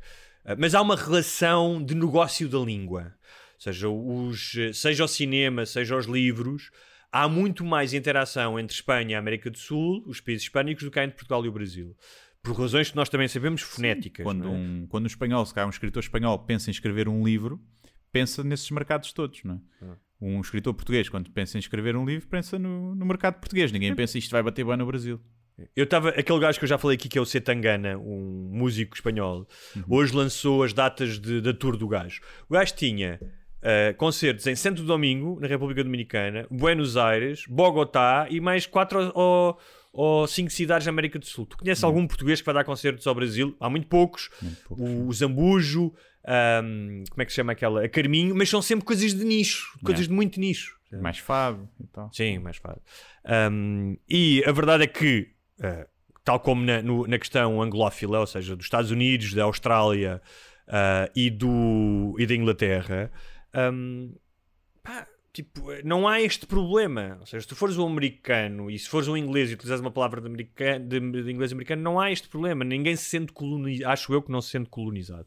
mas 0.59 0.75
há 0.75 0.83
uma 0.83 0.97
relação 0.97 1.83
de 1.83 1.95
negócio 1.95 2.49
da 2.49 2.59
língua. 2.59 3.15
Ou 3.55 3.61
seja, 3.61 3.89
os, 3.89 4.55
seja 4.75 5.05
o 5.05 5.09
cinema, 5.09 5.67
seja 5.67 5.97
os 5.97 6.07
livros, 6.07 6.71
há 7.11 7.29
muito 7.29 7.65
mais 7.65 7.93
interação 7.93 8.59
entre 8.59 8.75
Espanha 8.75 9.13
e 9.13 9.15
América 9.15 9.51
do 9.51 9.59
Sul, 9.59 10.05
os 10.07 10.21
países 10.21 10.45
hispânicos, 10.45 10.85
do 10.85 10.91
que 10.91 10.99
há 10.99 11.05
entre 11.05 11.17
Portugal 11.17 11.45
e 11.45 11.49
o 11.49 11.53
Brasil. 11.53 11.97
Por 12.43 12.59
razões 12.59 12.91
que 12.91 12.97
nós 12.97 13.09
também 13.09 13.27
sabemos 13.29 13.63
fonéticas. 13.63 14.25
Quando, 14.25 14.45
não 14.45 14.55
é? 14.55 14.57
um, 14.57 14.87
quando 14.89 15.05
um 15.05 15.09
espanhol, 15.09 15.45
se 15.45 15.53
calhar 15.53 15.67
um 15.67 15.71
escritor 15.71 16.03
espanhol 16.03 16.39
pensa 16.39 16.71
em 16.71 16.73
escrever 16.73 17.09
um 17.09 17.25
livro, 17.25 17.61
pensa 18.13 18.45
nesses 18.45 18.71
mercados 18.71 19.13
todos, 19.13 19.43
não 19.43 19.55
é? 19.55 19.85
Ah. 19.85 19.97
Um 20.21 20.41
escritor 20.41 20.75
português, 20.75 21.09
quando 21.09 21.31
pensa 21.31 21.57
em 21.57 21.61
escrever 21.61 21.97
um 21.97 22.05
livro, 22.05 22.27
pensa 22.29 22.59
no, 22.59 22.95
no 22.95 23.07
mercado 23.07 23.35
português. 23.35 23.71
Ninguém 23.71 23.95
pensa 23.95 24.19
isto 24.19 24.31
vai 24.31 24.43
bater 24.43 24.65
bem 24.65 24.77
no 24.77 24.87
Brasil. 24.87 25.21
Eu 25.75 25.85
estava, 25.85 26.11
aquele 26.11 26.39
gajo 26.39 26.59
que 26.59 26.65
eu 26.65 26.69
já 26.69 26.79
falei 26.79 26.97
aqui, 26.97 27.09
que 27.09 27.19
é 27.19 27.21
o 27.21 27.27
Setangana, 27.27 27.99
um 27.99 28.49
músico 28.53 28.95
espanhol, 28.95 29.47
hoje 29.89 30.15
lançou 30.15 30.63
as 30.63 30.73
datas 30.73 31.19
de, 31.19 31.41
da 31.41 31.53
tour 31.53 31.77
do 31.77 31.89
gajo. 31.89 32.21
O 32.49 32.55
gajo 32.55 32.75
tinha 32.75 33.19
uh, 33.23 33.97
concertos 33.97 34.47
em 34.47 34.55
Santo 34.55 34.83
Domingo, 34.85 35.39
na 35.41 35.49
República 35.49 35.83
Dominicana, 35.83 36.47
Buenos 36.51 36.97
Aires, 36.97 37.45
Bogotá 37.49 38.27
e 38.31 38.41
mais 38.41 38.67
quatro 38.67 39.11
ou, 39.15 39.59
ou 39.93 40.27
cinco 40.29 40.51
cidades 40.51 40.85
da 40.85 40.91
América 40.91 41.19
do 41.19 41.27
Sul. 41.27 41.47
Tu 41.47 41.57
conheces 41.57 41.83
algum 41.83 42.07
português 42.07 42.41
que 42.41 42.47
vai 42.47 42.55
dar 42.55 42.65
concertos 42.65 43.07
ao 43.07 43.15
Brasil? 43.15 43.57
Há 43.59 43.69
muito 43.69 43.89
poucos. 43.89 44.31
o, 44.71 45.09
o 45.09 45.13
Zambujo, 45.13 45.93
um, 46.65 47.05
como 47.11 47.23
é 47.23 47.25
que 47.25 47.33
se 47.33 47.37
chama 47.37 47.53
aquela? 47.53 47.85
A 47.85 47.89
Carminho, 47.89 48.35
mas 48.37 48.49
são 48.49 48.61
sempre 48.63 48.85
coisas 48.85 49.15
de 49.15 49.25
nicho, 49.25 49.79
coisas 49.85 50.07
de 50.09 50.13
muito 50.13 50.39
nicho. 50.39 50.77
Mais 50.93 51.19
fado 51.19 51.69
e 51.81 51.87
tal. 51.87 52.11
Sim, 52.13 52.39
mais 52.39 52.57
fácil. 52.57 52.83
Um, 53.51 53.97
e 54.09 54.43
a 54.47 54.53
verdade 54.53 54.85
é 54.85 54.87
que, 54.87 55.31
uh, 55.61 55.87
tal 56.25 56.41
como 56.41 56.65
na, 56.65 56.81
no- 56.83 57.07
na 57.07 57.19
questão 57.19 57.61
anglófila, 57.61 58.21
ou 58.21 58.27
seja, 58.27 58.57
dos 58.57 58.65
Estados 58.67 58.91
Unidos, 58.91 59.35
da 59.35 59.45
Austrália 59.45 60.23
uh, 60.67 61.11
e, 61.15 61.29
do, 61.31 62.15
e 62.19 62.25
da 62.27 62.35
Inglaterra, 62.35 63.13
um, 63.73 64.15
pá, 64.83 65.07
tipo, 65.31 65.63
não 65.85 66.09
há 66.09 66.23
este 66.23 66.47
problema. 66.47 67.19
Ou 67.21 67.27
seja, 67.27 67.43
se 67.43 67.49
tu 67.49 67.55
fores 67.55 67.77
um 67.77 67.87
americano 67.87 68.71
e 68.71 68.79
se 68.79 68.89
fores 68.89 69.09
um 69.09 69.17
inglês 69.17 69.51
e 69.51 69.55
utilizares 69.55 69.83
uma 69.83 69.91
palavra 69.91 70.23
de, 70.23 70.27
americano, 70.27 70.87
de, 70.89 71.01
de 71.23 71.31
inglês 71.31 71.53
americano, 71.53 71.83
não 71.83 72.01
há 72.01 72.11
este 72.11 72.29
problema. 72.31 72.65
Ninguém 72.65 72.97
se 72.97 73.05
sente 73.05 73.31
colonizado. 73.33 73.91
Acho 73.93 74.15
eu 74.15 74.23
que 74.23 74.33
não 74.33 74.41
se 74.41 74.49
sente 74.51 74.71
colonizado. 74.71 75.27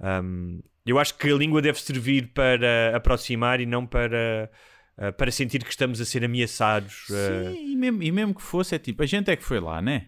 Um, 0.00 0.60
eu 0.86 0.98
acho 0.98 1.16
que 1.18 1.28
a 1.30 1.34
língua 1.34 1.60
deve 1.60 1.80
servir 1.80 2.28
para 2.32 2.96
aproximar 2.96 3.60
e 3.60 3.66
não 3.66 3.86
para, 3.86 4.50
uh, 4.96 5.12
para 5.12 5.30
sentir 5.30 5.62
que 5.62 5.70
estamos 5.70 6.00
a 6.00 6.04
ser 6.04 6.24
ameaçados. 6.24 7.08
uh, 7.10 7.52
Sim, 7.52 7.72
e 7.72 7.76
mesmo, 7.76 8.02
e 8.02 8.10
mesmo 8.12 8.34
que 8.34 8.42
fosse, 8.42 8.74
é 8.74 8.78
tipo, 8.78 9.02
a 9.02 9.06
gente 9.06 9.30
é 9.30 9.36
que 9.36 9.44
foi 9.44 9.60
lá, 9.60 9.82
né? 9.82 10.06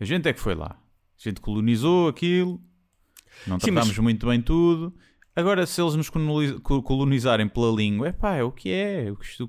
A 0.00 0.04
gente 0.04 0.28
é 0.28 0.32
que 0.32 0.40
foi 0.40 0.54
lá. 0.54 0.70
A 0.76 1.28
gente 1.28 1.40
colonizou 1.40 2.08
aquilo, 2.08 2.60
não 3.46 3.60
Sim, 3.60 3.66
tratámos 3.66 3.88
mas- 3.88 3.98
muito 3.98 4.26
bem 4.26 4.40
tudo. 4.40 4.94
Agora, 5.34 5.64
se 5.64 5.80
eles 5.80 5.94
nos 5.94 6.10
coloniz- 6.10 6.58
co- 6.62 6.82
colonizarem 6.82 7.48
pela 7.48 7.70
língua, 7.74 8.08
é 8.08 8.12
pá, 8.12 8.34
é 8.36 8.42
o 8.42 8.52
que 8.52 8.70
é. 8.70 9.10
O 9.10 9.16
que, 9.16 9.42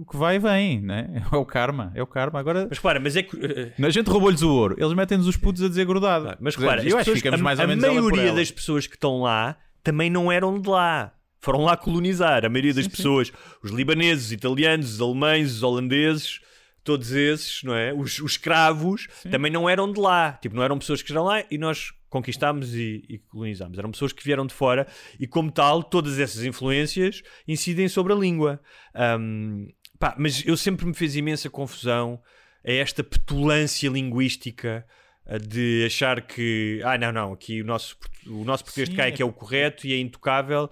o 0.00 0.06
que 0.08 0.16
vai 0.16 0.38
vem, 0.38 0.80
né? 0.80 1.22
É 1.32 1.36
o 1.36 1.44
karma, 1.44 1.90
é 1.96 2.02
o 2.02 2.06
karma. 2.06 2.38
Agora, 2.38 2.66
Mas 2.68 2.78
repara, 2.78 3.00
mas 3.00 3.16
é 3.16 3.22
que. 3.24 3.34
uh, 3.36 3.86
a 3.86 3.90
gente 3.90 4.08
roubou-lhes 4.08 4.42
o 4.42 4.50
ouro, 4.54 4.76
eles 4.78 4.92
metem-nos 4.94 5.26
os 5.26 5.36
putos 5.36 5.62
a 5.62 5.68
dizer 5.68 5.84
grudado. 5.84 6.36
mas 6.40 6.54
Quer 6.54 6.60
dizer, 6.60 6.70
repara, 6.70 6.80
as 6.82 6.86
eu 6.92 6.98
acho 6.98 7.10
que 7.10 7.16
ficamos 7.16 7.40
a, 7.40 7.42
mais 7.42 7.58
ou 7.58 7.64
a 7.64 7.68
menos 7.68 7.84
por 7.84 7.92
maioria 7.92 8.32
das 8.32 8.50
pessoas 8.52 8.86
que 8.86 8.94
estão 8.94 9.20
lá 9.22 9.56
também 9.82 10.08
não 10.10 10.30
eram 10.30 10.60
de 10.60 10.68
lá. 10.68 11.12
Foram 11.40 11.64
lá 11.64 11.76
colonizar. 11.76 12.44
A 12.44 12.48
maioria 12.48 12.74
das 12.74 12.86
pessoas, 12.86 13.32
os 13.64 13.70
libaneses, 13.72 14.26
os 14.26 14.32
italianos, 14.32 14.92
os 14.94 15.00
alemães, 15.00 15.50
os 15.56 15.62
holandeses, 15.62 16.38
todos 16.84 17.12
esses, 17.12 17.62
não 17.64 17.74
é? 17.74 17.92
Os, 17.94 18.18
os 18.20 18.32
escravos 18.32 19.08
também 19.30 19.50
não 19.50 19.68
eram 19.68 19.90
de 19.90 19.98
lá. 19.98 20.32
Tipo, 20.40 20.54
não 20.54 20.62
eram 20.62 20.78
pessoas 20.78 21.00
que 21.02 21.10
estão 21.10 21.24
lá 21.24 21.42
e 21.50 21.56
nós 21.58 21.92
conquistámos 22.10 22.74
e, 22.74 23.02
e 23.08 23.18
colonizámos. 23.18 23.78
Eram 23.78 23.90
pessoas 23.90 24.12
que 24.12 24.22
vieram 24.22 24.44
de 24.46 24.52
fora 24.52 24.86
e, 25.18 25.26
como 25.26 25.50
tal, 25.50 25.82
todas 25.82 26.18
essas 26.18 26.44
influências 26.44 27.22
incidem 27.48 27.88
sobre 27.88 28.12
a 28.12 28.16
língua. 28.16 28.60
Ahm, 28.94 29.68
pá, 29.98 30.14
mas 30.18 30.44
eu 30.44 30.56
sempre 30.56 30.84
me 30.84 30.92
fez 30.94 31.16
imensa 31.16 31.48
confusão 31.48 32.20
a 32.66 32.70
esta 32.72 33.02
petulância 33.02 33.88
linguística 33.88 34.84
a 35.26 35.38
de 35.38 35.84
achar 35.86 36.20
que, 36.22 36.80
ah, 36.84 36.98
não, 36.98 37.12
não, 37.12 37.32
aqui 37.32 37.62
o 37.62 37.64
nosso, 37.64 37.96
o 38.26 38.44
nosso 38.44 38.64
português 38.64 38.88
de 38.88 38.94
Sim, 38.94 38.96
cá 39.00 39.04
é 39.06 39.08
é 39.08 39.12
que 39.12 39.22
é 39.22 39.24
o 39.24 39.32
correto 39.32 39.86
e 39.86 39.92
é 39.94 39.98
intocável. 39.98 40.68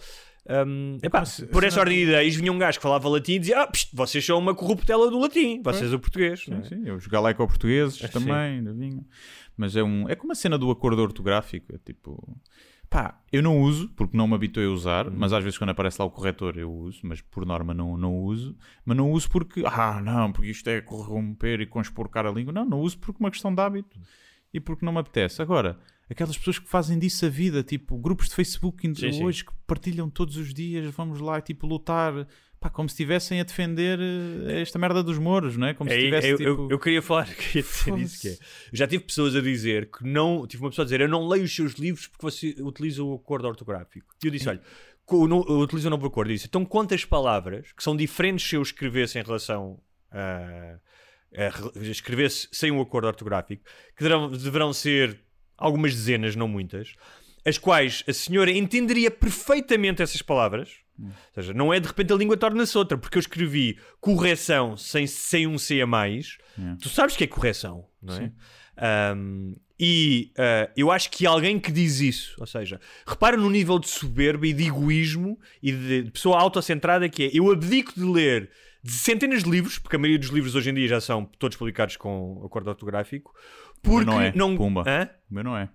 Ahm, 0.50 0.96
epá, 1.02 1.18
como 1.18 1.26
se- 1.26 1.46
por 1.46 1.62
essa 1.62 1.76
não- 1.76 1.82
ordem 1.82 1.98
de 1.98 2.04
ideias 2.04 2.34
vinha 2.34 2.50
um 2.50 2.58
gajo 2.58 2.78
que 2.78 2.82
falava 2.82 3.06
latim 3.08 3.32
e 3.34 3.38
dizia: 3.38 3.60
Ah, 3.60 3.66
pst, 3.66 3.90
vocês 3.94 4.24
são 4.24 4.38
uma 4.38 4.54
corruptela 4.54 5.10
do 5.10 5.18
latim, 5.18 5.60
vocês 5.62 5.92
o 5.92 5.98
português. 5.98 6.40
Sim, 6.42 6.54
é? 6.54 6.62
sim, 6.62 6.90
os 6.90 7.06
galeco-portugueses 7.06 8.02
É, 8.02 8.08
também, 8.08 8.32
ainda 8.32 8.72
vinham. 8.72 9.04
Mas 9.58 9.74
é, 9.76 9.82
um, 9.82 10.08
é 10.08 10.14
como 10.14 10.32
a 10.32 10.34
cena 10.36 10.56
do 10.56 10.70
acordo 10.70 11.02
ortográfico. 11.02 11.74
É 11.74 11.78
tipo, 11.78 12.40
pá, 12.88 13.20
eu 13.32 13.42
não 13.42 13.60
uso 13.60 13.88
porque 13.96 14.16
não 14.16 14.26
me 14.28 14.34
habituei 14.34 14.66
a 14.66 14.70
usar, 14.70 15.06
Uhum. 15.08 15.14
mas 15.18 15.32
às 15.32 15.42
vezes 15.42 15.58
quando 15.58 15.70
aparece 15.70 16.00
lá 16.00 16.06
o 16.06 16.10
corretor 16.10 16.56
eu 16.56 16.72
uso, 16.72 17.00
mas 17.02 17.20
por 17.20 17.44
norma 17.44 17.74
não, 17.74 17.96
não 17.98 18.14
uso. 18.20 18.56
Mas 18.84 18.96
não 18.96 19.10
uso 19.10 19.28
porque, 19.28 19.62
ah, 19.66 20.00
não, 20.00 20.32
porque 20.32 20.50
isto 20.50 20.68
é 20.70 20.80
corromper 20.80 21.60
e 21.60 21.66
conspurcar 21.66 22.24
a 22.24 22.30
língua. 22.30 22.52
Não, 22.52 22.64
não 22.64 22.80
uso 22.80 22.96
porque 22.98 23.20
é 23.20 23.24
uma 23.24 23.30
questão 23.30 23.54
de 23.54 23.60
hábito 23.60 23.98
e 24.54 24.60
porque 24.60 24.86
não 24.86 24.92
me 24.92 25.00
apetece. 25.00 25.42
Agora, 25.42 25.78
aquelas 26.08 26.38
pessoas 26.38 26.58
que 26.58 26.68
fazem 26.68 26.98
disso 26.98 27.26
a 27.26 27.28
vida, 27.28 27.62
tipo, 27.62 27.98
grupos 27.98 28.28
de 28.28 28.34
Facebook 28.36 28.86
Sim, 28.94 29.12
sim. 29.12 29.24
hoje 29.24 29.44
que 29.44 29.52
partilham 29.66 30.08
todos 30.08 30.36
os 30.36 30.54
dias, 30.54 30.90
vamos 30.94 31.18
lá, 31.20 31.40
tipo, 31.40 31.66
lutar. 31.66 32.26
Pá, 32.60 32.68
como 32.68 32.88
se 32.88 32.94
estivessem 32.94 33.40
a 33.40 33.44
defender 33.44 33.98
eh, 34.00 34.60
esta 34.62 34.78
merda 34.80 35.00
dos 35.02 35.16
mouros, 35.16 35.56
não 35.56 35.68
é? 35.68 35.74
Como 35.74 35.88
se 35.88 35.96
É, 35.96 36.00
tivesse, 36.00 36.28
eu, 36.28 36.36
tipo... 36.36 36.48
eu, 36.50 36.68
eu 36.70 36.78
queria 36.78 37.00
falar, 37.00 37.26
queria 37.34 37.62
dizer 37.62 37.98
isso 37.98 38.20
que 38.20 38.28
é. 38.28 38.32
Eu 38.32 38.38
já 38.72 38.86
tive 38.88 39.04
pessoas 39.04 39.36
a 39.36 39.40
dizer 39.40 39.88
que 39.90 40.04
não, 40.04 40.44
tive 40.46 40.64
uma 40.64 40.70
pessoa 40.70 40.82
a 40.82 40.86
dizer, 40.86 41.00
eu 41.00 41.08
não 41.08 41.28
leio 41.28 41.44
os 41.44 41.54
seus 41.54 41.74
livros 41.74 42.08
porque 42.08 42.22
você 42.22 42.56
utiliza 42.60 43.02
o 43.04 43.14
acordo 43.14 43.46
ortográfico. 43.46 44.06
E 44.22 44.26
eu 44.26 44.30
disse, 44.32 44.48
olha, 44.48 44.60
eu 45.10 45.60
utilizo 45.60 45.86
o 45.86 45.90
novo 45.90 46.06
acordo. 46.06 46.30
Eu 46.30 46.34
disse, 46.34 46.46
então 46.48 46.64
quantas 46.64 47.04
palavras 47.04 47.70
que 47.72 47.82
são 47.82 47.96
diferentes 47.96 48.48
se 48.48 48.56
eu 48.56 48.62
escrevesse 48.62 49.18
em 49.18 49.22
relação 49.22 49.80
a, 50.10 50.78
a 51.36 51.48
re- 51.50 51.90
escrevesse 51.90 52.48
sem 52.50 52.72
um 52.72 52.80
acordo 52.80 53.06
ortográfico, 53.06 53.62
que 53.96 54.02
deverão, 54.02 54.30
deverão 54.32 54.72
ser 54.72 55.20
algumas 55.56 55.94
dezenas, 55.94 56.34
não 56.34 56.48
muitas, 56.48 56.94
as 57.44 57.56
quais 57.56 58.02
a 58.08 58.12
senhora 58.12 58.50
entenderia 58.50 59.10
perfeitamente 59.12 60.02
essas 60.02 60.20
palavras. 60.22 60.70
Ou 61.00 61.12
seja, 61.34 61.54
não 61.54 61.72
é 61.72 61.78
de 61.78 61.86
repente 61.86 62.12
a 62.12 62.16
língua 62.16 62.36
torna-se 62.36 62.76
outra, 62.76 62.98
porque 62.98 63.16
eu 63.18 63.20
escrevi 63.20 63.78
correção 64.00 64.76
sem, 64.76 65.06
sem 65.06 65.46
um 65.46 65.56
C 65.58 65.80
a 65.80 65.86
mais. 65.86 66.38
Tu 66.80 66.88
sabes 66.88 67.16
que 67.16 67.24
é 67.24 67.26
correção, 67.26 67.86
não 68.02 68.14
é? 68.14 68.32
Um, 69.14 69.56
e 69.78 70.32
uh, 70.36 70.70
eu 70.76 70.90
acho 70.90 71.10
que 71.10 71.24
alguém 71.26 71.58
que 71.58 71.70
diz 71.70 72.00
isso, 72.00 72.34
ou 72.38 72.46
seja, 72.46 72.80
repara 73.06 73.36
no 73.36 73.48
nível 73.48 73.78
de 73.78 73.88
soberba 73.88 74.46
e 74.46 74.52
de 74.52 74.66
egoísmo 74.66 75.38
e 75.62 75.70
de, 75.70 76.02
de 76.02 76.10
pessoa 76.10 76.40
autocentrada 76.40 77.08
que 77.08 77.24
é 77.24 77.30
eu 77.32 77.50
abdico 77.50 77.92
de 77.94 78.04
ler 78.04 78.50
de 78.82 78.92
centenas 78.92 79.42
de 79.44 79.50
livros, 79.50 79.78
porque 79.78 79.96
a 79.96 79.98
maioria 79.98 80.18
dos 80.18 80.30
livros 80.30 80.54
hoje 80.54 80.70
em 80.70 80.74
dia 80.74 80.88
já 80.88 81.00
são 81.00 81.24
todos 81.24 81.56
publicados 81.56 81.96
com 81.96 82.42
acordo 82.44 82.68
ortográfico, 82.70 83.32
O 83.84 83.88
meu 83.88 83.98
porque 83.98 84.10
não 84.10 84.20
é, 84.20 84.32
não. 84.34 84.56
pumba. 84.56 84.84
Hã? 84.86 85.08
O 85.30 85.34
meu 85.34 85.44
não 85.44 85.56
é. 85.56 85.68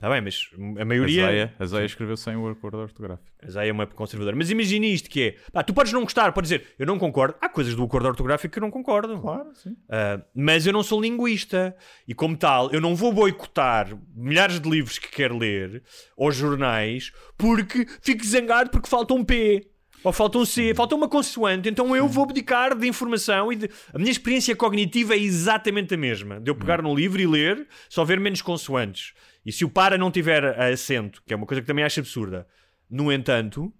Está 0.00 0.08
bem, 0.08 0.22
mas 0.22 0.48
a 0.80 0.84
maioria. 0.86 1.24
A 1.24 1.26
Zaya, 1.26 1.54
a 1.58 1.66
Zaya 1.66 1.84
escreveu 1.84 2.16
sem 2.16 2.34
o 2.34 2.48
acordo 2.48 2.78
ortográfico. 2.78 3.28
A 3.46 3.50
Zaya 3.50 3.68
é 3.68 3.72
uma 3.72 3.86
conservadora. 3.86 4.34
Mas 4.34 4.50
imagina 4.50 4.86
isto 4.86 5.10
que 5.10 5.22
é. 5.22 5.36
Pá, 5.52 5.62
tu 5.62 5.74
podes 5.74 5.92
não 5.92 6.04
gostar, 6.04 6.32
podes 6.32 6.48
dizer, 6.48 6.68
eu 6.78 6.86
não 6.86 6.98
concordo. 6.98 7.34
Há 7.38 7.50
coisas 7.50 7.74
do 7.74 7.84
acordo 7.84 8.08
ortográfico 8.08 8.50
que 8.50 8.58
eu 8.58 8.62
não 8.62 8.70
concordo. 8.70 9.20
Claro, 9.20 9.54
sim. 9.54 9.72
Uh, 9.72 10.24
mas 10.34 10.64
eu 10.64 10.72
não 10.72 10.82
sou 10.82 11.02
linguista. 11.02 11.76
E 12.08 12.14
como 12.14 12.34
tal, 12.34 12.70
eu 12.72 12.80
não 12.80 12.96
vou 12.96 13.12
boicotar 13.12 13.94
milhares 14.16 14.58
de 14.58 14.70
livros 14.70 14.98
que 14.98 15.10
quero 15.10 15.36
ler 15.36 15.82
ou 16.16 16.32
jornais 16.32 17.12
porque 17.36 17.86
fico 18.00 18.24
zangado 18.24 18.70
porque 18.70 18.88
falta 18.88 19.12
um 19.12 19.22
P. 19.22 19.68
Ou 20.02 20.14
falta 20.14 20.38
um 20.38 20.46
C, 20.46 20.72
falta 20.74 20.94
uma 20.94 21.10
consoante, 21.10 21.68
então 21.68 21.94
eu 21.94 22.08
vou 22.08 22.24
abdicar 22.24 22.74
de 22.74 22.88
informação 22.88 23.52
e 23.52 23.56
de... 23.56 23.70
a 23.92 23.98
minha 23.98 24.10
experiência 24.10 24.56
cognitiva 24.56 25.12
é 25.12 25.18
exatamente 25.18 25.92
a 25.92 25.96
mesma. 25.98 26.40
De 26.40 26.50
eu 26.50 26.54
pegar 26.54 26.80
num 26.80 26.94
livro 26.94 27.20
e 27.20 27.26
ler, 27.26 27.68
só 27.86 28.02
ver 28.02 28.18
menos 28.18 28.40
consoantes. 28.40 29.12
E 29.44 29.52
se 29.52 29.64
o 29.64 29.70
para 29.70 29.96
não 29.96 30.10
tiver 30.10 30.44
acento, 30.60 31.22
que 31.26 31.32
é 31.32 31.36
uma 31.36 31.46
coisa 31.46 31.60
que 31.60 31.66
também 31.66 31.84
acho 31.84 32.00
absurda, 32.00 32.46
no 32.90 33.10
entanto, 33.10 33.72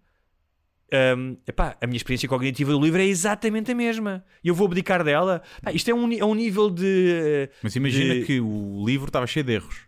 um, 0.93 1.37
epá, 1.47 1.77
a 1.81 1.87
minha 1.87 1.97
experiência 1.97 2.29
cognitiva 2.29 2.73
do 2.73 2.81
livro 2.81 3.01
é 3.01 3.05
exatamente 3.05 3.71
a 3.71 3.75
mesma. 3.75 4.25
E 4.43 4.49
eu 4.49 4.55
vou 4.55 4.67
abdicar 4.67 5.05
dela. 5.05 5.43
Epá, 5.59 5.73
isto 5.73 5.91
é 5.91 5.95
um, 5.95 6.13
é 6.13 6.25
um 6.25 6.35
nível 6.35 6.71
de. 6.71 7.49
Mas 7.63 7.77
imagina 7.77 8.15
de... 8.15 8.25
que 8.25 8.41
o 8.41 8.85
livro 8.85 9.09
estava 9.09 9.27
cheio 9.27 9.45
de 9.45 9.53
erros, 9.53 9.87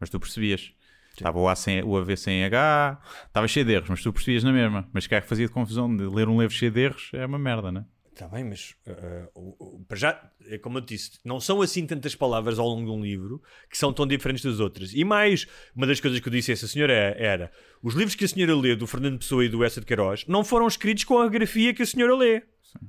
mas 0.00 0.10
tu 0.10 0.18
percebias. 0.18 0.72
Estava 1.16 1.38
o, 1.38 1.54
sem, 1.54 1.80
o 1.84 1.96
AV 1.96 2.16
sem 2.16 2.44
H, 2.44 3.00
estava 3.28 3.46
cheio 3.46 3.64
de 3.64 3.72
erros, 3.72 3.88
mas 3.88 4.02
tu 4.02 4.12
percebias 4.12 4.42
na 4.42 4.52
mesma. 4.52 4.88
Mas 4.92 5.06
que 5.06 5.14
é 5.14 5.20
que 5.20 5.28
fazia 5.28 5.46
de 5.46 5.52
confusão 5.52 5.94
de 5.96 6.02
ler 6.06 6.28
um 6.28 6.40
livro 6.40 6.52
cheio 6.52 6.72
de 6.72 6.80
erros 6.80 7.10
é 7.12 7.24
uma 7.24 7.38
merda, 7.38 7.70
não 7.70 7.82
é? 7.82 7.84
Está 8.14 8.28
bem, 8.28 8.44
mas 8.44 8.76
uh, 8.86 9.84
para 9.88 9.96
já, 9.96 10.30
é 10.46 10.56
como 10.56 10.78
eu 10.78 10.82
disse, 10.82 11.18
não 11.24 11.40
são 11.40 11.60
assim 11.60 11.84
tantas 11.84 12.14
palavras 12.14 12.60
ao 12.60 12.68
longo 12.68 12.84
de 12.84 12.90
um 12.96 13.02
livro 13.02 13.42
que 13.68 13.76
são 13.76 13.92
tão 13.92 14.06
diferentes 14.06 14.44
das 14.44 14.60
outras. 14.60 14.94
E 14.94 15.02
mais, 15.02 15.48
uma 15.74 15.84
das 15.84 15.98
coisas 15.98 16.20
que 16.20 16.28
eu 16.28 16.32
disse 16.32 16.52
a 16.52 16.54
essa 16.54 16.68
senhora 16.68 16.92
era: 16.92 17.50
os 17.82 17.92
livros 17.94 18.14
que 18.14 18.24
a 18.24 18.28
senhora 18.28 18.54
lê 18.56 18.76
do 18.76 18.86
Fernando 18.86 19.18
Pessoa 19.18 19.44
e 19.44 19.48
do 19.48 19.64
Essa 19.64 19.80
de 19.80 19.86
Queiroz 19.86 20.24
não 20.28 20.44
foram 20.44 20.68
escritos 20.68 21.02
com 21.02 21.18
a 21.18 21.28
grafia 21.28 21.74
que 21.74 21.82
a 21.82 21.86
senhora 21.86 22.14
lê. 22.14 22.40
Sim. 22.62 22.88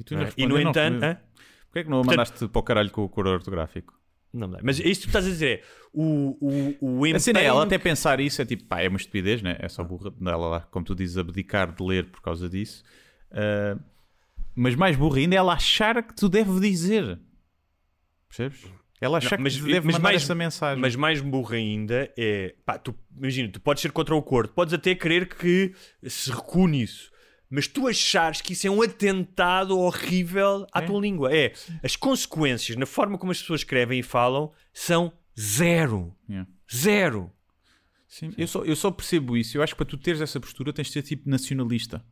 E, 0.00 0.02
tu 0.04 0.16
não, 0.16 0.28
e 0.36 0.46
no 0.46 0.60
entanto, 0.60 0.98
não, 0.98 1.14
porquê 1.66 1.78
é 1.78 1.84
que 1.84 1.90
não 1.90 2.00
a 2.00 2.04
mandaste 2.04 2.48
para 2.48 2.58
o 2.58 2.62
caralho 2.64 2.90
com 2.90 3.04
o 3.04 3.08
cor 3.08 3.28
ortográfico? 3.28 3.96
Não 4.32 4.50
dá. 4.50 4.58
Mas 4.64 4.80
isto 4.80 5.02
que 5.02 5.06
tu 5.06 5.10
estás 5.10 5.26
a 5.26 5.28
dizer 5.28 5.60
é 5.60 5.62
o, 5.92 6.36
o, 6.40 6.76
o 6.80 7.06
empenho... 7.06 7.16
A 7.16 7.20
cena 7.20 7.38
é, 7.38 7.44
ela 7.44 7.62
até 7.62 7.78
pensar 7.78 8.18
isso 8.18 8.42
é 8.42 8.44
tipo, 8.44 8.64
pá, 8.64 8.80
é 8.80 8.88
uma 8.88 8.98
estupidez, 8.98 9.42
né? 9.42 9.56
É 9.60 9.68
só 9.68 9.84
burra 9.84 10.10
dela 10.10 10.48
lá, 10.48 10.60
como 10.72 10.84
tu 10.84 10.92
dizes, 10.92 11.16
abdicar 11.16 11.72
de 11.72 11.84
ler 11.84 12.06
por 12.06 12.20
causa 12.20 12.48
disso. 12.48 12.82
Uh, 13.30 13.80
mas 14.54 14.74
mais 14.74 14.96
burra 14.96 15.18
ainda 15.18 15.34
é 15.34 15.38
ela 15.38 15.54
achar 15.54 16.02
que 16.02 16.14
tu 16.14 16.28
deves 16.28 16.60
dizer. 16.60 17.18
Percebes? 18.28 18.64
Ela 19.00 19.18
achar 19.18 19.36
não, 19.36 19.44
mas, 19.44 19.54
que 19.56 19.60
tu 19.60 19.66
deve 19.66 19.86
mandar 19.86 19.98
mais, 19.98 20.22
essa 20.22 20.34
mensagem. 20.34 20.80
Mas 20.80 20.96
mais 20.96 21.20
burra 21.20 21.56
ainda 21.56 22.12
é, 22.16 22.54
pá, 22.64 22.78
tu, 22.78 22.94
imagina, 23.16 23.50
tu 23.50 23.60
podes 23.60 23.82
ser 23.82 23.92
contra 23.92 24.14
o 24.14 24.18
acordo, 24.18 24.52
podes 24.52 24.72
até 24.72 24.94
querer 24.94 25.28
que 25.28 25.74
se 26.02 26.30
recua 26.30 26.68
nisso 26.68 27.14
mas 27.54 27.68
tu 27.68 27.86
achares 27.86 28.40
que 28.40 28.52
isso 28.52 28.66
é 28.66 28.70
um 28.70 28.82
atentado 28.82 29.78
horrível 29.78 30.66
à 30.72 30.82
é? 30.82 30.86
tua 30.86 31.00
língua. 31.00 31.32
É, 31.32 31.52
as 31.84 31.94
consequências 31.94 32.76
na 32.76 32.84
forma 32.84 33.16
como 33.16 33.30
as 33.30 33.40
pessoas 33.40 33.60
escrevem 33.60 34.00
e 34.00 34.02
falam 34.02 34.50
são 34.72 35.12
zero. 35.38 36.12
Yeah. 36.28 36.50
Zero. 36.74 37.32
Sim, 38.08 38.30
Sim. 38.30 38.36
Eu, 38.36 38.48
só, 38.48 38.64
eu 38.64 38.74
só 38.74 38.90
percebo 38.90 39.36
isso. 39.36 39.56
Eu 39.56 39.62
acho 39.62 39.72
que 39.72 39.76
para 39.76 39.86
tu 39.86 39.96
teres 39.96 40.20
essa 40.20 40.40
postura 40.40 40.72
tens 40.72 40.88
de 40.88 40.94
ser 40.94 41.02
tipo 41.02 41.30
nacionalista. 41.30 42.04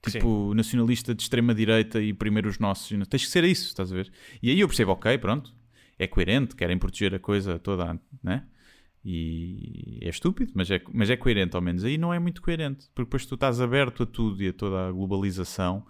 Tipo, 0.00 0.50
Sim. 0.50 0.56
nacionalista 0.56 1.14
de 1.14 1.22
extrema-direita 1.22 2.00
e 2.00 2.12
primeiro 2.12 2.48
os 2.48 2.58
nossos. 2.58 2.88
Tens 3.08 3.24
que 3.24 3.30
ser 3.30 3.44
isso, 3.44 3.66
estás 3.66 3.92
a 3.92 3.96
ver? 3.96 4.12
E 4.40 4.50
aí 4.50 4.60
eu 4.60 4.68
percebo, 4.68 4.92
ok, 4.92 5.18
pronto, 5.18 5.52
é 5.98 6.06
coerente, 6.06 6.54
querem 6.54 6.78
proteger 6.78 7.14
a 7.14 7.18
coisa 7.18 7.58
toda, 7.58 7.98
né? 8.22 8.46
E 9.04 9.98
é 10.02 10.08
estúpido, 10.08 10.52
mas 10.54 10.70
é, 10.70 10.80
mas 10.92 11.10
é 11.10 11.16
coerente 11.16 11.56
ao 11.56 11.62
menos. 11.62 11.84
Aí 11.84 11.98
não 11.98 12.12
é 12.12 12.18
muito 12.18 12.42
coerente, 12.42 12.86
porque 12.94 13.06
depois 13.06 13.26
tu 13.26 13.34
estás 13.34 13.60
aberto 13.60 14.02
a 14.02 14.06
tudo 14.06 14.42
e 14.42 14.48
a 14.48 14.52
toda 14.52 14.88
a 14.88 14.92
globalização 14.92 15.84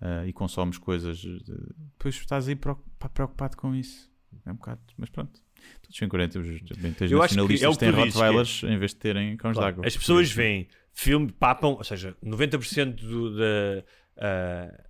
uh, 0.00 0.26
e 0.26 0.32
consomes 0.32 0.78
coisas, 0.78 1.22
depois 1.22 2.14
estás 2.14 2.48
aí 2.48 2.56
preocupado 2.56 3.56
com 3.56 3.74
isso. 3.74 4.10
É 4.44 4.52
um 4.52 4.56
bocado, 4.56 4.80
mas 4.96 5.08
pronto. 5.08 5.40
Todos 5.82 5.96
são 5.96 6.08
coerentes. 6.08 6.36
Os 6.36 7.10
nacionalistas 7.10 7.76
é 7.76 7.78
têm 7.78 7.90
Rottweilers 7.90 8.62
em 8.64 8.78
vez 8.78 8.92
de 8.92 8.96
terem 8.98 9.36
cães 9.36 9.54
claro, 9.54 9.76
d'água. 9.76 9.86
As 9.86 9.96
pessoas 9.96 10.30
veem 10.30 10.68
filme, 10.98 11.30
papam, 11.30 11.76
ou 11.76 11.84
seja, 11.84 12.16
90% 12.24 12.94
do, 12.96 13.36
da. 13.36 13.84
Uh, 14.16 14.88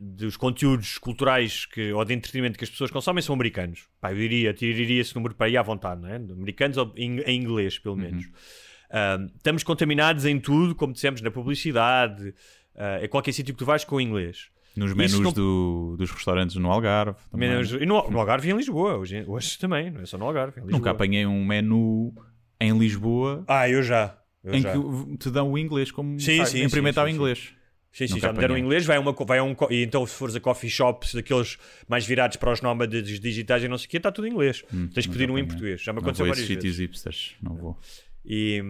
dos 0.00 0.36
conteúdos 0.36 0.96
culturais 0.98 1.66
que, 1.66 1.92
ou 1.92 2.04
de 2.04 2.14
entretenimento 2.14 2.56
que 2.56 2.62
as 2.62 2.70
pessoas 2.70 2.90
consomem 2.90 3.22
são 3.22 3.34
americanos. 3.34 3.88
Pá, 4.00 4.12
eu 4.12 4.16
diria, 4.16 4.52
tiraria 4.52 5.00
esse 5.00 5.14
número 5.14 5.34
para 5.34 5.46
aí 5.46 5.56
à 5.56 5.62
vontade, 5.62 6.00
não 6.00 6.08
é? 6.08 6.16
Americanos 6.16 6.76
ou 6.76 6.92
em, 6.96 7.18
em 7.20 7.40
inglês, 7.40 7.78
pelo 7.78 7.96
menos. 7.96 8.26
Uhum. 8.26 8.30
Uh, 8.30 9.32
estamos 9.36 9.64
contaminados 9.64 10.24
em 10.24 10.38
tudo, 10.38 10.74
como 10.74 10.92
dissemos, 10.92 11.20
na 11.20 11.30
publicidade, 11.30 12.28
uh, 12.28 13.02
é 13.02 13.08
qualquer 13.08 13.32
sítio 13.32 13.54
que 13.54 13.58
tu 13.58 13.64
vais 13.64 13.84
com 13.84 14.00
inglês. 14.00 14.50
Nos 14.76 14.94
menus 14.94 15.18
não... 15.18 15.32
do, 15.32 15.96
dos 15.98 16.10
restaurantes 16.10 16.54
no 16.56 16.70
Algarve. 16.70 17.18
Menus, 17.32 17.72
e 17.72 17.86
no, 17.86 18.08
no, 18.08 18.20
Algarve 18.20 18.48
e 18.48 18.52
em 18.52 18.56
Lisboa, 18.56 18.98
hoje, 18.98 19.24
hoje 19.26 19.58
também, 19.58 19.90
não 19.90 20.02
é 20.02 20.06
só 20.06 20.16
no 20.16 20.26
Algarve. 20.26 20.60
Nunca 20.60 20.90
apanhei 20.90 21.26
um 21.26 21.44
menu 21.44 22.14
em 22.60 22.78
Lisboa. 22.78 23.44
Ah, 23.48 23.68
eu 23.68 23.82
já. 23.82 24.16
Eu 24.48 24.54
em 24.54 24.62
já. 24.62 24.72
que 24.72 25.16
te 25.18 25.30
dão 25.30 25.52
o 25.52 25.58
inglês 25.58 25.90
como 25.90 26.18
sim, 26.18 26.44
sim, 26.44 26.62
implementar 26.62 27.06
sim, 27.06 27.12
o 27.12 27.14
inglês. 27.14 27.52
Sim, 27.92 28.06
sim, 28.06 28.20
já 28.20 28.32
me 28.32 28.38
deram 28.38 28.56
inglês, 28.56 28.84
vai 28.84 28.96
a, 28.96 29.00
uma, 29.00 29.12
vai 29.12 29.40
um. 29.40 29.56
E 29.70 29.82
então, 29.82 30.06
se 30.06 30.14
fores 30.14 30.36
a 30.36 30.40
coffee 30.40 30.70
shops 30.70 31.14
daqueles 31.14 31.58
mais 31.88 32.06
virados 32.06 32.36
para 32.36 32.52
os 32.52 32.60
nómadas 32.60 33.02
digitais 33.20 33.64
e 33.64 33.68
não 33.68 33.78
sei 33.78 33.86
o 33.86 33.90
quê, 33.90 33.96
está 33.96 34.12
tudo 34.12 34.28
em 34.28 34.30
inglês. 34.30 34.62
Hum, 34.72 34.88
Tens 34.88 35.06
que 35.06 35.12
pedir 35.12 35.30
um 35.30 35.38
em 35.38 35.44
português. 35.44 35.80
Já 35.80 35.92
me 35.92 35.98
aconteceu 35.98 36.26
não 36.26 36.32
vou 36.32 36.34
várias 36.34 36.46
sítios 36.46 36.78
hipsters, 36.78 37.34
não 37.42 37.56
vou. 37.56 37.78
E, 38.24 38.62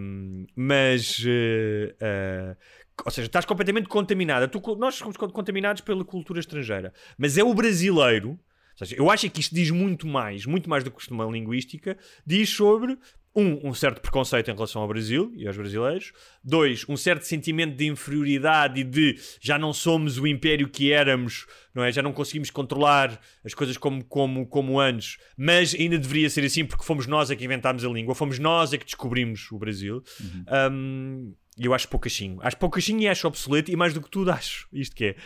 mas. 0.55 1.19
Uh, 1.19 1.93
uh, 2.01 2.57
ou 3.05 3.11
seja, 3.11 3.27
estás 3.27 3.45
completamente 3.45 3.89
contaminada. 3.89 4.49
Tu, 4.49 4.61
nós 4.77 4.95
somos 4.95 5.17
contaminados 5.17 5.83
pela 5.83 6.05
cultura 6.05 6.41
estrangeira. 6.41 6.93
Mas 7.17 7.37
é 7.37 7.45
o 7.45 7.53
brasileiro. 7.53 8.39
Seja, 8.77 8.95
eu 8.97 9.11
acho 9.11 9.29
que 9.29 9.41
isto 9.41 9.55
diz 9.55 9.71
muito 9.73 10.07
mais, 10.07 10.47
muito 10.47 10.71
mais 10.71 10.85
do 10.85 10.91
que 10.93 11.11
uma 11.11 11.25
linguística, 11.25 11.99
diz 12.25 12.49
sobre 12.51 12.97
um, 13.35 13.69
um 13.69 13.75
certo 13.75 14.01
preconceito 14.01 14.51
em 14.51 14.55
relação 14.55 14.83
ao 14.83 14.89
Brasil 14.89 15.33
e 15.35 15.47
aos 15.47 15.57
brasileiros. 15.57 16.13
Dois, 16.43 16.85
um 16.89 16.97
certo 16.97 17.23
sentimento 17.23 17.77
de 17.77 17.87
inferioridade 17.87 18.81
e 18.81 18.85
de 18.85 19.17
já 19.41 19.59
não 19.59 19.73
somos 19.73 20.19
o 20.19 20.27
império 20.27 20.69
que 20.69 20.93
éramos, 20.93 21.47
não 21.75 21.85
é? 21.85 21.93
Já 21.93 22.03
não 22.03 22.13
conseguimos 22.13 22.51
controlar 22.51 23.21
as 23.45 23.55
coisas 23.55 23.77
como, 23.77 24.05
como, 24.05 24.47
como 24.47 24.81
antes, 24.81 25.19
mas 25.37 25.75
ainda 25.75 25.99
deveria 25.99 26.29
ser 26.29 26.45
assim 26.45 26.65
porque 26.65 26.85
fomos 26.85 27.07
nós 27.07 27.31
a 27.31 27.37
que 27.37 27.45
inventámos 27.45 27.85
a 27.85 27.89
língua, 27.89 28.15
fomos 28.15 28.39
nós 28.39 28.73
a 28.73 28.79
que 28.79 28.85
descobrimos 28.85 29.51
o 29.53 29.59
Brasil. 29.59 30.03
Uhum. 30.21 30.45
Um, 30.73 31.35
e 31.57 31.67
eu 31.67 31.75
acho 31.75 31.89
poucachinho. 31.89 32.39
Acho 32.41 32.57
poucachinho 32.57 33.01
e 33.01 33.09
acho 33.09 33.27
obsoleto 33.27 33.71
e 33.71 33.77
mais 33.77 33.93
do 33.95 34.01
que 34.01 34.11
tudo 34.11 34.31
acho 34.33 34.69
isto 34.73 34.95
que 34.95 35.05
é. 35.05 35.17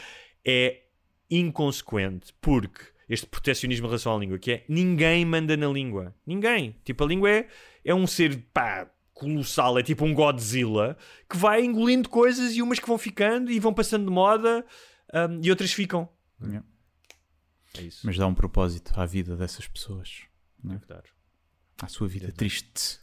É 0.44 0.82
inconsequente 1.30 2.34
porque 2.42 2.91
este 3.12 3.26
protecionismo 3.26 3.86
em 3.86 3.88
relação 3.90 4.16
à 4.16 4.18
língua, 4.18 4.38
que 4.38 4.52
é 4.52 4.64
ninguém 4.66 5.22
manda 5.24 5.54
na 5.54 5.68
língua. 5.68 6.14
Ninguém. 6.26 6.76
Tipo, 6.82 7.04
a 7.04 7.06
língua 7.06 7.30
é, 7.30 7.48
é 7.84 7.94
um 7.94 8.06
ser, 8.06 8.42
pá, 8.54 8.90
colossal, 9.12 9.78
é 9.78 9.82
tipo 9.82 10.02
um 10.06 10.14
Godzilla, 10.14 10.96
que 11.28 11.36
vai 11.36 11.62
engolindo 11.62 12.08
coisas 12.08 12.54
e 12.56 12.62
umas 12.62 12.78
que 12.78 12.88
vão 12.88 12.96
ficando 12.96 13.50
e 13.50 13.60
vão 13.60 13.74
passando 13.74 14.06
de 14.06 14.10
moda 14.10 14.64
um, 15.12 15.40
e 15.44 15.50
outras 15.50 15.72
ficam. 15.72 16.08
Yeah. 16.42 16.66
É 17.76 17.82
isso. 17.82 18.00
Mas 18.04 18.16
dá 18.16 18.26
um 18.26 18.34
propósito 18.34 18.98
à 18.98 19.04
vida 19.04 19.36
dessas 19.36 19.68
pessoas. 19.68 20.22
Não 20.64 20.74
é? 20.74 20.80
Deve 20.88 21.08
À 21.82 21.88
sua 21.88 22.08
vida 22.08 22.26
Deve 22.26 22.38
triste 22.38 22.98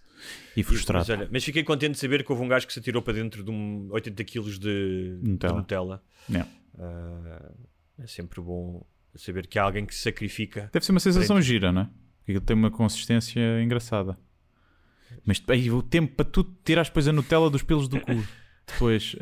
e 0.58 0.64
frustrada. 0.64 1.06
Mas, 1.08 1.10
olha, 1.10 1.30
mas 1.32 1.44
fiquei 1.44 1.64
contente 1.64 1.94
de 1.94 2.00
saber 2.00 2.24
que 2.26 2.32
houve 2.32 2.44
um 2.44 2.48
gajo 2.48 2.66
que 2.66 2.74
se 2.74 2.80
atirou 2.80 3.04
para 3.04 3.14
dentro 3.14 3.44
de 3.44 3.52
um 3.52 3.88
80 3.92 4.24
kg 4.24 4.58
de 4.58 5.20
Nutella. 5.22 5.54
De 5.54 5.60
Nutella. 5.60 6.04
Yeah. 6.28 6.50
Uh, 6.74 7.70
é 8.00 8.08
sempre 8.08 8.42
bom 8.42 8.84
saber 9.22 9.48
que 9.48 9.60
há 9.60 9.64
alguém 9.64 9.86
que 9.86 9.94
se 9.94 10.02
sacrifica. 10.02 10.70
Deve 10.72 10.86
ser 10.86 10.92
uma 10.92 11.00
sensação 11.00 11.42
gira, 11.42 11.72
não 11.72 11.84
é? 11.84 11.90
Porque 12.20 12.32
ele 12.32 12.40
tem 12.42 12.56
uma 12.56 12.72
consistência 12.72 13.62
engraçada. 13.62 14.18
Mas 15.26 15.44
aí, 15.48 15.72
o 15.72 15.82
tempo 15.82 16.16
para 16.16 16.26
tu 16.26 16.44
tirar 16.64 16.84
depois 16.84 17.08
a 17.08 17.12
Nutella 17.12 17.50
dos 17.50 17.64
pelos 17.64 17.88
do 17.88 18.00
cu. 18.00 18.12
Depois. 18.72 19.16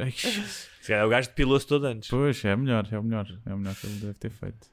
Se 0.81 0.91
é 0.91 1.03
o 1.05 1.07
gajo 1.07 1.29
depilou-se 1.29 1.65
todo 1.65 1.85
antes. 1.85 2.09
Pois, 2.09 2.43
é 2.43 2.53
melhor, 2.53 2.85
é 2.91 2.99
o 2.99 3.03
melhor. 3.03 3.25
É 3.45 3.55
melhor 3.55 3.75
que 3.75 3.87
ele 3.87 3.99
deve 3.99 4.13
ter 4.15 4.29
feito. 4.29 4.67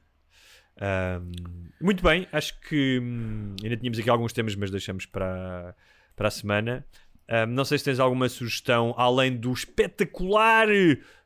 Um, 0.80 1.68
muito 1.80 2.02
bem, 2.02 2.26
acho 2.32 2.60
que 2.60 2.98
hum, 3.00 3.54
ainda 3.62 3.76
tínhamos 3.76 3.98
aqui 3.98 4.10
alguns 4.10 4.32
temas, 4.32 4.56
mas 4.56 4.70
deixamos 4.70 5.06
para, 5.06 5.74
para 6.16 6.28
a 6.28 6.30
semana. 6.30 6.84
Um, 7.28 7.46
não 7.46 7.64
sei 7.64 7.78
se 7.78 7.84
tens 7.84 7.98
alguma 7.98 8.28
sugestão 8.28 8.94
além 8.98 9.34
do 9.34 9.50
espetacular 9.50 10.68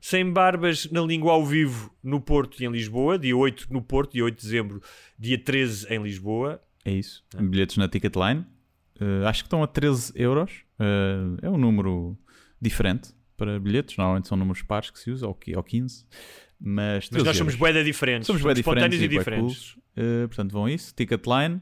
Sem 0.01 0.33
Barbas 0.33 0.89
na 0.93 1.01
Língua 1.01 1.33
ao 1.33 1.45
Vivo 1.45 1.93
no 2.03 2.21
Porto 2.21 2.61
e 2.63 2.67
em 2.67 2.71
Lisboa, 2.71 3.19
dia 3.19 3.37
8 3.37 3.67
no 3.71 3.83
Porto, 3.83 4.13
dia 4.13 4.25
8 4.25 4.37
de 4.37 4.43
dezembro, 4.43 4.83
dia 5.19 5.37
13 5.37 5.93
em 5.93 6.03
Lisboa. 6.03 6.63
É 6.85 6.93
isso. 6.93 7.25
Ah. 7.37 7.43
Bilhetes 7.43 7.77
na 7.77 7.89
Ticketline. 7.89 8.47
Uh, 9.01 9.27
acho 9.27 9.43
que 9.43 9.47
estão 9.47 9.63
a 9.63 9.67
13 9.67 10.13
euros. 10.17 10.65
Uh, 10.79 11.39
é 11.43 11.51
um 11.51 11.59
número 11.59 12.17
diferente 12.61 13.11
para 13.37 13.59
bilhetes. 13.59 13.97
Normalmente 13.97 14.29
são 14.29 14.37
números 14.37 14.63
pares 14.63 14.91
que 14.91 14.99
se 14.99 15.11
usa, 15.11 15.27
ou, 15.27 15.35
15. 15.35 16.05
Mas, 16.61 17.09
Mas 17.11 17.23
nós 17.23 17.37
somos 17.37 17.55
boeda 17.55 17.85
diferentes. 17.85 18.27
Somos, 18.27 18.43
somos 18.43 18.57
diferentes 18.57 19.01
e, 19.01 19.05
e 19.05 19.09
diferentes. 19.09 19.75
Uh, 19.97 20.27
portanto, 20.29 20.53
vão 20.53 20.69
isso. 20.69 20.95
Ticketline. 20.95 21.61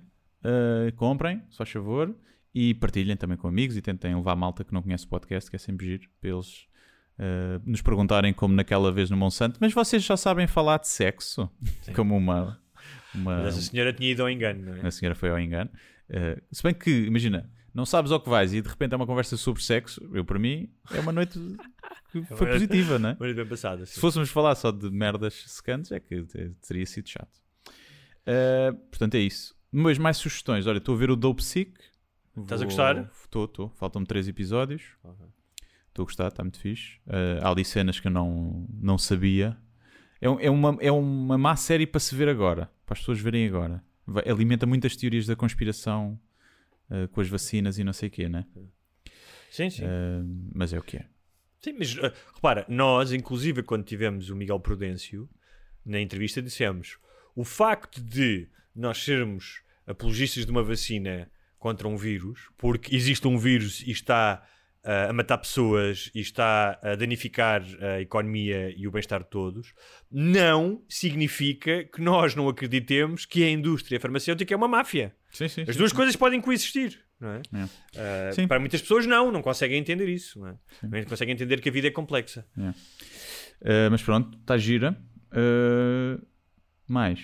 comprem, 0.97 1.43
só 1.51 1.65
favor. 1.67 2.15
E 2.59 2.73
partilhem 2.73 3.19
também 3.19 3.37
com 3.37 3.47
amigos 3.47 3.77
e 3.77 3.83
tentem 3.83 4.15
levar 4.15 4.33
a 4.33 4.37
malta 4.37 4.65
que 4.65 4.73
não 4.73 4.81
conhece 4.81 5.05
o 5.05 5.09
podcast, 5.09 5.51
que 5.51 5.57
é 5.57 5.59
sempre 5.59 5.87
giro, 5.87 6.09
para 6.19 6.31
eles 6.31 6.67
uh, 7.19 7.61
nos 7.67 7.83
perguntarem, 7.83 8.33
como 8.33 8.55
naquela 8.55 8.91
vez 8.91 9.11
no 9.11 9.17
Monsanto, 9.19 9.59
mas 9.61 9.75
vocês 9.75 10.03
já 10.03 10.17
sabem 10.17 10.47
falar 10.47 10.79
de 10.79 10.89
sexo? 10.89 11.51
Como 11.95 12.17
uma. 12.17 12.59
uma 13.15 13.43
Mas 13.43 13.59
a 13.59 13.61
senhora 13.61 13.93
tinha 13.93 14.11
ido 14.11 14.23
ao 14.23 14.31
engano, 14.31 14.65
não 14.65 14.75
é? 14.75 14.87
a 14.87 14.91
senhora 14.91 15.15
foi 15.15 15.29
ao 15.29 15.39
engano. 15.39 15.69
Uh, 16.09 16.41
se 16.51 16.63
bem 16.63 16.73
que, 16.73 16.91
imagina, 17.05 17.47
não 17.75 17.85
sabes 17.85 18.11
ao 18.11 18.19
que 18.19 18.31
vais 18.31 18.55
e 18.55 18.63
de 18.63 18.69
repente 18.71 18.95
é 18.95 18.97
uma 18.97 19.07
conversa 19.07 19.37
sobre 19.37 19.63
sexo, 19.63 20.01
eu 20.15 20.25
para 20.25 20.39
mim 20.39 20.71
é 20.95 21.01
uma 21.01 21.13
noite 21.13 21.39
que 22.11 22.23
foi 22.35 22.47
positiva, 22.47 22.99
não 22.99 23.11
é? 23.11 23.17
Mas 23.21 23.37
bem 23.37 23.47
passada. 23.47 23.85
Se 23.85 24.01
fôssemos 24.01 24.31
falar 24.31 24.55
só 24.55 24.71
de 24.71 24.91
merdas 24.91 25.45
secantes, 25.47 25.93
é 25.93 26.01
que 26.01 26.23
te- 26.23 26.53
teria 26.67 26.87
sido 26.87 27.07
chato. 27.07 27.37
Uh, 28.27 28.75
portanto, 28.89 29.15
é 29.17 29.21
isso. 29.21 29.55
Mas 29.71 29.99
mais 29.99 30.17
sugestões. 30.17 30.67
Olha, 30.67 30.79
estou 30.79 30.95
a 30.95 30.99
ver 30.99 31.11
o 31.11 31.17
Dope 31.17 31.45
Sick. 31.45 31.75
Estás 32.43 32.61
a 32.61 32.65
gostar? 32.65 33.11
Estou, 33.23 33.45
estou. 33.47 33.69
Faltam-me 33.71 34.07
três 34.07 34.29
episódios. 34.29 34.83
Estou 35.89 36.03
a 36.03 36.07
gostar, 36.07 36.29
está 36.29 36.43
muito 36.43 36.59
fixe. 36.59 36.99
Uh, 37.07 37.43
há 37.43 37.51
ali 37.51 37.65
cenas 37.65 37.99
que 37.99 38.07
eu 38.07 38.11
não, 38.13 38.67
não 38.71 38.99
sabia. 38.99 39.57
É, 40.21 40.27
é 40.27 40.51
uma, 40.51 40.77
é 40.81 40.93
uma 40.93 41.39
má 41.39 41.57
série 41.57 41.87
para 41.87 42.01
se 42.01 42.15
ver 42.15 42.29
agora. 42.29 42.71
Para 42.85 42.93
as 42.95 42.99
pessoas 43.01 43.21
verem 43.21 43.47
agora. 43.47 43.83
Vai- 44.07 44.29
alimenta 44.29 44.67
muitas 44.67 44.95
teorias 44.97 45.27
da 45.27 45.35
conspiração 45.35 46.21
uh, 46.91 47.09
com 47.09 47.21
as 47.21 47.29
vacinas 47.29 47.79
e 47.79 47.85
não 47.85 47.93
sei 47.93 48.09
o 48.09 48.13
quê, 48.13 48.29
né? 48.29 48.47
Sim, 49.51 49.71
sim. 49.71 49.85
Uh, 49.85 50.51
mas 50.55 50.73
é 50.73 50.79
o 50.79 50.83
que 50.83 50.99
é. 50.99 51.07
Sim, 51.61 51.77
mas 51.79 51.95
repara, 52.35 52.67
nós, 52.69 53.13
inclusive, 53.13 53.63
quando 53.63 53.85
tivemos 53.85 54.29
o 54.29 54.37
Miguel 54.37 54.61
Prudêncio, 54.61 55.29
na 55.85 56.01
entrevista 56.01 56.43
dissemos 56.43 56.99
o 57.35 57.45
facto 57.45 58.03
de 58.03 58.49
nós 58.75 59.03
sermos 59.03 59.63
apologistas 59.87 60.45
de 60.45 60.51
uma 60.51 60.63
vacina 60.63 61.31
contra 61.67 61.89
um 61.89 61.97
vírus, 61.97 62.49
porque 62.57 62.95
existe 62.95 63.27
um 63.27 63.37
vírus 63.37 63.83
e 63.85 63.91
está 63.91 64.41
uh, 64.85 65.11
a 65.11 65.13
matar 65.13 65.37
pessoas 65.37 66.13
e 66.15 66.21
está 66.21 66.79
a 66.81 66.95
danificar 66.95 67.61
a 67.81 68.01
economia 68.01 68.73
e 68.77 68.87
o 68.87 68.91
bem-estar 68.93 69.25
de 69.25 69.29
todos, 69.29 69.75
não 70.09 70.81
significa 70.89 71.83
que 71.83 72.01
nós 72.01 72.37
não 72.37 72.49
acreditemos 72.49 73.27
que 73.27 73.43
a 73.43 73.51
indústria 73.51 73.99
farmacêutica 73.99 74.55
é 74.55 74.57
uma 74.57 74.69
máfia. 74.69 75.13
Sim, 75.33 75.49
sim. 75.49 75.63
As 75.63 75.75
sim, 75.75 75.79
duas 75.79 75.93
coisas 75.93 76.15
podem 76.15 76.41
coexistir, 76.41 77.01
não 77.19 77.31
é? 77.31 77.43
É. 77.97 78.45
Uh, 78.45 78.47
para 78.47 78.61
muitas 78.61 78.81
pessoas, 78.81 79.07
não, 79.07 79.33
não 79.33 79.43
conseguem 79.43 79.81
entender 79.81 80.09
isso. 80.09 80.39
Não, 80.39 80.51
é? 80.51 80.57
não 80.85 81.05
conseguem 81.05 81.35
entender 81.35 81.61
que 81.61 81.69
a 81.69 81.73
vida 81.73 81.89
é 81.89 81.91
complexa. 81.91 82.47
Uh, 82.57 83.91
mas 83.91 84.01
pronto, 84.05 84.39
está 84.39 84.57
gira. 84.57 84.97
Uh, 85.33 86.25
mais. 86.87 87.19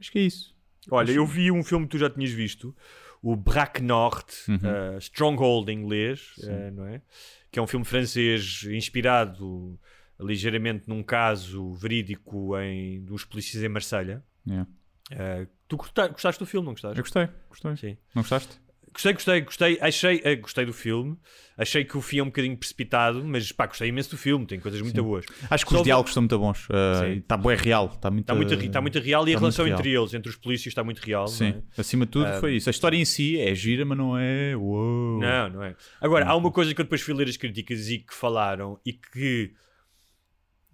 Acho 0.00 0.10
que 0.10 0.18
é 0.18 0.22
isso. 0.22 0.58
Olha, 0.90 1.12
eu 1.12 1.26
vi 1.26 1.50
um 1.50 1.62
filme 1.62 1.86
que 1.86 1.92
tu 1.92 1.98
já 1.98 2.08
tinhas 2.08 2.30
visto, 2.30 2.74
o 3.22 3.34
Braque 3.36 3.82
Nord, 3.82 4.26
Uhum. 4.48 4.56
uh, 4.56 4.98
Stronghold 4.98 5.68
em 5.70 5.78
inglês, 5.80 6.32
uh, 6.38 6.70
não 6.74 6.86
é? 6.86 7.02
Que 7.50 7.58
é 7.58 7.62
um 7.62 7.66
filme 7.66 7.84
francês 7.84 8.64
inspirado 8.70 9.78
ligeiramente 10.20 10.88
num 10.88 11.02
caso 11.02 11.72
verídico 11.74 12.58
em, 12.58 13.02
dos 13.04 13.24
polícias 13.24 13.62
em 13.62 13.68
Marselha. 13.68 14.22
Yeah. 14.46 14.68
Uh, 15.12 15.48
tu 15.66 15.76
gosta- 15.76 16.08
gostaste 16.08 16.38
do 16.40 16.46
filme, 16.46 16.66
não 16.66 16.72
gostaste? 16.72 16.98
Eu 16.98 17.02
gostei, 17.04 17.28
gostei. 17.48 17.76
Sim. 17.76 17.96
Não 18.14 18.22
gostaste? 18.22 18.60
Gostei, 18.92 19.12
gostei, 19.12 19.40
gostei. 19.40 19.78
Achei, 19.80 20.20
eh, 20.24 20.36
gostei 20.36 20.64
do 20.64 20.72
filme. 20.72 21.16
Achei 21.56 21.84
que 21.84 21.96
o 21.96 22.00
fim 22.00 22.18
é 22.18 22.22
um 22.22 22.26
bocadinho 22.26 22.56
precipitado, 22.56 23.24
mas 23.24 23.50
pá, 23.50 23.66
gostei 23.66 23.88
imenso 23.88 24.10
do 24.10 24.16
filme. 24.16 24.46
Tem 24.46 24.60
coisas 24.60 24.80
muito 24.80 25.02
boas. 25.02 25.24
Acho 25.50 25.64
que 25.66 25.72
Só 25.72 25.78
os 25.78 25.84
diálogos 25.84 26.10
estão 26.10 26.22
muito 26.22 26.38
bons. 26.38 26.58
Sim. 26.58 27.18
Está 27.18 27.36
bem 27.36 27.56
real. 27.56 27.90
Está 27.92 28.10
muito, 28.10 28.24
Está 28.24 28.34
muito, 28.34 28.54
está 28.54 28.80
muito 28.80 28.98
real 29.00 29.26
e 29.26 29.30
a 29.30 29.34
está 29.34 29.40
relação 29.40 29.66
entre 29.66 29.92
eles, 29.92 30.14
entre 30.14 30.30
os 30.30 30.36
polícias, 30.36 30.68
está 30.68 30.84
muito 30.84 31.00
real. 31.00 31.26
Sim, 31.26 31.62
é? 31.76 31.80
acima 31.80 32.06
de 32.06 32.12
tudo 32.12 32.32
foi 32.40 32.56
isso. 32.56 32.68
A 32.68 32.72
história 32.72 32.96
em 32.96 33.04
si 33.04 33.40
é 33.40 33.54
gira, 33.54 33.84
mas 33.84 33.98
não 33.98 34.16
é. 34.16 34.56
Uou. 34.56 35.20
Não, 35.20 35.48
não 35.48 35.62
é. 35.64 35.74
Agora, 36.00 36.26
há 36.26 36.36
uma 36.36 36.52
coisa 36.52 36.72
que 36.72 36.80
eu 36.80 36.84
depois 36.84 37.00
fui 37.00 37.14
ler 37.14 37.28
as 37.28 37.36
críticas 37.36 37.88
e 37.88 37.98
que 37.98 38.14
falaram 38.14 38.78
e 38.86 38.92
que 38.92 39.52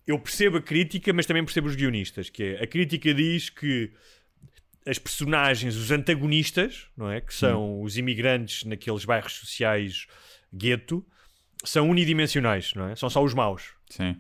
eu 0.06 0.18
percebo 0.18 0.58
a 0.58 0.62
crítica, 0.62 1.12
mas 1.12 1.24
também 1.24 1.44
percebo 1.44 1.66
os 1.66 1.76
guionistas, 1.76 2.28
que 2.28 2.42
é 2.42 2.62
a 2.62 2.66
crítica 2.66 3.14
diz 3.14 3.48
que 3.48 3.90
as 4.86 4.98
personagens, 4.98 5.76
os 5.76 5.90
antagonistas, 5.90 6.88
não 6.96 7.10
é, 7.10 7.20
que 7.20 7.34
são 7.34 7.82
os 7.82 7.96
imigrantes 7.96 8.64
naqueles 8.64 9.04
bairros 9.04 9.32
sociais 9.34 10.06
gueto, 10.52 11.04
são 11.64 11.88
unidimensionais, 11.88 12.72
não 12.74 12.88
é? 12.88 12.96
São 12.96 13.08
só 13.08 13.22
os 13.22 13.32
maus. 13.32 13.70
Sim. 13.88 14.16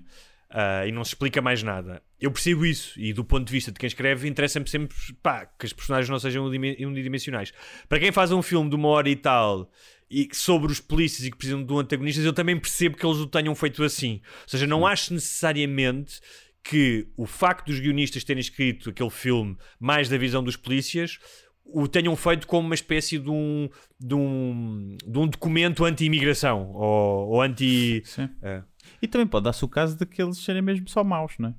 Ah, 0.48 0.86
e 0.86 0.92
não 0.92 1.04
se 1.04 1.10
explica 1.10 1.42
mais 1.42 1.62
nada. 1.62 2.02
Eu 2.20 2.30
percebo 2.30 2.64
isso, 2.64 2.98
e 2.98 3.12
do 3.12 3.24
ponto 3.24 3.44
de 3.44 3.52
vista 3.52 3.70
de 3.72 3.78
quem 3.78 3.86
escreve, 3.86 4.28
interessa-me 4.28 4.68
sempre 4.68 4.96
pá, 5.22 5.46
que 5.46 5.66
as 5.66 5.72
personagens 5.72 6.08
não 6.08 6.18
sejam 6.18 6.46
unidime- 6.46 6.86
unidimensionais. 6.86 7.52
Para 7.88 7.98
quem 7.98 8.12
faz 8.12 8.32
um 8.32 8.40
filme 8.40 8.70
de 8.70 8.76
uma 8.76 8.88
hora 8.88 9.08
e 9.08 9.16
tal 9.16 9.70
e 10.10 10.28
sobre 10.32 10.70
os 10.70 10.80
polícias 10.80 11.26
e 11.26 11.30
que 11.30 11.36
precisam 11.36 11.64
de 11.64 11.72
um 11.72 11.78
antagonista, 11.78 12.22
eu 12.22 12.32
também 12.32 12.58
percebo 12.58 12.96
que 12.96 13.04
eles 13.04 13.18
o 13.18 13.26
tenham 13.26 13.54
feito 13.54 13.82
assim. 13.82 14.20
Ou 14.42 14.48
seja, 14.48 14.66
não 14.66 14.86
acho 14.86 15.12
necessariamente 15.12 16.20
que 16.64 17.06
o 17.16 17.26
facto 17.26 17.66
dos 17.66 17.78
guionistas 17.78 18.24
terem 18.24 18.40
escrito 18.40 18.90
aquele 18.90 19.10
filme 19.10 19.56
mais 19.78 20.08
da 20.08 20.16
visão 20.16 20.42
dos 20.42 20.56
polícias 20.56 21.18
o 21.66 21.88
tenham 21.88 22.14
feito 22.14 22.46
como 22.46 22.66
uma 22.66 22.74
espécie 22.74 23.18
de 23.18 23.30
um, 23.30 23.68
de 23.98 24.14
um, 24.14 24.96
de 25.04 25.18
um 25.18 25.26
documento 25.26 25.84
anti-imigração 25.84 26.70
ou, 26.72 27.28
ou 27.30 27.42
anti. 27.42 28.02
Sim. 28.04 28.28
É. 28.42 28.62
E 29.00 29.08
também 29.08 29.26
pode 29.26 29.44
dar-se 29.44 29.64
o 29.64 29.68
caso 29.68 29.96
de 29.96 30.04
que 30.04 30.22
eles 30.22 30.38
serem 30.38 30.62
mesmo 30.62 30.88
só 30.88 31.02
maus, 31.02 31.34
não 31.38 31.50
é? 31.50 31.54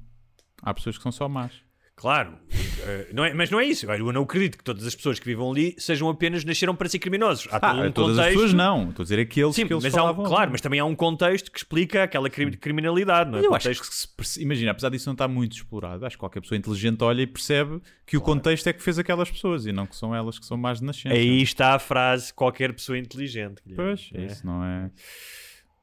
Há 0.61 0.73
pessoas 0.73 0.97
que 0.97 1.03
são 1.03 1.11
só 1.11 1.27
más. 1.27 1.64
Claro, 1.97 2.37
eh, 2.81 3.07
não 3.13 3.23
é, 3.23 3.33
mas 3.33 3.49
não 3.49 3.57
é 3.57 3.65
isso. 3.65 3.89
Eu 3.89 4.11
não 4.11 4.23
acredito 4.23 4.57
que 4.57 4.63
todas 4.65 4.85
as 4.85 4.93
pessoas 4.93 5.17
que 5.17 5.25
vivam 5.25 5.49
ali 5.49 5.73
sejam 5.77 6.09
apenas 6.09 6.43
nasceram 6.43 6.75
para 6.75 6.89
ser 6.89 6.99
criminosos. 6.99 7.47
Há 7.49 7.57
todo 7.57 7.81
Ah, 7.81 7.87
um 7.87 7.91
todas 7.91 8.11
as 8.11 8.17
contexto. 8.25 8.33
pessoas 8.33 8.53
não. 8.53 8.89
Estou 8.89 9.01
a 9.01 9.05
dizer 9.05 9.19
aqueles 9.21 9.55
Sim, 9.55 9.65
que 9.65 9.73
eles 9.73 9.83
mas 9.83 9.93
há 9.93 9.97
um, 9.97 9.99
falavam. 10.01 10.25
claro, 10.25 10.51
mas 10.51 10.59
também 10.59 10.79
há 10.81 10.85
um 10.85 10.93
contexto 10.93 11.49
que 11.49 11.57
explica 11.57 12.03
aquela 12.03 12.29
cri- 12.29 12.57
criminalidade, 12.57 13.31
não 13.31 13.39
é? 13.39 13.45
Eu 13.45 13.55
acho 13.55 13.69
Contexto- 13.69 14.13
que, 14.17 14.27
se 14.27 14.43
imagina, 14.43 14.71
apesar 14.71 14.89
disso 14.89 15.07
não 15.07 15.13
estar 15.13 15.29
muito 15.29 15.53
explorado, 15.55 16.05
acho 16.05 16.17
que 16.17 16.19
qualquer 16.19 16.41
pessoa 16.41 16.57
inteligente 16.57 17.01
olha 17.01 17.21
e 17.21 17.27
percebe 17.27 17.81
que 18.05 18.17
o 18.17 18.21
contexto 18.21 18.67
é 18.67 18.73
que 18.73 18.83
fez 18.83 18.99
aquelas 18.99 19.31
pessoas 19.31 19.65
e 19.65 19.71
não 19.71 19.85
que 19.87 19.95
são 19.95 20.13
elas 20.13 20.37
que 20.37 20.45
são 20.45 20.57
más 20.57 20.79
de 20.79 20.85
nascença. 20.85 21.15
Aí 21.15 21.41
está 21.41 21.75
a 21.75 21.79
frase 21.79 22.33
qualquer 22.33 22.73
pessoa 22.73 22.97
inteligente. 22.97 23.61
Pois, 23.73 24.09
é 24.13 24.25
isso, 24.25 24.45
não 24.45 24.61
é? 24.65 24.91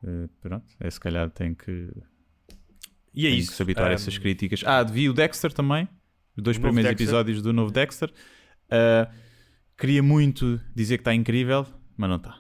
Eh, 0.05 0.29
pronto, 0.43 0.67
é 0.79 0.91
se 0.91 1.01
calhar 1.01 1.31
tem 1.31 1.55
que, 1.55 1.89
E 3.15 3.27
é 3.27 3.31
tem 3.31 3.39
isso. 3.39 3.51
que 3.51 3.57
se 3.57 3.63
habituar 3.63 3.87
a 3.87 3.91
Ahm, 3.93 3.95
essas 3.95 4.19
críticas. 4.19 4.63
Ah, 4.67 4.83
vi 4.83 5.09
o 5.09 5.15
Dexter 5.15 5.53
também, 5.53 5.89
os 6.37 6.43
dois 6.43 6.59
primeiros 6.59 6.91
Dexter? 6.91 7.07
episódios 7.07 7.43
do 7.43 7.53
novo 7.53 7.71
Dexter. 7.71 8.13
Ah, 8.71 9.11
queria 9.77 10.03
muito 10.03 10.61
dizer 10.75 10.99
que 10.99 11.03
está 11.03 11.15
incrível, 11.15 11.67
mas 11.97 12.09
não 12.09 12.17
está. 12.17 12.39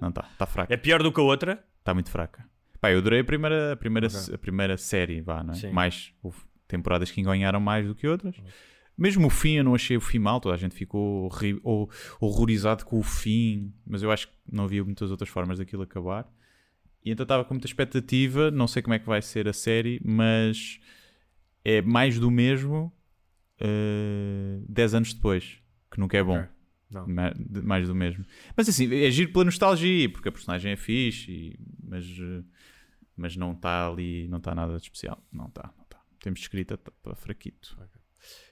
Não 0.00 0.08
está, 0.08 0.28
está 0.32 0.46
fraca. 0.46 0.72
É 0.72 0.76
pior 0.76 1.02
do 1.02 1.12
que 1.12 1.20
a 1.20 1.22
outra? 1.22 1.64
Está 1.78 1.94
muito 1.94 2.10
fraca. 2.10 2.44
Pá, 2.80 2.92
eu 2.92 2.98
adorei 2.98 3.20
a 3.20 3.24
primeira, 3.24 3.72
a 3.72 3.76
primeira, 3.76 4.08
a 4.32 4.38
primeira 4.38 4.76
série, 4.76 5.20
vá, 5.20 5.42
não 5.42 5.52
é? 5.52 5.56
Sim. 5.56 5.70
Mais, 5.72 6.12
houve 6.22 6.38
temporadas 6.68 7.10
que 7.10 7.20
ganharam 7.22 7.58
mais 7.58 7.86
do 7.86 7.94
que 7.94 8.06
outras. 8.06 8.36
Mesmo 8.96 9.26
o 9.26 9.30
fim, 9.30 9.54
eu 9.54 9.64
não 9.64 9.74
achei 9.74 9.96
o 9.96 10.00
fim 10.00 10.18
mal, 10.18 10.40
toda 10.40 10.54
a 10.54 10.58
gente 10.58 10.74
ficou 10.74 11.30
horrorizado 12.20 12.84
com 12.84 12.98
o 12.98 13.02
fim, 13.02 13.72
mas 13.86 14.02
eu 14.02 14.10
acho 14.10 14.28
que 14.28 14.34
não 14.50 14.64
havia 14.64 14.84
muitas 14.84 15.10
outras 15.10 15.30
formas 15.30 15.58
daquilo 15.58 15.82
acabar. 15.82 16.28
E 17.04 17.10
então 17.10 17.24
estava 17.24 17.44
com 17.44 17.54
muita 17.54 17.66
expectativa, 17.66 18.50
não 18.50 18.66
sei 18.66 18.82
como 18.82 18.94
é 18.94 18.98
que 18.98 19.06
vai 19.06 19.22
ser 19.22 19.48
a 19.48 19.52
série, 19.52 20.00
mas 20.04 20.80
é 21.70 21.82
mais 21.82 22.18
do 22.18 22.30
mesmo 22.30 22.92
10 24.68 24.94
anos 24.94 25.12
depois, 25.12 25.58
que 25.90 25.98
nunca 26.00 26.16
é 26.16 26.22
bom. 26.22 26.36
Ma- 27.06 27.34
Mais 27.64 27.86
do 27.86 27.94
mesmo. 27.94 28.24
Mas 28.56 28.68
assim, 28.68 28.92
é 28.94 29.10
giro 29.10 29.30
pela 29.32 29.44
nostalgia, 29.44 30.08
porque 30.10 30.28
a 30.28 30.32
personagem 30.32 30.72
é 30.72 30.76
fixe, 30.76 31.30
e- 31.30 31.58
mas, 31.82 32.04
eh, 32.06 32.42
mas 33.16 33.36
não 33.36 33.52
está 33.52 33.86
ali, 33.88 34.26
não 34.28 34.38
está 34.38 34.54
nada 34.54 34.76
de 34.76 34.82
especial. 34.84 35.22
Não 35.30 35.48
está, 35.48 35.70
não 35.76 35.84
está. 35.84 35.98
Temos 36.20 36.40
escrita 36.40 36.78
tá 36.78 37.14
fraquito. 37.14 37.76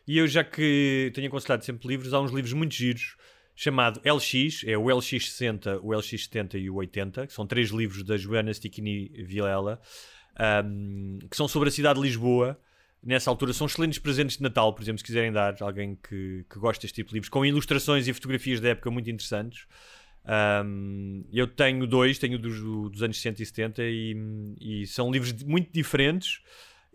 E 0.07 0.19
eu, 0.19 0.29
já 0.29 0.45
que 0.45 1.11
tenho 1.14 1.29
aconselhado 1.29 1.64
sempre 1.64 1.89
livros, 1.89 2.12
há 2.12 2.21
uns 2.21 2.31
livros 2.31 2.53
muito 2.53 2.75
giros 2.75 3.17
chamado 3.55 4.01
LX, 4.05 4.64
é 4.67 4.77
o 4.77 4.85
LX60, 4.85 5.81
o 5.83 5.89
LX70 5.95 6.59
e 6.61 6.69
o 6.69 6.75
80, 6.75 7.27
que 7.27 7.33
são 7.33 7.47
três 7.47 7.71
livros 7.71 8.03
da 8.05 8.17
Joana 8.19 8.53
Stichini 8.53 9.09
Vilela, 9.25 9.81
ahm, 10.39 11.19
que 11.31 11.37
são 11.37 11.49
sobre 11.49 11.71
a 11.71 11.73
cidade 11.73 11.99
de 11.99 12.05
Lisboa. 12.07 12.61
Nessa 13.07 13.30
altura 13.30 13.52
são 13.52 13.66
excelentes 13.68 13.98
presentes 14.00 14.36
de 14.36 14.42
Natal, 14.42 14.72
por 14.74 14.82
exemplo, 14.82 14.98
se 14.98 15.04
quiserem 15.04 15.30
dar 15.30 15.54
alguém 15.62 15.94
que, 15.96 16.44
que 16.50 16.59
gosta 16.59 16.82
deste 16.82 16.96
tipo 16.96 17.11
de 17.11 17.14
livros, 17.14 17.28
com 17.28 17.46
ilustrações 17.46 18.09
e 18.09 18.12
fotografias 18.12 18.61
da 18.61 18.70
época 18.70 18.90
muito 18.90 19.09
interessantes. 19.09 19.66
Ahm, 20.24 21.22
eu 21.32 21.46
tenho 21.46 21.86
dois, 21.86 22.18
tenho 22.18 22.36
dos, 22.38 22.61
dos 22.61 23.02
anos 23.02 23.16
60 23.20 23.42
e 23.42 23.46
70 23.46 23.82
e, 23.84 24.16
e 24.61 24.86
são 24.88 25.11
livros 25.11 25.32
muito 25.44 25.72
diferentes 25.72 26.40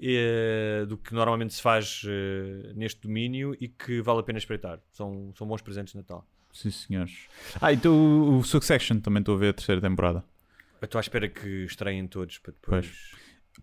eh, 0.01 0.85
do 0.87 0.97
que 0.97 1.13
normalmente 1.13 1.53
se 1.53 1.61
faz 1.61 2.01
eh, 2.05 2.73
neste 2.75 2.99
domínio 3.01 3.55
e 3.59 3.69
que 3.69 4.01
vale 4.01 4.19
a 4.19 4.23
pena 4.23 4.37
espreitar. 4.37 4.79
São, 4.91 5.33
são 5.37 5.47
bons 5.47 5.61
presentes 5.61 5.93
de 5.93 5.97
Natal. 5.99 6.27
Sim, 6.51 6.71
senhores. 6.71 7.27
Ah, 7.61 7.71
então 7.71 8.37
o- 8.37 8.43
Succession 8.43 8.99
também 8.99 9.21
estou 9.21 9.35
a 9.35 9.37
ver 9.37 9.49
a 9.49 9.53
terceira 9.53 9.79
temporada. 9.79 10.23
Eu 10.81 10.85
estou 10.85 10.99
à 10.99 11.01
espera 11.01 11.29
que 11.29 11.47
estreiem 11.63 12.05
todos 12.07 12.37
para 12.39 12.51
depois. 12.51 13.11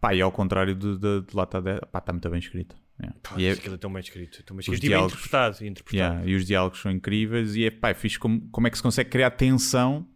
Pá, 0.00 0.14
e 0.14 0.20
ao 0.20 0.30
contrário 0.30 0.74
de, 0.74 0.98
de, 0.98 1.20
de 1.22 1.34
lá 1.36 1.44
está, 1.44 1.60
de- 1.60 1.80
pá, 1.92 1.98
está 1.98 2.12
muito 2.12 2.28
bem 2.30 2.38
escrito. 2.38 2.76
Yeah. 3.00 3.18
Pá, 3.22 3.34
E 3.38 3.44
é- 3.46 3.52
aquilo 3.52 3.74
é 3.74 3.78
tão 3.78 3.92
bem 3.92 4.00
escrito. 4.00 4.42
Tão 4.44 4.56
bem 4.56 4.60
escrito 4.60 4.78
e 4.78 4.80
bem 4.82 4.88
diálogos- 4.90 5.12
interpretado. 5.14 5.64
e 5.64 5.66
interpretado. 5.68 5.96
Yeah, 6.14 6.30
e 6.30 6.34
os 6.36 6.46
diálogos 6.46 6.80
são 6.80 6.90
incríveis 6.92 7.54
e 7.56 7.64
é 7.64 7.70
pá, 7.70 7.90
é 7.90 7.94
fixe 7.94 8.18
como, 8.18 8.48
como 8.50 8.66
é 8.66 8.70
que 8.70 8.76
se 8.76 8.82
consegue 8.82 9.08
criar 9.10 9.30
tensão 9.32 10.06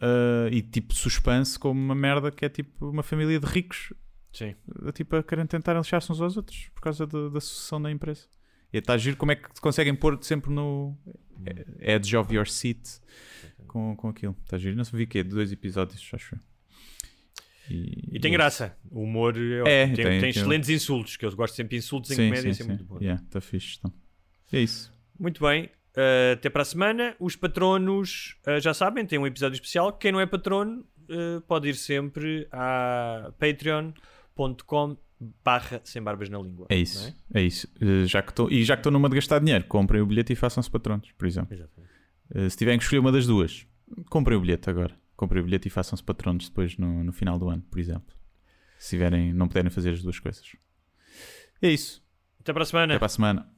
ah, 0.00 0.48
e 0.50 0.62
tipo 0.62 0.94
suspense 0.94 1.58
como 1.58 1.80
uma 1.80 1.94
merda 1.94 2.30
que 2.30 2.44
é 2.44 2.48
tipo 2.48 2.88
uma 2.90 3.02
família 3.02 3.38
de 3.40 3.46
ricos 3.46 3.92
Sim. 4.32 4.54
a, 4.86 4.92
tipo, 4.92 5.16
a 5.16 5.22
querem 5.22 5.46
tentar 5.46 5.74
lixar-se 5.74 6.12
uns 6.12 6.20
aos 6.20 6.36
outros 6.36 6.68
por 6.74 6.80
causa 6.82 7.06
da, 7.06 7.28
da 7.28 7.40
sucessão 7.40 7.80
da 7.80 7.90
empresa. 7.90 8.26
E 8.72 8.76
está 8.78 8.92
a 8.92 8.98
giro 8.98 9.16
como 9.16 9.32
é 9.32 9.36
que 9.36 9.50
te 9.52 9.60
conseguem 9.60 9.94
pôr 9.94 10.18
sempre 10.22 10.52
no 10.52 10.96
edge 11.80 12.14
of 12.16 12.32
your 12.34 12.46
seat 12.46 13.00
com, 13.66 13.96
com 13.96 14.08
aquilo. 14.10 14.36
Está 14.44 14.56
a 14.56 14.58
giro. 14.58 14.76
Não 14.76 14.84
sei 14.84 14.98
vi 14.98 15.06
que 15.06 15.18
é 15.20 15.24
dois 15.24 15.50
episódios, 15.50 16.08
acho. 16.12 16.36
E, 17.70 18.16
E 18.16 18.20
tem 18.20 18.32
graça. 18.32 18.76
O 18.90 19.02
humor 19.02 19.34
é, 19.66 19.82
É, 19.82 19.86
tem, 19.86 19.94
tem- 19.96 20.04
tem 20.04 20.20
tem- 20.20 20.30
excelentes 20.30 20.68
insultos, 20.70 21.16
que 21.16 21.24
eu 21.26 21.34
gosto 21.36 21.54
sempre 21.54 21.70
de 21.76 21.84
insultos 21.84 22.10
em 22.10 22.14
Sim, 22.14 22.22
comédia, 22.28 22.42
sim, 22.42 22.48
isso 22.50 22.62
é 22.62 22.64
sim. 22.64 22.70
muito 22.70 22.84
bom. 22.84 22.98
Yeah, 23.00 23.22
está 23.22 23.40
fixe. 23.40 23.76
Então. 23.78 23.92
É 24.52 24.60
isso. 24.60 24.92
Muito 25.18 25.42
bem. 25.44 25.64
Uh, 25.96 26.32
até 26.34 26.48
para 26.48 26.62
a 26.62 26.64
semana. 26.64 27.14
Os 27.18 27.34
patronos 27.36 28.36
uh, 28.46 28.60
já 28.60 28.72
sabem, 28.72 29.04
tem 29.04 29.18
um 29.18 29.26
episódio 29.26 29.54
especial. 29.56 29.92
Quem 29.92 30.12
não 30.12 30.20
é 30.20 30.26
patrono 30.26 30.84
uh, 31.10 31.40
pode 31.42 31.68
ir 31.68 31.74
sempre 31.74 32.46
a 32.52 33.32
patreon.com 33.38 34.96
barra 35.44 35.80
sem 35.84 36.00
barbas 36.00 36.28
na 36.28 36.38
língua. 36.38 36.66
É 36.70 36.76
isso. 36.76 37.12
É, 37.34 37.42
isso. 37.42 37.66
Eh, 37.80 38.06
já 38.06 38.22
que 38.22 38.32
tô, 38.32 38.48
e 38.48 38.62
já 38.62 38.76
que 38.76 38.80
estou 38.80 38.92
numa 38.92 39.08
de 39.08 39.16
gastar 39.16 39.40
dinheiro, 39.40 39.64
comprem 39.64 40.00
o 40.00 40.06
bilhete 40.06 40.32
e 40.32 40.36
façam-se 40.36 40.70
patronos, 40.70 41.10
por 41.18 41.26
exemplo. 41.26 41.58
Se 42.48 42.56
tiverem 42.56 42.78
que 42.78 42.84
escolher 42.84 43.00
uma 43.00 43.10
das 43.10 43.26
duas, 43.26 43.66
comprem 44.10 44.38
o 44.38 44.40
bilhete 44.40 44.70
agora. 44.70 44.94
Comprem 45.18 45.42
o 45.42 45.44
bilhete 45.44 45.66
e 45.66 45.70
façam-se 45.70 46.04
patronos 46.04 46.48
depois 46.48 46.78
no, 46.78 47.02
no 47.02 47.12
final 47.12 47.40
do 47.40 47.48
ano, 47.48 47.60
por 47.68 47.80
exemplo. 47.80 48.14
Se 48.78 48.90
tiverem, 48.90 49.32
não 49.34 49.48
puderem 49.48 49.68
fazer 49.68 49.90
as 49.90 50.00
duas 50.00 50.20
coisas. 50.20 50.44
É 51.60 51.68
isso. 51.68 52.00
Até 52.38 52.52
para 52.52 52.62
a 52.62 52.66
semana. 52.66 52.92
Até 52.94 52.98
para 53.00 53.06
a 53.06 53.08
semana. 53.08 53.57